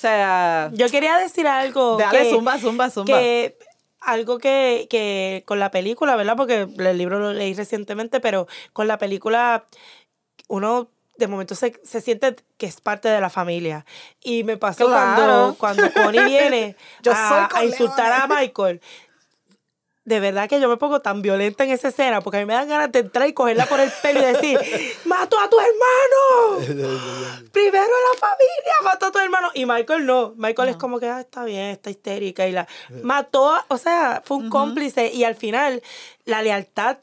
sea, 0.00 0.70
Yo 0.74 0.88
quería 0.90 1.16
decir 1.18 1.46
algo. 1.46 1.96
dale, 1.96 2.18
que- 2.24 2.30
zumba, 2.30 2.58
zumba, 2.58 2.90
zumba. 2.90 3.06
que 3.18 3.58
algo 4.00 4.38
que, 4.38 4.86
que 4.90 5.42
con 5.46 5.58
la 5.58 5.70
película, 5.70 6.14
¿verdad? 6.14 6.36
Porque 6.36 6.68
el 6.78 6.98
libro 6.98 7.18
lo 7.18 7.32
leí 7.32 7.54
recientemente, 7.54 8.20
pero 8.20 8.46
con 8.72 8.86
la 8.86 8.98
película 8.98 9.64
uno 10.48 10.88
de 11.16 11.26
momento 11.28 11.54
se, 11.54 11.80
se 11.84 12.00
siente 12.00 12.36
que 12.56 12.66
es 12.66 12.80
parte 12.80 13.08
de 13.08 13.20
la 13.20 13.30
familia. 13.30 13.84
Y 14.22 14.44
me 14.44 14.56
pasó 14.56 14.86
Claro. 14.86 15.54
cuando, 15.58 15.86
cuando 15.86 15.92
Connie 15.92 16.24
viene 16.24 16.76
Yo 17.02 17.12
a, 17.12 17.48
a 17.52 17.64
insultar 17.64 18.12
a 18.12 18.26
Michael. 18.26 18.80
De 20.04 20.20
verdad 20.20 20.50
que 20.50 20.60
yo 20.60 20.68
me 20.68 20.76
pongo 20.76 21.00
tan 21.00 21.22
violenta 21.22 21.64
en 21.64 21.70
esa 21.70 21.88
escena 21.88 22.20
porque 22.20 22.36
a 22.36 22.40
mí 22.40 22.44
me 22.44 22.52
dan 22.52 22.68
ganas 22.68 22.92
de 22.92 22.98
entrar 22.98 23.26
y 23.26 23.32
cogerla 23.32 23.64
por 23.64 23.80
el 23.80 23.90
pelo 24.02 24.20
y 24.20 24.24
decir, 24.34 24.60
¡Mato 25.06 25.40
a 25.40 25.48
tu 25.48 25.56
hermano! 25.58 27.00
Primero 27.52 27.86
la 28.12 28.18
familia, 28.18 28.74
mató 28.82 29.06
a 29.06 29.10
tu 29.12 29.18
hermano. 29.18 29.50
Y 29.54 29.64
Michael 29.64 30.04
no. 30.04 30.34
Michael 30.36 30.68
es 30.68 30.76
como 30.76 31.00
que 31.00 31.08
ah, 31.08 31.20
está 31.20 31.44
bien, 31.44 31.70
está 31.70 31.88
histérica. 31.88 32.46
Y 32.46 32.52
la 32.52 32.68
mató, 33.02 33.54
o 33.68 33.78
sea, 33.78 34.22
fue 34.26 34.36
un 34.36 34.50
cómplice. 34.50 35.10
Y 35.10 35.24
al 35.24 35.36
final, 35.36 35.82
la 36.26 36.42
lealtad, 36.42 36.98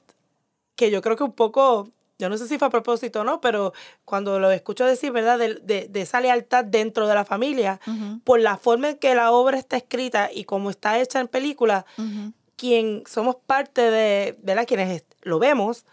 que 0.76 0.92
yo 0.92 1.02
creo 1.02 1.16
que 1.16 1.24
un 1.24 1.34
poco, 1.34 1.90
yo 2.22 2.30
no 2.30 2.38
sé 2.38 2.48
si 2.48 2.58
fue 2.58 2.68
a 2.68 2.72
propósito 2.72 3.22
o 3.22 3.24
no, 3.24 3.42
pero 3.42 3.74
cuando 4.06 4.40
lo 4.40 4.50
escucho 4.52 4.86
decir, 4.86 5.12
¿verdad? 5.12 5.38
De, 5.40 5.56
de- 5.56 5.88
de 5.90 6.02
esa 6.02 6.22
lealtad 6.22 6.64
dentro 6.64 7.08
de 7.08 7.16
la 7.16 7.26
familia, 7.26 7.80
por 8.24 8.40
la 8.40 8.56
forma 8.58 8.92
en 8.92 8.98
que 8.98 9.16
la 9.16 9.32
obra 9.32 9.58
está 9.58 9.76
escrita 9.76 10.30
y 10.32 10.44
como 10.46 10.70
está 10.70 11.00
hecha 11.00 11.20
en 11.20 11.28
película, 11.28 11.86
ujú. 11.98 12.32
quien 12.56 13.04
somos 13.10 13.36
parte 13.46 13.82
de, 13.92 14.38
¿verdad? 14.44 14.66
Quienes 14.68 15.04
lo 15.24 15.40
vemos, 15.40 15.86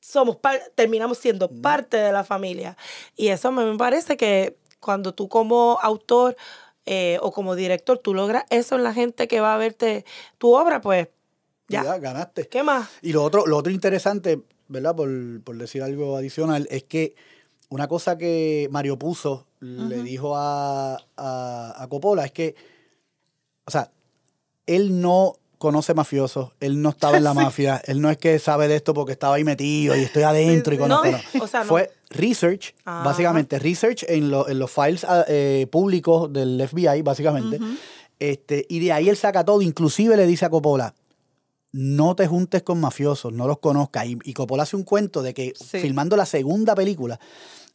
somos 0.00 0.38
terminamos 0.74 1.18
siendo 1.18 1.50
parte 1.50 1.96
de 1.96 2.12
la 2.12 2.24
familia. 2.24 2.76
Y 3.16 3.28
eso 3.28 3.50
me 3.52 3.64
me 3.64 3.76
parece 3.76 4.16
que 4.16 4.56
cuando 4.78 5.14
tú 5.14 5.28
como 5.28 5.78
autor 5.82 6.36
eh, 6.86 7.18
o 7.20 7.32
como 7.32 7.54
director, 7.54 7.98
tú 7.98 8.14
logras 8.14 8.44
eso 8.50 8.76
en 8.76 8.82
la 8.82 8.94
gente 8.94 9.28
que 9.28 9.40
va 9.40 9.54
a 9.54 9.58
verte 9.58 10.04
tu 10.38 10.54
obra, 10.54 10.80
pues 10.80 11.08
ya. 11.68 11.84
Ya, 11.84 11.98
ganaste. 11.98 12.48
¿Qué 12.48 12.62
más? 12.62 12.88
Y 13.02 13.12
lo 13.12 13.22
otro, 13.22 13.46
lo 13.46 13.58
otro 13.58 13.70
interesante, 13.70 14.40
¿verdad? 14.70 14.96
Por, 14.96 15.10
por 15.42 15.58
decir 15.58 15.82
algo 15.82 16.16
adicional, 16.16 16.66
es 16.70 16.84
que 16.84 17.14
una 17.68 17.86
cosa 17.88 18.16
que 18.16 18.68
Mario 18.70 18.98
Puzo 18.98 19.46
le 19.60 20.02
dijo 20.02 20.34
a, 20.36 20.94
a, 21.18 21.74
a 21.82 21.86
Coppola 21.88 22.24
es 22.24 22.32
que, 22.32 22.54
o 23.66 23.70
sea, 23.70 23.90
él 24.66 25.00
no 25.02 25.34
conoce 25.58 25.92
mafiosos, 25.92 26.52
él 26.60 26.80
no 26.80 26.88
estaba 26.88 27.18
en 27.18 27.24
la 27.24 27.34
mafia, 27.44 27.82
él 27.86 28.00
no 28.00 28.08
es 28.10 28.16
que 28.16 28.38
sabe 28.38 28.66
de 28.68 28.76
esto 28.76 28.94
porque 28.94 29.12
estaba 29.12 29.34
ahí 29.34 29.44
metido 29.44 29.94
y 29.94 30.00
estoy 30.00 30.22
adentro 30.22 30.72
y 30.74 30.78
conozco. 30.78 31.10
No, 31.10 31.18
no. 31.34 31.44
o 31.44 31.46
sea, 31.46 31.60
no. 31.60 31.66
Fue 31.66 31.90
research, 32.08 32.74
Ajá. 32.86 33.04
básicamente, 33.04 33.58
research 33.58 34.04
en, 34.08 34.30
lo- 34.30 34.48
en 34.48 34.58
los 34.58 34.70
files 34.70 35.04
ah, 35.04 35.24
eh, 35.28 35.66
públicos 35.70 36.32
del 36.32 36.66
FBI, 36.66 37.02
básicamente. 37.02 37.58
Este, 38.18 38.64
y 38.68 38.80
de 38.80 38.92
ahí 38.92 39.08
él 39.10 39.16
saca 39.16 39.44
todo, 39.44 39.60
inclusive 39.62 40.16
le 40.16 40.26
dice 40.26 40.46
a 40.46 40.50
Coppola, 40.50 40.94
no 41.72 42.14
te 42.16 42.26
juntes 42.26 42.62
con 42.62 42.80
mafiosos, 42.80 43.32
no 43.32 43.46
los 43.46 43.58
conozcas. 43.58 44.06
Y, 44.06 44.18
y 44.24 44.32
Coppola 44.34 44.64
hace 44.64 44.76
un 44.76 44.82
cuento 44.84 45.22
de 45.22 45.34
que 45.34 45.52
Sí. 45.56 45.78
filmando 45.78 46.16
la 46.16 46.26
segunda 46.26 46.74
película, 46.74 47.18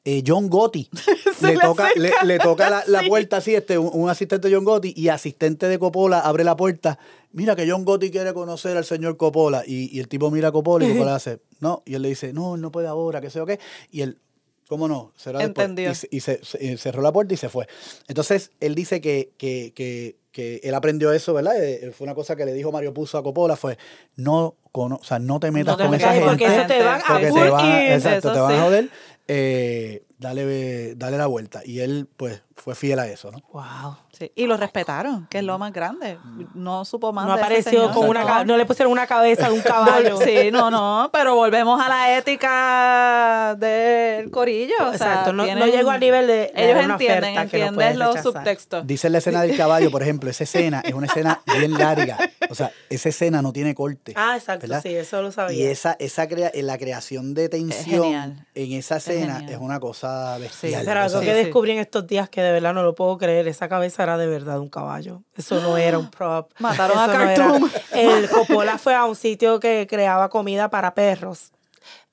eh, 0.04 0.22
John 0.26 0.50
Gotti 0.50 0.88
le, 1.42 1.54
le 1.54 1.60
toca, 1.60 1.90
le, 2.24 2.38
toca 2.40 2.70
la, 2.70 2.84
la 2.88 3.00
Sí. 3.02 3.08
puerta 3.10 3.38
así, 3.38 3.56
este, 3.56 3.78
un, 3.78 3.90
un 3.94 4.10
asistente 4.10 4.50
de 4.50 4.56
John 4.56 4.66
Gotti 4.66 4.94
y 4.96 5.08
asistente 5.08 5.68
de 5.68 5.80
Coppola 5.80 6.20
abre 6.20 6.44
la 6.44 6.56
puerta. 6.56 7.00
Mira 7.32 7.56
que 7.56 7.70
John 7.70 7.84
Gotti 7.86 8.12
quiere 8.12 8.34
conocer 8.34 8.78
al 8.78 8.86
señor 8.86 9.18
Coppola. 9.18 9.64
Y, 9.66 9.96
y 9.96 10.00
el 10.00 10.08
tipo 10.08 10.30
mira 10.30 10.50
a 10.50 10.52
Coppola 10.52 10.86
y 10.86 10.90
Coppola 10.94 11.16
hace, 11.16 11.40
no. 11.60 11.82
Y 11.86 11.96
él 11.96 12.02
le 12.04 12.10
dice, 12.10 12.34
no, 12.34 12.56
no 12.58 12.72
puede 12.72 12.88
ahora, 12.88 13.20
que 13.22 13.30
sé 13.30 13.42
o 13.42 13.46
qué. 13.46 13.60
Y 13.92 14.02
él, 14.02 14.20
¿cómo 14.68 14.88
no? 14.88 15.12
Será 15.16 15.40
después. 15.40 15.66
Entendió. 15.66 15.92
Y, 15.92 15.96
se- 15.96 16.08
y 16.12 16.20
se, 16.20 16.44
se- 16.44 16.64
y 16.64 16.78
cerró 16.78 17.02
la 17.02 17.12
puerta 17.12 17.34
y 17.34 17.38
se 17.38 17.50
fue. 17.50 17.68
Entonces, 18.08 18.52
él 18.60 18.76
dice 18.76 19.02
que, 19.02 19.32
que, 19.38 19.74
que, 19.76 20.18
que 20.32 20.60
él 20.64 20.74
aprendió 20.76 21.12
eso, 21.14 21.34
¿verdad? 21.34 21.62
Eh, 21.64 21.92
Fue 21.92 22.06
una 22.06 22.16
cosa 22.16 22.36
que 22.36 22.46
le 22.46 22.54
dijo 22.54 22.72
Mario 22.72 22.94
Puzo 22.94 23.18
a 23.18 23.24
Coppola, 23.24 23.56
fue, 23.56 23.78
no 24.16 24.56
cono- 24.72 25.00
o 25.02 25.04
sea, 25.04 25.20
no 25.20 25.40
te 25.40 25.52
metas 25.52 25.74
No 25.74 25.78
te 25.78 25.86
con 25.86 25.94
esa 25.96 26.12
gente. 26.14 26.28
porque 26.30 26.46
eso 26.46 26.68
te 26.68 26.84
van 26.84 27.02
a 27.02 27.08
porque 27.08 27.26
te 27.26 27.32
full 27.32 27.50
van 27.50 27.66
a- 27.72 27.84
ir, 27.86 27.92
exacto, 27.94 28.18
eso 28.30 28.34
te 28.34 28.40
van 28.40 28.52
a 28.52 28.56
sí. 28.56 28.62
joder. 28.64 28.90
Eh, 29.28 30.04
dale, 30.26 30.96
dale 30.96 31.18
la 31.18 31.28
vuelta. 31.28 31.62
Y 31.64 31.80
él, 31.82 32.08
pues, 32.18 32.42
fue 32.56 32.74
fiel 32.76 33.00
a 33.00 33.08
eso, 33.08 33.32
¿no? 33.32 33.42
Wow. 33.54 33.98
Sí, 34.12 34.32
Y 34.36 34.48
lo 34.48 34.56
respetaron, 34.56 35.28
que 35.30 35.40
es 35.40 35.44
lo 35.44 35.60
más 35.60 35.74
grande. 35.74 36.18
No 36.54 36.86
supo 36.86 37.12
más 37.12 37.26
No 37.26 37.32
de 37.34 37.36
ese 37.38 37.46
apareció 37.46 37.72
señor. 37.82 37.94
con 37.94 38.08
una 38.10 38.24
No. 38.24 38.46
no 38.46 38.58
le 38.58 38.66
pusieron 38.66 38.92
una 38.94 39.06
cabeza 39.08 39.50
de 39.50 39.56
un 39.56 39.62
caballo. 39.62 40.18
Sí, 40.22 40.52
no, 40.54 40.72
no, 40.72 41.10
pero 41.12 41.36
volvemos 41.36 41.82
a 41.84 41.90
la 41.90 42.18
ética 42.18 43.56
del 43.60 44.32
corillo. 44.32 44.74
o 44.80 44.94
sea, 44.98 45.10
Exacto, 45.10 45.34
no, 45.34 45.44
no 45.44 45.44
tienen- 45.46 45.70
llegó 45.72 45.90
al 45.92 46.00
nivel 46.00 46.28
de, 46.28 46.52
Ellos 46.56 46.84
una 46.86 46.94
entienden, 46.94 47.36
no 47.36 47.42
entienden 47.42 47.76
puedes 47.76 47.96
los 47.98 48.08
rechazar. 48.16 48.34
subtextos. 48.34 48.88
Dice 48.88 49.10
la 49.10 49.18
escena 49.18 49.42
del 49.42 49.58
caballo, 49.58 49.92
por 49.92 50.02
ejemplo, 50.02 50.30
esa 50.30 50.44
escena 50.80 50.82
es 50.86 50.94
una 50.94 51.08
escena 51.08 51.42
bien 51.60 51.74
larga. 51.74 52.18
O 52.50 52.56
sea, 52.56 52.72
esa 52.90 53.10
escena 53.10 53.42
no 53.42 53.52
tiene 53.52 53.76
corte. 53.76 54.14
Ah, 54.16 54.36
exacto, 54.38 54.62
¿verdad? 54.68 54.82
sí, 54.82 54.96
eso 54.96 55.22
lo 55.22 55.30
Y 55.30 55.32
sabía. 55.34 55.72
esa, 55.72 55.98
esa 56.00 56.28
crea- 56.30 56.52
la 56.54 56.78
creación 56.78 57.34
de 57.34 57.50
tensión 57.50 58.46
en 58.56 58.72
esa 58.72 58.98
escena 58.98 59.46
es, 59.50 59.58
una 59.58 59.80
cosa 59.82 60.15
bestial. 60.40 60.84
Pero 60.86 61.00
algo 61.02 61.18
O 61.18 61.22
sea, 61.22 61.22
que 61.22 61.34
Sí, 61.34 61.40
sí. 61.40 61.44
descubrí 61.46 61.72
en 61.72 61.80
estos 61.80 62.06
días 62.08 62.30
que 62.30 62.42
de 62.42 62.52
verdad 62.52 62.74
no 62.74 62.84
lo 62.84 62.96
puedo 62.96 63.18
creer, 63.18 63.48
esa 63.48 63.68
cabeza 63.70 64.04
era 64.04 64.18
de 64.18 64.28
verdad 64.28 64.60
un 64.60 64.70
caballo. 64.70 65.24
Eso 65.38 65.60
no 65.62 65.78
era 65.78 65.98
un 66.00 66.10
prop. 66.12 66.52
Mataron 66.60 66.98
a 66.98 67.06
Eso 67.06 67.14
no 67.14 67.22
era- 67.24 67.36
Khartoum. 67.36 67.70
El 67.94 68.30
Coppola 68.30 68.78
fue 68.78 68.96
a 68.96 69.06
un 69.06 69.16
sitio 69.16 69.60
que 69.60 69.88
creaba 69.90 70.30
comida 70.30 70.70
para 70.70 70.94
perros 70.94 71.52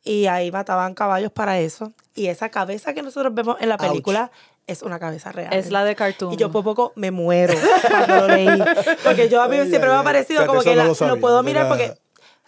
y 0.05 0.27
ahí 0.27 0.51
mataban 0.51 0.95
caballos 0.95 1.33
para 1.33 1.59
eso. 1.59 1.93
Y 2.15 2.27
esa 2.27 2.49
cabeza 2.51 2.93
que 2.95 3.03
nosotros 3.03 3.33
vemos 3.35 3.57
en 3.61 3.69
la 3.69 3.77
Ouch. 3.77 3.89
película 3.89 4.31
es 4.67 4.83
una 4.83 4.99
cabeza 4.99 5.33
real. 5.33 5.53
Es 5.53 5.71
la 5.71 5.85
de 5.85 5.97
Cartoon. 5.97 6.35
Y 6.35 6.37
yo 6.37 6.53
por 6.53 6.63
poco 6.63 6.93
me 6.95 7.11
muero 7.11 7.55
cuando 7.91 8.27
lo 8.27 8.35
leí. 8.35 8.63
Porque 9.03 9.29
yo 9.29 9.43
a 9.43 9.49
mí 9.49 9.57
Ay, 9.57 9.69
siempre 9.69 9.89
ay, 9.91 9.95
me 9.97 10.01
ha 10.01 10.05
parecido 10.05 10.41
Fíjate, 10.41 10.47
como 10.47 10.61
eso 10.61 10.71
que 10.71 10.77
no 10.77 10.77
la- 10.77 10.83
lo 10.85 10.89
lo, 10.91 10.95
sabía, 10.95 11.21
puedo 11.21 11.43
mirar 11.43 11.67
era- 11.67 11.69
porque 11.69 11.95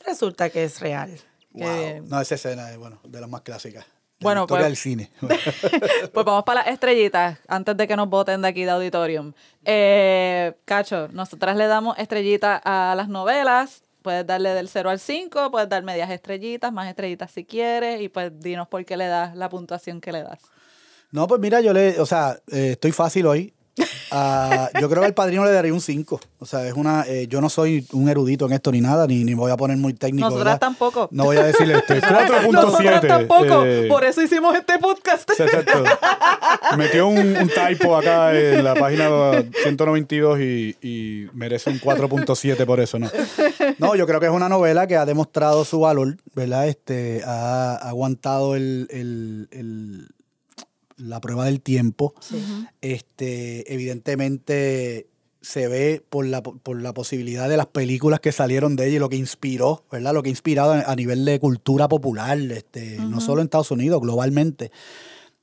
resulta 0.07 0.49
que 0.51 0.65
es 0.65 0.81
real. 0.81 1.19
Wow. 1.53 1.69
bien. 1.77 2.09
No, 2.09 2.21
esa 2.21 2.35
escena 2.35 2.71
es 2.73 2.77
bueno, 2.79 2.99
de 3.05 3.21
las 3.21 3.29
más 3.31 3.41
clásicas. 3.43 3.85
Bueno, 4.21 4.43
historia 4.43 4.67
pues- 4.67 4.71
del 4.71 4.77
cine. 4.77 5.11
Pues 6.13 6.25
vamos 6.27 6.45
para 6.45 6.61
las 6.65 6.73
estrellitas 6.73 7.39
antes 7.49 7.77
de 7.77 7.89
que 7.89 7.97
nos 7.97 8.09
voten 8.09 8.43
de 8.43 8.49
aquí 8.49 8.65
de 8.65 8.71
auditorium. 8.71 9.33
Eh, 9.65 10.55
Cacho, 10.65 11.09
nosotras 11.09 11.57
le 11.57 11.67
damos 11.67 11.99
estrellitas 11.99 12.61
a 12.65 12.95
las 12.97 13.09
novelas. 13.09 13.83
Puedes 14.03 14.27
darle 14.27 14.51
del 14.51 14.69
0 14.69 14.91
al 14.91 15.01
5, 15.01 15.51
puedes 15.51 15.69
dar 15.69 15.83
medias 15.83 16.11
estrellitas, 16.11 16.71
más 16.73 16.89
estrellitas 16.89 17.31
si 17.31 17.45
quieres, 17.47 18.03
y 18.03 18.11
pues 18.11 18.39
dinos 18.39 18.69
por 18.69 18.85
qué 18.85 18.99
le 18.99 19.07
das 19.07 19.35
la 19.35 19.49
puntuación 19.49 20.01
que 20.03 20.13
le 20.13 20.23
das. 20.23 20.41
No, 21.11 21.27
pues 21.27 21.41
mira, 21.41 21.61
yo 21.63 21.73
le, 21.73 21.99
o 22.01 22.05
sea, 22.07 22.39
eh, 22.53 22.73
estoy 22.73 22.93
fácil 22.93 23.25
hoy. 23.27 23.54
Ah, 24.17 24.71
yo 24.81 24.89
creo 24.89 25.01
que 25.03 25.07
al 25.07 25.15
padrino 25.15 25.45
le 25.45 25.51
daría 25.51 25.73
un 25.73 25.81
5. 25.81 26.21
O 26.39 26.47
sea, 26.47 26.67
es 26.69 26.75
una, 26.75 27.05
eh, 27.09 27.27
yo 27.29 27.41
no 27.41 27.49
soy 27.49 27.85
un 27.93 28.09
erudito 28.09 28.47
en 28.47 28.53
esto 28.53 28.71
ni 28.71 28.81
nada, 28.81 29.07
ni, 29.09 29.25
ni 29.25 29.35
voy 29.35 29.51
a 29.51 29.57
poner 29.57 29.77
muy 29.77 29.93
técnico. 29.95 30.27
Nosotras 30.29 30.45
¿verdad? 30.55 30.61
tampoco. 30.61 31.09
No 31.11 31.25
voy 31.25 31.37
a 31.39 31.43
decirle 31.45 31.75
este, 31.79 32.01
4.7. 32.01 32.51
Nosotras 32.53 33.01
tampoco. 33.03 33.65
eh, 33.65 33.87
Por 33.89 34.05
eso 34.05 34.23
hicimos 34.23 34.55
este 34.57 34.79
podcast. 34.79 35.29
Exacto. 35.39 35.83
Metió 36.79 37.09
un, 37.09 37.37
un 37.37 37.49
typo 37.51 37.97
acá 37.97 38.33
en 38.39 38.63
la 38.63 38.75
página 38.75 39.09
192 39.63 40.39
y, 40.41 40.77
y 40.81 41.27
merece 41.33 41.71
un 41.71 41.81
4.7 41.81 42.65
por 42.67 42.81
eso, 42.81 42.99
¿no? 42.99 43.11
No, 43.79 43.95
yo 43.97 44.07
creo 44.07 44.21
que 44.21 44.27
es 44.27 44.33
una 44.33 44.49
novela 44.49 44.87
que 44.87 44.97
ha 44.97 45.05
demostrado 45.07 45.65
su 45.65 45.81
valor, 45.81 46.17
¿verdad? 46.35 46.69
Este, 46.69 47.23
ha, 47.27 47.73
ha 47.77 47.89
aguantado 47.89 48.55
el, 48.55 48.87
el- 48.91 49.49
el- 49.51 50.09
la 50.97 51.21
prueba 51.21 51.45
del 51.45 51.61
tiempo. 51.61 52.15
Este, 52.81 53.73
evidentemente 53.73 55.09
se 55.45 55.69
ve 55.69 56.03
por 56.09 56.25
la, 56.27 56.43
por 56.43 56.81
la 56.81 56.95
posibilidad 56.95 57.49
de 57.49 57.59
las 57.59 57.67
películas 57.67 58.21
que 58.21 58.33
salieron 58.33 58.77
de 58.77 58.87
ella 58.87 58.97
y 58.97 58.99
lo 58.99 59.11
que 59.11 59.17
inspiró, 59.17 59.85
¿verdad? 59.93 60.15
Lo 60.15 60.23
que 60.23 60.29
ha 60.29 60.31
inspirado 60.31 60.73
a, 60.73 60.97
nivel 60.97 61.25
de 61.25 61.39
cultura 61.39 61.87
popular, 61.87 62.39
este, 62.39 62.99
no 62.99 63.21
solo 63.21 63.41
en 63.41 63.47
Estados 63.47 63.71
Unidos, 63.71 64.01
globalmente. 64.01 64.73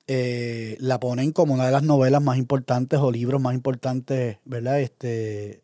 Eh, 0.08 0.76
la 0.80 1.00
ponen 1.00 1.32
como 1.32 1.54
una 1.54 1.68
de 1.68 1.72
las 1.72 1.84
novelas 1.84 2.22
más 2.22 2.38
importantes 2.38 3.00
o 3.00 3.12
libros 3.12 3.40
más 3.40 3.54
importantes, 3.54 4.40
¿verdad? 4.44 4.82
Este, 4.82 5.62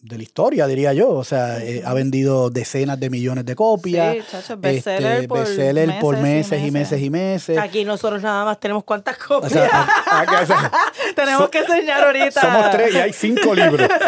de 0.00 0.16
la 0.16 0.22
historia, 0.22 0.66
diría 0.66 0.92
yo. 0.92 1.10
O 1.10 1.24
sea, 1.24 1.62
eh, 1.62 1.82
ha 1.84 1.92
vendido 1.92 2.50
decenas 2.50 2.98
de 3.00 3.10
millones 3.10 3.44
de 3.44 3.54
copias. 3.56 4.14
Sí, 4.16 4.22
chacho, 4.30 4.56
bestseller 4.56 5.12
este, 5.14 5.28
por 5.28 5.38
bestseller 5.40 5.98
por 6.00 6.16
meses 6.18 6.62
y 6.62 6.70
meses 6.70 6.70
y 6.70 6.70
meses 6.70 7.02
y 7.02 7.10
meses. 7.10 7.58
Aquí 7.58 7.84
nosotros 7.84 8.22
nada 8.22 8.44
más 8.44 8.60
tenemos 8.60 8.84
cuántas 8.84 9.16
O 9.16 9.40
copias. 9.40 9.52
sea, 9.52 9.68
a- 10.06 10.20
a- 10.20 10.42
o 10.42 10.46
sea, 10.46 10.72
Tenemos 11.16 11.42
So- 11.44 11.50
que 11.50 11.58
enseñar 11.58 12.04
ahorita. 12.04 12.40
somos 12.40 12.70
tres 12.70 12.94
y 12.94 12.98
hay 12.98 13.12
cinco 13.12 13.54
libros. 13.54 13.88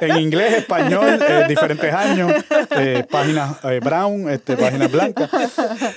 En 0.00 0.16
inglés, 0.16 0.54
español, 0.54 1.20
eh, 1.22 1.44
diferentes 1.48 1.92
años, 1.94 2.32
eh, 2.76 3.06
páginas 3.08 3.56
brown, 3.82 4.28
este, 4.30 4.56
páginas 4.56 4.90
blancas. 4.90 5.30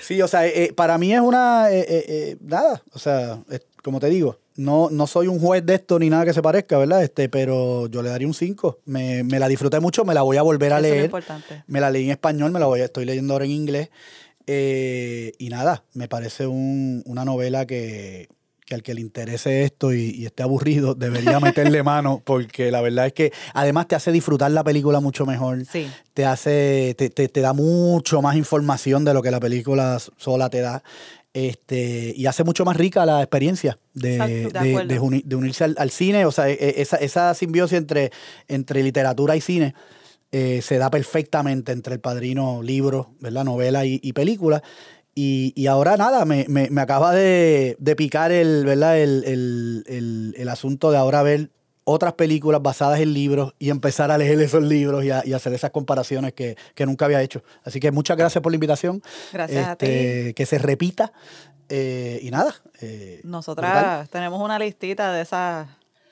Sí, 0.01 0.21
o 0.21 0.27
sea, 0.27 0.41
para 0.75 0.99
mí 0.99 1.11
es 1.13 1.21
una, 1.21 1.67
nada, 2.41 2.83
o 2.93 2.99
sea, 2.99 3.39
es- 3.49 3.61
como 3.83 3.99
te 3.99 4.07
digo, 4.07 4.37
no, 4.55 4.89
no 4.89 5.07
soy 5.07 5.27
un 5.27 5.39
juez 5.39 5.65
de 5.65 5.75
esto 5.75 5.99
ni 5.99 6.09
nada 6.09 6.25
que 6.25 6.33
se 6.33 6.41
parezca, 6.41 6.77
¿verdad? 6.77 7.03
Este, 7.03 7.27
pero 7.29 7.87
yo 7.87 8.01
le 8.01 8.09
daría 8.09 8.27
un 8.27 8.33
5. 8.33 8.79
Me, 8.85 9.23
me 9.23 9.39
la 9.39 9.47
disfruté 9.47 9.79
mucho, 9.79 10.05
me 10.05 10.13
la 10.13 10.21
voy 10.21 10.37
a 10.37 10.41
volver 10.41 10.71
a 10.73 10.77
Eso 10.79 10.85
es 10.87 10.91
leer. 10.91 11.05
importante. 11.05 11.63
Me 11.67 11.79
la 11.81 11.89
leí 11.91 12.05
en 12.05 12.11
español, 12.11 12.51
me 12.51 12.59
la 12.59 12.65
voy 12.67 12.81
a, 12.81 12.85
estoy 12.85 13.05
leyendo 13.05 13.33
ahora 13.33 13.45
en 13.45 13.51
inglés. 13.51 13.89
Eh, 14.47 15.31
y 15.39 15.49
nada, 15.49 15.83
me 15.93 16.07
parece 16.07 16.45
un- 16.47 17.01
una 17.05 17.25
novela 17.25 17.65
que, 17.65 18.29
que 18.65 18.75
al 18.75 18.83
que 18.83 18.93
le 18.93 19.01
interese 19.01 19.63
esto 19.63 19.91
y, 19.93 20.11
y 20.11 20.25
esté 20.25 20.43
aburrido 20.43 20.93
debería 20.95 21.39
meterle 21.39 21.81
mano 21.83 22.21
porque 22.23 22.69
la 22.71 22.81
verdad 22.81 23.07
es 23.07 23.13
que 23.13 23.31
además 23.53 23.87
te 23.87 23.95
hace 23.95 24.11
disfrutar 24.11 24.51
la 24.51 24.63
película 24.63 24.99
mucho 24.99 25.25
mejor. 25.25 25.65
Sí. 25.65 25.87
Te 26.13 26.25
hace, 26.25 26.95
te, 26.97 27.09
te- 27.09 27.27
te 27.27 27.41
da 27.41 27.53
mucho 27.53 28.21
más 28.21 28.35
información 28.35 29.03
de 29.03 29.13
lo 29.13 29.21
que 29.23 29.31
la 29.31 29.39
película 29.39 29.97
sola 30.17 30.49
te 30.49 30.61
da. 30.61 30.83
Este, 31.35 32.13
y 32.15 32.27
hace 32.27 32.45
mucho 32.45 32.63
más 32.63 32.77
rica 32.77 33.05
la 33.05 33.19
experiencia 33.21 33.77
de, 33.93 34.15
Exacto, 34.15 34.49
de 35.25 35.35
unirse 35.35 35.65
al, 35.65 35.75
al 35.77 35.91
cine. 35.91 36.25
O 36.25 36.31
sea, 36.31 36.49
e- 36.49 36.53
e- 36.53 36.81
esa, 36.81 36.95
esa 36.95 37.33
simbiosis 37.33 37.77
entre, 37.77 38.11
entre 38.47 38.81
literatura 38.81 39.35
y 39.35 39.41
cine 39.41 39.75
eh, 40.31 40.61
se 40.63 40.77
da 40.77 40.89
perfectamente 40.89 41.73
entre 41.73 41.95
el 41.95 41.99
padrino, 41.99 42.63
libro, 42.63 43.11
¿verdad? 43.19 43.43
novela 43.43 43.85
y, 43.85 43.99
y 44.01 44.13
película. 44.13 44.63
Y, 45.13 45.51
y 45.57 45.67
ahora 45.67 45.97
nada, 45.97 46.23
me, 46.23 46.45
me- 46.47 46.69
me 46.69 46.79
acaba 46.79 47.13
de, 47.13 47.75
de 47.79 47.95
picar 47.97 48.31
el, 48.31 48.63
¿verdad? 48.63 48.97
El, 48.97 49.23
el- 49.25 49.83
el- 49.87 50.35
el 50.37 50.47
asunto 50.47 50.89
de 50.91 50.97
ahora 50.97 51.21
ver 51.21 51.49
otras 51.85 52.13
películas 52.13 52.61
basadas 52.61 52.99
en 52.99 53.13
libros 53.13 53.53
y 53.59 53.69
empezar 53.69 54.11
a 54.11 54.17
leer 54.17 54.41
esos 54.41 54.61
libros 54.63 55.05
y, 55.05 55.11
a- 55.11 55.21
y 55.25 55.33
hacer 55.33 55.53
esas 55.53 55.69
comparaciones 55.71 56.33
que, 56.33 56.57
que 56.73 56.85
nunca 56.85 57.05
había 57.05 57.21
hecho. 57.21 57.43
Así 57.63 57.79
que 57.79 57.91
muchas 57.91 58.17
gracias 58.17 58.41
por 58.41 58.51
la 58.51 58.55
invitación. 58.57 59.01
Gracias 59.31 59.67
a 59.67 59.71
Este, 59.73 60.33
Que 60.33 60.45
se 60.45 60.57
repita. 60.57 61.13
eh, 61.69 62.19
y 62.21 62.29
nada. 62.31 62.53
eh, 62.81 63.21
Nosotras 63.23 63.71
brutal. 63.71 64.09
tenemos 64.09 64.41
una 64.41 64.59
listita 64.59 65.11
de 65.13 65.21
esas 65.21 65.67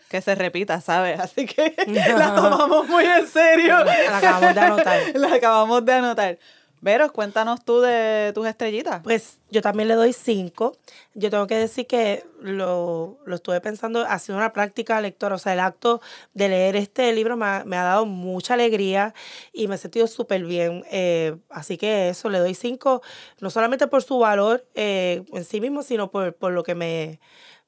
que 0.09 0.21
se 0.21 0.35
repita, 0.35 0.79
¿sabes? 0.79 1.19
Así 1.19 1.45
que 1.47 1.73
la 2.17 2.35
tomamos 2.35 2.87
muy 2.87 3.03
en 3.05 3.27
serio. 3.27 3.83
La 3.83 4.17
acabamos 4.17 4.53
de 4.55 4.61
anotar. 4.61 4.99
La 5.15 5.33
acabamos 5.35 5.85
de 5.85 5.93
anotar. 5.93 6.37
Veros, 6.83 7.13
cuéntanos 7.13 7.63
tú 7.63 7.79
de 7.79 8.33
tus 8.35 8.45
estrellitas. 8.45 9.01
Pues 9.03 9.37
yo 9.49 9.61
también 9.61 9.87
le 9.87 9.95
doy 9.95 10.11
cinco. 10.11 10.75
Yo 11.13 11.29
tengo 11.29 11.47
que 11.47 11.55
decir 11.55 11.87
que 11.87 12.25
lo, 12.41 13.19
lo 13.25 13.35
estuve 13.35 13.61
pensando, 13.61 14.01
ha 14.01 14.19
sido 14.19 14.37
una 14.37 14.51
práctica 14.51 14.99
lectora. 14.99 15.35
O 15.35 15.37
sea, 15.37 15.53
el 15.53 15.61
acto 15.61 16.01
de 16.33 16.49
leer 16.49 16.75
este 16.75 17.13
libro 17.13 17.37
me 17.37 17.45
ha, 17.45 17.63
me 17.65 17.77
ha 17.77 17.83
dado 17.83 18.05
mucha 18.05 18.55
alegría 18.55 19.13
y 19.53 19.69
me 19.69 19.75
he 19.75 19.77
sentido 19.77 20.07
súper 20.07 20.43
bien. 20.43 20.83
Eh, 20.91 21.37
así 21.49 21.77
que 21.77 22.09
eso, 22.09 22.29
le 22.29 22.39
doy 22.39 22.53
cinco, 22.53 23.01
no 23.39 23.49
solamente 23.49 23.87
por 23.87 24.03
su 24.03 24.19
valor 24.19 24.65
eh, 24.75 25.23
en 25.31 25.45
sí 25.45 25.61
mismo, 25.61 25.83
sino 25.83 26.11
por, 26.11 26.35
por 26.35 26.51
lo 26.51 26.63
que 26.63 26.75
me 26.75 27.21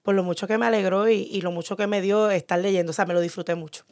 por 0.03 0.13
lo 0.13 0.23
mucho 0.23 0.45
que 0.45 0.57
me 0.57 0.65
alegró 0.65 1.07
y, 1.09 1.21
y 1.31 1.39
lo 1.39 1.51
mucho 1.51 1.77
que 1.77 1.87
me 1.87 2.01
dio 2.01 2.29
estar 2.29 2.59
leyendo. 2.59 2.89
O 2.89 2.93
sea, 2.93 3.05
me 3.05 3.13
lo 3.13 3.21
disfruté 3.21 3.55
mucho. 3.55 3.85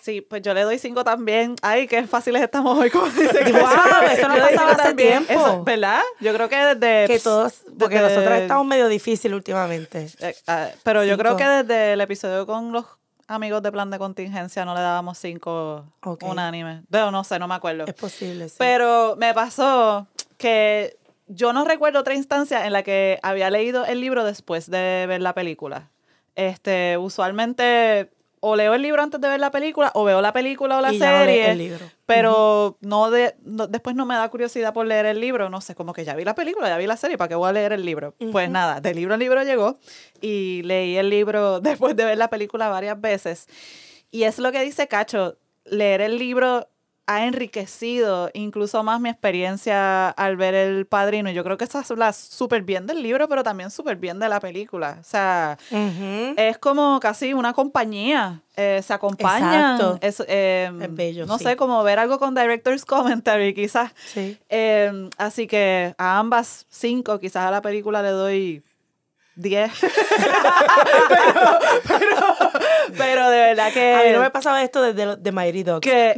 Sí, 0.00 0.20
pues 0.22 0.42
yo 0.42 0.54
le 0.54 0.62
doy 0.62 0.78
cinco 0.78 1.04
también. 1.04 1.56
Ay, 1.62 1.86
qué 1.86 2.06
fáciles 2.06 2.42
estamos 2.42 2.78
hoy, 2.78 2.90
como 2.90 3.06
dice 3.06 3.28
Cacho. 3.38 3.58
eso 4.12 4.28
no 4.28 4.36
pasaba 4.38 4.72
hace 4.72 4.94
tiempo. 4.94 5.32
Eso, 5.32 5.64
¿Verdad? 5.64 6.00
Yo 6.20 6.32
creo 6.34 6.48
que 6.48 6.56
desde... 6.56 7.06
Que 7.06 7.20
todos, 7.20 7.62
porque 7.78 7.96
desde- 8.00 8.08
nosotros 8.16 8.38
estamos 8.38 8.66
medio 8.66 8.88
difícil 8.88 9.34
últimamente. 9.34 10.08
Eh, 10.20 10.34
ah, 10.46 10.68
pero 10.82 11.04
yo 11.04 11.16
creo 11.18 11.36
que 11.36 11.44
desde 11.46 11.92
el 11.92 12.00
episodio 12.00 12.46
con 12.46 12.72
los 12.72 12.86
amigos 13.28 13.62
de 13.62 13.70
plan 13.70 13.90
de 13.90 13.98
contingencia 13.98 14.64
no 14.64 14.74
le 14.74 14.80
dábamos 14.80 15.18
cinco 15.18 15.84
Ok. 16.02 16.24
unánimes. 16.24 16.82
Pero 16.90 17.10
no 17.10 17.22
sé, 17.22 17.38
no 17.38 17.46
me 17.46 17.54
acuerdo. 17.54 17.84
Es 17.86 17.94
posible, 17.94 18.48
sí. 18.48 18.56
Pero 18.58 19.14
me 19.16 19.32
pasó 19.34 20.06
que 20.38 20.96
yo 21.28 21.52
no 21.52 21.64
recuerdo 21.64 22.00
otra 22.00 22.14
instancia 22.14 22.66
en 22.66 22.72
la 22.72 22.82
que 22.82 23.20
había 23.22 23.50
leído 23.50 23.84
el 23.84 24.00
libro 24.00 24.24
después 24.24 24.68
de 24.70 25.04
ver 25.06 25.20
la 25.20 25.34
película. 25.34 25.90
Este, 26.34 26.96
usualmente 26.98 28.10
o 28.40 28.56
leo 28.56 28.74
el 28.74 28.82
libro 28.82 29.02
antes 29.02 29.20
de 29.20 29.28
ver 29.28 29.38
la 29.38 29.50
película 29.50 29.90
o 29.94 30.04
veo 30.04 30.20
la 30.22 30.32
película 30.32 30.78
o 30.78 30.80
la 30.80 30.92
Y 30.92 30.98
no 30.98 31.04
serie. 31.04 31.50
el 31.50 31.58
libro. 31.58 31.86
Pero 32.06 32.76
no 32.80 33.10
de, 33.10 33.34
no- 33.42 33.66
después 33.66 33.94
no 33.94 34.06
me 34.06 34.14
da 34.14 34.28
curiosidad 34.30 34.72
por 34.72 34.86
leer 34.86 35.06
el 35.06 35.20
libro. 35.20 35.50
No 35.50 35.60
sé, 35.60 35.74
como 35.74 35.92
que 35.92 36.04
ya 36.04 36.14
vi 36.14 36.24
la 36.24 36.34
película, 36.34 36.68
ya 36.68 36.76
vi 36.78 36.86
la 36.86 36.96
serie, 36.96 37.18
¿para 37.18 37.28
qué 37.28 37.34
voy 37.34 37.48
a 37.48 37.52
leer 37.52 37.72
el 37.72 37.84
libro? 37.84 38.14
Pues 38.32 38.48
nada, 38.50 38.80
del 38.80 38.96
libro 38.96 39.14
al 39.14 39.20
libro 39.20 39.42
llegó 39.42 39.78
y 40.20 40.62
leí 40.64 40.96
el 40.96 41.10
libro 41.10 41.60
después 41.60 41.94
de 41.96 42.04
ver 42.04 42.18
la 42.18 42.28
película 42.28 42.68
varias 42.68 43.00
veces. 43.00 43.46
Y 44.10 44.24
es 44.24 44.38
lo 44.38 44.50
que 44.52 44.62
dice 44.62 44.88
Cacho, 44.88 45.36
leer 45.64 46.00
el 46.00 46.18
libro 46.18 46.66
ha 47.06 47.26
enriquecido 47.26 48.30
incluso 48.34 48.82
más 48.84 49.00
mi 49.00 49.08
experiencia 49.08 50.10
al 50.10 50.36
ver 50.36 50.54
El 50.54 50.86
Padrino. 50.86 51.30
Yo 51.30 51.42
creo 51.42 51.56
que 51.56 51.64
eso 51.64 51.82
habla 51.90 52.12
súper 52.12 52.62
bien 52.62 52.86
del 52.86 53.02
libro, 53.02 53.28
pero 53.28 53.42
también 53.42 53.70
súper 53.70 53.96
bien 53.96 54.18
de 54.20 54.28
la 54.28 54.38
película. 54.38 54.98
O 55.00 55.04
sea, 55.04 55.58
Ujú. 55.70 56.34
es 56.36 56.58
como 56.58 57.00
casi 57.00 57.34
una 57.34 57.52
compañía. 57.52 58.42
eh, 58.56 58.82
se 58.84 58.92
acompañan. 58.92 59.54
Exacto. 59.74 59.98
Es, 60.02 60.22
eh, 60.28 60.70
Es 60.82 60.94
bello, 60.94 61.24
No 61.26 61.38
sí. 61.38 61.44
sé, 61.44 61.56
como 61.56 61.82
ver 61.82 61.98
algo 61.98 62.18
con 62.18 62.34
Director's 62.34 62.84
Commentary, 62.84 63.54
quizás. 63.54 63.90
Sí. 64.06 64.36
Eh, 64.50 65.08
así 65.16 65.46
que 65.46 65.94
a 65.96 66.18
ambas 66.18 66.66
cinco, 66.68 67.18
quizás 67.18 67.46
a 67.46 67.50
la 67.50 67.62
película 67.62 68.02
le 68.02 68.10
doy 68.10 68.62
10. 69.40 69.72
pero, 71.08 71.58
pero, 71.86 72.36
pero, 72.96 73.30
de 73.30 73.38
verdad 73.38 73.72
que. 73.72 73.94
A 73.94 74.02
mí 74.04 74.10
no 74.12 74.20
me 74.20 74.30
pasaba 74.30 74.62
esto 74.62 74.82
desde 74.82 75.06
de, 75.06 75.16
de 75.16 75.32
Mighty 75.32 75.62
Dogs. 75.62 75.80
Que. 75.80 76.12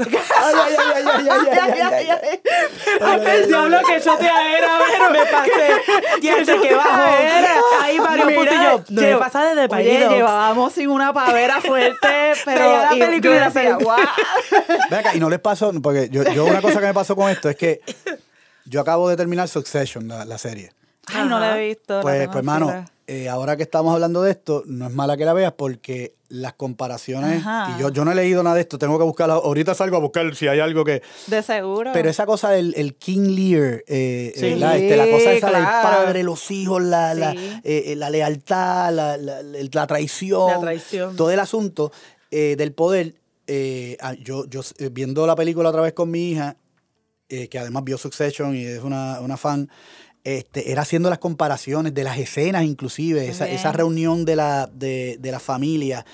El 3.32 3.48
diablo 3.48 3.78
que 3.86 4.00
yo 4.00 4.16
te 4.16 4.26
era, 4.26 4.80
pero 4.90 5.10
me 5.12 5.26
pasé. 5.26 5.82
Y 6.20 6.28
antes 6.28 6.60
que 6.60 6.74
bajo. 6.74 7.02
Era. 7.22 7.54
Ahí 7.80 7.98
Mario 7.98 8.26
Mira, 8.26 8.40
y 8.42 8.62
yo. 8.64 8.84
No 8.88 9.02
me 9.02 9.16
pasaba 9.16 9.54
desde 9.54 9.68
Mighty 9.68 9.90
Llevábamos 9.90 10.72
sin 10.72 10.88
una 10.88 11.12
pavera 11.12 11.60
fuerte, 11.60 12.32
pero. 12.44 12.82
la 12.82 12.90
película 12.90 13.50
y 13.52 13.52
yo 13.64 13.96
y 15.14 15.20
no 15.20 15.30
les 15.30 15.40
pasó, 15.40 15.72
porque 15.82 16.08
yo, 16.10 16.22
yo 16.32 16.44
una 16.44 16.60
cosa 16.60 16.80
que 16.80 16.86
me 16.86 16.94
pasó 16.94 17.16
con 17.16 17.30
esto 17.30 17.48
es 17.48 17.56
que 17.56 17.80
yo 18.64 18.80
acabo 18.80 19.08
de 19.08 19.16
terminar 19.16 19.48
Succession, 19.48 20.08
la, 20.08 20.38
serie. 20.38 20.72
Ay, 21.06 21.28
no 21.28 21.38
la 21.38 21.58
he 21.58 21.68
visto. 21.68 22.00
Pues, 22.00 22.26
pues 22.26 22.36
hermano, 22.36 22.84
eh, 23.06 23.28
ahora 23.28 23.56
que 23.56 23.62
estamos 23.64 23.92
hablando 23.94 24.22
de 24.22 24.30
esto, 24.30 24.62
no 24.66 24.86
es 24.86 24.92
mala 24.92 25.16
que 25.16 25.24
la 25.24 25.32
veas 25.32 25.52
porque 25.52 26.14
las 26.28 26.54
comparaciones, 26.54 27.40
Ajá. 27.44 27.74
y 27.76 27.80
yo, 27.82 27.90
yo 27.90 28.04
no 28.04 28.12
he 28.12 28.14
leído 28.14 28.42
nada 28.42 28.54
de 28.56 28.62
esto, 28.62 28.78
tengo 28.78 28.96
que 28.98 29.04
buscarla, 29.04 29.34
ahorita 29.34 29.74
salgo 29.74 29.96
a 29.96 30.00
buscar 30.00 30.34
si 30.34 30.48
hay 30.48 30.60
algo 30.60 30.82
que... 30.84 31.02
De 31.26 31.42
seguro. 31.42 31.90
Pero 31.92 32.08
esa 32.08 32.24
cosa 32.26 32.50
del 32.50 32.72
el 32.76 32.94
King 32.94 33.34
Lear, 33.36 33.84
eh, 33.86 34.32
Sí, 34.34 34.50
¿verdad? 34.52 34.78
Este, 34.78 34.96
la 34.96 35.04
cosa 35.10 35.32
esa 35.32 35.46
del 35.50 35.56
claro. 35.64 35.88
padre, 36.04 36.22
los 36.22 36.50
hijos, 36.50 36.82
la, 36.82 37.32
Sí. 37.32 37.38
eh, 37.64 37.82
eh, 37.88 37.96
la 37.96 38.08
lealtad, 38.08 38.92
la, 38.92 39.86
traición, 39.86 40.50
La 40.50 40.60
traición. 40.60 41.16
todo 41.16 41.30
el 41.30 41.40
asunto 41.40 41.92
eh, 42.30 42.54
del 42.56 42.72
poder. 42.72 43.14
eh, 43.46 43.98
ah, 44.00 44.14
yo, 44.14 44.46
yo 44.46 44.62
eh, 44.78 44.88
viendo 44.90 45.26
la 45.26 45.34
película 45.36 45.68
otra 45.68 45.82
vez 45.82 45.92
con 45.92 46.10
mi 46.10 46.30
hija, 46.30 46.56
eh, 47.28 47.48
que 47.48 47.58
además 47.58 47.84
vio 47.84 47.98
Succession 47.98 48.54
y 48.56 48.64
es 48.64 48.80
una, 48.82 49.20
una 49.20 49.36
fan, 49.36 49.68
este, 50.24 50.70
era 50.72 50.82
haciendo 50.82 51.10
las 51.10 51.18
comparaciones 51.18 51.94
de 51.94 52.04
las 52.04 52.18
escenas 52.18 52.64
inclusive, 52.64 53.28
esa, 53.28 53.46
reunión 53.72 54.24
de 54.24 54.36
la, 54.36 54.70
de, 54.72 55.16
de 55.20 55.30
la 55.32 55.40
familia. 55.40 56.04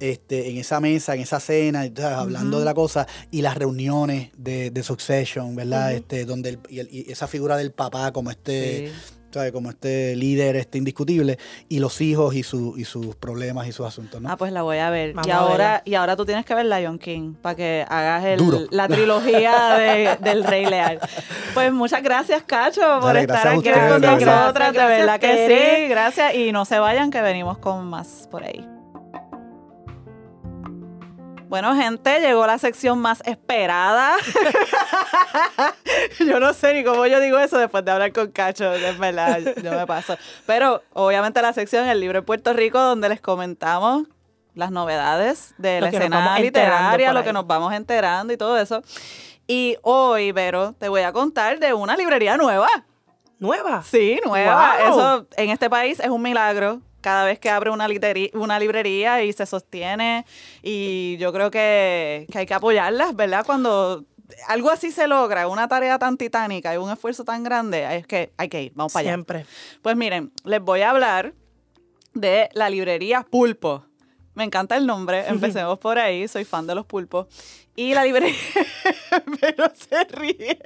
Este, 0.00 0.48
en 0.48 0.58
esa 0.58 0.78
mesa, 0.78 1.16
en 1.16 1.22
esa 1.22 1.40
cena, 1.40 1.84
entonces, 1.84 2.12
hablando 2.14 2.60
de 2.60 2.64
la 2.64 2.72
cosa, 2.72 3.08
y 3.32 3.42
las 3.42 3.56
reuniones 3.58 4.30
de, 4.36 4.70
de 4.70 4.82
Succession, 4.84 5.56
¿verdad? 5.56 5.92
este, 5.92 6.24
donde 6.24 6.50
el- 6.50 6.58
y, 6.68 6.78
el- 6.78 6.88
y 6.92 7.10
esa 7.10 7.26
figura 7.26 7.56
del 7.56 7.72
papá 7.72 8.12
como 8.12 8.30
este, 8.30 8.86
Sí. 8.86 8.92
¿Sabes? 9.30 9.52
como 9.52 9.70
este 9.70 10.16
líder 10.16 10.56
este 10.56 10.78
indiscutible, 10.78 11.38
y 11.68 11.78
los 11.80 12.00
hijos 12.00 12.34
y, 12.34 12.42
su, 12.42 12.74
y 12.76 12.84
sus 12.84 13.14
problemas 13.16 13.66
y 13.66 13.72
sus 13.72 13.86
asuntos, 13.86 14.20
¿no? 14.20 14.30
Ah, 14.30 14.36
pues 14.36 14.52
la 14.52 14.62
voy 14.62 14.78
a 14.78 14.90
ver. 14.90 15.12
Vamos 15.14 15.26
y 15.26 15.30
a 15.30 15.36
ahora, 15.38 15.56
verla. 15.56 15.82
y 15.84 15.94
ahora 15.94 16.16
tú 16.16 16.24
tienes 16.24 16.44
que 16.44 16.54
ver 16.54 16.66
Lion 16.66 16.98
King 16.98 17.34
para 17.40 17.54
que 17.54 17.84
hagas 17.88 18.24
el- 18.24 18.38
Duro. 18.38 18.60
la 18.70 18.88
trilogía 18.88 19.74
de- 19.74 20.16
del 20.20 20.44
Rey 20.44 20.66
Leal. 20.66 20.98
Pues 21.54 21.72
muchas 21.72 22.02
gracias, 22.02 22.42
Cacho, 22.44 22.80
por 23.00 23.04
Dale, 23.14 23.20
estar 23.20 23.42
gracias 23.42 23.76
a 23.76 23.96
aquí 23.96 24.08
con 24.08 24.20
nosotras. 24.26 24.72
De 24.72 24.78
verdad 24.84 25.20
que 25.20 25.46
sí. 25.82 25.88
Gracias. 25.88 26.34
Y 26.34 26.52
no 26.52 26.64
se 26.64 26.78
vayan, 26.78 27.10
que 27.10 27.20
venimos 27.22 27.58
con 27.58 27.86
más 27.86 28.28
por 28.30 28.44
ahí. 28.44 28.66
Bueno, 31.48 31.74
gente, 31.74 32.20
llegó 32.20 32.46
la 32.46 32.58
sección 32.58 32.98
más 32.98 33.22
esperada. 33.24 34.16
yo 36.18 36.38
no 36.40 36.52
sé 36.52 36.74
ni 36.74 36.84
cómo 36.84 37.06
yo 37.06 37.20
digo 37.20 37.38
eso 37.38 37.56
después 37.56 37.82
de 37.86 37.90
hablar 37.90 38.12
con 38.12 38.30
Cacho, 38.30 38.74
es 38.74 38.98
verdad, 38.98 39.40
yo 39.62 39.72
me 39.72 39.86
paso. 39.86 40.18
Pero 40.44 40.82
obviamente 40.92 41.40
la 41.40 41.54
sección 41.54 41.88
El 41.88 42.00
Libro 42.00 42.18
de 42.18 42.22
Puerto 42.22 42.52
Rico, 42.52 42.78
donde 42.78 43.08
les 43.08 43.22
comentamos 43.22 44.06
las 44.54 44.70
novedades 44.70 45.54
de 45.56 45.80
la 45.80 45.88
escena 45.88 46.38
literaria, 46.38 47.14
lo 47.14 47.24
que 47.24 47.32
nos 47.32 47.46
vamos 47.46 47.72
enterando 47.72 48.30
y 48.32 48.36
todo 48.36 48.58
eso. 48.58 48.82
Y 49.46 49.78
hoy, 49.80 50.32
Vero, 50.32 50.74
te 50.78 50.90
voy 50.90 51.00
a 51.00 51.12
contar 51.12 51.58
de 51.58 51.72
una 51.72 51.96
librería 51.96 52.36
nueva. 52.36 52.68
Nueva. 53.38 53.82
Sí, 53.84 54.20
nueva. 54.22 54.76
Wow. 54.76 54.92
Eso 54.92 55.26
en 55.36 55.48
este 55.48 55.70
país 55.70 55.98
es 55.98 56.10
un 56.10 56.20
milagro. 56.20 56.82
Cada 57.00 57.24
vez 57.24 57.38
que 57.38 57.50
abre 57.50 57.70
una, 57.70 57.88
librería 57.88 59.22
y 59.22 59.32
se 59.32 59.46
sostiene. 59.46 60.26
Y 60.62 61.16
yo 61.18 61.32
creo 61.32 61.50
que, 61.50 62.26
que 62.30 62.38
hay 62.38 62.46
que 62.46 62.54
apoyarlas, 62.54 63.14
¿verdad? 63.14 63.44
Cuando 63.46 64.04
algo 64.46 64.70
así 64.70 64.90
se 64.90 65.06
logra, 65.06 65.48
una 65.48 65.68
tarea 65.68 65.98
tan 65.98 66.16
titánica 66.16 66.74
y 66.74 66.76
un 66.76 66.90
esfuerzo 66.90 67.24
tan 67.24 67.42
grande, 67.42 67.96
es 67.96 68.06
que 68.06 68.32
hay 68.36 68.48
que 68.48 68.62
ir. 68.64 68.72
Vamos 68.74 68.92
para 68.92 69.02
allá. 69.02 69.10
Siempre. 69.10 69.46
Pues 69.82 69.96
miren, 69.96 70.32
les 70.44 70.60
voy 70.60 70.82
a 70.82 70.90
hablar 70.90 71.34
de 72.14 72.48
la 72.52 72.70
librería 72.70 73.22
Pulpo. 73.22 73.84
Me 74.34 74.44
encanta 74.44 74.76
el 74.76 74.86
nombre, 74.86 75.24
empecemos 75.28 75.78
por 75.78 75.98
ahí, 75.98 76.28
soy 76.28 76.44
fan 76.44 76.66
de 76.66 76.74
los 76.74 76.86
pulpos. 76.86 77.26
Y 77.78 77.94
la 77.94 78.02
librería, 78.02 78.34
pero 79.40 79.70
se 79.72 80.02
ríe. 80.06 80.58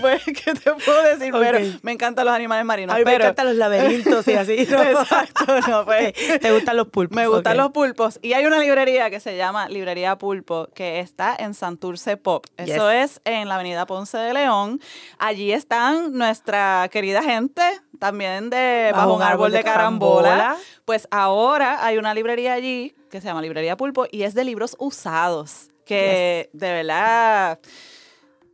Pues, 0.00 0.22
¿qué 0.24 0.54
te 0.54 0.72
puedo 0.72 1.02
decir? 1.02 1.32
Pero 1.32 1.58
me 1.82 1.90
encantan 1.90 2.24
los 2.26 2.32
animales 2.32 2.64
marinos. 2.64 2.94
A 2.94 2.98
mí 2.98 3.04
me 3.04 3.10
pero, 3.10 3.24
encantan 3.24 3.46
los 3.46 3.56
laberintos 3.56 4.28
y 4.28 4.34
así. 4.34 4.64
¿no? 4.70 4.80
Exacto, 4.80 5.60
no, 5.68 5.84
pues. 5.84 6.12
¿Te 6.40 6.52
gustan 6.52 6.76
los 6.76 6.86
pulpos? 6.86 7.16
Me 7.16 7.26
gustan 7.26 7.56
los 7.56 7.72
pulpos. 7.72 8.20
Y 8.22 8.34
hay 8.34 8.46
una 8.46 8.60
librería 8.60 9.10
que 9.10 9.18
se 9.18 9.36
llama 9.36 9.68
Librería 9.68 10.16
Pulpo, 10.16 10.68
que 10.72 11.00
está 11.00 11.34
en 11.36 11.54
Santurce 11.54 12.16
Pop. 12.16 12.46
Eso 12.56 12.88
es 12.88 13.20
en 13.24 13.48
la 13.48 13.56
avenida 13.56 13.84
Ponce 13.86 14.16
de 14.16 14.32
León. 14.32 14.80
Allí 15.18 15.50
están 15.50 16.12
nuestra 16.12 16.88
querida 16.92 17.24
gente, 17.24 17.62
también 17.98 18.48
de 18.48 18.92
Bajo, 18.94 19.14
un 19.14 19.22
árbol 19.22 19.50
de 19.50 19.64
carambola. 19.64 20.56
Pues 20.84 21.08
ahora 21.10 21.84
hay 21.84 21.98
una 21.98 22.14
librería 22.14 22.52
allí 22.52 22.94
que 23.12 23.20
se 23.20 23.26
llama 23.28 23.42
Librería 23.42 23.76
Pulpo 23.76 24.06
y 24.10 24.22
es 24.24 24.34
de 24.34 24.42
libros 24.42 24.74
usados. 24.80 25.68
Que 25.84 26.48
de 26.52 26.72
verdad. 26.72 27.60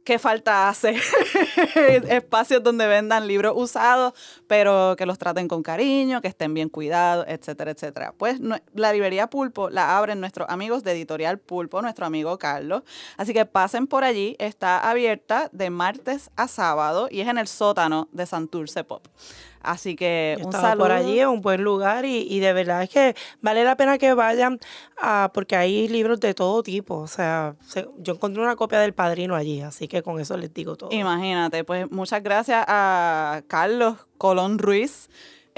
¿Qué 0.04 0.18
falta 0.18 0.70
hace? 0.70 0.96
Espacios 2.08 2.62
donde 2.62 2.86
vendan 2.86 3.26
libros 3.28 3.52
usados, 3.56 4.14
pero 4.46 4.94
que 4.96 5.04
los 5.04 5.18
traten 5.18 5.48
con 5.48 5.62
cariño, 5.62 6.22
que 6.22 6.28
estén 6.28 6.54
bien 6.54 6.70
cuidados, 6.70 7.26
etcétera, 7.28 7.72
etcétera. 7.72 8.14
Pues 8.16 8.40
no- 8.40 8.56
la 8.74 8.92
librería 8.94 9.28
Pulpo 9.28 9.68
la 9.68 9.98
abren 9.98 10.18
nuestros 10.20 10.48
amigos 10.48 10.82
de 10.82 10.92
Editorial 10.92 11.38
Pulpo, 11.38 11.82
nuestro 11.82 12.06
amigo 12.06 12.38
Carlos. 12.38 12.82
Así 13.18 13.34
que 13.34 13.44
pasen 13.44 13.86
por 13.86 14.02
allí. 14.02 14.34
Está 14.38 14.88
abierta 14.90 15.50
de 15.52 15.68
martes 15.68 16.30
a 16.36 16.48
sábado 16.48 17.08
y 17.10 17.20
es 17.20 17.28
en 17.28 17.36
el 17.36 17.46
sótano 17.46 18.08
de 18.10 18.24
Santurce 18.24 18.84
Pop. 18.84 19.06
Así 19.62 19.96
que 19.96 20.36
Yo 20.38 20.46
un 20.46 20.52
saludo. 20.52 20.84
por 20.84 20.92
allí, 20.92 21.18
es 21.20 21.26
un 21.26 21.40
buen 21.40 21.62
lugar 21.62 22.04
y, 22.04 22.18
y 22.30 22.40
de 22.40 22.52
verdad 22.52 22.82
es 22.82 22.90
que 22.90 23.14
vale 23.40 23.64
la 23.64 23.76
pena 23.76 23.98
que 23.98 24.14
vayan 24.14 24.58
ah, 25.00 25.30
porque 25.34 25.56
hay 25.56 25.88
libros 25.88 26.20
de 26.20 26.32
todo 26.34 26.62
tipo. 26.62 26.94
O 26.96 27.06
sea, 27.08 27.54
se- 27.66 27.88
yo 27.98 28.14
encontré 28.14 28.42
una 28.42 28.56
copia 28.56 28.78
del 28.80 28.92
Padrino 28.94 29.34
allí, 29.34 29.60
así 29.60 29.88
que 29.88 30.02
con 30.02 30.20
eso 30.20 30.36
les 30.36 30.52
digo 30.54 30.76
todo. 30.76 30.90
Imagínate, 30.92 31.64
pues 31.64 31.90
muchas 31.90 32.22
gracias 32.22 32.64
a 32.68 33.42
Carlos 33.48 33.96
Colón 34.16 34.58
Ruiz, 34.58 35.08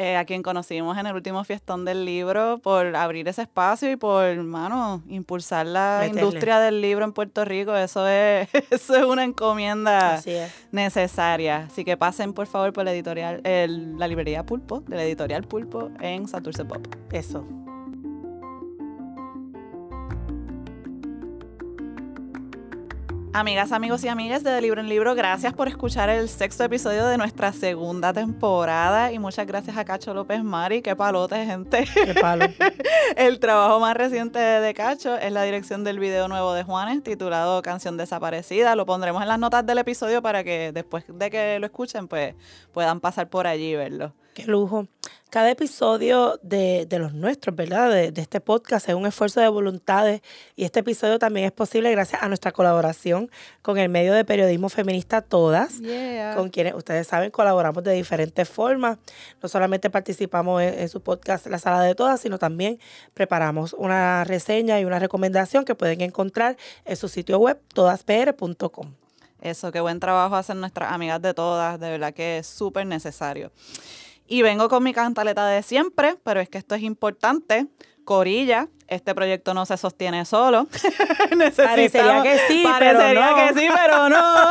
eh, 0.02 0.16
a 0.16 0.24
quien 0.24 0.42
conocimos 0.42 0.96
en 0.96 1.06
el 1.06 1.14
último 1.14 1.44
fiestón 1.44 1.84
del 1.84 2.04
libro, 2.06 2.58
por 2.58 2.96
abrir 2.96 3.28
ese 3.28 3.42
espacio 3.42 3.90
y 3.90 3.96
por, 3.96 4.34
mano, 4.36 5.02
impulsar 5.08 5.66
la 5.66 5.98
Meterle. 6.00 6.20
industria 6.22 6.58
del 6.58 6.80
libro 6.80 7.04
en 7.04 7.12
Puerto 7.12 7.44
Rico. 7.44 7.76
Eso 7.76 8.08
es, 8.08 8.48
eso 8.70 8.96
es 8.96 9.04
una 9.04 9.24
encomienda 9.24 10.14
Así 10.14 10.30
es. 10.30 10.52
necesaria. 10.72 11.66
Así 11.70 11.84
que 11.84 11.96
pasen, 11.96 12.32
por 12.32 12.46
favor, 12.46 12.72
por 12.72 12.84
la 12.84 12.92
editorial, 12.92 13.40
el- 13.44 13.98
la 13.98 14.08
librería 14.08 14.44
Pulpo, 14.46 14.80
de 14.80 14.96
la 14.96 15.04
editorial 15.04 15.44
Pulpo 15.44 15.90
en 16.00 16.26
Santurce 16.28 16.64
Pop. 16.64 16.86
Eso. 17.12 17.44
Amigas, 23.32 23.70
amigos 23.70 24.02
y 24.02 24.08
amigas 24.08 24.42
de, 24.42 24.50
de 24.50 24.60
Libro 24.60 24.80
en 24.80 24.88
Libro, 24.88 25.14
gracias 25.14 25.54
por 25.54 25.68
escuchar 25.68 26.10
el 26.10 26.28
sexto 26.28 26.64
episodio 26.64 27.06
de 27.06 27.16
nuestra 27.16 27.52
segunda 27.52 28.12
temporada 28.12 29.12
y 29.12 29.20
muchas 29.20 29.46
gracias 29.46 29.76
a 29.76 29.84
Cacho 29.84 30.12
López 30.12 30.42
Mari, 30.42 30.82
qué 30.82 30.96
palote, 30.96 31.46
gente. 31.46 31.84
Qué 31.94 32.12
palo. 32.20 32.46
El 33.16 33.38
trabajo 33.38 33.78
más 33.78 33.96
reciente 33.96 34.40
de 34.40 34.74
Cacho 34.74 35.16
es 35.16 35.30
la 35.32 35.44
dirección 35.44 35.84
del 35.84 36.00
video 36.00 36.26
nuevo 36.26 36.54
de 36.54 36.64
Juanes, 36.64 37.04
titulado 37.04 37.62
Canción 37.62 37.96
Desaparecida. 37.96 38.74
Lo 38.74 38.84
pondremos 38.84 39.22
en 39.22 39.28
las 39.28 39.38
notas 39.38 39.64
del 39.64 39.78
episodio 39.78 40.22
para 40.22 40.42
que 40.42 40.72
después 40.72 41.04
de 41.06 41.30
que 41.30 41.60
lo 41.60 41.66
escuchen, 41.66 42.08
pues 42.08 42.34
puedan 42.72 42.98
pasar 42.98 43.28
por 43.28 43.46
allí 43.46 43.70
y 43.70 43.76
verlo. 43.76 44.12
Qué 44.34 44.44
lujo. 44.44 44.88
Cada 45.30 45.48
episodio 45.52 46.40
de, 46.42 46.86
de 46.86 46.98
los 46.98 47.14
nuestros, 47.14 47.54
¿verdad? 47.54 47.88
De, 47.88 48.10
de, 48.10 48.20
este 48.20 48.40
podcast 48.40 48.88
es 48.88 48.96
un 48.96 49.06
esfuerzo 49.06 49.40
de 49.40 49.46
voluntades 49.48 50.22
y 50.56 50.64
este 50.64 50.80
episodio 50.80 51.20
también 51.20 51.46
es 51.46 51.52
posible 51.52 51.88
gracias 51.92 52.20
a 52.20 52.26
nuestra 52.26 52.50
colaboración 52.50 53.30
con 53.62 53.78
el 53.78 53.88
medio 53.88 54.12
de 54.12 54.24
periodismo 54.24 54.68
feminista 54.68 55.22
Todas, 55.22 55.80
Yeah. 55.80 56.34
con 56.34 56.50
quienes 56.50 56.74
ustedes 56.74 57.06
saben 57.06 57.30
colaboramos 57.30 57.84
de 57.84 57.92
diferentes 57.92 58.48
formas. 58.48 58.98
No 59.40 59.48
solamente 59.48 59.88
participamos 59.88 60.62
en, 60.62 60.76
en 60.80 60.88
su 60.88 61.00
podcast 61.00 61.46
La 61.46 61.60
Sala 61.60 61.80
de 61.82 61.94
Todas, 61.94 62.20
sino 62.20 62.38
también 62.38 62.80
preparamos 63.14 63.72
una 63.74 64.24
reseña 64.24 64.80
y 64.80 64.84
una 64.84 64.98
recomendación 64.98 65.64
que 65.64 65.76
pueden 65.76 66.00
encontrar 66.00 66.56
en 66.84 66.96
su 66.96 67.08
sitio 67.08 67.38
web 67.38 67.60
todaspr.com. 67.72 68.94
Eso, 69.40 69.70
qué 69.70 69.80
buen 69.80 70.00
trabajo 70.00 70.34
hacen 70.34 70.58
nuestras 70.60 70.92
amigas 70.92 71.22
de 71.22 71.34
todas, 71.34 71.78
de 71.78 71.88
verdad 71.88 72.12
que 72.12 72.38
es 72.38 72.46
súper 72.48 72.84
necesario. 72.86 73.52
Y 74.30 74.42
vengo 74.42 74.68
con 74.68 74.84
mi 74.84 74.94
cantaleta 74.94 75.44
de 75.48 75.60
siempre, 75.64 76.14
pero 76.22 76.38
es 76.40 76.48
que 76.48 76.56
esto 76.56 76.76
es 76.76 76.82
importante. 76.82 77.66
Corilla, 78.04 78.68
este 78.86 79.12
proyecto 79.12 79.54
no 79.54 79.66
se 79.66 79.76
sostiene 79.76 80.24
solo. 80.24 80.68
Parecería 81.56 82.22
que 82.22 82.38
sí, 82.48 82.62
parecería 82.64 83.08
pero 83.08 83.20
no. 83.20 83.36
que 83.36 83.60
sí, 83.60 83.68
pero 83.74 84.08
no. 84.08 84.46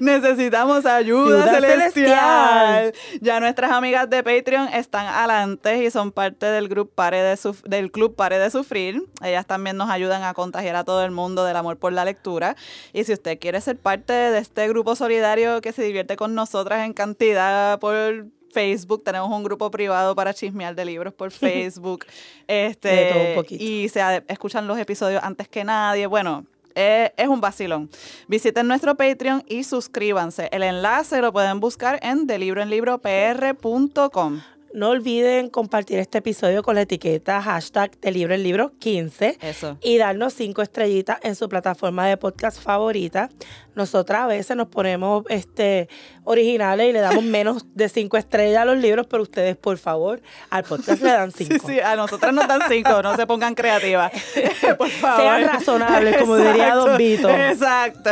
Necesitamos 0.00 0.86
ayuda, 0.86 1.42
Ayuda 1.44 1.60
celestial. 1.60 2.92
Ya 3.20 3.40
nuestras 3.40 3.72
amigas 3.72 4.08
de 4.08 4.22
Patreon 4.22 4.68
están 4.68 5.06
adelante 5.06 5.82
y 5.84 5.90
son 5.90 6.12
parte 6.12 6.46
del, 6.46 6.68
grupo 6.68 6.92
Pare 6.94 7.20
de 7.20 7.34
Suf- 7.36 7.62
del 7.64 7.90
club 7.90 8.14
Pare 8.14 8.38
de 8.38 8.50
Sufrir. 8.50 9.02
Ellas 9.24 9.44
también 9.44 9.76
nos 9.76 9.90
ayudan 9.90 10.22
a 10.22 10.34
contagiar 10.34 10.76
a 10.76 10.84
todo 10.84 11.04
el 11.04 11.10
mundo 11.10 11.44
del 11.44 11.56
amor 11.56 11.78
por 11.78 11.92
la 11.92 12.04
lectura. 12.04 12.54
Y 12.92 13.02
si 13.04 13.12
usted 13.12 13.38
quiere 13.40 13.60
ser 13.60 13.76
parte 13.76 14.12
de 14.12 14.38
este 14.38 14.68
grupo 14.68 14.94
solidario 14.94 15.60
que 15.60 15.72
se 15.72 15.82
divierte 15.82 16.14
con 16.16 16.34
nosotras 16.36 16.84
en 16.84 16.92
cantidad 16.92 17.78
por 17.80 18.26
Facebook, 18.54 19.02
tenemos 19.04 19.30
un 19.30 19.42
grupo 19.42 19.70
privado 19.70 20.14
para 20.14 20.32
chismear 20.32 20.74
de 20.74 20.84
libros 20.84 21.12
por 21.12 21.30
Facebook. 21.32 22.06
este, 22.46 22.88
De 22.88 23.12
todo 23.12 23.22
un 23.28 23.34
poquito. 23.34 23.62
Y 23.62 23.88
se 23.88 24.00
escuchan 24.28 24.66
los 24.66 24.78
episodios 24.78 25.22
antes 25.22 25.48
que 25.48 25.64
nadie. 25.64 26.06
Bueno, 26.06 26.44
eh, 26.74 27.12
es 27.16 27.28
un 27.28 27.40
vacilón. 27.40 27.90
Visiten 28.28 28.68
nuestro 28.68 28.94
Patreon 28.94 29.44
y 29.48 29.64
suscríbanse. 29.64 30.48
El 30.52 30.62
enlace 30.62 31.20
lo 31.20 31.32
pueden 31.32 31.60
buscar 31.60 31.98
en 32.02 32.26
delibroenlibropr.com. 32.26 34.40
No 34.74 34.88
olviden 34.88 35.50
compartir 35.50 36.00
este 36.00 36.18
episodio 36.18 36.64
con 36.64 36.74
la 36.74 36.80
etiqueta 36.80 37.40
hashtag 37.40 37.96
de 38.00 38.10
libro 38.10 38.34
en 38.34 38.42
libro 38.42 38.72
15 38.80 39.38
Eso. 39.40 39.78
y 39.80 39.98
darnos 39.98 40.34
cinco 40.34 40.62
estrellitas 40.62 41.18
en 41.22 41.36
su 41.36 41.48
plataforma 41.48 42.08
de 42.08 42.16
podcast 42.16 42.60
favorita. 42.60 43.28
Nosotras 43.76 44.22
a 44.22 44.26
veces 44.26 44.56
nos 44.56 44.66
ponemos 44.66 45.24
este, 45.28 45.88
originales 46.24 46.88
y 46.90 46.92
le 46.92 46.98
damos 46.98 47.22
menos 47.22 47.66
de 47.72 47.88
cinco 47.88 48.16
estrellas 48.16 48.62
a 48.62 48.64
los 48.64 48.76
libros, 48.78 49.06
pero 49.08 49.22
ustedes, 49.22 49.56
por 49.56 49.78
favor, 49.78 50.20
al 50.50 50.64
podcast 50.64 51.00
le 51.02 51.10
dan 51.12 51.30
Sí, 51.36 51.44
cinco. 51.44 51.68
sí, 51.68 51.78
a 51.78 51.94
nosotras 51.94 52.34
nos 52.34 52.48
dan 52.48 52.62
cinco, 52.68 53.00
no 53.00 53.14
se 53.14 53.28
pongan 53.28 53.54
creativas. 53.54 54.10
Por 54.76 54.88
favor. 54.88 55.20
Sean 55.22 55.44
razonables, 55.44 56.16
como 56.16 56.36
diría 56.36 56.74
Don 56.74 56.96
Vito. 56.98 57.28
Exacto. 57.30 58.10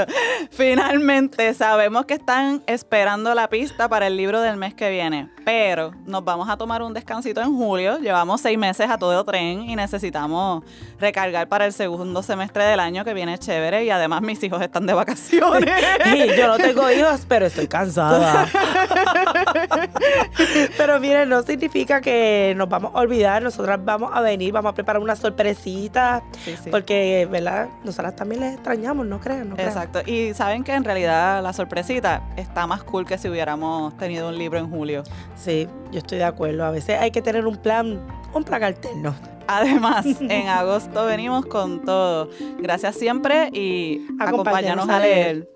Finalmente, 0.52 1.55
sabemos 1.55 2.06
que 2.06 2.14
están 2.14 2.62
esperando 2.68 3.34
la 3.34 3.48
pista 3.48 3.89
para 3.89 4.06
el 4.06 4.16
libro 4.16 4.40
del 4.40 4.56
mes 4.56 4.74
que 4.74 4.90
viene, 4.90 5.28
pero 5.44 5.93
nos 6.06 6.24
vamos 6.24 6.48
a 6.48 6.52
tomar 6.57 6.83
un 6.83 6.93
descansito 6.93 7.41
en 7.41 7.57
julio. 7.57 7.99
Llevamos 7.99 8.41
seis 8.41 8.59
meses 8.59 8.89
a 8.91 8.99
todo 8.99 9.24
tren 9.24 9.62
y 9.69 9.77
necesitamos 9.77 10.65
recargar 10.99 11.49
para 11.49 11.66
el 11.66 11.73
segundo 11.73 12.23
semestre 12.23 12.65
del 12.65 12.81
año 12.81 13.05
que 13.05 13.15
viene 13.15 13.39
chévere 13.39 13.85
y 13.85 13.91
además 13.91 14.23
mis 14.23 14.43
hijos 14.43 14.61
están 14.62 14.87
de 14.87 14.95
vacaciones. 14.95 15.73
Y 16.12 16.37
yo 16.37 16.47
no 16.49 16.57
tengo 16.57 16.91
hijos, 16.91 17.24
pero 17.27 17.47
estoy 17.47 17.66
cansada. 17.66 18.47
pero 20.77 21.01
miren, 21.01 21.29
no 21.29 21.43
significa 21.43 22.01
que 22.01 22.55
nos 22.57 22.69
vamos 22.69 22.93
a 22.95 23.01
olvidar. 23.01 23.43
Nosotras 23.43 23.79
vamos 23.83 24.11
a 24.12 24.20
venir, 24.20 24.53
vamos 24.53 24.70
a 24.70 24.74
preparar 24.74 25.01
una 25.01 25.16
sorpresita. 25.16 26.23
Sí, 26.45 26.57
sí. 26.62 26.70
Porque, 26.70 27.27
¿verdad? 27.31 27.69
Nosotras 27.85 28.16
también 28.16 28.41
les 28.41 28.55
extrañamos, 28.55 29.07
¿no 29.07 29.20
crean? 29.20 29.51
No 29.51 29.55
crean. 29.55 29.69
Exacto. 29.70 30.03
Y 30.07 30.35
saben 30.35 30.65
que 30.65 30.74
en 30.74 30.85
realidad 30.85 31.43
la 31.43 31.53
sorpresita 31.53 32.23
está 32.37 32.66
más 32.66 32.83
cool 32.83 33.07
que 33.07 33.16
si 33.19 33.29
hubiéramos 33.29 33.97
tenido 33.97 34.29
un 34.29 34.39
libro 34.39 34.59
en 34.59 34.70
julio. 34.70 35.03
Sí, 35.37 35.69
yo 35.91 35.99
estoy 35.99 36.19
de 36.19 36.24
acuerdo. 36.24 36.41
A 36.44 36.70
veces 36.70 36.98
hay 36.98 37.10
que 37.12 37.23
tener 37.23 37.47
un 37.47 37.56
plan, 37.56 38.01
un 38.35 38.44
plan 38.44 38.64
alterno. 38.64 39.14
Además, 39.47 40.06
en 40.20 40.48
agosto 40.48 41.05
venimos 41.06 41.47
con 41.47 41.85
todo. 41.85 42.31
Gracias 42.59 42.97
siempre 42.97 43.48
y 43.52 44.06
Acompáñanos 44.19 44.89
acompáñanos 44.89 44.89
a 44.89 44.98
leer. 44.98 45.48